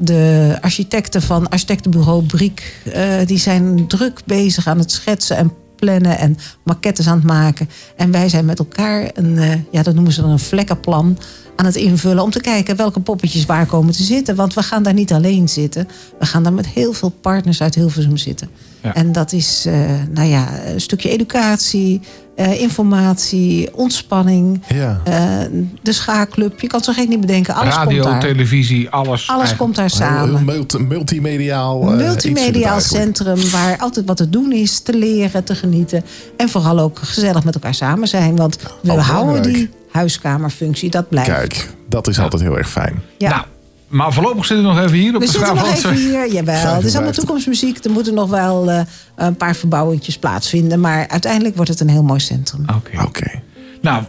de 0.02 0.56
architecten 0.60 1.22
van 1.22 1.48
architectenbureau 1.48 2.22
Briek... 2.22 2.82
die 3.24 3.38
zijn 3.38 3.88
druk 3.88 4.20
bezig 4.24 4.66
aan 4.66 4.78
het 4.78 4.92
schetsen 4.92 5.36
en 5.36 5.52
plannen 5.76 6.18
en 6.18 6.36
maquettes 6.64 7.08
aan 7.08 7.16
het 7.16 7.26
maken. 7.26 7.68
En 7.96 8.10
wij 8.10 8.28
zijn 8.28 8.44
met 8.44 8.58
elkaar 8.58 9.10
een, 9.14 9.66
ja, 9.70 9.82
dat 9.82 9.94
noemen 9.94 10.12
ze 10.12 10.20
dan 10.20 10.30
een 10.30 10.38
vlekkenplan 10.38 11.18
aan 11.60 11.66
het 11.66 11.74
invullen 11.76 12.22
om 12.22 12.30
te 12.30 12.40
kijken 12.40 12.76
welke 12.76 13.00
poppetjes 13.00 13.46
waar 13.46 13.66
komen 13.66 13.92
te 13.92 14.02
zitten. 14.02 14.34
Want 14.34 14.54
we 14.54 14.62
gaan 14.62 14.82
daar 14.82 14.94
niet 14.94 15.12
alleen 15.12 15.48
zitten. 15.48 15.88
We 16.18 16.26
gaan 16.26 16.42
daar 16.42 16.52
met 16.52 16.66
heel 16.66 16.92
veel 16.92 17.08
partners 17.20 17.62
uit 17.62 17.74
Hilversum 17.74 18.16
zitten. 18.16 18.48
Ja. 18.82 18.94
En 18.94 19.12
dat 19.12 19.32
is 19.32 19.64
eh, 19.66 19.74
nou 20.10 20.28
ja, 20.28 20.48
een 20.66 20.80
stukje 20.80 21.10
educatie, 21.10 22.00
eh, 22.36 22.60
informatie, 22.60 23.74
ontspanning, 23.76 24.62
Ja. 24.68 25.00
eh, 25.04 25.38
de 25.82 25.92
schaakclub. 25.92 26.60
Je 26.60 26.66
kan 26.66 26.76
het 26.78 26.88
zo 26.88 26.92
gek 26.94 27.08
niet 27.08 27.20
bedenken. 27.20 27.54
Alles 27.54 27.74
Radio, 27.74 28.00
komt 28.02 28.12
daar. 28.12 28.20
televisie, 28.20 28.88
alles. 28.90 29.08
Alles 29.08 29.28
eigenlijk. 29.28 29.58
komt 29.58 29.76
daar 29.76 29.90
samen. 29.90 30.44
multi- 30.44 30.78
multimediaal. 30.78 31.90
eh, 31.90 31.96
Multimediaal 31.96 32.80
centrum 32.80 33.50
waar 33.50 33.78
altijd 33.78 34.06
wat 34.06 34.16
te 34.16 34.30
doen 34.30 34.52
is, 34.52 34.80
te 34.80 34.94
leren, 34.94 35.44
te 35.44 35.54
genieten. 35.54 36.04
En 36.36 36.48
vooral 36.48 36.78
ook 36.78 36.98
gezellig 37.02 37.44
met 37.44 37.54
elkaar 37.54 37.74
samen 37.74 38.08
zijn. 38.08 38.36
Want 38.36 38.58
we 38.82 38.92
Oh, 38.92 39.08
houden 39.08 39.42
die 39.52 39.70
huiskamerfunctie, 39.90 40.90
dat 40.90 41.08
blijft. 41.08 41.30
Kijk, 41.30 41.70
dat 41.88 42.06
is 42.08 42.18
altijd 42.18 42.42
heel 42.42 42.58
erg 42.58 42.70
fijn. 42.70 43.02
Ja. 43.18 43.30
Nou, 43.30 43.42
maar 43.88 44.12
voorlopig 44.12 44.46
zitten 44.46 44.66
we 44.66 44.72
nog 44.72 44.82
even 44.84 44.96
hier 44.98 45.14
op 45.14 45.20
we 45.20 45.26
de 45.26 45.32
zitten 45.32 45.54
nog 45.54 45.72
even 45.72 45.94
hier. 45.94 46.32
Jawel, 46.32 46.54
het 46.54 46.64
is 46.64 46.64
allemaal 46.64 46.82
55. 46.82 47.14
toekomstmuziek. 47.14 47.84
Er 47.84 47.90
moeten 47.90 48.14
nog 48.14 48.30
wel 48.30 48.70
eh, 48.70 48.80
een 49.16 49.36
paar 49.36 49.54
verbouwingjes 49.56 50.18
plaatsvinden. 50.18 50.80
Maar 50.80 51.08
uiteindelijk 51.08 51.56
wordt 51.56 51.70
het 51.70 51.80
een 51.80 51.88
heel 51.88 52.02
mooi 52.02 52.20
centrum. 52.20 52.64
Oké. 52.76 53.02
Oké. 53.02 53.40
Nou, 53.80 54.02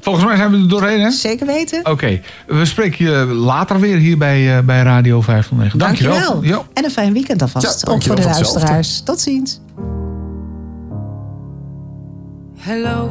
volgens 0.00 0.24
mij 0.24 0.36
zijn 0.36 0.50
we 0.50 0.56
er 0.56 0.68
doorheen, 0.68 1.00
hè? 1.00 1.10
Zeker 1.10 1.46
weten. 1.46 1.86
Oké, 1.86 2.20
we 2.46 2.64
spreken 2.64 3.04
je 3.04 3.24
later 3.26 3.80
weer 3.80 3.96
hier 3.96 4.18
bij, 4.18 4.56
eh, 4.56 4.64
bij 4.64 4.82
Radio 4.82 5.20
509. 5.20 5.78
Dankjewel. 5.78 6.64
En 6.72 6.84
een 6.84 6.90
fijn 6.90 7.12
weekend 7.12 7.40
Ja, 7.40 7.46
alvast. 7.46 7.88
ook 7.88 8.02
voor 8.02 8.16
de 8.16 8.22
luisteraars. 8.22 9.02
Tot 9.02 9.20
ziens. 9.20 9.60
Hello, 12.56 13.10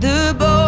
the 0.00 0.34
boat. 0.38 0.59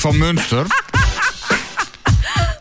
Van 0.00 0.18
Münster. 0.18 0.66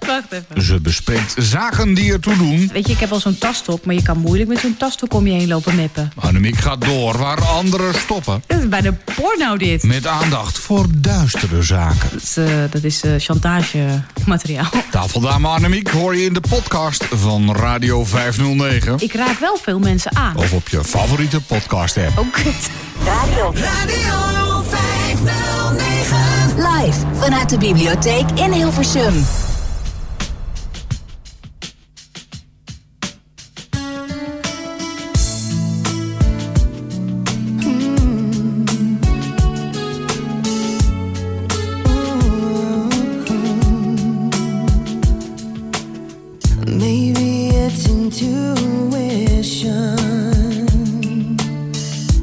Wacht 0.08 0.32
even. 0.32 0.62
Ze 0.64 0.82
bespreekt 0.82 1.34
zaken 1.38 1.94
die 1.94 2.12
ertoe 2.12 2.38
doen. 2.38 2.70
Weet 2.74 2.88
je, 2.88 2.94
ik 2.94 3.00
heb 3.00 3.12
al 3.12 3.20
zo'n 3.20 3.38
tastok, 3.38 3.86
maar 3.86 3.96
je 3.96 4.02
kan 4.02 4.18
moeilijk 4.18 4.50
met 4.50 4.60
zo'n 4.60 4.78
tastok 4.78 5.14
om 5.14 5.28
je 5.28 5.34
heen 5.34 5.48
lopen 5.48 5.76
meppen. 5.76 6.12
Annemiek 6.16 6.58
gaat 6.58 6.86
door 6.86 7.18
waar 7.18 7.42
anderen 7.42 7.94
stoppen. 7.94 8.44
Dat 8.48 8.60
is 8.60 8.68
bij 8.68 8.82
de 8.82 8.94
porno 9.16 9.58
dit. 9.58 9.84
Met 9.84 10.08
aandacht 10.08 10.58
voor 10.58 10.86
duistere 10.96 11.62
zaken. 11.64 12.10
Dat 12.12 12.22
is, 12.22 12.38
uh, 12.38 12.46
dat 12.70 12.84
eh, 12.84 13.12
chantagemateriaal. 13.18 14.70
Tafeldame 14.92 15.48
Annemiek 15.48 15.90
hoor 15.90 16.16
je 16.16 16.26
in 16.26 16.34
de 16.34 16.42
podcast 16.50 17.06
van 17.12 17.56
Radio 17.56 18.06
509. 18.06 18.96
Ik 19.00 19.14
raak 19.14 19.40
wel 19.40 19.58
veel 19.62 19.80
mensen 19.80 20.16
aan. 20.16 20.36
Of 20.36 20.52
op 20.52 20.70
je 20.70 20.84
favoriete 20.84 21.42
podcast 21.42 21.98
app. 21.98 22.18
Oh, 22.18 22.32
kut. 22.32 22.70
Radio. 23.06 23.54
Radio. 23.56 24.47
Live 26.58 27.06
vanuit 27.14 27.50
de 27.50 27.58
bibliotheek 27.58 28.26
in 28.36 28.52
Hilversum. 28.52 29.14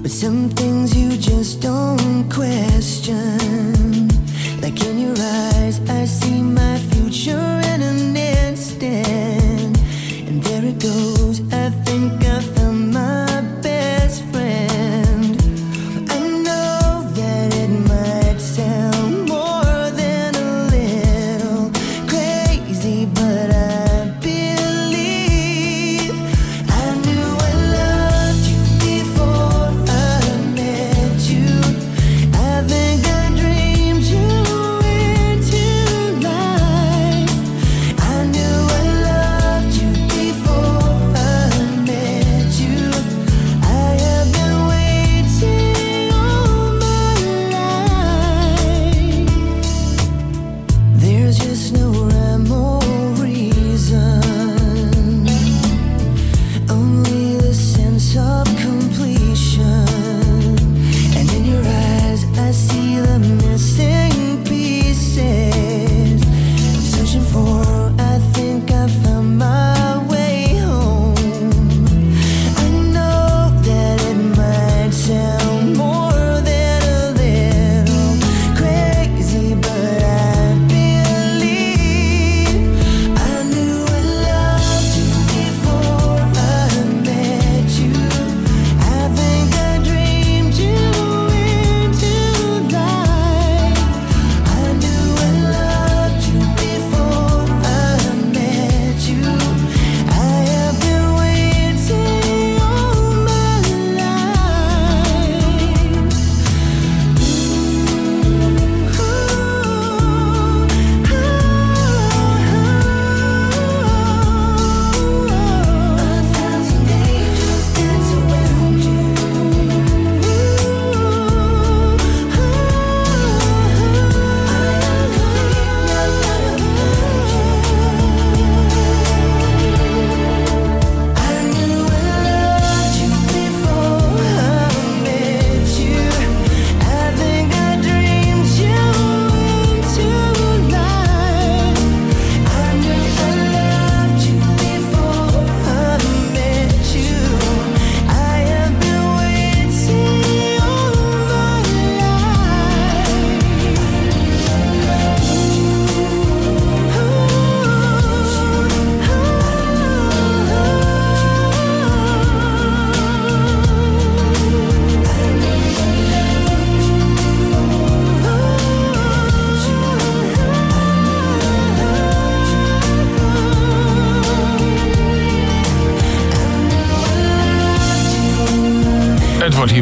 Some 0.06 0.48
things 0.48 0.96
you 0.96 1.18
just 1.18 1.60
don't 1.60 2.32
question. 2.32 3.33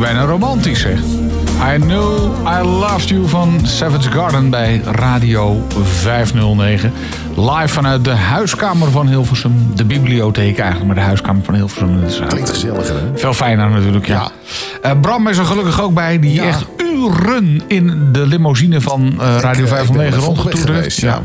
Bijna 0.03 0.25
romantisch, 0.25 0.81
zeg. 0.81 0.99
I 1.75 1.79
Know 1.79 2.33
I 2.47 2.67
Loved 2.67 3.09
You 3.09 3.29
van 3.29 3.61
Savage 3.63 4.11
Garden 4.11 4.51
bij 4.51 4.81
Radio 4.85 5.67
509. 5.83 6.93
Live 7.37 7.69
vanuit 7.69 8.05
de 8.05 8.11
huiskamer 8.11 8.91
van 8.91 9.09
Hilversum. 9.09 9.73
De 9.75 9.85
bibliotheek 9.85 10.59
eigenlijk, 10.59 10.87
maar 10.87 10.95
de 10.95 11.09
huiskamer 11.09 11.45
van 11.45 11.55
Hilversum. 11.55 12.01
Dat 12.01 12.11
is, 12.11 12.19
eh, 12.19 12.27
Klinkt 12.27 12.51
gezelliger, 12.51 12.95
hè? 12.95 13.19
Veel 13.19 13.35
fijner 13.35 13.71
natuurlijk, 13.71 14.07
ja. 14.07 14.31
Eh, 14.83 14.93
Bram 15.01 15.29
is 15.29 15.39
er 15.39 15.45
gelukkig 15.45 15.81
ook 15.83 15.95
bij, 15.95 16.19
die 16.19 16.41
echt 16.41 16.67
uren 16.77 17.63
in 17.67 18.09
de 18.13 18.27
limousine 18.27 18.81
van 18.81 19.15
eh, 19.21 19.37
Radio 19.41 19.65
ik 19.65 19.71
ben 19.71 19.79
509 19.79 20.17
er 20.17 20.23
volop 20.23 20.37
rondgetoerd 20.37 20.69
weg 20.69 20.83
heeft. 20.83 20.99
geweest, 20.99 21.01
ja. 21.01 21.23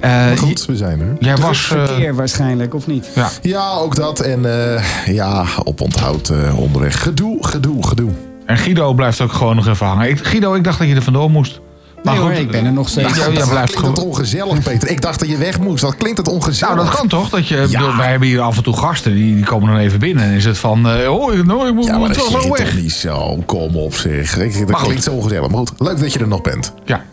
Eh, 0.00 0.10
Maar 0.10 0.38
goed, 0.38 0.64
we 0.66 0.76
zijn 0.76 1.00
er. 1.00 1.16
Jij 1.18 1.36
was... 1.36 1.70
eh, 1.72 1.86
verkeer 1.86 2.14
waarschijnlijk, 2.14 2.74
of 2.74 2.86
niet? 2.86 3.08
ja. 3.14 3.28
Ja, 3.42 3.70
ook 3.72 3.94
dat. 3.96 4.20
En 4.20 4.74
eh, 4.74 4.82
ja, 5.06 5.44
op 5.64 5.80
onthoud 5.80 6.28
eh, 6.28 6.58
onderweg. 6.58 7.02
Gedoe, 7.02 7.46
gedoe, 7.46 7.86
gedoe. 7.86 8.10
En 8.46 8.56
Guido 8.58 8.92
blijft 8.94 9.20
ook 9.20 9.32
gewoon 9.32 9.56
nog 9.56 9.66
even 9.66 9.86
hangen. 9.86 10.08
Ik, 10.08 10.18
Guido, 10.26 10.54
ik 10.54 10.64
dacht 10.64 10.78
dat 10.78 10.88
je 10.88 10.94
er 10.94 11.02
vandoor 11.02 11.30
moest. 11.30 11.60
Maar 12.04 12.14
Nee 12.14 12.22
goed, 12.22 12.32
hoor, 12.32 12.40
ik 12.40 12.50
ben 12.50 12.64
er 12.66 12.72
nog 12.72 12.88
steeds. 12.88 13.16
Ja, 13.16 13.26
ja, 13.26 13.38
dat 13.38 13.48
blijft 13.48 13.48
klinkt 13.74 13.74
het 13.74 13.98
gewoon. 13.98 14.10
ongezellig, 14.12 14.62
Peter. 14.62 14.88
Ik 14.90 15.00
dacht 15.02 15.18
dat 15.20 15.28
je 15.28 15.36
weg 15.36 15.60
moest. 15.60 15.80
Dat 15.82 15.96
klinkt 15.96 16.18
het 16.18 16.28
ongezellig. 16.28 16.74
Nou, 16.74 16.86
dat 16.86 16.96
kan 16.96 17.08
toch? 17.08 17.28
Dat 17.28 17.48
je, 17.48 17.66
bedoel, 17.70 17.96
wij 17.96 18.10
hebben 18.10 18.28
hier 18.28 18.40
af 18.40 18.56
en 18.56 18.62
toe 18.62 18.76
gasten, 18.76 19.14
die, 19.14 19.34
die 19.34 19.44
komen 19.44 19.68
dan 19.68 19.78
even 19.78 19.98
binnen. 19.98 20.24
En 20.24 20.30
is 20.30 20.44
het 20.44 20.58
van, 20.58 20.88
eh 20.88 21.12
oh, 21.14 21.34
ik, 21.34 21.44
nou, 21.44 21.68
ik 21.68 21.74
moet, 21.74 21.84
Ja, 21.84 21.90
maar 21.90 22.00
moet 22.08 22.14
dat 22.16 22.30
wel 22.42 22.50
weg. 22.56 22.76
niet 22.76 22.92
zo. 22.92 23.42
Kom 23.46 23.76
op, 23.76 23.94
zeg. 23.94 24.38
Ik- 24.38 24.58
Dat 24.58 24.66
Maar 24.68 24.76
goed. 24.76 24.84
klinkt 24.86 25.04
zo 25.04 25.10
ongezellig. 25.10 25.48
Maar 25.48 25.58
goed, 25.58 25.72
leuk 25.78 26.00
dat 26.00 26.12
je 26.12 26.18
er 26.18 26.28
nog 26.28 26.40
bent. 26.42 26.72
Ja. 26.84 27.04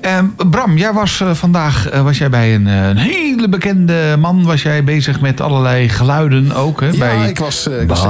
Ehm, 0.00 0.24
Bram, 0.50 0.76
jij 0.76 0.92
was 0.92 1.20
eh, 1.20 1.34
vandaag 1.34 1.88
eh, 1.88 2.02
was 2.02 2.18
jij 2.18 2.30
bij 2.30 2.54
een, 2.54 2.66
eh, 2.66 2.88
een 2.88 2.96
hele 2.96 3.48
bekende 3.48 4.16
man. 4.18 4.44
Was 4.44 4.62
jij 4.62 4.84
bezig 4.84 5.20
met 5.20 5.40
allerlei 5.40 5.88
geluiden 5.88 6.52
ook? 6.52 6.80
Hè, 6.80 6.86
Ja, 6.86 6.98
bij 6.98 7.28
ik 7.28 7.38
was, 7.38 7.66
ik 7.66 7.88
was 7.88 8.06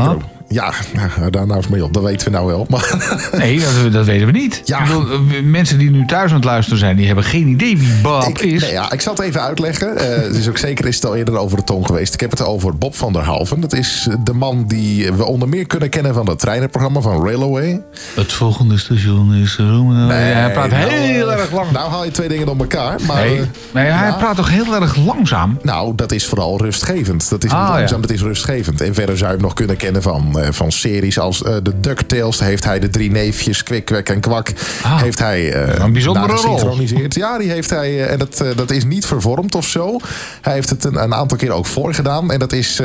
Ja, 0.53 0.73
nou, 0.95 1.31
daar 1.31 1.47
nou 1.47 1.57
eens 1.59 1.69
mee 1.69 1.85
op. 1.85 1.93
Dat 1.93 2.03
weten 2.03 2.27
we 2.27 2.33
nou 2.33 2.47
wel. 2.47 2.67
Maar 2.69 2.95
Nee, 3.33 3.61
dat, 3.61 3.93
dat 3.93 4.07
weten 4.07 4.27
we 4.27 4.33
niet. 4.33 4.63
Ja. 4.65 4.79
Ik 4.81 4.87
bedoel, 4.87 5.11
eh, 5.11 5.43
mensen 5.43 5.79
die 5.79 5.91
nu 5.91 6.07
thuis 6.07 6.31
aan 6.31 6.37
het 6.37 6.45
luisteren 6.45 6.79
zijn, 6.79 6.97
die 6.97 7.07
hebben 7.07 7.25
geen 7.25 7.47
idee 7.47 7.79
wie 7.79 8.01
Bob 8.03 8.25
ik, 8.29 8.39
is. 8.41 8.63
nee, 8.63 8.73
ja, 8.73 8.93
ik 8.93 9.01
zal 9.01 9.15
het 9.15 9.23
even 9.23 9.43
uitleggen. 9.43 9.97
Eh, 9.97 10.23
het 10.23 10.35
is 10.37 10.49
ook 10.49 10.59
zeker 10.59 10.87
is 10.87 10.95
het 10.95 11.05
al 11.07 11.17
eerder 11.17 11.37
over 11.37 11.57
de 11.57 11.65
tong 11.65 11.87
geweest. 11.87 12.15
Ik 12.15 12.21
heb 12.21 12.31
het 12.31 12.45
over 12.45 12.79
Bob 12.79 12.97
van 12.97 13.13
der 13.13 13.23
Halven. 13.23 13.61
Dat 13.61 13.73
is 13.73 14.09
de 14.25 14.33
man 14.33 14.65
die 14.67 15.13
we 15.13 15.25
onder 15.25 15.49
meer 15.49 15.67
kunnen 15.67 15.89
kennen 15.89 16.15
van 16.15 16.29
het 16.29 16.39
treinenprogramma 16.39 17.01
van 17.01 17.25
Railway. 17.25 17.83
Het 18.15 18.33
volgende 18.33 18.79
station 18.79 19.35
is 19.35 19.57
Roemenen. 19.57 20.09
hij 20.37 20.53
praat 20.53 20.71
nou, 20.71 20.83
heel 20.91 21.33
erg 21.33 21.53
lang. 21.53 21.71
Nou 21.71 21.91
haal 21.91 22.05
je 22.05 22.11
twee 22.11 22.29
dingen 22.29 22.47
door 22.47 22.57
elkaar. 22.59 22.99
Maar, 23.07 23.25
nee, 23.25 23.39
eh, 23.41 23.47
nee, 23.75 23.85
hij 23.85 24.09
ja. 24.09 24.15
praat 24.17 24.37
toch 24.37 24.51
heel 24.51 24.75
erg 24.75 24.97
langzaam? 24.97 25.59
Nou, 25.63 25.95
dat 25.95 26.13
is 26.13 26.27
vooral 26.27 26.59
rustgevend. 26.59 27.31
Dat 27.31 27.45
is 27.45 27.51
niet 27.51 27.61
Ah, 27.61 27.69
langzaam, 27.69 28.01
ja. 28.01 28.07
dat 28.07 28.17
is 28.17 28.23
rustgevend. 28.23 28.81
En 28.81 28.95
verder 28.95 29.17
zou 29.17 29.29
je 29.31 29.37
hem 29.37 29.45
nog 29.45 29.55
kunnen 29.55 29.77
kennen 29.77 30.03
van, 30.03 30.40
eh, 30.41 30.53
van 30.53 30.73
series 30.73 31.19
als 31.19 31.43
eh, 31.43 31.57
de 31.63 31.81
DuckTales. 31.81 32.41
Heeft 32.41 32.65
hij 32.65 32.79
de 32.79 32.89
drie 32.89 33.11
neefjes, 33.11 33.63
Kwik, 33.63 33.85
Kwek 33.85 34.09
en 34.09 34.21
Kwak. 34.21 34.53
Ah, 34.83 35.01
heeft 35.01 35.19
hij 35.19 35.53
eh 35.53 35.85
een 35.85 35.93
bijzondere 35.93 36.35
rol. 36.35 36.81
Ja, 37.09 37.39
die 37.39 37.51
heeft 37.51 37.71
hij. 37.71 38.07
en 38.07 38.19
dat, 38.19 38.45
dat 38.57 38.71
is 38.71 38.85
niet 38.85 39.07
vervormd 39.07 39.55
of 39.55 39.67
zo. 39.67 39.99
Hij 40.41 40.53
heeft 40.53 40.71
het 40.71 40.85
een, 40.85 41.03
een 41.03 41.15
aantal 41.15 41.37
keer 41.39 41.51
ook 41.51 41.67
voorgedaan. 41.67 42.33
En 42.33 42.39
dat 42.39 42.53
is. 42.53 42.81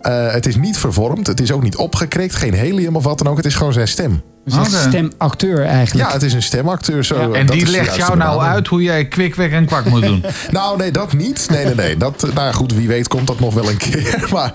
het 0.00 0.46
is 0.46 0.56
niet 0.56 0.78
vervormd. 0.78 1.26
Het 1.26 1.40
is 1.40 1.52
ook 1.52 1.62
niet 1.62 1.76
opgekrikt. 1.76 2.34
Geen 2.34 2.54
helium 2.54 2.96
of 2.96 3.04
wat 3.04 3.18
dan 3.18 3.28
ook. 3.28 3.36
Het 3.36 3.46
is 3.46 3.54
gewoon 3.54 3.72
zijn 3.72 3.88
stem. 3.88 4.22
Dus 4.46 4.56
een 4.56 4.64
stemacteur 4.90 5.64
eigenlijk. 5.64 6.08
Ja, 6.08 6.12
het 6.12 6.22
is 6.22 6.32
een 6.32 6.42
stemacteur. 6.42 7.04
Zo, 7.04 7.32
En 7.32 7.46
dat 7.46 7.54
die 7.54 7.64
is 7.64 7.70
de 7.70 7.76
legt 7.76 7.96
jou 7.96 8.16
nou 8.16 8.42
uit 8.42 8.66
hoe 8.66 8.82
jij 8.82 9.06
kwik, 9.06 9.30
kwek 9.30 9.52
en 9.52 9.66
kwak 9.66 9.84
moet 9.84 10.02
doen. 10.02 10.24
Nou, 10.50 10.76
nee, 10.76 10.90
dat 10.90 11.12
niet. 11.12 11.46
Nee, 11.50 11.64
nee, 11.64 11.74
nee. 11.74 11.96
Dat, 11.96 12.22
eh, 12.24 12.34
nou 12.34 12.46
ja, 12.46 12.52
goed, 12.52 12.72
wie 12.72 12.88
weet 12.88 13.08
komt 13.08 13.26
dat 13.26 13.40
nog 13.40 13.54
wel 13.54 13.68
een 13.70 13.76
keer. 13.76 14.26
Maar 14.32 14.52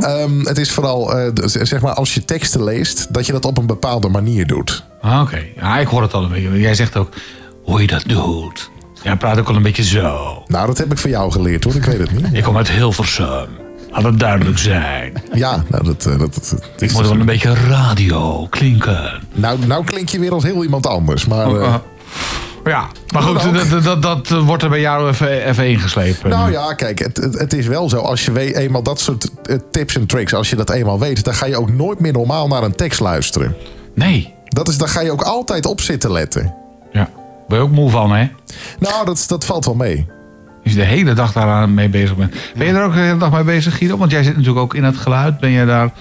ehm, 0.00 0.40
het 0.40 0.58
is 0.58 0.72
vooral, 0.72 1.18
eh, 1.18 1.30
zeg 1.44 1.80
maar, 1.80 1.92
als 1.92 2.14
je 2.14 2.24
teksten 2.24 2.64
leest, 2.64 3.14
dat 3.14 3.26
je 3.26 3.32
dat 3.32 3.44
op 3.44 3.58
een 3.58 3.66
bepaalde 3.66 4.08
manier 4.08 4.46
doet. 4.46 4.84
Ah, 5.00 5.20
Oké, 5.20 5.42
ja, 5.56 5.78
ik 5.78 5.86
hoor 5.86 6.02
het 6.02 6.12
al 6.12 6.22
een 6.22 6.30
beetje. 6.30 6.60
Jij 6.60 6.74
zegt 6.74 6.96
ook 6.96 7.08
hoe 7.64 7.80
je 7.80 7.86
dat 7.86 8.02
doet. 8.06 8.70
Jij 9.02 9.16
praat 9.16 9.38
ook 9.38 9.48
al 9.48 9.56
een 9.56 9.62
beetje 9.62 9.84
zo. 9.84 10.42
Nou, 10.46 10.66
dat 10.66 10.78
heb 10.78 10.92
ik 10.92 10.98
van 10.98 11.10
jou 11.10 11.30
geleerd, 11.32 11.64
hoor. 11.64 11.74
Ik 11.74 11.84
weet 11.84 11.98
het 11.98 12.12
niet. 12.12 12.26
Ik 12.32 12.42
kom 12.42 12.56
uit 12.56 12.70
Hilversum. 12.70 13.63
Laat 13.94 14.04
het 14.04 14.20
duidelijk 14.20 14.58
zijn. 14.58 15.22
Ja, 15.32 15.64
nou, 15.68 15.84
dat... 15.84 16.06
eh, 16.06 16.18
dat, 16.18 16.34
dat, 16.34 16.82
Ik 16.82 16.92
moet 16.92 17.02
wel 17.02 17.10
een 17.10 17.26
beetje 17.26 17.54
radio 17.54 18.46
klinken. 18.50 19.22
nou, 19.32 19.66
nou 19.66 19.84
klink 19.84 20.08
je 20.08 20.18
weer 20.18 20.32
als 20.32 20.42
heel 20.42 20.62
iemand 20.62 20.86
anders. 20.86 21.26
Maar, 21.26 21.60
eh. 21.60 21.74
Ja, 22.64 22.88
maar 23.12 23.22
goed, 23.22 23.54
dat, 23.54 23.84
dat, 23.84 24.02
dat, 24.02 24.28
dat 24.28 24.42
wordt 24.42 24.62
er 24.62 24.68
bij 24.68 24.80
jou 24.80 25.08
even, 25.08 25.46
even 25.46 25.68
ingeslepen. 25.68 26.30
nou 26.30 26.50
ja, 26.50 26.74
kijk, 26.74 26.98
het, 26.98 27.16
het, 27.16 27.52
is 27.52 27.66
wel 27.66 27.88
zo. 27.88 27.98
Als 27.98 28.24
je 28.24 28.32
weet, 28.32 28.54
eenmaal 28.56 28.82
dat 28.82 29.00
soort 29.00 29.30
eh, 29.42 29.56
tips 29.70 29.96
en 29.96 30.06
tricks, 30.06 30.34
als 30.34 30.50
je 30.50 30.56
dat 30.56 30.70
eenmaal 30.70 30.98
weet... 30.98 31.24
dan 31.24 31.34
ga 31.34 31.46
je 31.46 31.56
ook 31.56 31.72
nooit 31.72 32.00
meer 32.00 32.12
normaal 32.12 32.48
naar 32.48 32.62
een 32.62 32.74
tekst 32.74 33.00
luisteren. 33.00 33.56
Nee. 33.94 34.34
Dat 34.48 34.68
is, 34.68 34.78
daar 34.78 34.88
ga 34.88 35.00
je 35.00 35.12
ook 35.12 35.22
altijd 35.22 35.66
op 35.66 35.80
zitten 35.80 36.12
letten. 36.12 36.54
Ja. 36.92 37.08
Ben 37.48 37.58
je 37.58 37.64
ook 37.64 37.70
moe 37.70 37.90
van, 37.90 38.12
hè? 38.12 38.28
Nou, 38.78 39.04
dat, 39.04 39.24
dat 39.26 39.44
valt 39.44 39.64
wel 39.64 39.74
mee. 39.74 40.06
Je 40.64 40.74
de 40.74 40.82
hele 40.82 41.12
dag 41.12 41.32
daar 41.32 41.68
mee 41.68 41.88
bezig 41.88 42.16
bent. 42.16 42.34
Ben 42.56 42.66
je 42.66 42.72
er 42.72 42.84
ook 42.84 42.94
de 42.94 43.00
hele 43.00 43.16
dag 43.16 43.32
mee 43.32 43.44
bezig, 43.44 43.78
Guido? 43.78 43.96
Want 43.96 44.10
jij 44.10 44.22
zit 44.22 44.32
natuurlijk 44.32 44.60
ook 44.60 44.74
in 44.74 44.84
het 44.84 44.96
geluid. 44.96 45.38
Ben 45.38 45.50
je 45.50 45.66
daar... 45.66 45.92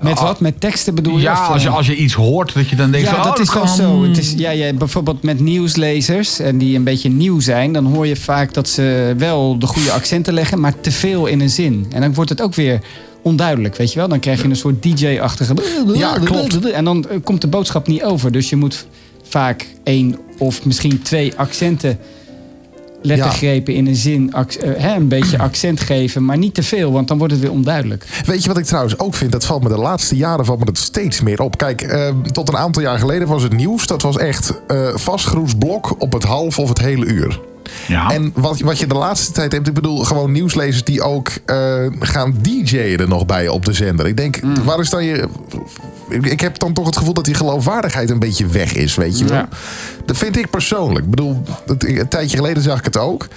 Met 0.00 0.20
wat? 0.20 0.40
Met 0.40 0.60
teksten 0.60 0.94
bedoel 0.94 1.16
je? 1.16 1.22
Ja, 1.22 1.32
Of, 1.32 1.48
als 1.48 1.62
je, 1.62 1.68
eh, 1.68 1.74
als 1.74 1.86
je 1.86 1.96
iets 1.96 2.14
hoort, 2.14 2.54
dat 2.54 2.68
je 2.68 2.76
dan 2.76 2.90
denkt 2.90 3.08
ja, 3.08 3.14
van... 3.14 3.24
dat 3.24 3.36
oh, 3.36 3.42
is 3.42 3.52
wel 3.52 3.62
kan- 3.62 3.74
zo. 3.74 4.02
Het 4.02 4.18
is, 4.18 4.34
ja, 4.36 4.50
ja, 4.50 4.72
bijvoorbeeld 4.72 5.22
met 5.22 5.40
nieuwslezers 5.40 6.38
en 6.38 6.58
die 6.58 6.76
een 6.76 6.84
beetje 6.84 7.08
nieuw 7.08 7.40
zijn, 7.40 7.72
dan 7.72 7.84
hoor 7.86 8.06
je 8.06 8.16
vaak 8.16 8.54
dat 8.54 8.68
ze 8.68 9.14
wel 9.16 9.58
de 9.58 9.66
goede 9.66 9.92
accenten 9.92 10.34
leggen, 10.34 10.60
maar 10.60 10.80
te 10.80 10.90
veel 10.90 11.26
in 11.26 11.40
een 11.40 11.50
zin. 11.50 11.86
En 11.90 12.00
dan 12.00 12.14
wordt 12.14 12.30
het 12.30 12.42
ook 12.42 12.54
weer 12.54 12.80
onduidelijk, 13.22 13.76
weet 13.76 13.92
je 13.92 13.98
wel? 13.98 14.08
Dan 14.08 14.20
krijg 14.20 14.42
je 14.42 14.48
een 14.48 14.56
soort 14.56 14.82
DJ-achtige. 14.82 15.54
Ja, 15.94 16.18
klopt. 16.24 16.70
En 16.70 16.84
dan 16.84 17.08
eh, 17.08 17.16
komt 17.24 17.40
de 17.40 17.48
boodschap 17.48 17.86
niet 17.86 18.02
over. 18.02 18.32
Dus 18.32 18.50
je 18.50 18.56
moet 18.56 18.86
vaak 19.22 19.66
één 19.84 20.18
of 20.38 20.64
misschien 20.64 21.02
twee 21.02 21.32
accenten. 21.36 21.98
Lettergrepen 23.02 23.74
in 23.74 23.86
een 23.86 23.96
zin, 23.96 24.32
eh, 24.32 24.44
hè, 24.76 24.94
een 24.94 25.08
beetje 25.08 25.38
accent 25.38 25.80
geven, 25.80 26.24
maar 26.24 26.38
niet 26.38 26.54
te 26.54 26.62
veel, 26.62 26.92
want 26.92 27.08
dan 27.08 27.18
wordt 27.18 27.32
het 27.32 27.42
weer 27.42 27.52
onduidelijk. 27.52 28.06
Weet 28.24 28.42
je 28.42 28.48
wat 28.48 28.58
ik 28.58 28.64
trouwens 28.64 28.98
ook 28.98 29.14
vind? 29.14 29.32
Dat 29.32 29.44
valt 29.44 29.62
me 29.62 29.68
de 29.68 29.78
laatste 29.78 30.16
jaren 30.16 30.44
valt 30.44 30.58
me 30.58 30.64
dat 30.64 30.78
steeds 30.78 31.20
meer 31.20 31.40
op. 31.40 31.58
Kijk, 31.58 31.82
eh, 31.82 32.08
tot 32.32 32.48
een 32.48 32.56
aantal 32.56 32.82
jaar 32.82 32.98
geleden 32.98 33.28
was 33.28 33.42
het 33.42 33.52
nieuws. 33.52 33.86
Dat 33.86 34.02
was 34.02 34.16
echt 34.16 34.62
eh 34.66 34.88
vastgeroest 34.94 35.58
blok 35.58 35.94
op 35.98 36.12
het 36.12 36.22
half 36.22 36.58
of 36.58 36.68
het 36.68 36.78
hele 36.78 37.06
uur. 37.06 37.40
Ja. 37.88 38.10
En 38.10 38.32
wat, 38.34 38.60
wat 38.60 38.78
je 38.78 38.86
de 38.86 38.94
laatste 38.94 39.32
tijd 39.32 39.52
hebt, 39.52 39.68
ik 39.68 39.74
bedoel 39.74 40.04
gewoon 40.04 40.32
nieuwslezers 40.32 40.84
die 40.84 41.02
ook 41.02 41.30
eh, 41.44 41.86
gaan 42.00 42.34
DJ'en 42.42 42.98
er 42.98 43.08
nog 43.08 43.26
bij 43.26 43.48
op 43.48 43.64
de 43.64 43.72
zender. 43.72 44.06
Ik 44.06 44.16
denk, 44.16 44.42
Mm. 44.42 44.64
waar 44.64 44.80
is 44.80 44.90
dan 44.90 45.04
je. 45.04 45.28
Ik, 46.08 46.40
heb 46.40 46.58
dan 46.58 46.72
toch 46.72 46.86
het 46.86 46.96
gevoel 46.96 47.14
dat 47.14 47.24
die 47.24 47.34
geloofwaardigheid 47.34 48.10
een 48.10 48.18
beetje 48.18 48.46
weg 48.46 48.72
is, 48.72 48.94
weet 48.94 49.18
je 49.18 49.24
wel. 49.24 49.36
Ja. 49.36 49.48
Dat 50.04 50.16
vind 50.16 50.36
ik 50.36 50.50
persoonlijk. 50.50 51.04
Ik 51.04 51.10
bedoel, 51.10 51.42
een 51.78 52.08
tijdje 52.08 52.36
geleden 52.36 52.62
zag 52.62 52.78
ik 52.78 52.84
het 52.84 52.96
ook. 52.96 53.28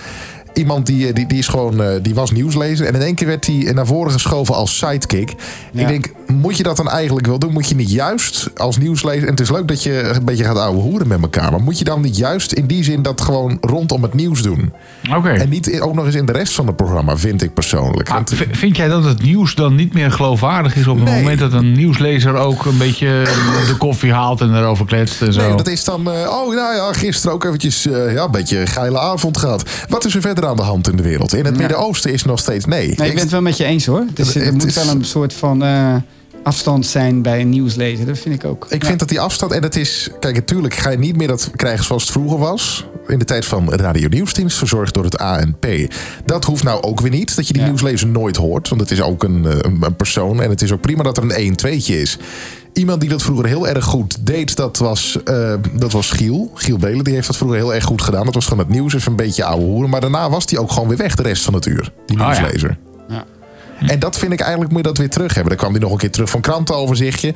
Iemand 0.53 0.85
die, 0.85 1.07
eh, 1.07 1.13
die, 1.13 1.27
die, 1.27 1.37
is 1.37 1.47
gewoon, 1.47 1.81
eh, 1.81 1.89
die 2.01 2.13
was 2.15 2.31
nieuwslezer. 2.31 2.85
En 2.87 2.95
in 2.95 3.01
één 3.01 3.15
keer 3.15 3.27
werd 3.27 3.45
hij 3.45 3.71
naar 3.73 3.85
voren 3.85 4.11
geschoven 4.11 4.55
als 4.55 4.77
sidekick. 4.77 5.33
Ja. 5.71 5.81
Ik 5.81 5.87
denk, 5.87 6.05
moet 6.33 6.57
je 6.57 6.63
dat 6.63 6.77
dan 6.77 6.89
eigenlijk 6.89 7.27
wel 7.27 7.39
doen? 7.39 7.53
Moet 7.53 7.69
je 7.69 7.75
niet 7.75 7.91
juist 7.91 8.49
als 8.55 8.77
nieuwslezer... 8.77 9.23
En 9.23 9.29
het 9.29 9.39
is 9.39 9.49
leuk 9.51 9.67
dat 9.67 9.83
je 9.83 10.01
een 10.15 10.25
beetje 10.25 10.43
gaat 10.43 10.57
ouwe 10.57 10.79
hoeren 10.81 11.07
met 11.07 11.21
elkaar. 11.21 11.51
Maar 11.51 11.61
moet 11.61 11.77
je 11.77 11.83
dan 11.83 12.01
niet 12.01 12.17
juist 12.17 12.51
in 12.51 12.65
die 12.65 12.83
zin 12.83 13.01
dat 13.01 13.21
gewoon 13.21 13.57
rondom 13.61 14.01
het 14.03 14.13
nieuws 14.13 14.41
doen? 14.41 14.73
Oké. 15.15 15.29
En 15.29 15.49
niet 15.49 15.67
in- 15.67 15.81
ook 15.81 15.93
nog 15.93 16.05
eens 16.05 16.15
in 16.15 16.25
de 16.25 16.31
rest 16.31 16.53
van 16.53 16.67
het 16.67 16.75
programma, 16.75 17.17
vind 17.17 17.41
ik 17.43 17.53
persoonlijk. 17.53 18.09
Ah, 18.09 18.15
Want- 18.15 18.33
vind 18.51 18.75
jij 18.77 18.87
dat 18.87 19.03
het 19.03 19.21
nieuws 19.23 19.55
dan 19.55 19.75
niet 19.75 19.93
meer 19.93 20.11
geloofwaardig 20.11 20.75
is 20.75 20.87
op 20.87 20.95
het 20.95 21.05
Nee. 21.05 21.19
moment 21.21 21.39
dat 21.39 21.53
een 21.53 21.71
nieuwslezer 21.71 22.35
ook 22.35 22.65
een 22.65 22.77
beetje 22.77 23.07
de 23.67 23.75
koffie 23.77 24.13
haalt 24.13 24.41
en 24.41 24.55
erover 24.55 24.85
kletst 24.85 25.21
en 25.21 25.33
zo? 25.33 25.41
Nee, 25.47 25.55
dat 25.55 25.67
is 25.67 25.83
dan... 25.83 26.11
eh, 26.11 26.29
oh, 26.29 26.55
nou 26.55 26.75
ja, 26.75 26.93
gisteren 26.93 27.33
ook 27.35 27.43
eventjes 27.43 27.85
eh, 27.87 28.13
ja, 28.13 28.23
een 28.23 28.31
beetje 28.31 28.59
een 28.59 28.67
geile 28.67 28.99
avond 28.99 29.37
gehad. 29.37 29.69
Wat 29.89 30.05
is 30.05 30.15
er 30.15 30.21
verder 30.21 30.45
aan 30.47 30.55
de 30.55 30.61
hand 30.61 30.89
in 30.89 30.95
de 30.95 31.03
wereld? 31.03 31.33
In 31.35 31.45
het 31.45 31.57
Midden-Oosten 31.57 32.13
is 32.13 32.23
nog 32.23 32.39
steeds 32.39 32.65
nee. 32.65 32.87
Nee, 32.95 33.07
ik 33.07 33.13
ben 33.13 33.23
het 33.23 33.31
wel 33.31 33.41
met 33.41 33.57
je 33.57 33.63
eens 33.63 33.85
hoor. 33.85 34.03
Dus 34.13 34.27
Het- 34.27 34.35
er 34.35 34.43
het 34.45 34.53
moet 34.53 34.65
is- 34.65 34.75
wel 34.75 34.87
een 34.95 35.05
soort 35.05 35.33
van 35.33 35.63
eh, 35.63 35.95
afstand 36.43 36.85
zijn 36.85 37.21
bij 37.21 37.41
een 37.41 37.49
nieuwslezer. 37.49 38.05
Dat 38.05 38.17
vind 38.19 38.35
ik 38.35 38.45
ook. 38.45 38.65
Ik 38.69 38.85
vind 38.85 38.99
dat 38.99 39.09
die 39.09 39.19
afstand, 39.19 39.51
en 39.51 39.61
dat 39.61 39.75
is, 39.75 40.09
kijk, 40.19 40.35
natuurlijk 40.35 40.73
ga 40.73 40.89
je 40.89 40.97
niet 40.97 41.17
meer 41.17 41.27
dat 41.27 41.51
krijgen 41.55 41.85
zoals 41.85 42.01
het 42.03 42.11
vroeger 42.11 42.37
was. 42.37 42.85
In 43.07 43.19
de 43.19 43.25
tijd 43.25 43.45
van 43.45 43.73
Radio 43.73 44.07
Nieuwsdienst, 44.09 44.57
verzorgd 44.57 44.93
door 44.93 45.03
het 45.03 45.17
ANP. 45.17 45.65
Dat 46.25 46.45
hoeft 46.45 46.63
nou 46.63 46.81
ook 46.81 47.01
weer 47.01 47.11
niet, 47.11 47.35
dat 47.35 47.47
je 47.47 47.53
die 47.53 47.61
Ja. 47.61 47.67
nieuwslezer 47.67 48.07
nooit 48.07 48.35
hoort. 48.35 48.69
Want 48.69 48.81
het 48.81 48.91
is 48.91 49.01
ook 49.01 49.23
een, 49.23 49.45
eh, 49.45 49.57
een, 49.61 49.77
een 49.81 49.95
persoon 49.95 50.41
en 50.41 50.49
het 50.49 50.61
is 50.61 50.71
ook 50.71 50.81
prima 50.81 51.03
dat 51.03 51.17
er 51.17 51.23
een 51.23 51.31
1-2'tje 51.35 52.01
is. 52.01 52.17
Iemand 52.73 53.01
die 53.01 53.09
dat 53.09 53.21
vroeger 53.23 53.45
heel 53.45 53.67
erg 53.67 53.85
goed 53.85 54.25
deed, 54.25 54.55
dat 54.55 54.77
was, 54.77 55.17
eh, 55.23 55.53
dat 55.73 55.91
was 55.91 56.11
Giel. 56.11 56.51
Giel 56.53 56.77
Belen, 56.77 57.03
die 57.03 57.13
heeft 57.13 57.27
dat 57.27 57.37
vroeger 57.37 57.57
heel 57.57 57.73
erg 57.73 57.83
goed 57.83 58.01
gedaan. 58.01 58.25
Dat 58.25 58.33
was 58.33 58.43
gewoon 58.45 58.59
het 58.65 58.73
nieuws, 58.73 58.93
even 58.93 59.11
een 59.11 59.17
beetje 59.17 59.43
ouwe 59.43 59.63
hoeren. 59.65 59.89
Maar 59.89 60.01
daarna 60.01 60.29
was 60.29 60.45
die 60.45 60.59
ook 60.59 60.71
gewoon 60.71 60.87
weer 60.87 60.97
weg 60.97 61.15
de 61.15 61.23
rest 61.23 61.43
van 61.43 61.53
het 61.53 61.65
uur, 61.65 61.93
die 62.05 62.17
ja. 62.17 62.25
nieuwslezer. 62.25 62.69
Ja. 62.69 62.90
En 63.85 63.99
dat 63.99 64.17
vind 64.17 64.31
ik 64.33 64.39
eigenlijk, 64.39 64.71
moet 64.71 64.81
je 64.81 64.87
dat 64.87 64.97
weer 64.97 65.09
terug 65.09 65.33
hebben. 65.33 65.49
Dan 65.49 65.57
kwam 65.57 65.71
hij 65.71 65.81
nog 65.81 65.91
een 65.91 65.97
keer 65.97 66.11
terug 66.11 66.29
van 66.29 66.41
krantenoverzichtje. 66.41 67.33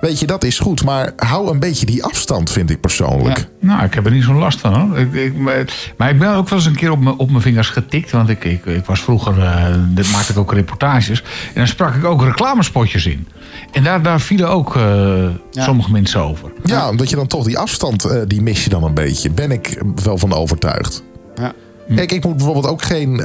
Weet 0.00 0.20
je, 0.20 0.26
dat 0.26 0.44
is 0.44 0.58
goed. 0.58 0.84
Maar 0.84 1.12
hou 1.16 1.50
een 1.50 1.58
beetje 1.58 1.86
die 1.86 2.04
afstand, 2.04 2.50
vind 2.50 2.70
ik 2.70 2.80
persoonlijk. 2.80 3.38
Ja. 3.38 3.44
Nou, 3.68 3.84
ik 3.84 3.94
heb 3.94 4.04
er 4.06 4.12
niet 4.12 4.22
zo'n 4.24 4.38
last 4.38 4.60
van 4.60 4.74
hoor. 4.74 4.98
Ik, 4.98 5.12
ik, 5.12 5.34
maar- 5.36 5.64
maar 5.96 6.10
ik 6.10 6.18
ben 6.18 6.34
ook 6.34 6.48
wel 6.48 6.58
eens 6.58 6.66
een 6.68 6.74
keer 6.76 6.90
op 6.90 7.00
mijn, 7.00 7.16
op 7.18 7.30
mijn 7.30 7.42
vingers 7.42 7.68
getikt. 7.68 8.10
Want 8.10 8.28
ik, 8.28 8.44
ik, 8.44 8.64
ik 8.66 8.84
was 8.84 9.00
vroeger, 9.00 9.42
eh 9.42 9.74
dit 9.88 10.12
maakte 10.12 10.32
ik 10.32 10.38
ook 10.38 10.52
reportages. 10.52 11.20
En 11.22 11.54
dan 11.54 11.66
sprak 11.66 11.94
ik 11.94 12.04
ook 12.04 12.22
reclamespotjes 12.22 13.06
in. 13.06 13.28
En 13.72 13.82
daar, 13.84 14.02
daar 14.02 14.20
vielen 14.20 14.48
ook 14.48 14.76
eh, 14.76 15.28
sommige 15.52 15.90
mensen 15.90 16.20
over. 16.20 16.52
Ja, 16.64 16.88
omdat 16.88 17.10
je 17.10 17.16
dan 17.16 17.26
toch 17.26 17.44
die 17.44 17.58
afstand, 17.58 18.04
eh, 18.04 18.20
die 18.26 18.42
mis 18.42 18.64
je 18.64 18.70
dan 18.70 18.84
een 18.84 18.94
beetje. 18.94 19.30
Ben 19.30 19.50
ik 19.50 19.82
wel 20.04 20.18
van 20.18 20.32
overtuigd. 20.32 21.02
Ja. 21.34 21.52
Kijk, 21.94 22.12
ik 22.12 22.24
moet 22.24 22.36
bijvoorbeeld 22.36 22.66
ook 22.66 22.82
geen... 22.82 23.20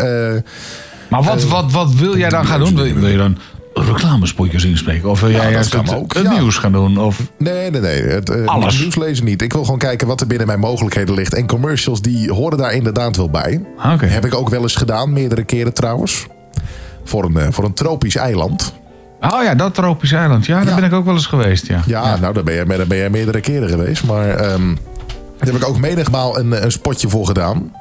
Maar 1.14 1.24
wat, 1.24 1.44
eh, 1.44 1.50
wat, 1.50 1.72
wat 1.72 1.94
wil 1.94 2.18
jij 2.18 2.30
dan 2.30 2.46
gaan 2.46 2.60
doen? 2.60 2.76
Wil, 2.76 2.86
je- 2.86 2.94
wil 2.94 3.10
je 3.10 3.18
dan 3.18 3.38
reclamespotjes 3.74 4.64
inspreken? 4.64 5.10
Of 5.10 5.20
wil 5.20 5.30
Ja, 5.30 5.42
jij 5.42 5.52
juist 5.52 5.74
het, 5.74 5.94
ook, 5.96 6.14
het 6.14 6.24
ja. 6.24 6.32
nieuws 6.32 6.58
gaan 6.58 6.72
doen? 6.72 6.98
Of, 6.98 7.20
Nee, 7.38 7.70
nee, 7.72 7.82
nee. 7.82 8.02
Het, 8.02 8.30
eh, 8.30 8.46
Alles. 8.46 8.80
Nieuws 8.80 8.96
lezen 8.96 9.26
niet. 9.26 9.42
Ik 9.42 9.54
wil 9.54 9.64
gewoon 9.64 9.80
kijken 9.80 10.08
wat 10.08 10.22
er 10.22 10.28
binnen 10.28 10.48
mijn 10.48 10.60
mogelijkheden 10.60 11.16
ligt. 11.16 11.34
En 11.34 11.48
commercials, 11.48 12.02
die 12.02 12.32
horen 12.32 12.58
daar 12.58 12.74
inderdaad 12.74 13.16
wel 13.18 13.30
bij. 13.30 13.62
Oké. 13.94 14.06
Heb 14.06 14.26
ik 14.26 14.36
ook 14.36 14.50
wel 14.50 14.62
eens 14.62 14.76
gedaan, 14.76 15.14
meerdere 15.14 15.44
keren 15.44 15.74
trouwens. 15.74 16.26
Voor 17.04 17.24
een, 17.26 17.38
eh, 17.38 17.48
voor 17.50 17.64
een 17.64 17.74
tropisch 17.74 18.16
eiland. 18.16 18.74
Oh 19.22 19.44
ja, 19.44 19.56
dat 19.56 19.74
tropisch 19.74 20.12
eiland. 20.12 20.46
Ja, 20.46 20.58
daar 20.60 20.68
Ja. 20.68 20.76
ben 20.76 20.84
ik 20.84 20.94
ook 20.94 21.06
wel 21.06 21.14
eens 21.14 21.26
geweest. 21.26 21.68
Ja. 21.68 21.82
Ja, 21.86 22.18
nou, 22.20 22.34
daar 22.34 22.44
ben, 22.44 22.54
je, 22.54 22.66
daar 22.66 22.88
ben 22.88 22.98
je 22.98 23.10
meerdere 23.10 23.40
keren 23.40 23.70
geweest. 23.70 24.04
Maar 24.04 24.30
ehm, 24.30 24.68
daar 25.38 25.48
heb 25.54 25.56
ik 25.56 25.68
ook 25.68 25.80
menigmaal 25.80 26.40
een, 26.40 26.64
een 26.64 26.72
spotje 26.72 27.10
voor 27.10 27.26
gedaan. 27.26 27.72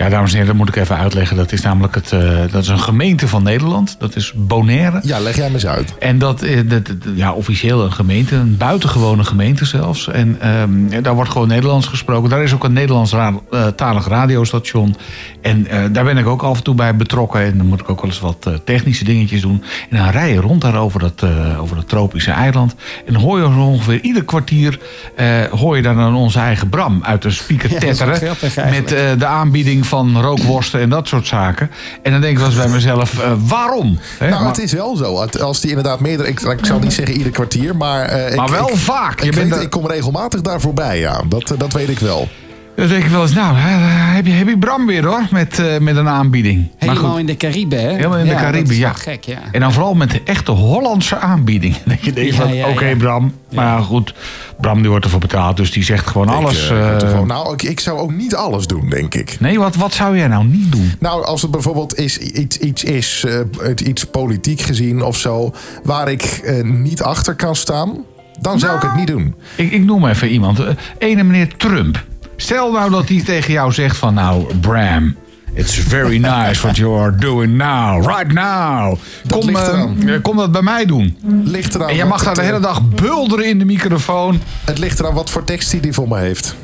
Ja, 0.00 0.08
dames 0.08 0.30
en 0.30 0.36
heren, 0.38 0.46
dat 0.46 0.56
moet 0.56 0.68
ik 0.68 0.76
even 0.82 0.96
uitleggen. 0.96 1.36
Dat 1.36 1.52
is 1.52 1.60
namelijk 1.60 1.94
het, 1.94 2.12
eh, 2.12 2.38
dat 2.50 2.62
is 2.62 2.68
een 2.68 2.80
gemeente 2.80 3.28
van 3.28 3.42
Nederland. 3.42 3.96
Dat 3.98 4.16
is 4.16 4.32
Bonaire. 4.36 5.00
Ja, 5.02 5.18
leg 5.20 5.36
jij 5.36 5.48
me 5.48 5.54
eens 5.54 5.66
uit. 5.66 5.94
En 5.98 6.18
dat 6.18 6.42
is 6.42 6.66
dat- 6.68 6.86
dat- 6.86 6.96
ja, 7.14 7.32
officieel 7.32 7.84
een 7.84 7.92
gemeente, 7.92 8.34
een 8.34 8.56
buitengewone 8.56 9.24
gemeente 9.24 9.64
zelfs. 9.64 10.08
En 10.08 10.36
ehm, 10.40 11.02
daar 11.02 11.14
wordt 11.14 11.30
gewoon 11.30 11.48
Nederlands 11.48 11.86
gesproken. 11.86 12.30
Daar 12.30 12.42
is 12.42 12.52
ook 12.54 12.64
een 12.64 12.72
Nederlands 12.72 13.12
ra 13.12 13.32
eh, 13.50 13.66
talig 13.66 14.08
radiostation. 14.08 14.96
En 15.42 15.66
eh, 15.66 15.78
daar 15.92 16.04
ben 16.04 16.16
ik 16.18 16.26
ook 16.26 16.42
af 16.42 16.56
en 16.56 16.62
toe 16.62 16.74
bij 16.74 16.96
betrokken. 16.96 17.40
En 17.40 17.56
dan 17.56 17.66
moet 17.66 17.80
ik 17.80 17.90
ook 17.90 18.00
wel 18.00 18.10
eens 18.10 18.20
wat 18.20 18.46
eh, 18.46 18.54
technische 18.64 19.04
dingetjes 19.04 19.40
doen. 19.40 19.62
En 19.90 19.96
dan 19.96 20.08
rij 20.10 20.32
je 20.32 20.40
rond 20.40 20.60
daar 20.60 20.76
over 20.76 21.00
dat, 21.00 21.22
eh, 21.22 21.60
over 21.62 21.76
dat 21.76 21.88
tropische 21.88 22.30
eiland. 22.30 22.74
En 23.06 23.12
dan 23.12 23.22
hoor 23.22 23.38
je 23.38 23.46
ongeveer 23.46 24.00
ieder 24.00 24.24
kwartier... 24.24 24.78
eh, 25.16 25.26
hoor 25.44 25.76
je 25.76 25.82
dan 25.82 26.14
onze 26.14 26.38
eigen 26.38 26.68
Bram 26.68 26.98
uit 27.02 27.22
de 27.22 27.30
speaker 27.30 27.70
Ja, 27.72 27.78
dat 27.80 27.88
is 27.88 27.98
wel 27.98 28.08
tetteren. 28.14 28.36
grappig 28.50 28.70
met 28.80 28.92
eh, 28.92 29.18
de 29.18 29.26
aanbieding 29.26 29.86
van 29.90 30.20
rookworsten 30.20 30.80
en 30.80 30.88
dat 30.88 31.08
soort 31.08 31.26
zaken. 31.26 31.70
En 32.02 32.12
dan 32.12 32.20
denk 32.20 32.32
ik 32.32 32.38
wel 32.38 32.46
eens 32.46 32.56
bij 32.56 32.68
mezelf, 32.68 33.18
eh, 33.18 33.32
waarom? 33.46 33.98
Nou, 34.20 34.30
maar- 34.30 34.44
het 34.46 34.58
is 34.58 34.72
wel 34.72 34.96
zo. 34.96 35.26
Als 35.40 35.60
die 35.60 35.68
inderdaad 35.70 36.00
meerdere... 36.00 36.28
Ik, 36.28 36.40
ik 36.40 36.64
zal 36.66 36.78
niet 36.78 36.92
zeggen 36.92 37.16
ieder 37.16 37.32
kwartier, 37.32 37.76
maar... 37.76 38.04
eh, 38.04 38.36
Maar 38.36 38.46
ik, 38.46 38.52
wel 38.54 38.68
ik- 38.68 38.76
vaak. 38.76 39.20
Je 39.20 39.26
Ik, 39.26 39.34
bent 39.34 39.48
weet, 39.48 39.56
er- 39.58 39.64
ik 39.64 39.70
kom 39.70 39.86
regelmatig 39.86 40.40
daar 40.40 40.60
voorbij, 40.60 40.98
ja. 40.98 41.22
Dat, 41.28 41.50
eh, 41.50 41.58
dat 41.58 41.72
weet 41.72 41.88
ik 41.88 41.98
wel. 41.98 42.28
Dan 42.76 42.88
denk 42.88 43.04
ik 43.04 43.10
wel 43.10 43.22
eens, 43.22 43.34
nou, 43.34 43.56
hè, 43.56 43.70
heb 44.14 44.26
je, 44.26 44.32
heb 44.32 44.48
je 44.48 44.58
Bram 44.58 44.86
weer 44.86 45.04
hoor, 45.04 45.26
met, 45.30 45.58
eh, 45.58 45.78
met 45.78 45.96
een 45.96 46.08
aanbieding. 46.08 46.70
Maar 46.78 46.88
Helemaal 46.88 47.18
in 47.18 47.26
de 47.26 47.36
Cariben, 47.36 47.80
hè? 47.80 47.88
helemaal 47.90 48.18
in 48.18 48.24
de 48.24 48.30
Ja, 48.30 48.40
Cariben, 48.40 48.76
ja. 48.76 48.92
gek, 48.92 49.24
ja. 49.24 49.38
En 49.52 49.60
dan 49.60 49.72
vooral 49.72 49.94
met 49.94 50.10
de 50.10 50.20
echte 50.24 50.50
Hollandse 50.50 51.18
aanbieding. 51.18 51.76
Dat 51.86 52.00
je 52.04 52.12
denkt 52.12 52.34
Ja, 52.34 52.40
van, 52.42 52.54
ja, 52.54 52.68
oké 52.68 52.84
ja. 52.86 52.96
Bram, 52.96 53.32
maar 53.52 53.64
ja, 53.64 53.78
goed, 53.80 54.14
Bram 54.60 54.80
die 54.80 54.90
wordt 54.90 55.04
ervoor 55.04 55.20
betaald, 55.20 55.56
dus 55.56 55.70
die 55.70 55.84
zegt 55.84 56.06
gewoon 56.06 56.28
alles. 56.28 56.64
Ik, 56.64 56.70
eh, 56.70 56.90
eh, 56.94 56.98
gewoon- 57.08 57.26
nou, 57.26 57.52
ik, 57.52 57.62
ik 57.62 57.80
zou 57.80 57.98
ook 57.98 58.12
niet 58.12 58.34
alles 58.34 58.66
doen, 58.66 58.88
denk 58.90 59.14
ik. 59.14 59.36
nee, 59.40 59.58
wat, 59.58 59.76
wat 59.76 59.92
zou 59.92 60.16
jij 60.16 60.28
nou 60.28 60.44
niet 60.46 60.72
doen? 60.72 60.92
Nou, 60.98 61.24
als 61.24 61.42
het 61.42 61.50
bijvoorbeeld 61.50 61.98
is, 61.98 62.18
iets, 62.18 62.58
iets 62.58 62.84
is, 62.84 63.24
eh, 63.26 63.40
het 63.60 63.80
iets 63.80 64.04
politiek 64.04 64.60
gezien 64.60 65.02
of 65.02 65.16
zo, 65.16 65.54
waar 65.82 66.10
ik 66.10 66.22
eh, 66.44 66.62
niet 66.64 67.02
achter 67.02 67.34
kan 67.34 67.56
staan, 67.56 67.98
dan 68.40 68.58
zou 68.58 68.76
ik 68.76 68.82
het 68.82 68.94
niet 68.96 69.06
doen. 69.06 69.34
Ik, 69.56 69.72
ik 69.72 69.84
noem 69.84 70.06
even 70.06 70.28
iemand. 70.28 70.58
Eh, 70.60 70.66
Ene 70.98 71.22
meneer 71.22 71.56
Trump. 71.56 72.08
Stel 72.40 72.72
nou 72.72 72.90
dat 72.90 73.08
hij 73.08 73.22
tegen 73.22 73.52
jou 73.52 73.72
zegt 73.72 73.96
van, 73.96 74.14
nou, 74.14 74.54
Bram... 74.60 75.16
It's 75.54 75.74
very 75.74 76.18
nice 76.18 76.62
what 76.62 76.76
you 76.76 77.00
are 77.00 77.16
doing 77.16 77.56
now, 77.56 78.06
right 78.06 78.32
now. 78.32 78.98
Kom, 79.28 79.46
ligt 79.46 79.68
eh, 79.68 80.14
eh, 80.14 80.22
kom 80.22 80.36
dat 80.36 80.52
bij 80.52 80.62
mij 80.62 80.86
doen. 80.86 81.16
Ligt 81.44 81.74
eraan 81.74 81.88
En 81.88 81.94
jij 81.94 82.04
wat 82.04 82.12
mag 82.12 82.24
daar 82.24 82.34
de 82.34 82.42
hele 82.42 82.56
eh, 82.56 82.62
dag 82.62 82.82
bulderen 82.88 83.44
in 83.44 83.58
de 83.58 83.64
microfoon. 83.64 84.40
Het 84.64 84.78
ligt 84.78 85.00
eraan 85.00 85.14
wat 85.14 85.30
voor 85.30 85.44
tekst 85.44 85.72
hij 85.72 85.80
die 85.80 85.92
voor 85.92 86.08
me 86.08 86.18
heeft. 86.18 86.54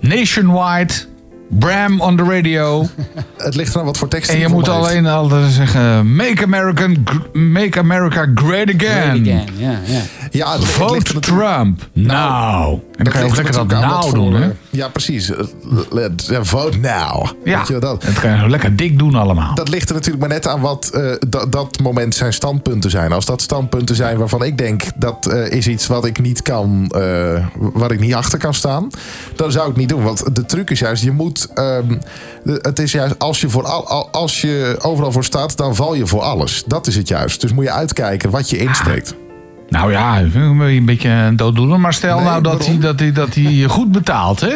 Nationwide, 0.00 0.92
Bram 1.48 2.00
on 2.00 2.16
the 2.16 2.22
radio. 2.22 2.86
Het 3.36 3.54
ligt 3.54 3.74
eraan 3.74 3.86
wat 3.86 3.98
voor 3.98 4.08
tekst 4.08 4.28
En 4.28 4.34
hij 4.34 4.42
je 4.42 4.48
voor 4.48 4.58
moet 4.58 4.66
me 4.66 4.74
heeft. 4.74 4.86
alleen 4.86 5.06
altijd 5.06 5.52
zeggen... 5.52 6.16
Make, 6.16 6.42
American, 6.42 7.06
make 7.32 7.78
America 7.78 8.30
great 8.34 8.74
again. 8.74 8.78
Great 8.78 9.20
again, 9.20 9.46
ja, 9.56 9.78
ja. 9.86 10.00
Ja, 10.30 10.52
het, 10.52 10.64
Vote 10.64 10.92
ligt 10.92 11.14
natuurlijk- 11.14 11.56
Trump. 11.56 11.88
Nou. 11.92 12.80
En 12.96 13.04
dan 13.04 13.12
kan 13.12 13.22
je 13.22 13.28
ook 13.28 13.36
er 13.36 13.42
lekker 13.44 13.68
dat 13.68 13.80
nou 13.80 14.14
doen, 14.14 14.34
hè? 14.34 14.50
Eh, 14.76 14.82
Ja, 14.84 14.88
precies. 14.88 15.30
Eh, 15.30 15.38
let- 15.90 16.28
eh, 16.28 16.38
Vote 16.42 16.78
now. 16.78 17.26
Ja, 17.44 17.58
Weet 17.58 17.66
je 17.66 17.72
wel 17.72 17.80
dat? 17.80 18.02
dat 18.02 18.20
kan 18.20 18.30
je 18.30 18.38
zo 18.38 18.48
lekker 18.48 18.76
dik 18.76 18.98
doen 18.98 19.14
allemaal. 19.14 19.54
Dat 19.54 19.68
ligt 19.68 19.88
er 19.88 19.94
natuurlijk 19.94 20.20
maar 20.20 20.32
net 20.34 20.46
aan 20.48 20.60
wat 20.60 20.88
eh, 20.88 21.12
dat- 21.48 21.78
moment 21.82 22.14
zijn 22.14 22.32
standpunten 22.32 22.90
zijn. 22.90 23.12
Als 23.12 23.24
dat 23.24 23.42
standpunten 23.42 23.96
zijn 23.96 24.18
waarvan 24.18 24.42
ik 24.44 24.58
denk 24.58 24.82
dat 24.96 25.26
eh, 25.26 25.50
is 25.50 25.66
iets 25.66 25.86
wat 25.86 26.04
ik 26.04 26.20
niet 26.20 26.42
kan, 26.42 26.86
eh, 26.94 27.46
waar 27.58 27.90
ik 27.92 28.00
niet 28.00 28.14
achter 28.14 28.38
kan 28.38 28.54
staan, 28.54 28.88
dan 29.36 29.50
zou 29.52 29.62
ik 29.64 29.70
het 29.70 29.80
niet 29.80 29.88
doen. 29.88 30.02
Want 30.02 30.34
de 30.36 30.44
truc 30.46 30.70
is 30.70 30.78
juist, 30.78 31.02
je 31.02 31.12
moet, 31.12 31.48
ehm, 31.54 31.96
het 32.44 32.78
is 32.78 32.92
juist 32.92 33.18
als 33.18 33.40
je 33.40 33.48
voor 33.48 33.64
al, 33.64 33.88
al- 33.88 34.08
als 34.10 34.40
je 34.40 34.76
overal 34.80 35.12
voor 35.12 35.24
staat, 35.24 35.56
dan 35.56 35.74
val 35.74 35.94
je 35.94 36.06
voor 36.06 36.20
alles. 36.22 36.64
Dat 36.66 36.86
is 36.86 36.96
het 36.96 37.08
juist. 37.08 37.40
Dus 37.40 37.52
moet 37.52 37.64
je 37.64 37.70
uitkijken 37.70 38.30
wat 38.30 38.50
je 38.50 38.56
inspreekt. 38.58 39.14
Nou 39.68 39.90
ja, 39.92 40.20
een 40.20 40.84
beetje 40.84 41.08
een 41.08 41.36
dooddoener. 41.36 41.80
Maar 41.80 41.92
stel 41.92 42.16
Nee, 42.16 42.24
nou 42.24 42.42
dat 42.42 42.66
hij, 42.66 42.78
dat, 42.78 43.00
hij, 43.00 43.12
dat 43.12 43.34
hij 43.34 43.42
je 43.52 43.68
goed 43.68 43.92
betaalt, 43.92 44.40
hè? 44.40 44.54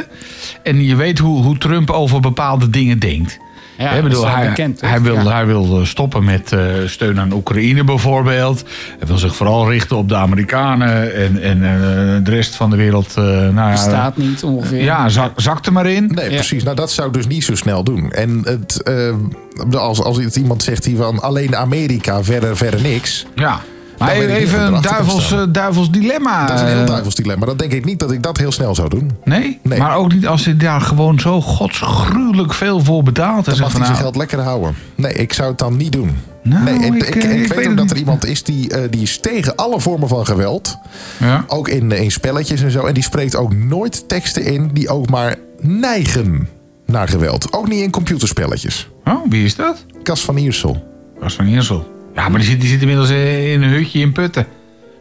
En 0.62 0.85
je 0.85 0.97
weet 0.97 1.19
hoe, 1.19 1.43
hoe 1.43 1.59
Trump 1.59 1.91
over 1.91 2.20
bepaalde 2.20 2.70
dingen 2.70 2.99
denkt. 2.99 3.39
Ja, 3.78 4.03
bedoel, 4.03 4.27
hij, 4.28 4.49
bekend, 4.49 4.81
hij, 4.81 5.01
wil, 5.01 5.15
Ja. 5.15 5.32
hij 5.32 5.47
wil 5.47 5.81
stoppen 5.87 6.24
met 6.24 6.53
eh, 6.53 6.61
steun 6.87 7.20
aan 7.20 7.32
Oekraïne 7.32 7.85
bijvoorbeeld. 7.85 8.65
Hij 8.99 9.07
wil 9.09 9.19
zich 9.19 9.37
vooral 9.37 9.70
richten 9.70 9.97
op 9.97 10.09
de 10.09 10.15
Amerikanen 10.16 11.15
en, 11.15 11.43
en 11.43 11.57
eh, 11.65 12.24
de 12.24 12.31
rest 12.31 12.55
van 12.55 12.70
de 12.70 12.77
wereld. 12.77 13.15
eh, 13.16 13.24
nou 13.24 13.55
ja, 13.55 13.70
Bestaat 13.70 14.16
niet 14.16 14.43
ongeveer. 14.45 14.82
Ja, 14.82 15.09
zak, 15.09 15.32
zak 15.41 15.66
er 15.66 15.73
maar 15.73 15.87
in. 15.87 16.07
Nee, 16.15 16.28
precies. 16.28 16.62
Nou, 16.62 16.77
dat 16.77 16.91
zou 16.93 17.09
ik 17.09 17.15
dus 17.15 17.27
niet 17.27 17.45
zo 17.45 17.55
snel 17.55 17.85
doen. 17.85 18.11
En 18.12 18.41
het, 18.45 18.82
eh, 18.82 19.78
als, 19.81 20.03
als 20.03 20.16
het 20.16 20.37
iemand 20.37 20.62
zegt 20.62 20.85
hier 20.85 20.97
van 20.97 21.23
alleen 21.23 21.57
Amerika, 21.57 22.23
verder, 22.24 22.57
verder 22.57 22.81
niks. 22.82 23.27
Ja. 23.35 23.61
Maar 24.01 24.16
even 24.16 24.74
een 24.74 24.82
duivels, 24.82 25.32
eh, 25.32 25.43
duivels 25.48 25.90
dilemma. 25.90 26.47
Dat 26.47 26.56
is 26.56 26.62
een 26.62 26.77
heel 26.77 26.85
duivels 26.85 27.14
dilemma. 27.14 27.47
Dan 27.47 27.56
denk 27.56 27.72
ik 27.72 27.85
niet 27.85 27.98
dat 27.98 28.12
ik 28.12 28.22
dat 28.22 28.36
heel 28.36 28.52
snel 28.52 28.74
zou 28.74 28.89
doen. 28.89 29.10
Nee? 29.24 29.59
Nee. 29.62 29.78
Maar 29.78 29.97
ook 29.97 30.12
niet 30.12 30.27
als 30.27 30.44
hij 30.44 30.56
daar 30.56 30.81
gewoon 30.81 31.18
zo 31.18 31.40
godsgruwelijk 31.40 32.55
veel 32.55 32.85
voor 32.85 33.02
betaalt. 33.02 33.44
Dan 33.44 33.59
mag 33.59 33.72
hij 33.72 33.81
zijn 33.81 33.93
nou, 33.93 34.02
geld 34.02 34.16
lekker 34.16 34.39
houden. 34.40 34.74
Nee, 34.94 35.12
ik 35.12 35.32
zou 35.32 35.48
het 35.48 35.59
dan 35.59 35.77
niet 35.77 35.93
doen. 35.93 36.16
Nou, 36.43 36.64
nee, 36.64 36.74
en 36.74 36.94
ik, 36.94 37.05
ik, 37.05 37.14
ik, 37.14 37.22
eh, 37.22 37.31
ik 37.31 37.39
weet 37.39 37.55
weet 37.55 37.68
ook 37.68 37.77
dat 37.77 37.90
er 37.90 37.97
iemand 37.97 38.27
is 38.27 38.43
die, 38.43 38.70
eh, 38.70 38.82
die 38.90 39.02
is 39.02 39.18
tegen 39.18 39.56
alle 39.56 39.81
vormen 39.81 40.09
van 40.09 40.27
geweld. 40.27 40.78
Ja. 41.16 41.44
Ook 41.47 41.68
in, 41.68 41.93
in 41.93 42.10
spelletjes 42.10 42.62
en 42.62 42.70
zo. 42.70 42.85
En 42.85 42.94
die 42.94 43.02
spreekt 43.02 43.36
ook 43.36 43.55
nooit 43.55 44.09
teksten 44.09 44.44
in 44.44 44.70
die 44.72 44.89
ook 44.89 45.10
maar 45.10 45.36
neigen 45.60 46.48
naar 46.86 47.09
geweld. 47.09 47.52
Ook 47.52 47.68
niet 47.68 47.81
in 47.81 47.90
computerspelletjes. 47.90 48.89
Oh, 49.05 49.31
wie 49.31 49.44
is 49.44 49.56
dat? 49.56 49.85
Cas 50.02 50.24
van 50.24 50.36
Iersel. 50.36 50.85
Cas 51.20 51.35
van 51.35 51.47
Iersel. 51.47 51.99
Ja, 52.15 52.28
maar 52.28 52.39
die 52.41 52.49
zit, 52.49 52.61
die 52.61 52.69
zit 52.70 52.81
inmiddels 52.81 53.11
eh, 53.11 53.53
in 53.53 53.62
een 53.62 53.70
hutje 53.70 54.01
in 54.01 54.12
Putten. 54.12 54.47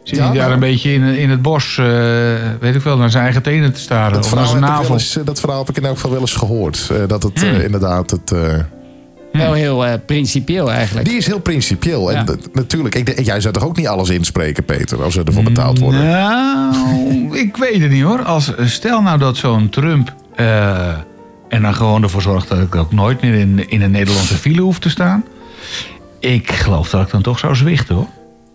Zit 0.02 0.18
Ja, 0.18 0.26
hij 0.28 0.36
daar 0.38 0.50
een 0.52 0.58
beetje 0.60 0.92
in, 0.92 1.02
in 1.02 1.30
het 1.30 1.42
bos, 1.42 1.78
eh, 1.78 1.86
weet 2.60 2.74
ik 2.74 2.82
wel, 2.82 2.96
naar 2.96 3.10
zijn 3.10 3.22
eigen 3.24 3.42
tenen 3.42 3.72
te 3.72 3.80
staren. 3.80 4.12
Dat 4.12 4.24
of 4.24 4.34
naar 4.34 4.46
verhaal, 4.46 4.60
zijn 4.68 4.78
navel. 4.78 4.94
eens, 4.94 5.18
dat 5.24 5.40
verhaal 5.40 5.58
heb 5.58 5.68
ik 5.68 5.76
in 5.76 5.84
elk 5.84 5.94
geval 5.94 6.10
wel 6.10 6.20
eens 6.20 6.34
gehoord. 6.34 6.88
Eh, 6.92 6.96
dat 7.06 7.22
het 7.22 7.40
Hmm. 7.40 7.60
inderdaad... 7.60 8.10
Het, 8.10 8.32
eh, 8.32 8.54
Wel 9.32 9.52
heel 9.52 9.86
eh, 9.86 9.92
principieel 10.06 10.70
eigenlijk. 10.72 11.08
die 11.08 11.16
is 11.16 11.26
heel 11.26 11.40
principieel. 11.40 12.12
En 12.12 12.24
Ja. 12.26 12.34
natuurlijk, 12.52 12.94
ik, 12.94 13.06
denk- 13.06 13.20
jij 13.26 13.40
zou 13.40 13.54
toch 13.54 13.64
ook 13.64 13.76
niet 13.76 13.86
alles 13.88 14.08
inspreken, 14.08 14.64
Peter, 14.64 15.02
als 15.02 15.14
ze 15.14 15.22
ervoor 15.24 15.42
betaald 15.42 15.78
worden? 15.78 16.06
Nou, 16.08 17.38
ik 17.38 17.56
weet 17.56 17.80
het 17.82 17.90
niet 17.90 18.02
hoor. 18.02 18.22
Als, 18.22 18.52
stel 18.64 19.02
nou 19.02 19.18
dat 19.18 19.36
zo'n 19.36 19.68
Trump 19.68 20.14
eh, 20.36 20.88
en 21.48 21.62
dan 21.62 21.74
gewoon 21.74 22.02
ervoor 22.02 22.22
zorgt 22.22 22.48
dat 22.48 22.58
ik 22.58 22.74
ook 22.74 22.92
nooit 22.92 23.22
meer 23.22 23.34
in, 23.34 23.68
in 23.68 23.82
een 23.82 23.90
Nederlandse 23.90 24.34
file 24.34 24.60
hoef 24.60 24.78
te 24.78 24.90
staan. 24.90 25.24
Ik 26.20 26.50
geloof 26.52 26.90
dat 26.90 27.02
ik 27.06 27.10
dan 27.10 27.22
toch 27.22 27.38
zou 27.38 27.54
zwichten 27.56 27.94
hoor. 27.94 28.06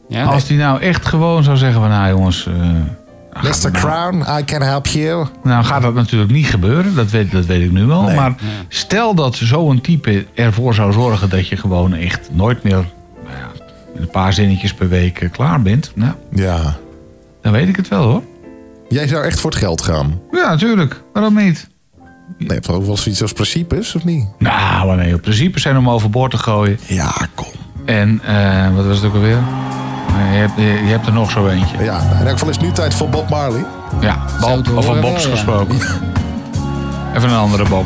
Ja, 0.09 0.23
Als 0.25 0.47
die 0.47 0.57
nou 0.57 0.81
echt 0.81 1.05
gewoon 1.05 1.43
zou 1.43 1.57
zeggen 1.57 1.81
van 1.81 1.89
nou 1.89 2.09
jongens... 2.09 2.47
eh, 2.47 3.43
Mr. 3.43 3.71
Crown, 3.71 4.23
I 4.39 4.43
can 4.43 4.61
help 4.61 4.87
you. 4.87 5.27
Nou 5.43 5.63
gaat 5.63 5.81
dat 5.81 5.93
natuurlijk 5.93 6.31
niet 6.31 6.45
gebeuren, 6.47 6.95
dat 6.95 7.09
weet, 7.11 7.31
dat 7.31 7.45
weet 7.45 7.61
ik 7.63 7.71
nu 7.71 7.85
wel. 7.85 8.01
Nee. 8.03 8.15
Maar 8.15 8.35
stel 8.67 9.15
dat 9.15 9.35
zo'n 9.35 9.81
type 9.81 10.25
ervoor 10.33 10.73
zou 10.73 10.91
zorgen 10.93 11.29
dat 11.29 11.47
je 11.47 11.57
gewoon 11.57 11.93
echt 11.93 12.29
nooit 12.31 12.63
meer... 12.63 12.85
Nou 13.25 13.37
ja, 13.37 13.51
een 14.01 14.09
paar 14.09 14.33
zinnetjes 14.33 14.73
per 14.73 14.89
week 14.89 15.21
eh, 15.21 15.31
klaar 15.31 15.61
bent. 15.61 15.91
Nou, 15.95 16.13
Ja. 16.31 16.75
dan 17.41 17.51
weet 17.51 17.67
ik 17.67 17.75
het 17.75 17.87
wel 17.87 18.03
hoor. 18.03 18.21
Jij 18.89 19.07
zou 19.07 19.23
echt 19.23 19.39
voor 19.39 19.49
het 19.51 19.59
geld 19.59 19.81
gaan. 19.81 20.19
Ja, 20.31 20.49
natuurlijk. 20.49 21.01
Waarom 21.13 21.35
niet? 21.35 21.67
Nee, 22.38 22.49
heb 22.49 22.65
je 22.65 22.72
ook 22.72 22.85
wel 22.85 22.97
zoiets 22.97 23.22
als 23.22 23.34
principes, 23.34 23.95
of 23.95 24.03
niet? 24.03 24.26
Nou, 24.38 24.88
maar 24.88 24.95
nee, 24.95 25.14
op 25.14 25.22
principe 25.22 25.60
zijn 25.60 25.77
om 25.77 25.89
overboord 25.89 26.31
te 26.31 26.38
gooien. 26.38 26.80
Ja, 26.88 27.14
kom. 27.35 27.52
En 27.85 28.22
eh, 28.26 28.76
wat 28.76 28.85
was 28.85 28.95
het 28.97 29.06
ook 29.06 29.14
alweer? 29.14 29.39
Eh, 30.07 30.34
je, 30.34 30.38
hebt, 30.38 30.57
je, 30.57 30.91
hebt 30.91 31.07
er 31.07 31.14
nog 31.14 31.31
zo 31.31 31.47
eentje. 31.47 31.84
Ja, 31.84 32.03
nou, 32.03 32.19
in 32.19 32.27
elk 32.27 32.31
geval 32.31 32.49
is 32.49 32.56
het 32.56 32.65
nu 32.65 32.72
tijd 32.72 32.93
voor 32.93 33.10
Bob 33.10 33.30
Marley. 33.30 33.65
Ja, 33.99 34.26
Bob, 34.39 34.49
over 34.52 34.73
horen 34.73 35.02
Bobs 35.02 35.26
gesproken. 35.26 35.76
Even 37.15 37.30
een 37.30 37.35
andere 37.35 37.69
Bob. 37.69 37.85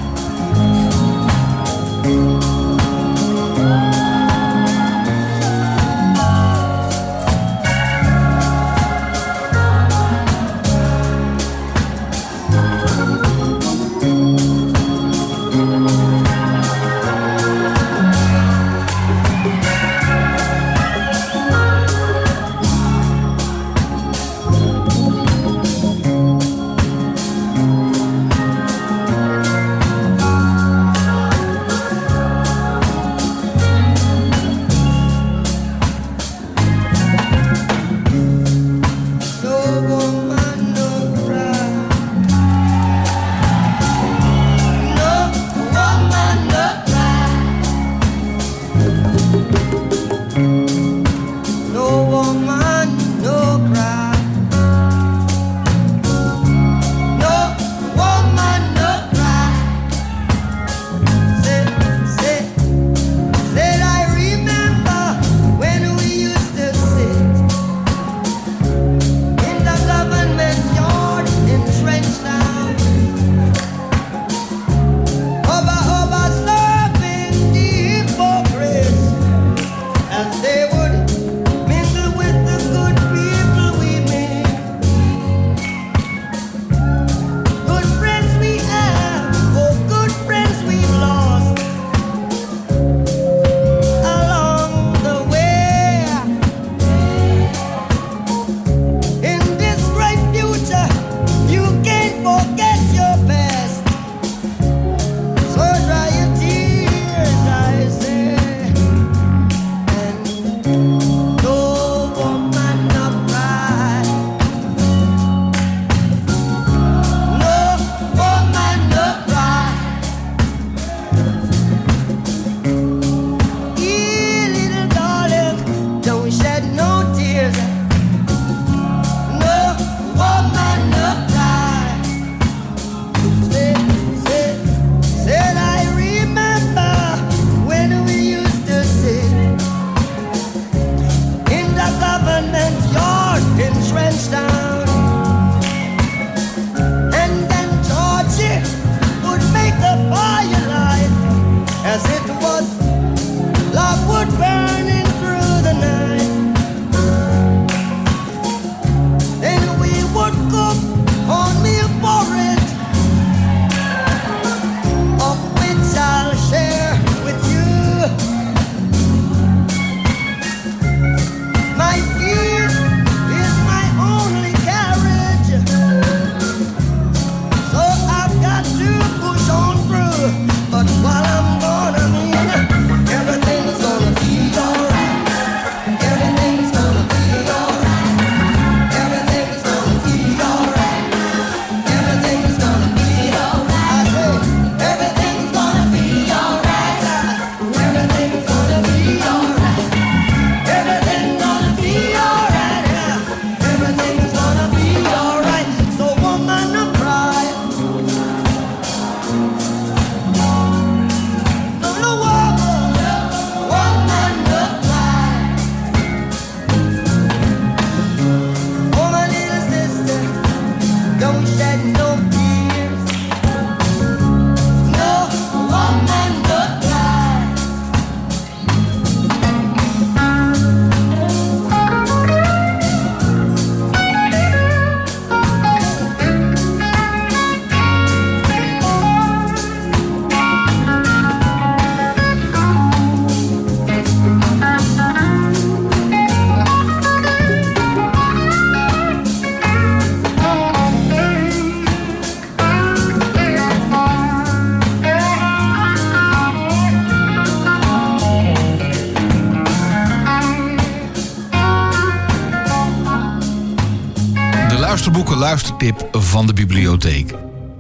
Luistertip 265.80 266.24
van 266.24 266.48
de 266.48 266.54
bibliotheek. 266.54 267.34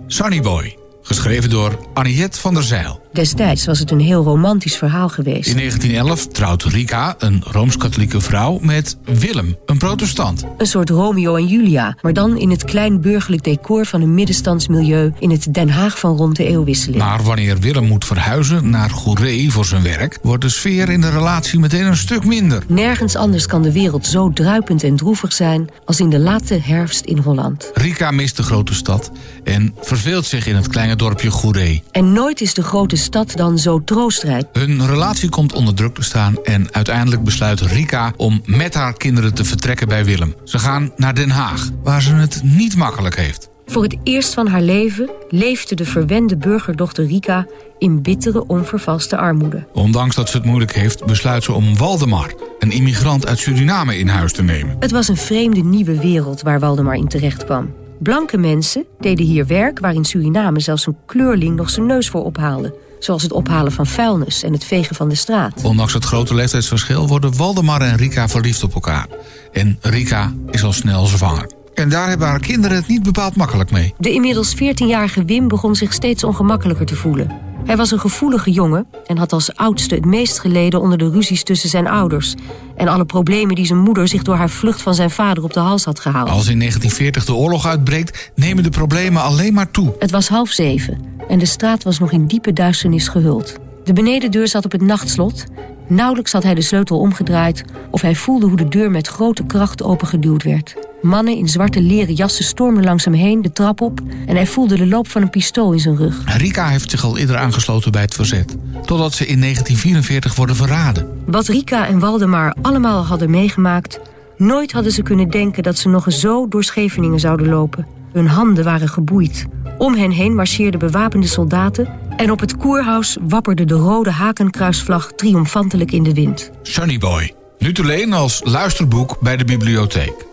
Sunny 0.07 0.41
Boy, 0.41 0.77
geschreven 1.01 1.49
door 1.49 1.89
Anniette 1.93 2.39
van 2.39 2.53
der 2.53 2.63
Zeil. 2.63 3.08
Destijds 3.19 3.65
was 3.65 3.79
het 3.79 3.91
een 3.91 3.99
heel 3.99 4.23
romantisch 4.23 4.77
verhaal 4.77 5.09
geweest. 5.09 5.49
In 5.49 5.55
1911 5.55 6.27
trouwt 6.27 6.63
Rika, 6.63 7.15
een 7.17 7.43
Rooms-Katholieke 7.45 8.21
vrouw, 8.21 8.59
met 8.61 8.97
Willem, 9.03 9.57
een 9.65 9.77
protestant. 9.77 10.45
Een 10.57 10.65
soort 10.65 10.89
Romeo 10.89 11.35
en 11.35 11.47
Julia, 11.47 11.97
maar 12.01 12.13
dan 12.13 12.37
in 12.37 12.49
het 12.49 12.63
klein 12.63 13.01
burgerlijk 13.01 13.43
decor 13.43 13.85
van 13.85 14.01
een 14.01 14.13
middenstandsmilieu 14.13 15.13
in 15.19 15.29
het 15.29 15.53
Den 15.53 15.69
Haag 15.69 15.99
van 15.99 16.15
rond 16.15 16.35
de 16.35 16.45
eeuwwisseling. 16.45 17.03
Maar 17.03 17.23
wanneer 17.23 17.59
Willem 17.59 17.85
moet 17.85 18.05
verhuizen 18.05 18.69
naar 18.69 18.89
Goeree 18.89 19.51
voor 19.51 19.65
zijn 19.65 19.83
werk... 19.83 20.19
wordt 20.21 20.43
de 20.43 20.49
sfeer 20.49 20.89
in 20.89 21.01
de 21.01 21.09
relatie 21.09 21.59
meteen 21.59 21.85
een 21.85 21.97
stuk 21.97 22.25
minder. 22.25 22.63
Nergens 22.67 23.15
anders 23.15 23.45
kan 23.45 23.61
de 23.61 23.71
wereld 23.71 24.07
zo 24.07 24.31
druipend 24.33 24.83
en 24.83 24.95
droevig 24.95 25.33
zijn 25.33 25.69
als 25.85 25.99
in 25.99 26.09
de 26.09 26.19
late 26.19 26.59
herfst 26.61 27.05
in 27.05 27.17
Holland. 27.17 27.71
Rika 27.73 28.11
mist 28.11 28.37
de 28.37 28.43
grote 28.43 28.73
stad 28.73 29.11
en 29.43 29.75
verveelt 29.81 30.25
zich 30.25 30.47
in 30.47 30.55
het 30.55 30.67
kleine 30.67 30.95
dorpje 30.95 31.31
Goeree. 31.31 31.83
En 31.91 32.13
nooit 32.13 32.41
is 32.41 32.53
de 32.53 32.63
grote 32.63 32.95
stad 32.95 33.07
dan 33.09 33.57
zo 33.57 33.83
troostrijk. 33.83 34.47
Hun 34.53 34.87
relatie 34.87 35.29
komt 35.29 35.53
onder 35.53 35.73
druk 35.73 35.95
te 35.95 36.03
staan 36.03 36.35
en 36.43 36.73
uiteindelijk 36.73 37.23
besluit 37.23 37.61
Rika 37.61 38.13
om 38.17 38.41
met 38.45 38.73
haar 38.73 38.93
kinderen 38.93 39.33
te 39.33 39.43
vertrekken 39.43 39.87
bij 39.87 40.05
Willem. 40.05 40.35
Ze 40.43 40.59
gaan 40.59 40.91
naar 40.95 41.15
Den 41.15 41.29
Haag, 41.29 41.69
waar 41.83 42.01
ze 42.01 42.13
het 42.13 42.41
niet 42.43 42.75
makkelijk 42.75 43.15
heeft. 43.15 43.49
Voor 43.65 43.83
het 43.83 43.97
eerst 44.03 44.33
van 44.33 44.47
haar 44.47 44.61
leven 44.61 45.09
leefde 45.29 45.75
de 45.75 45.85
verwende 45.85 46.37
burgerdochter 46.37 47.05
Rika 47.05 47.47
in 47.77 48.01
bittere, 48.01 48.47
onvervalste 48.47 49.17
armoede. 49.17 49.67
Ondanks 49.73 50.15
dat 50.15 50.29
ze 50.29 50.37
het 50.37 50.45
moeilijk 50.45 50.73
heeft, 50.73 51.05
besluit 51.05 51.43
ze 51.43 51.53
om 51.53 51.77
Waldemar, 51.77 52.33
een 52.59 52.71
immigrant 52.71 53.27
uit 53.27 53.39
Suriname, 53.39 53.97
in 53.97 54.07
huis 54.07 54.33
te 54.33 54.43
nemen. 54.43 54.75
Het 54.79 54.91
was 54.91 55.07
een 55.07 55.17
vreemde 55.17 55.63
nieuwe 55.63 55.99
wereld 55.99 56.41
waar 56.41 56.59
Waldemar 56.59 56.95
in 56.95 57.07
terecht 57.07 57.45
kwam. 57.45 57.73
Blanke 57.99 58.37
mensen 58.37 58.85
deden 58.99 59.25
hier 59.25 59.47
werk 59.47 59.79
waar 59.79 59.93
in 59.93 60.05
Suriname 60.05 60.59
zelfs 60.59 60.87
een 60.87 60.97
kleurling 61.05 61.55
nog 61.55 61.69
zijn 61.69 61.85
neus 61.85 62.09
voor 62.09 62.23
ophaalde. 62.23 62.75
Zoals 62.99 63.23
het 63.23 63.31
ophalen 63.31 63.71
van 63.71 63.85
vuilnis 63.85 64.43
en 64.43 64.53
het 64.53 64.63
vegen 64.63 64.95
van 64.95 65.09
de 65.09 65.15
straat. 65.15 65.61
Ondanks 65.63 65.93
het 65.93 66.05
grote 66.05 66.35
leeftijdsverschil 66.35 67.07
worden 67.07 67.37
Waldemar 67.37 67.81
en 67.81 67.97
Rika 67.97 68.27
verliefd 68.27 68.63
op 68.63 68.73
elkaar. 68.73 69.07
En 69.51 69.77
Rika 69.81 70.33
is 70.49 70.63
al 70.63 70.73
snel 70.73 71.05
zwanger. 71.05 71.49
En 71.73 71.89
daar 71.89 72.09
hebben 72.09 72.27
haar 72.27 72.39
kinderen 72.39 72.77
het 72.77 72.87
niet 72.87 73.03
bepaald 73.03 73.35
makkelijk 73.35 73.71
mee. 73.71 73.93
De 73.97 74.11
inmiddels 74.11 74.55
14-jarige 74.55 75.25
Wim 75.25 75.47
begon 75.47 75.75
zich 75.75 75.93
steeds 75.93 76.23
ongemakkelijker 76.23 76.85
te 76.85 76.95
voelen. 76.95 77.48
Hij 77.69 77.77
was 77.77 77.91
een 77.91 77.99
gevoelige 77.99 78.51
jongen 78.51 78.87
en 79.05 79.17
had 79.17 79.33
als 79.33 79.55
oudste 79.55 79.95
het 79.95 80.05
meest 80.05 80.39
geleden 80.39 80.81
onder 80.81 80.97
de 80.97 81.09
ruzies 81.09 81.43
tussen 81.43 81.69
zijn 81.69 81.87
ouders. 81.87 82.33
En 82.75 82.87
alle 82.87 83.05
problemen 83.05 83.55
die 83.55 83.65
zijn 83.65 83.79
moeder 83.79 84.07
zich 84.07 84.21
door 84.21 84.35
haar 84.35 84.49
vlucht 84.49 84.81
van 84.81 84.95
zijn 84.95 85.09
vader 85.09 85.43
op 85.43 85.53
de 85.53 85.59
hals 85.59 85.83
had 85.83 85.99
gehaald. 85.99 86.29
Als 86.29 86.47
in 86.47 86.59
1940 86.59 87.25
de 87.25 87.33
oorlog 87.33 87.65
uitbreekt, 87.65 88.31
nemen 88.35 88.63
de 88.63 88.69
problemen 88.69 89.21
alleen 89.21 89.53
maar 89.53 89.71
toe. 89.71 89.95
Het 89.99 90.11
was 90.11 90.27
half 90.27 90.49
zeven 90.49 90.99
en 91.27 91.39
de 91.39 91.45
straat 91.45 91.83
was 91.83 91.99
nog 91.99 92.11
in 92.11 92.27
diepe 92.27 92.53
duisternis 92.53 93.07
gehuld. 93.07 93.55
De 93.83 93.93
benedendeur 93.93 94.47
zat 94.47 94.65
op 94.65 94.71
het 94.71 94.81
nachtslot. 94.81 95.43
Nauwelijks 95.89 96.31
had 96.31 96.43
hij 96.43 96.53
de 96.53 96.61
sleutel 96.61 96.99
omgedraaid 96.99 97.63
of 97.91 98.01
hij 98.01 98.15
voelde 98.15 98.47
hoe 98.47 98.57
de 98.57 98.67
deur 98.67 98.91
met 98.91 99.07
grote 99.07 99.43
kracht 99.43 99.83
opengeduwd 99.83 100.43
werd. 100.43 100.75
Mannen 101.01 101.35
in 101.35 101.47
zwarte 101.47 101.81
leren 101.81 102.13
jassen 102.13 102.45
stormden 102.45 102.83
langs 102.83 103.05
hem 103.05 103.13
heen 103.13 103.41
de 103.41 103.51
trap 103.51 103.81
op 103.81 103.99
en 104.25 104.35
hij 104.35 104.47
voelde 104.47 104.75
de 104.75 104.87
loop 104.87 105.07
van 105.07 105.21
een 105.21 105.29
pistool 105.29 105.73
in 105.73 105.79
zijn 105.79 105.95
rug. 105.95 106.37
Rika 106.37 106.67
heeft 106.67 106.91
zich 106.91 107.03
al 107.03 107.17
eerder 107.17 107.37
aangesloten 107.37 107.91
bij 107.91 108.01
het 108.01 108.13
verzet. 108.13 108.55
Totdat 108.85 109.13
ze 109.13 109.25
in 109.25 109.39
1944 109.39 110.35
worden 110.35 110.55
verraden. 110.55 111.21
Wat 111.25 111.47
Rika 111.47 111.87
en 111.87 111.99
Waldemar 111.99 112.55
allemaal 112.61 113.05
hadden 113.05 113.29
meegemaakt, 113.29 113.99
nooit 114.37 114.71
hadden 114.71 114.91
ze 114.91 115.01
kunnen 115.01 115.29
denken 115.29 115.63
dat 115.63 115.77
ze 115.77 115.89
nog 115.89 116.05
eens 116.05 116.19
zo 116.19 116.47
door 116.47 116.63
Scheveningen 116.63 117.19
zouden 117.19 117.49
lopen. 117.49 117.98
Hun 118.13 118.27
handen 118.27 118.63
waren 118.63 118.89
geboeid. 118.89 119.45
Om 119.77 119.95
hen 119.95 120.11
heen 120.11 120.35
marcheerden 120.35 120.79
bewapende 120.79 121.27
soldaten 121.27 121.89
en 122.17 122.31
op 122.31 122.39
het 122.39 122.57
koerhuis 122.57 123.17
wapperde 123.21 123.65
de 123.65 123.73
rode 123.73 124.11
hakenkruisvlag 124.11 125.11
triomfantelijk 125.15 125.91
in 125.91 126.03
de 126.03 126.13
wind. 126.13 126.51
Sunny 126.61 126.97
Boy. 126.97 127.33
Nu 127.57 127.73
te 127.73 127.85
leen 127.85 128.13
als 128.13 128.41
luisterboek 128.43 129.17
bij 129.21 129.37
de 129.37 129.45
bibliotheek. 129.45 130.27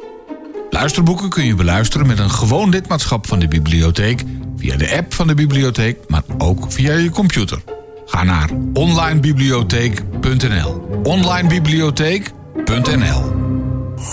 Luisterboeken 0.70 1.28
kun 1.28 1.44
je 1.44 1.55
beluisteren 1.55 2.07
met 2.07 2.19
een 2.19 2.31
gewoon 2.31 2.69
lidmaatschap 2.69 3.27
van 3.27 3.39
de 3.39 3.48
bibliotheek... 3.48 4.23
via 4.57 4.77
de 4.77 4.97
app 4.97 5.15
van 5.15 5.27
de 5.27 5.35
bibliotheek, 5.35 5.98
maar 6.09 6.23
ook 6.39 6.73
via 6.73 6.94
je 6.94 7.11
computer. 7.11 7.62
Ga 8.07 8.23
naar 8.23 8.51
onlinebibliotheek.nl 8.73 11.01
onlinebibliotheek.nl 11.03 13.35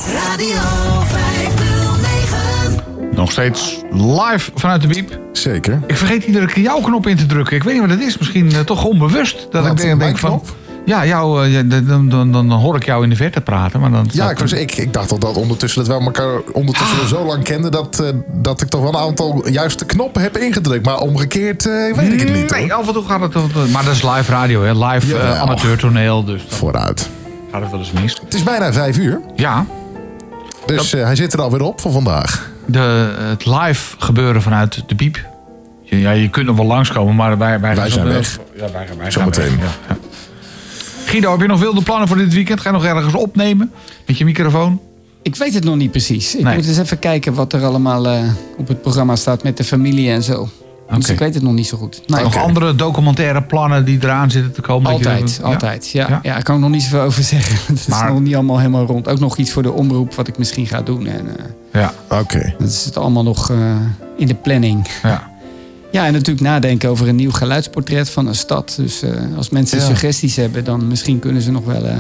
Radio 0.05 0.61
509. 1.01 1.32
Nog 3.15 3.31
steeds 3.31 3.81
live 3.91 4.51
vanuit 4.55 4.81
de 4.81 4.87
biep. 4.87 5.19
Zeker. 5.31 5.79
Ik 5.87 5.97
vergeet 5.97 6.23
iedere 6.23 6.45
keer 6.45 6.63
jouw 6.63 6.79
knop 6.79 7.07
in 7.07 7.17
te 7.17 7.25
drukken. 7.25 7.55
Ik 7.55 7.63
weet 7.63 7.73
niet 7.73 7.81
wat 7.81 7.91
het 7.91 8.01
is. 8.07 8.17
Misschien 8.17 8.51
eh, 8.51 8.59
toch 8.59 8.83
onbewust. 8.85 9.47
Dat 9.51 9.61
Wat, 9.63 9.71
ik 9.71 9.77
denk, 9.77 9.87
mijn 9.87 9.99
denk 9.99 10.17
van... 10.17 10.29
knop? 10.29 10.55
Ja, 10.85 11.05
jou, 11.05 11.47
ja, 11.47 11.63
dan, 11.63 11.85
dan, 11.85 12.09
dan, 12.09 12.31
dan 12.31 12.51
hoor 12.51 12.75
ik 12.75 12.85
jou 12.85 13.03
in 13.03 13.09
de 13.09 13.15
verte 13.15 13.41
praten. 13.41 13.79
Maar 13.79 13.91
dan 13.91 14.07
Ja, 14.11 14.29
ik, 14.29 14.37
was, 14.39 14.51
ik, 14.53 14.75
ik 14.77 14.93
dacht 14.93 15.11
al 15.11 15.19
dat 15.19 15.35
ondertussen 15.37 15.85
dat 15.85 15.97
we 15.97 16.03
elkaar 16.05 16.39
ondertussen 16.53 16.97
Ah. 17.01 17.05
zo 17.05 17.25
lang 17.25 17.43
kenden 17.43 17.71
dat, 17.71 17.99
eh, 17.99 18.07
dat 18.31 18.61
ik 18.61 18.67
toch 18.67 18.81
wel 18.81 18.89
een 18.93 18.99
aantal 19.07 19.47
juiste 19.49 19.85
knoppen 19.85 20.21
heb 20.21 20.37
ingedrukt. 20.37 20.85
Maar 20.85 20.97
omgekeerd 20.99 21.65
eh, 21.65 21.73
weet 21.95 22.13
ik 22.13 22.19
het 22.19 22.33
niet. 22.33 22.49
Nee, 22.51 22.73
af 22.73 22.87
en 22.87 22.93
toe 22.93 23.03
gaat 23.05 23.21
het... 23.21 23.33
wel- 23.33 23.67
Maar 23.67 23.83
dat 23.85 23.93
is 23.93 24.03
live 24.03 24.31
radio, 24.31 24.63
hè? 24.63 24.71
Live 24.85 25.05
eh, 25.15 25.21
Jawel. 25.21 25.35
amateurtoneel. 25.35 26.23
Dus 26.23 26.47
dan 26.49 26.57
Vooruit. 26.57 27.09
gaat 27.51 27.61
het 27.61 27.71
wel 27.71 27.79
eens 27.79 27.91
mis. 27.91 28.19
Het 28.23 28.33
is 28.33 28.43
bijna 28.43 28.73
vijf 28.73 28.97
uur. 28.97 29.19
Ja, 29.35 29.65
Dus 30.65 30.93
eh, 30.93 31.03
hij 31.03 31.15
zit 31.15 31.33
er 31.33 31.41
alweer 31.41 31.61
op 31.61 31.81
voor 31.81 31.91
vandaag. 31.91 32.51
de, 32.65 33.13
het 33.19 33.45
live 33.45 33.95
gebeuren 33.97 34.41
vanuit 34.41 34.83
de 34.87 34.95
biep. 34.95 35.25
Ja, 35.83 36.11
je 36.11 36.29
kunt 36.29 36.45
nog 36.45 36.55
wel 36.57 36.65
langskomen, 36.65 37.15
maar 37.15 37.37
wij, 37.37 37.59
wij, 37.59 37.75
Wij 37.75 37.75
gaan 37.75 37.91
zijn 37.91 38.05
zo- 38.07 38.13
weg. 38.13 38.39
Ja, 38.55 38.61
wij, 38.61 38.71
wij 38.71 39.11
gaan 39.11 39.11
Zometeen. 39.11 39.59
weg, 39.59 39.79
ja. 39.89 39.95
Guido, 41.05 41.31
heb 41.31 41.41
je 41.41 41.47
nog 41.47 41.59
wilde 41.59 41.81
plannen 41.81 42.07
voor 42.07 42.17
dit 42.17 42.33
weekend? 42.33 42.59
Ga 42.61 42.69
je 42.69 42.75
nog 42.75 42.85
ergens 42.85 43.13
opnemen 43.13 43.71
met 44.05 44.17
je 44.17 44.25
microfoon? 44.25 44.79
Ik 45.21 45.35
weet 45.35 45.53
het 45.53 45.63
nog 45.63 45.75
niet 45.75 45.91
precies. 45.91 46.35
Ik 46.35 46.43
Nee. 46.43 46.55
moet 46.55 46.67
eens 46.67 46.77
even 46.77 46.99
kijken 46.99 47.33
wat 47.33 47.53
er 47.53 47.63
allemaal 47.63 48.07
eh, 48.07 48.23
op 48.57 48.67
het 48.67 48.81
programma 48.81 49.15
staat 49.15 49.43
met 49.43 49.57
de 49.57 49.63
familie 49.63 50.09
en 50.11 50.23
zo. 50.23 50.49
Dus 50.95 51.03
Oké. 51.03 51.13
ik 51.13 51.19
weet 51.19 51.33
het 51.33 51.43
nog 51.43 51.53
niet 51.53 51.67
zo 51.67 51.77
goed. 51.77 52.01
Nee. 52.07 52.23
Nog 52.23 52.37
andere 52.37 52.75
documentaire 52.75 53.41
plannen 53.43 53.85
die 53.85 53.97
eraan 54.01 54.31
zitten 54.31 54.51
te 54.51 54.61
komen? 54.61 54.89
je- 54.91 54.97
Altijd, 54.97 55.39
Ja? 55.41 55.47
altijd. 55.47 55.89
Ja, 55.89 56.07
Ja? 56.09 56.19
ja. 56.23 56.33
daar 56.33 56.43
kan 56.43 56.55
ik 56.55 56.61
nog 56.61 56.69
niet 56.69 56.81
zoveel 56.81 57.01
over 57.01 57.23
zeggen. 57.23 57.55
Het 57.75 57.87
Maar- 57.87 58.05
is 58.07 58.11
nog 58.13 58.21
niet 58.21 58.33
allemaal 58.35 58.57
helemaal 58.57 58.85
rond. 58.85 59.07
Ook 59.07 59.19
nog 59.19 59.37
iets 59.37 59.51
voor 59.51 59.63
de 59.63 59.71
omroep 59.71 60.13
wat 60.15 60.27
ik 60.27 60.37
misschien 60.37 60.67
ga 60.67 60.81
doen. 60.81 61.05
En, 61.07 61.27
eh, 61.37 61.45
Ja, 61.81 61.93
Oké. 62.09 62.53
dat 62.57 62.67
is 62.69 62.85
het 62.85 62.97
allemaal 62.97 63.23
nog 63.23 63.49
eh, 63.51 63.57
in 64.17 64.27
de 64.27 64.35
planning. 64.35 64.87
ja. 65.03 65.31
Ja, 65.91 66.05
en 66.05 66.13
natuurlijk 66.13 66.45
nadenken 66.45 66.89
over 66.89 67.07
een 67.07 67.15
nieuw 67.15 67.31
geluidsportret 67.31 68.09
van 68.09 68.27
een 68.27 68.35
stad. 68.35 68.73
Dus 68.77 69.01
eh, 69.01 69.09
als 69.37 69.49
mensen 69.49 69.77
Ja. 69.79 69.85
suggesties 69.85 70.35
hebben, 70.35 70.63
dan 70.63 70.87
misschien 70.87 71.19
kunnen 71.19 71.41
ze 71.41 71.51
nog 71.51 71.65
wel 71.65 71.85
eh 71.85 71.95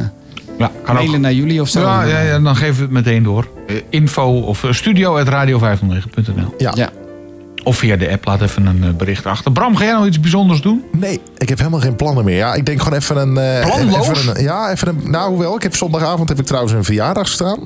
ja 0.57 0.71
kan 0.83 0.95
mailen 0.95 1.15
ook. 1.15 1.21
naar 1.21 1.33
jullie 1.33 1.61
of 1.61 1.67
zo. 1.69 1.81
Ja, 1.81 2.03
ja, 2.03 2.19
ja, 2.19 2.39
dan 2.39 2.55
geven 2.55 2.75
we 2.75 2.81
het 2.81 2.91
meteen 2.91 3.23
door. 3.23 3.47
Info 3.89 4.39
of 4.41 4.63
eh, 4.63 4.71
studio 4.71 5.17
at 5.17 5.27
radio509.nl. 5.27 6.53
Ja. 6.57 6.71
Ja. 6.75 6.89
Of 7.63 7.77
via 7.77 7.95
de 7.95 8.09
app, 8.11 8.25
laat 8.25 8.41
even 8.41 8.65
een 8.65 8.83
eh, 8.83 8.89
bericht 8.89 9.25
achter. 9.25 9.51
Bram, 9.51 9.75
ga 9.75 9.83
jij 9.83 9.93
nog 9.93 10.05
iets 10.05 10.19
bijzonders 10.19 10.61
doen? 10.61 10.83
Nee, 10.91 11.21
ik 11.37 11.49
heb 11.49 11.57
helemaal 11.57 11.79
geen 11.79 11.95
plannen 11.95 12.25
meer. 12.25 12.35
Ja, 12.35 12.53
ik 12.53 12.65
denk 12.65 12.81
gewoon 12.81 12.99
even 12.99 13.17
een... 13.17 13.37
eh, 13.37 13.65
Planloos? 13.65 14.09
Even 14.09 14.35
een, 14.37 14.43
ja, 14.43 14.71
even 14.71 14.87
een... 14.87 15.11
Nou, 15.11 15.29
hoewel, 15.29 15.55
ik 15.55 15.63
heb 15.63 15.75
zondagavond 15.75 16.29
heb 16.29 16.39
ik 16.39 16.45
trouwens 16.45 16.73
een 16.73 16.83
verjaardag 16.83 17.27
staan. 17.27 17.59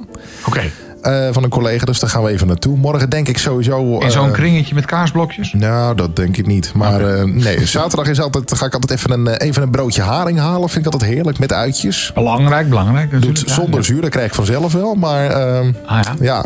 Oké. 0.46 0.62
eh, 1.02 1.28
van 1.32 1.44
een 1.44 1.50
collega, 1.50 1.86
dus 1.86 2.00
daar 2.00 2.10
gaan 2.10 2.24
we 2.24 2.30
even 2.30 2.48
naartoe. 2.48 2.78
Morgen 2.78 3.10
denk 3.10 3.28
ik 3.28 3.38
sowieso... 3.38 3.98
In 4.00 4.12
zo'n 4.12 4.32
kringetje 4.32 4.76
met 4.76 4.86
kaasblokjes? 4.86 5.54
Nou, 5.54 5.96
dat 5.96 6.16
denk 6.16 6.38
ik 6.38 6.46
niet. 6.48 6.72
Maar 6.74 7.28
nee, 7.28 7.66
zaterdag 7.78 8.08
is 8.08 8.20
altijd, 8.22 8.54
ga 8.58 8.66
ik 8.66 8.74
altijd 8.74 8.92
even 9.00 9.12
een, 9.12 9.28
even 9.28 9.62
een 9.64 9.70
broodje 9.72 10.02
haring 10.02 10.40
halen. 10.40 10.70
Vind 10.70 10.86
ik 10.86 10.92
altijd 10.94 11.12
heerlijk, 11.12 11.40
met 11.40 11.54
uitjes. 11.54 12.12
Belangrijk, 12.14 12.70
belangrijk. 12.70 13.22
Doet. 13.22 13.44
Ja, 13.46 13.54
zonder 13.54 13.80
ja. 13.80 13.86
zuur, 13.86 14.02
dat 14.02 14.10
krijg 14.10 14.28
ik 14.28 14.34
vanzelf 14.34 14.74
wel. 14.74 14.94
Maar 14.96 15.30
ehm, 15.30 15.72
Ah, 15.86 16.00
ja. 16.04 16.14
ja. 16.22 16.46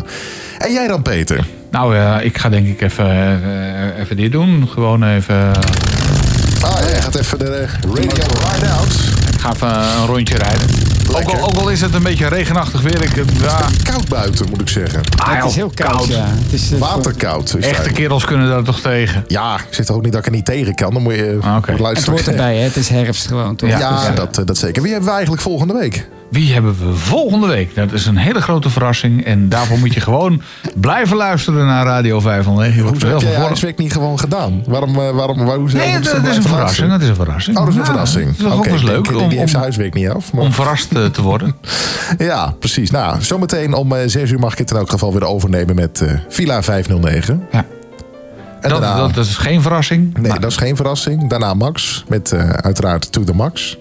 En 0.58 0.72
jij 0.72 0.86
dan, 0.86 1.02
Peter? 1.02 1.46
Nou, 1.72 1.96
eh, 1.96 2.24
ik 2.24 2.38
ga 2.38 2.48
denk 2.48 2.66
ik 2.66 2.80
even, 2.80 3.06
eh, 3.44 4.00
even 4.00 4.16
dit 4.16 4.32
doen. 4.32 4.68
Gewoon 4.68 5.04
even... 5.04 5.50
Ah, 6.62 6.78
jij 6.88 7.00
gaat 7.02 7.14
even 7.14 7.38
de 7.38 7.44
eh, 7.44 7.68
radio 7.94 8.22
ride 8.52 8.68
out. 8.70 8.92
Ik 9.34 9.40
ga 9.40 9.52
even 9.52 9.68
een 10.00 10.06
rondje 10.06 10.36
rijden. 10.38 10.68
Ook 11.12 11.22
al, 11.34 11.42
ook 11.44 11.54
al 11.56 11.68
is 11.68 11.80
het 11.80 11.94
een 11.94 12.02
beetje 12.02 12.28
regenachtig 12.28 12.80
weer. 12.80 13.02
Ik, 13.02 13.16
eh, 13.16 13.24
ja, 13.40 13.66
Koud 13.82 14.08
buiten, 14.08 14.46
moet 14.50 14.60
ik 14.60 14.68
zeggen. 14.68 15.00
ah, 15.16 15.34
het 15.36 15.44
is 15.44 15.54
heel 15.54 15.72
koud. 15.74 16.06
Ja. 16.06 16.24
Het 16.26 16.52
is, 16.52 16.70
Waterkoud. 16.78 17.54
is 17.58 17.66
Echte 17.66 17.82
het. 17.82 17.92
kerels 17.92 18.24
kunnen 18.24 18.48
daar 18.48 18.62
toch 18.62 18.80
tegen. 18.80 19.24
Ja, 19.26 19.54
ik 19.56 19.74
zit 19.74 19.88
er 19.88 19.94
ook 19.94 20.02
niet 20.02 20.12
dat 20.12 20.20
ik 20.20 20.26
er 20.26 20.32
niet 20.32 20.44
tegen 20.44 20.74
kan. 20.74 20.92
Dan 20.92 21.02
moet 21.02 21.14
je 21.14 21.38
Ah, 21.42 21.54
moet 21.54 21.66
het 21.66 21.78
luisteren. 21.78 22.12
hoort 22.14 22.28
erbij, 22.28 22.56
hè? 22.56 22.62
het 22.62 22.76
is 22.76 22.88
herfst 22.88 23.26
gewoon 23.26 23.56
toch? 23.56 23.68
Ja, 23.68 24.06
Dus, 24.06 24.14
dat, 24.14 24.46
dat 24.46 24.58
zeker. 24.58 24.82
Wie 24.82 24.90
hebben 24.90 25.08
we 25.08 25.14
eigenlijk 25.14 25.42
volgende 25.42 25.74
week? 25.74 26.08
Wie 26.32 26.52
hebben 26.52 26.76
we 26.78 26.94
volgende 26.94 27.46
week? 27.46 27.74
Dat 27.74 27.92
is 27.92 28.06
een 28.06 28.16
hele 28.16 28.40
grote 28.40 28.70
verrassing. 28.70 29.24
En 29.24 29.48
daarvoor 29.48 29.78
moet 29.78 29.94
je 29.94 30.00
gewoon 30.10 30.42
blijven 30.76 31.16
luisteren 31.16 31.66
naar 31.66 31.84
Radio 31.86 32.20
509. 32.20 32.76
Je 32.76 32.82
wordt 32.82 33.02
Hoezo 33.02 33.16
heb 33.18 33.28
jij 33.34 33.40
huiswerk 33.46 33.78
niet 33.78 33.92
gewoon 33.92 34.18
gedaan? 34.18 34.62
Waarom, 34.66 34.98
eh, 35.00 35.10
waarom, 35.10 35.44
waar, 35.44 35.56
hoezo 35.56 35.76
Nee, 35.76 35.86
het 35.90 36.04
is 36.06 36.36
een 36.36 36.42
verrassing. 36.42 36.92
Het 36.92 37.02
is 37.02 37.08
een 37.08 37.14
verrassing. 37.14 37.56
Oh, 37.58 37.64
dat 37.64 37.72
is 37.72 37.78
een 37.78 37.84
Ja, 37.84 37.90
verrassing. 37.90 38.26
Het 38.30 38.38
is 38.38 38.44
ook 38.44 38.64
wel 38.64 38.72
eens 38.72 38.82
leuk 38.82 39.04
denk, 39.04 39.20
om, 39.20 39.28
Die 39.28 39.38
heeft 39.38 39.50
zijn 39.50 39.62
huiswerk 39.62 39.94
niet 39.94 40.08
af. 40.08 40.32
maar- 40.32 40.42
om 40.44 40.52
verrast 40.52 40.92
eh, 40.92 41.04
te 41.04 41.22
worden. 41.22 41.54
Ja, 42.18 42.54
precies. 42.58 42.90
Nou, 42.90 43.22
zometeen 43.22 43.74
om 43.74 43.92
eh 43.92 44.02
6 44.06 44.30
uur 44.30 44.38
mag 44.38 44.52
ik 44.52 44.58
het 44.58 44.70
in 44.70 44.76
elk 44.76 44.90
geval 44.90 45.12
weer 45.12 45.24
overnemen 45.24 45.74
met 45.74 46.00
eh, 46.00 46.12
Villa 46.28 46.62
509. 46.62 47.46
Ja. 47.52 47.58
En 48.60 48.68
Dat, 48.70 48.80
daarna, 48.80 48.96
dat, 48.96 49.14
dat 49.14 49.24
is 49.26 49.36
geen 49.36 49.62
verrassing. 49.62 50.14
nee, 50.18 50.30
maar- 50.30 50.40
dat 50.40 50.50
is 50.50 50.56
geen 50.56 50.76
verrassing. 50.76 51.28
Daarna 51.30 51.54
Max 51.54 52.04
met 52.08 52.32
eh, 52.32 52.48
uiteraard 52.48 53.12
To 53.12 53.24
The 53.24 53.34
Max. 53.34 53.76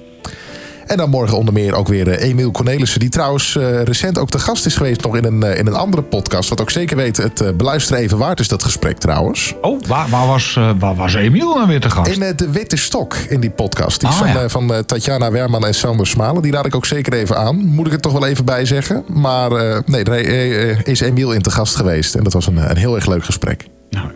En 0.92 0.98
dan 0.98 1.10
morgen 1.10 1.38
onder 1.38 1.54
meer 1.54 1.74
ook 1.74 1.88
weer 1.88 2.08
eh, 2.08 2.30
Emiel 2.30 2.52
Cornelissen. 2.52 3.00
Die 3.00 3.10
trouwens 3.10 3.56
eh, 3.56 3.84
recent 3.84 4.20
ook 4.20 4.30
te 4.30 4.40
gast 4.40 4.66
is 4.66 4.76
geweest 4.76 5.02
nog 5.02 5.16
in 5.16 5.26
een, 5.26 5.44
eh, 5.44 5.58
in 5.58 5.68
een 5.68 5.74
andere 5.74 6.02
podcast. 6.02 6.50
Wat 6.50 6.62
ook 6.62 6.70
zeker 6.70 6.98
weet 6.98 7.18
het 7.18 7.58
beluisteren 7.58 8.02
even 8.02 8.18
waard 8.18 8.40
is 8.40 8.48
dat 8.48 8.64
gesprek 8.64 8.98
trouwens. 8.98 9.56
Oh, 9.62 9.82
waar, 9.88 10.10
waar, 10.10 10.28
was, 10.28 10.60
waar 10.80 10.96
was 10.96 11.14
Emiel 11.14 11.54
dan 11.54 11.68
weer 11.68 11.80
te 11.80 11.90
gast? 11.90 12.12
In 12.12 12.34
De 12.36 12.50
Witte 12.50 12.78
Stok 12.78 13.16
in 13.16 13.40
die 13.40 13.50
podcast. 13.50 14.00
Die 14.00 14.10
Ah, 14.10 14.16
van, 14.16 14.28
ja. 14.28 14.50
van 14.50 14.86
Tatjana 14.86 15.32
Werman 15.32 15.66
en 15.66 15.74
Sander 15.74 16.08
Smalen. 16.08 16.42
Die 16.42 16.52
raad 16.52 16.66
ik 16.66 16.76
ook 16.76 16.86
zeker 16.86 17.14
even 17.14 17.38
aan. 17.38 17.56
Moet 17.66 17.86
ik 17.86 17.92
het 17.92 18.02
toch 18.02 18.14
wel 18.14 18.26
even 18.26 18.46
bij 18.46 18.66
zeggen. 18.66 19.04
Maar 19.08 19.82
nee, 19.86 20.04
daar 20.04 20.20
is 20.20 21.00
Emiel 21.00 21.32
in 21.32 21.42
te 21.42 21.52
gast 21.52 21.76
geweest. 21.76 22.16
En 22.16 22.24
dat 22.24 22.34
was 22.34 22.48
een, 22.48 22.70
een 22.70 22.78
heel 22.78 22.96
erg 22.96 23.06
leuk 23.06 23.26
gesprek. 23.26 23.66
Nou, 23.90 24.08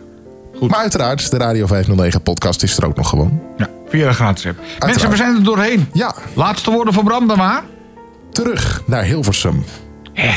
goed. 0.58 0.70
Maar 0.70 0.78
uiteraard, 0.80 1.30
de 1.30 1.36
Radio 1.36 1.66
509 1.66 2.22
podcast 2.22 2.62
is 2.62 2.76
er 2.76 2.86
ook 2.86 2.96
nog 2.96 3.08
gewoon. 3.08 3.40
Ja, 3.56 3.68
via 3.88 4.06
de 4.08 4.12
gratis 4.14 4.46
app. 4.46 4.58
Mensen, 4.86 5.10
we 5.10 5.16
zijn 5.16 5.36
er 5.36 5.44
doorheen. 5.44 5.88
Ja, 5.92 6.14
Laatste 6.34 6.70
woorden 6.70 6.94
van 6.94 7.04
Bram 7.04 7.26
dan 7.26 7.36
maar. 7.38 7.62
terug 8.32 8.82
naar 8.86 9.02
Hilversum. 9.04 9.64
Hè. 10.12 10.30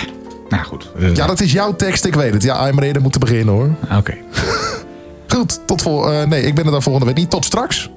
Nou 0.50 0.64
goed. 0.64 0.92
eh, 1.00 1.16
Ja, 1.16 1.28
dat 1.28 1.40
is 1.40 1.52
jouw 1.52 1.76
tekst, 1.76 2.06
ik 2.06 2.16
weet 2.16 2.34
het. 2.34 2.44
Ja, 2.44 2.68
I'm 2.68 2.80
ready 2.80 3.00
moeten 3.00 3.20
beginnen 3.20 3.54
hoor. 3.54 3.70
Oké. 3.98 4.14
Goed, 5.36 5.60
tot 5.66 5.82
vol. 5.82 6.12
eh, 6.12 6.28
nee, 6.28 6.44
ik 6.44 6.56
ben 6.56 6.66
er 6.66 6.72
dan 6.72 6.82
volgende 6.82 7.08
week 7.08 7.18
niet. 7.18 7.30
Tot 7.30 7.46
straks. 7.46 7.90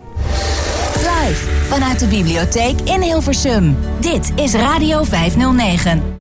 Live 0.97 1.47
vanuit 1.69 1.99
de 1.99 2.07
bibliotheek 2.07 2.81
in 2.85 3.01
Hilversum. 3.01 3.77
Dit 4.01 4.32
is 4.35 4.55
Radio 4.55 5.05
509. 5.05 6.20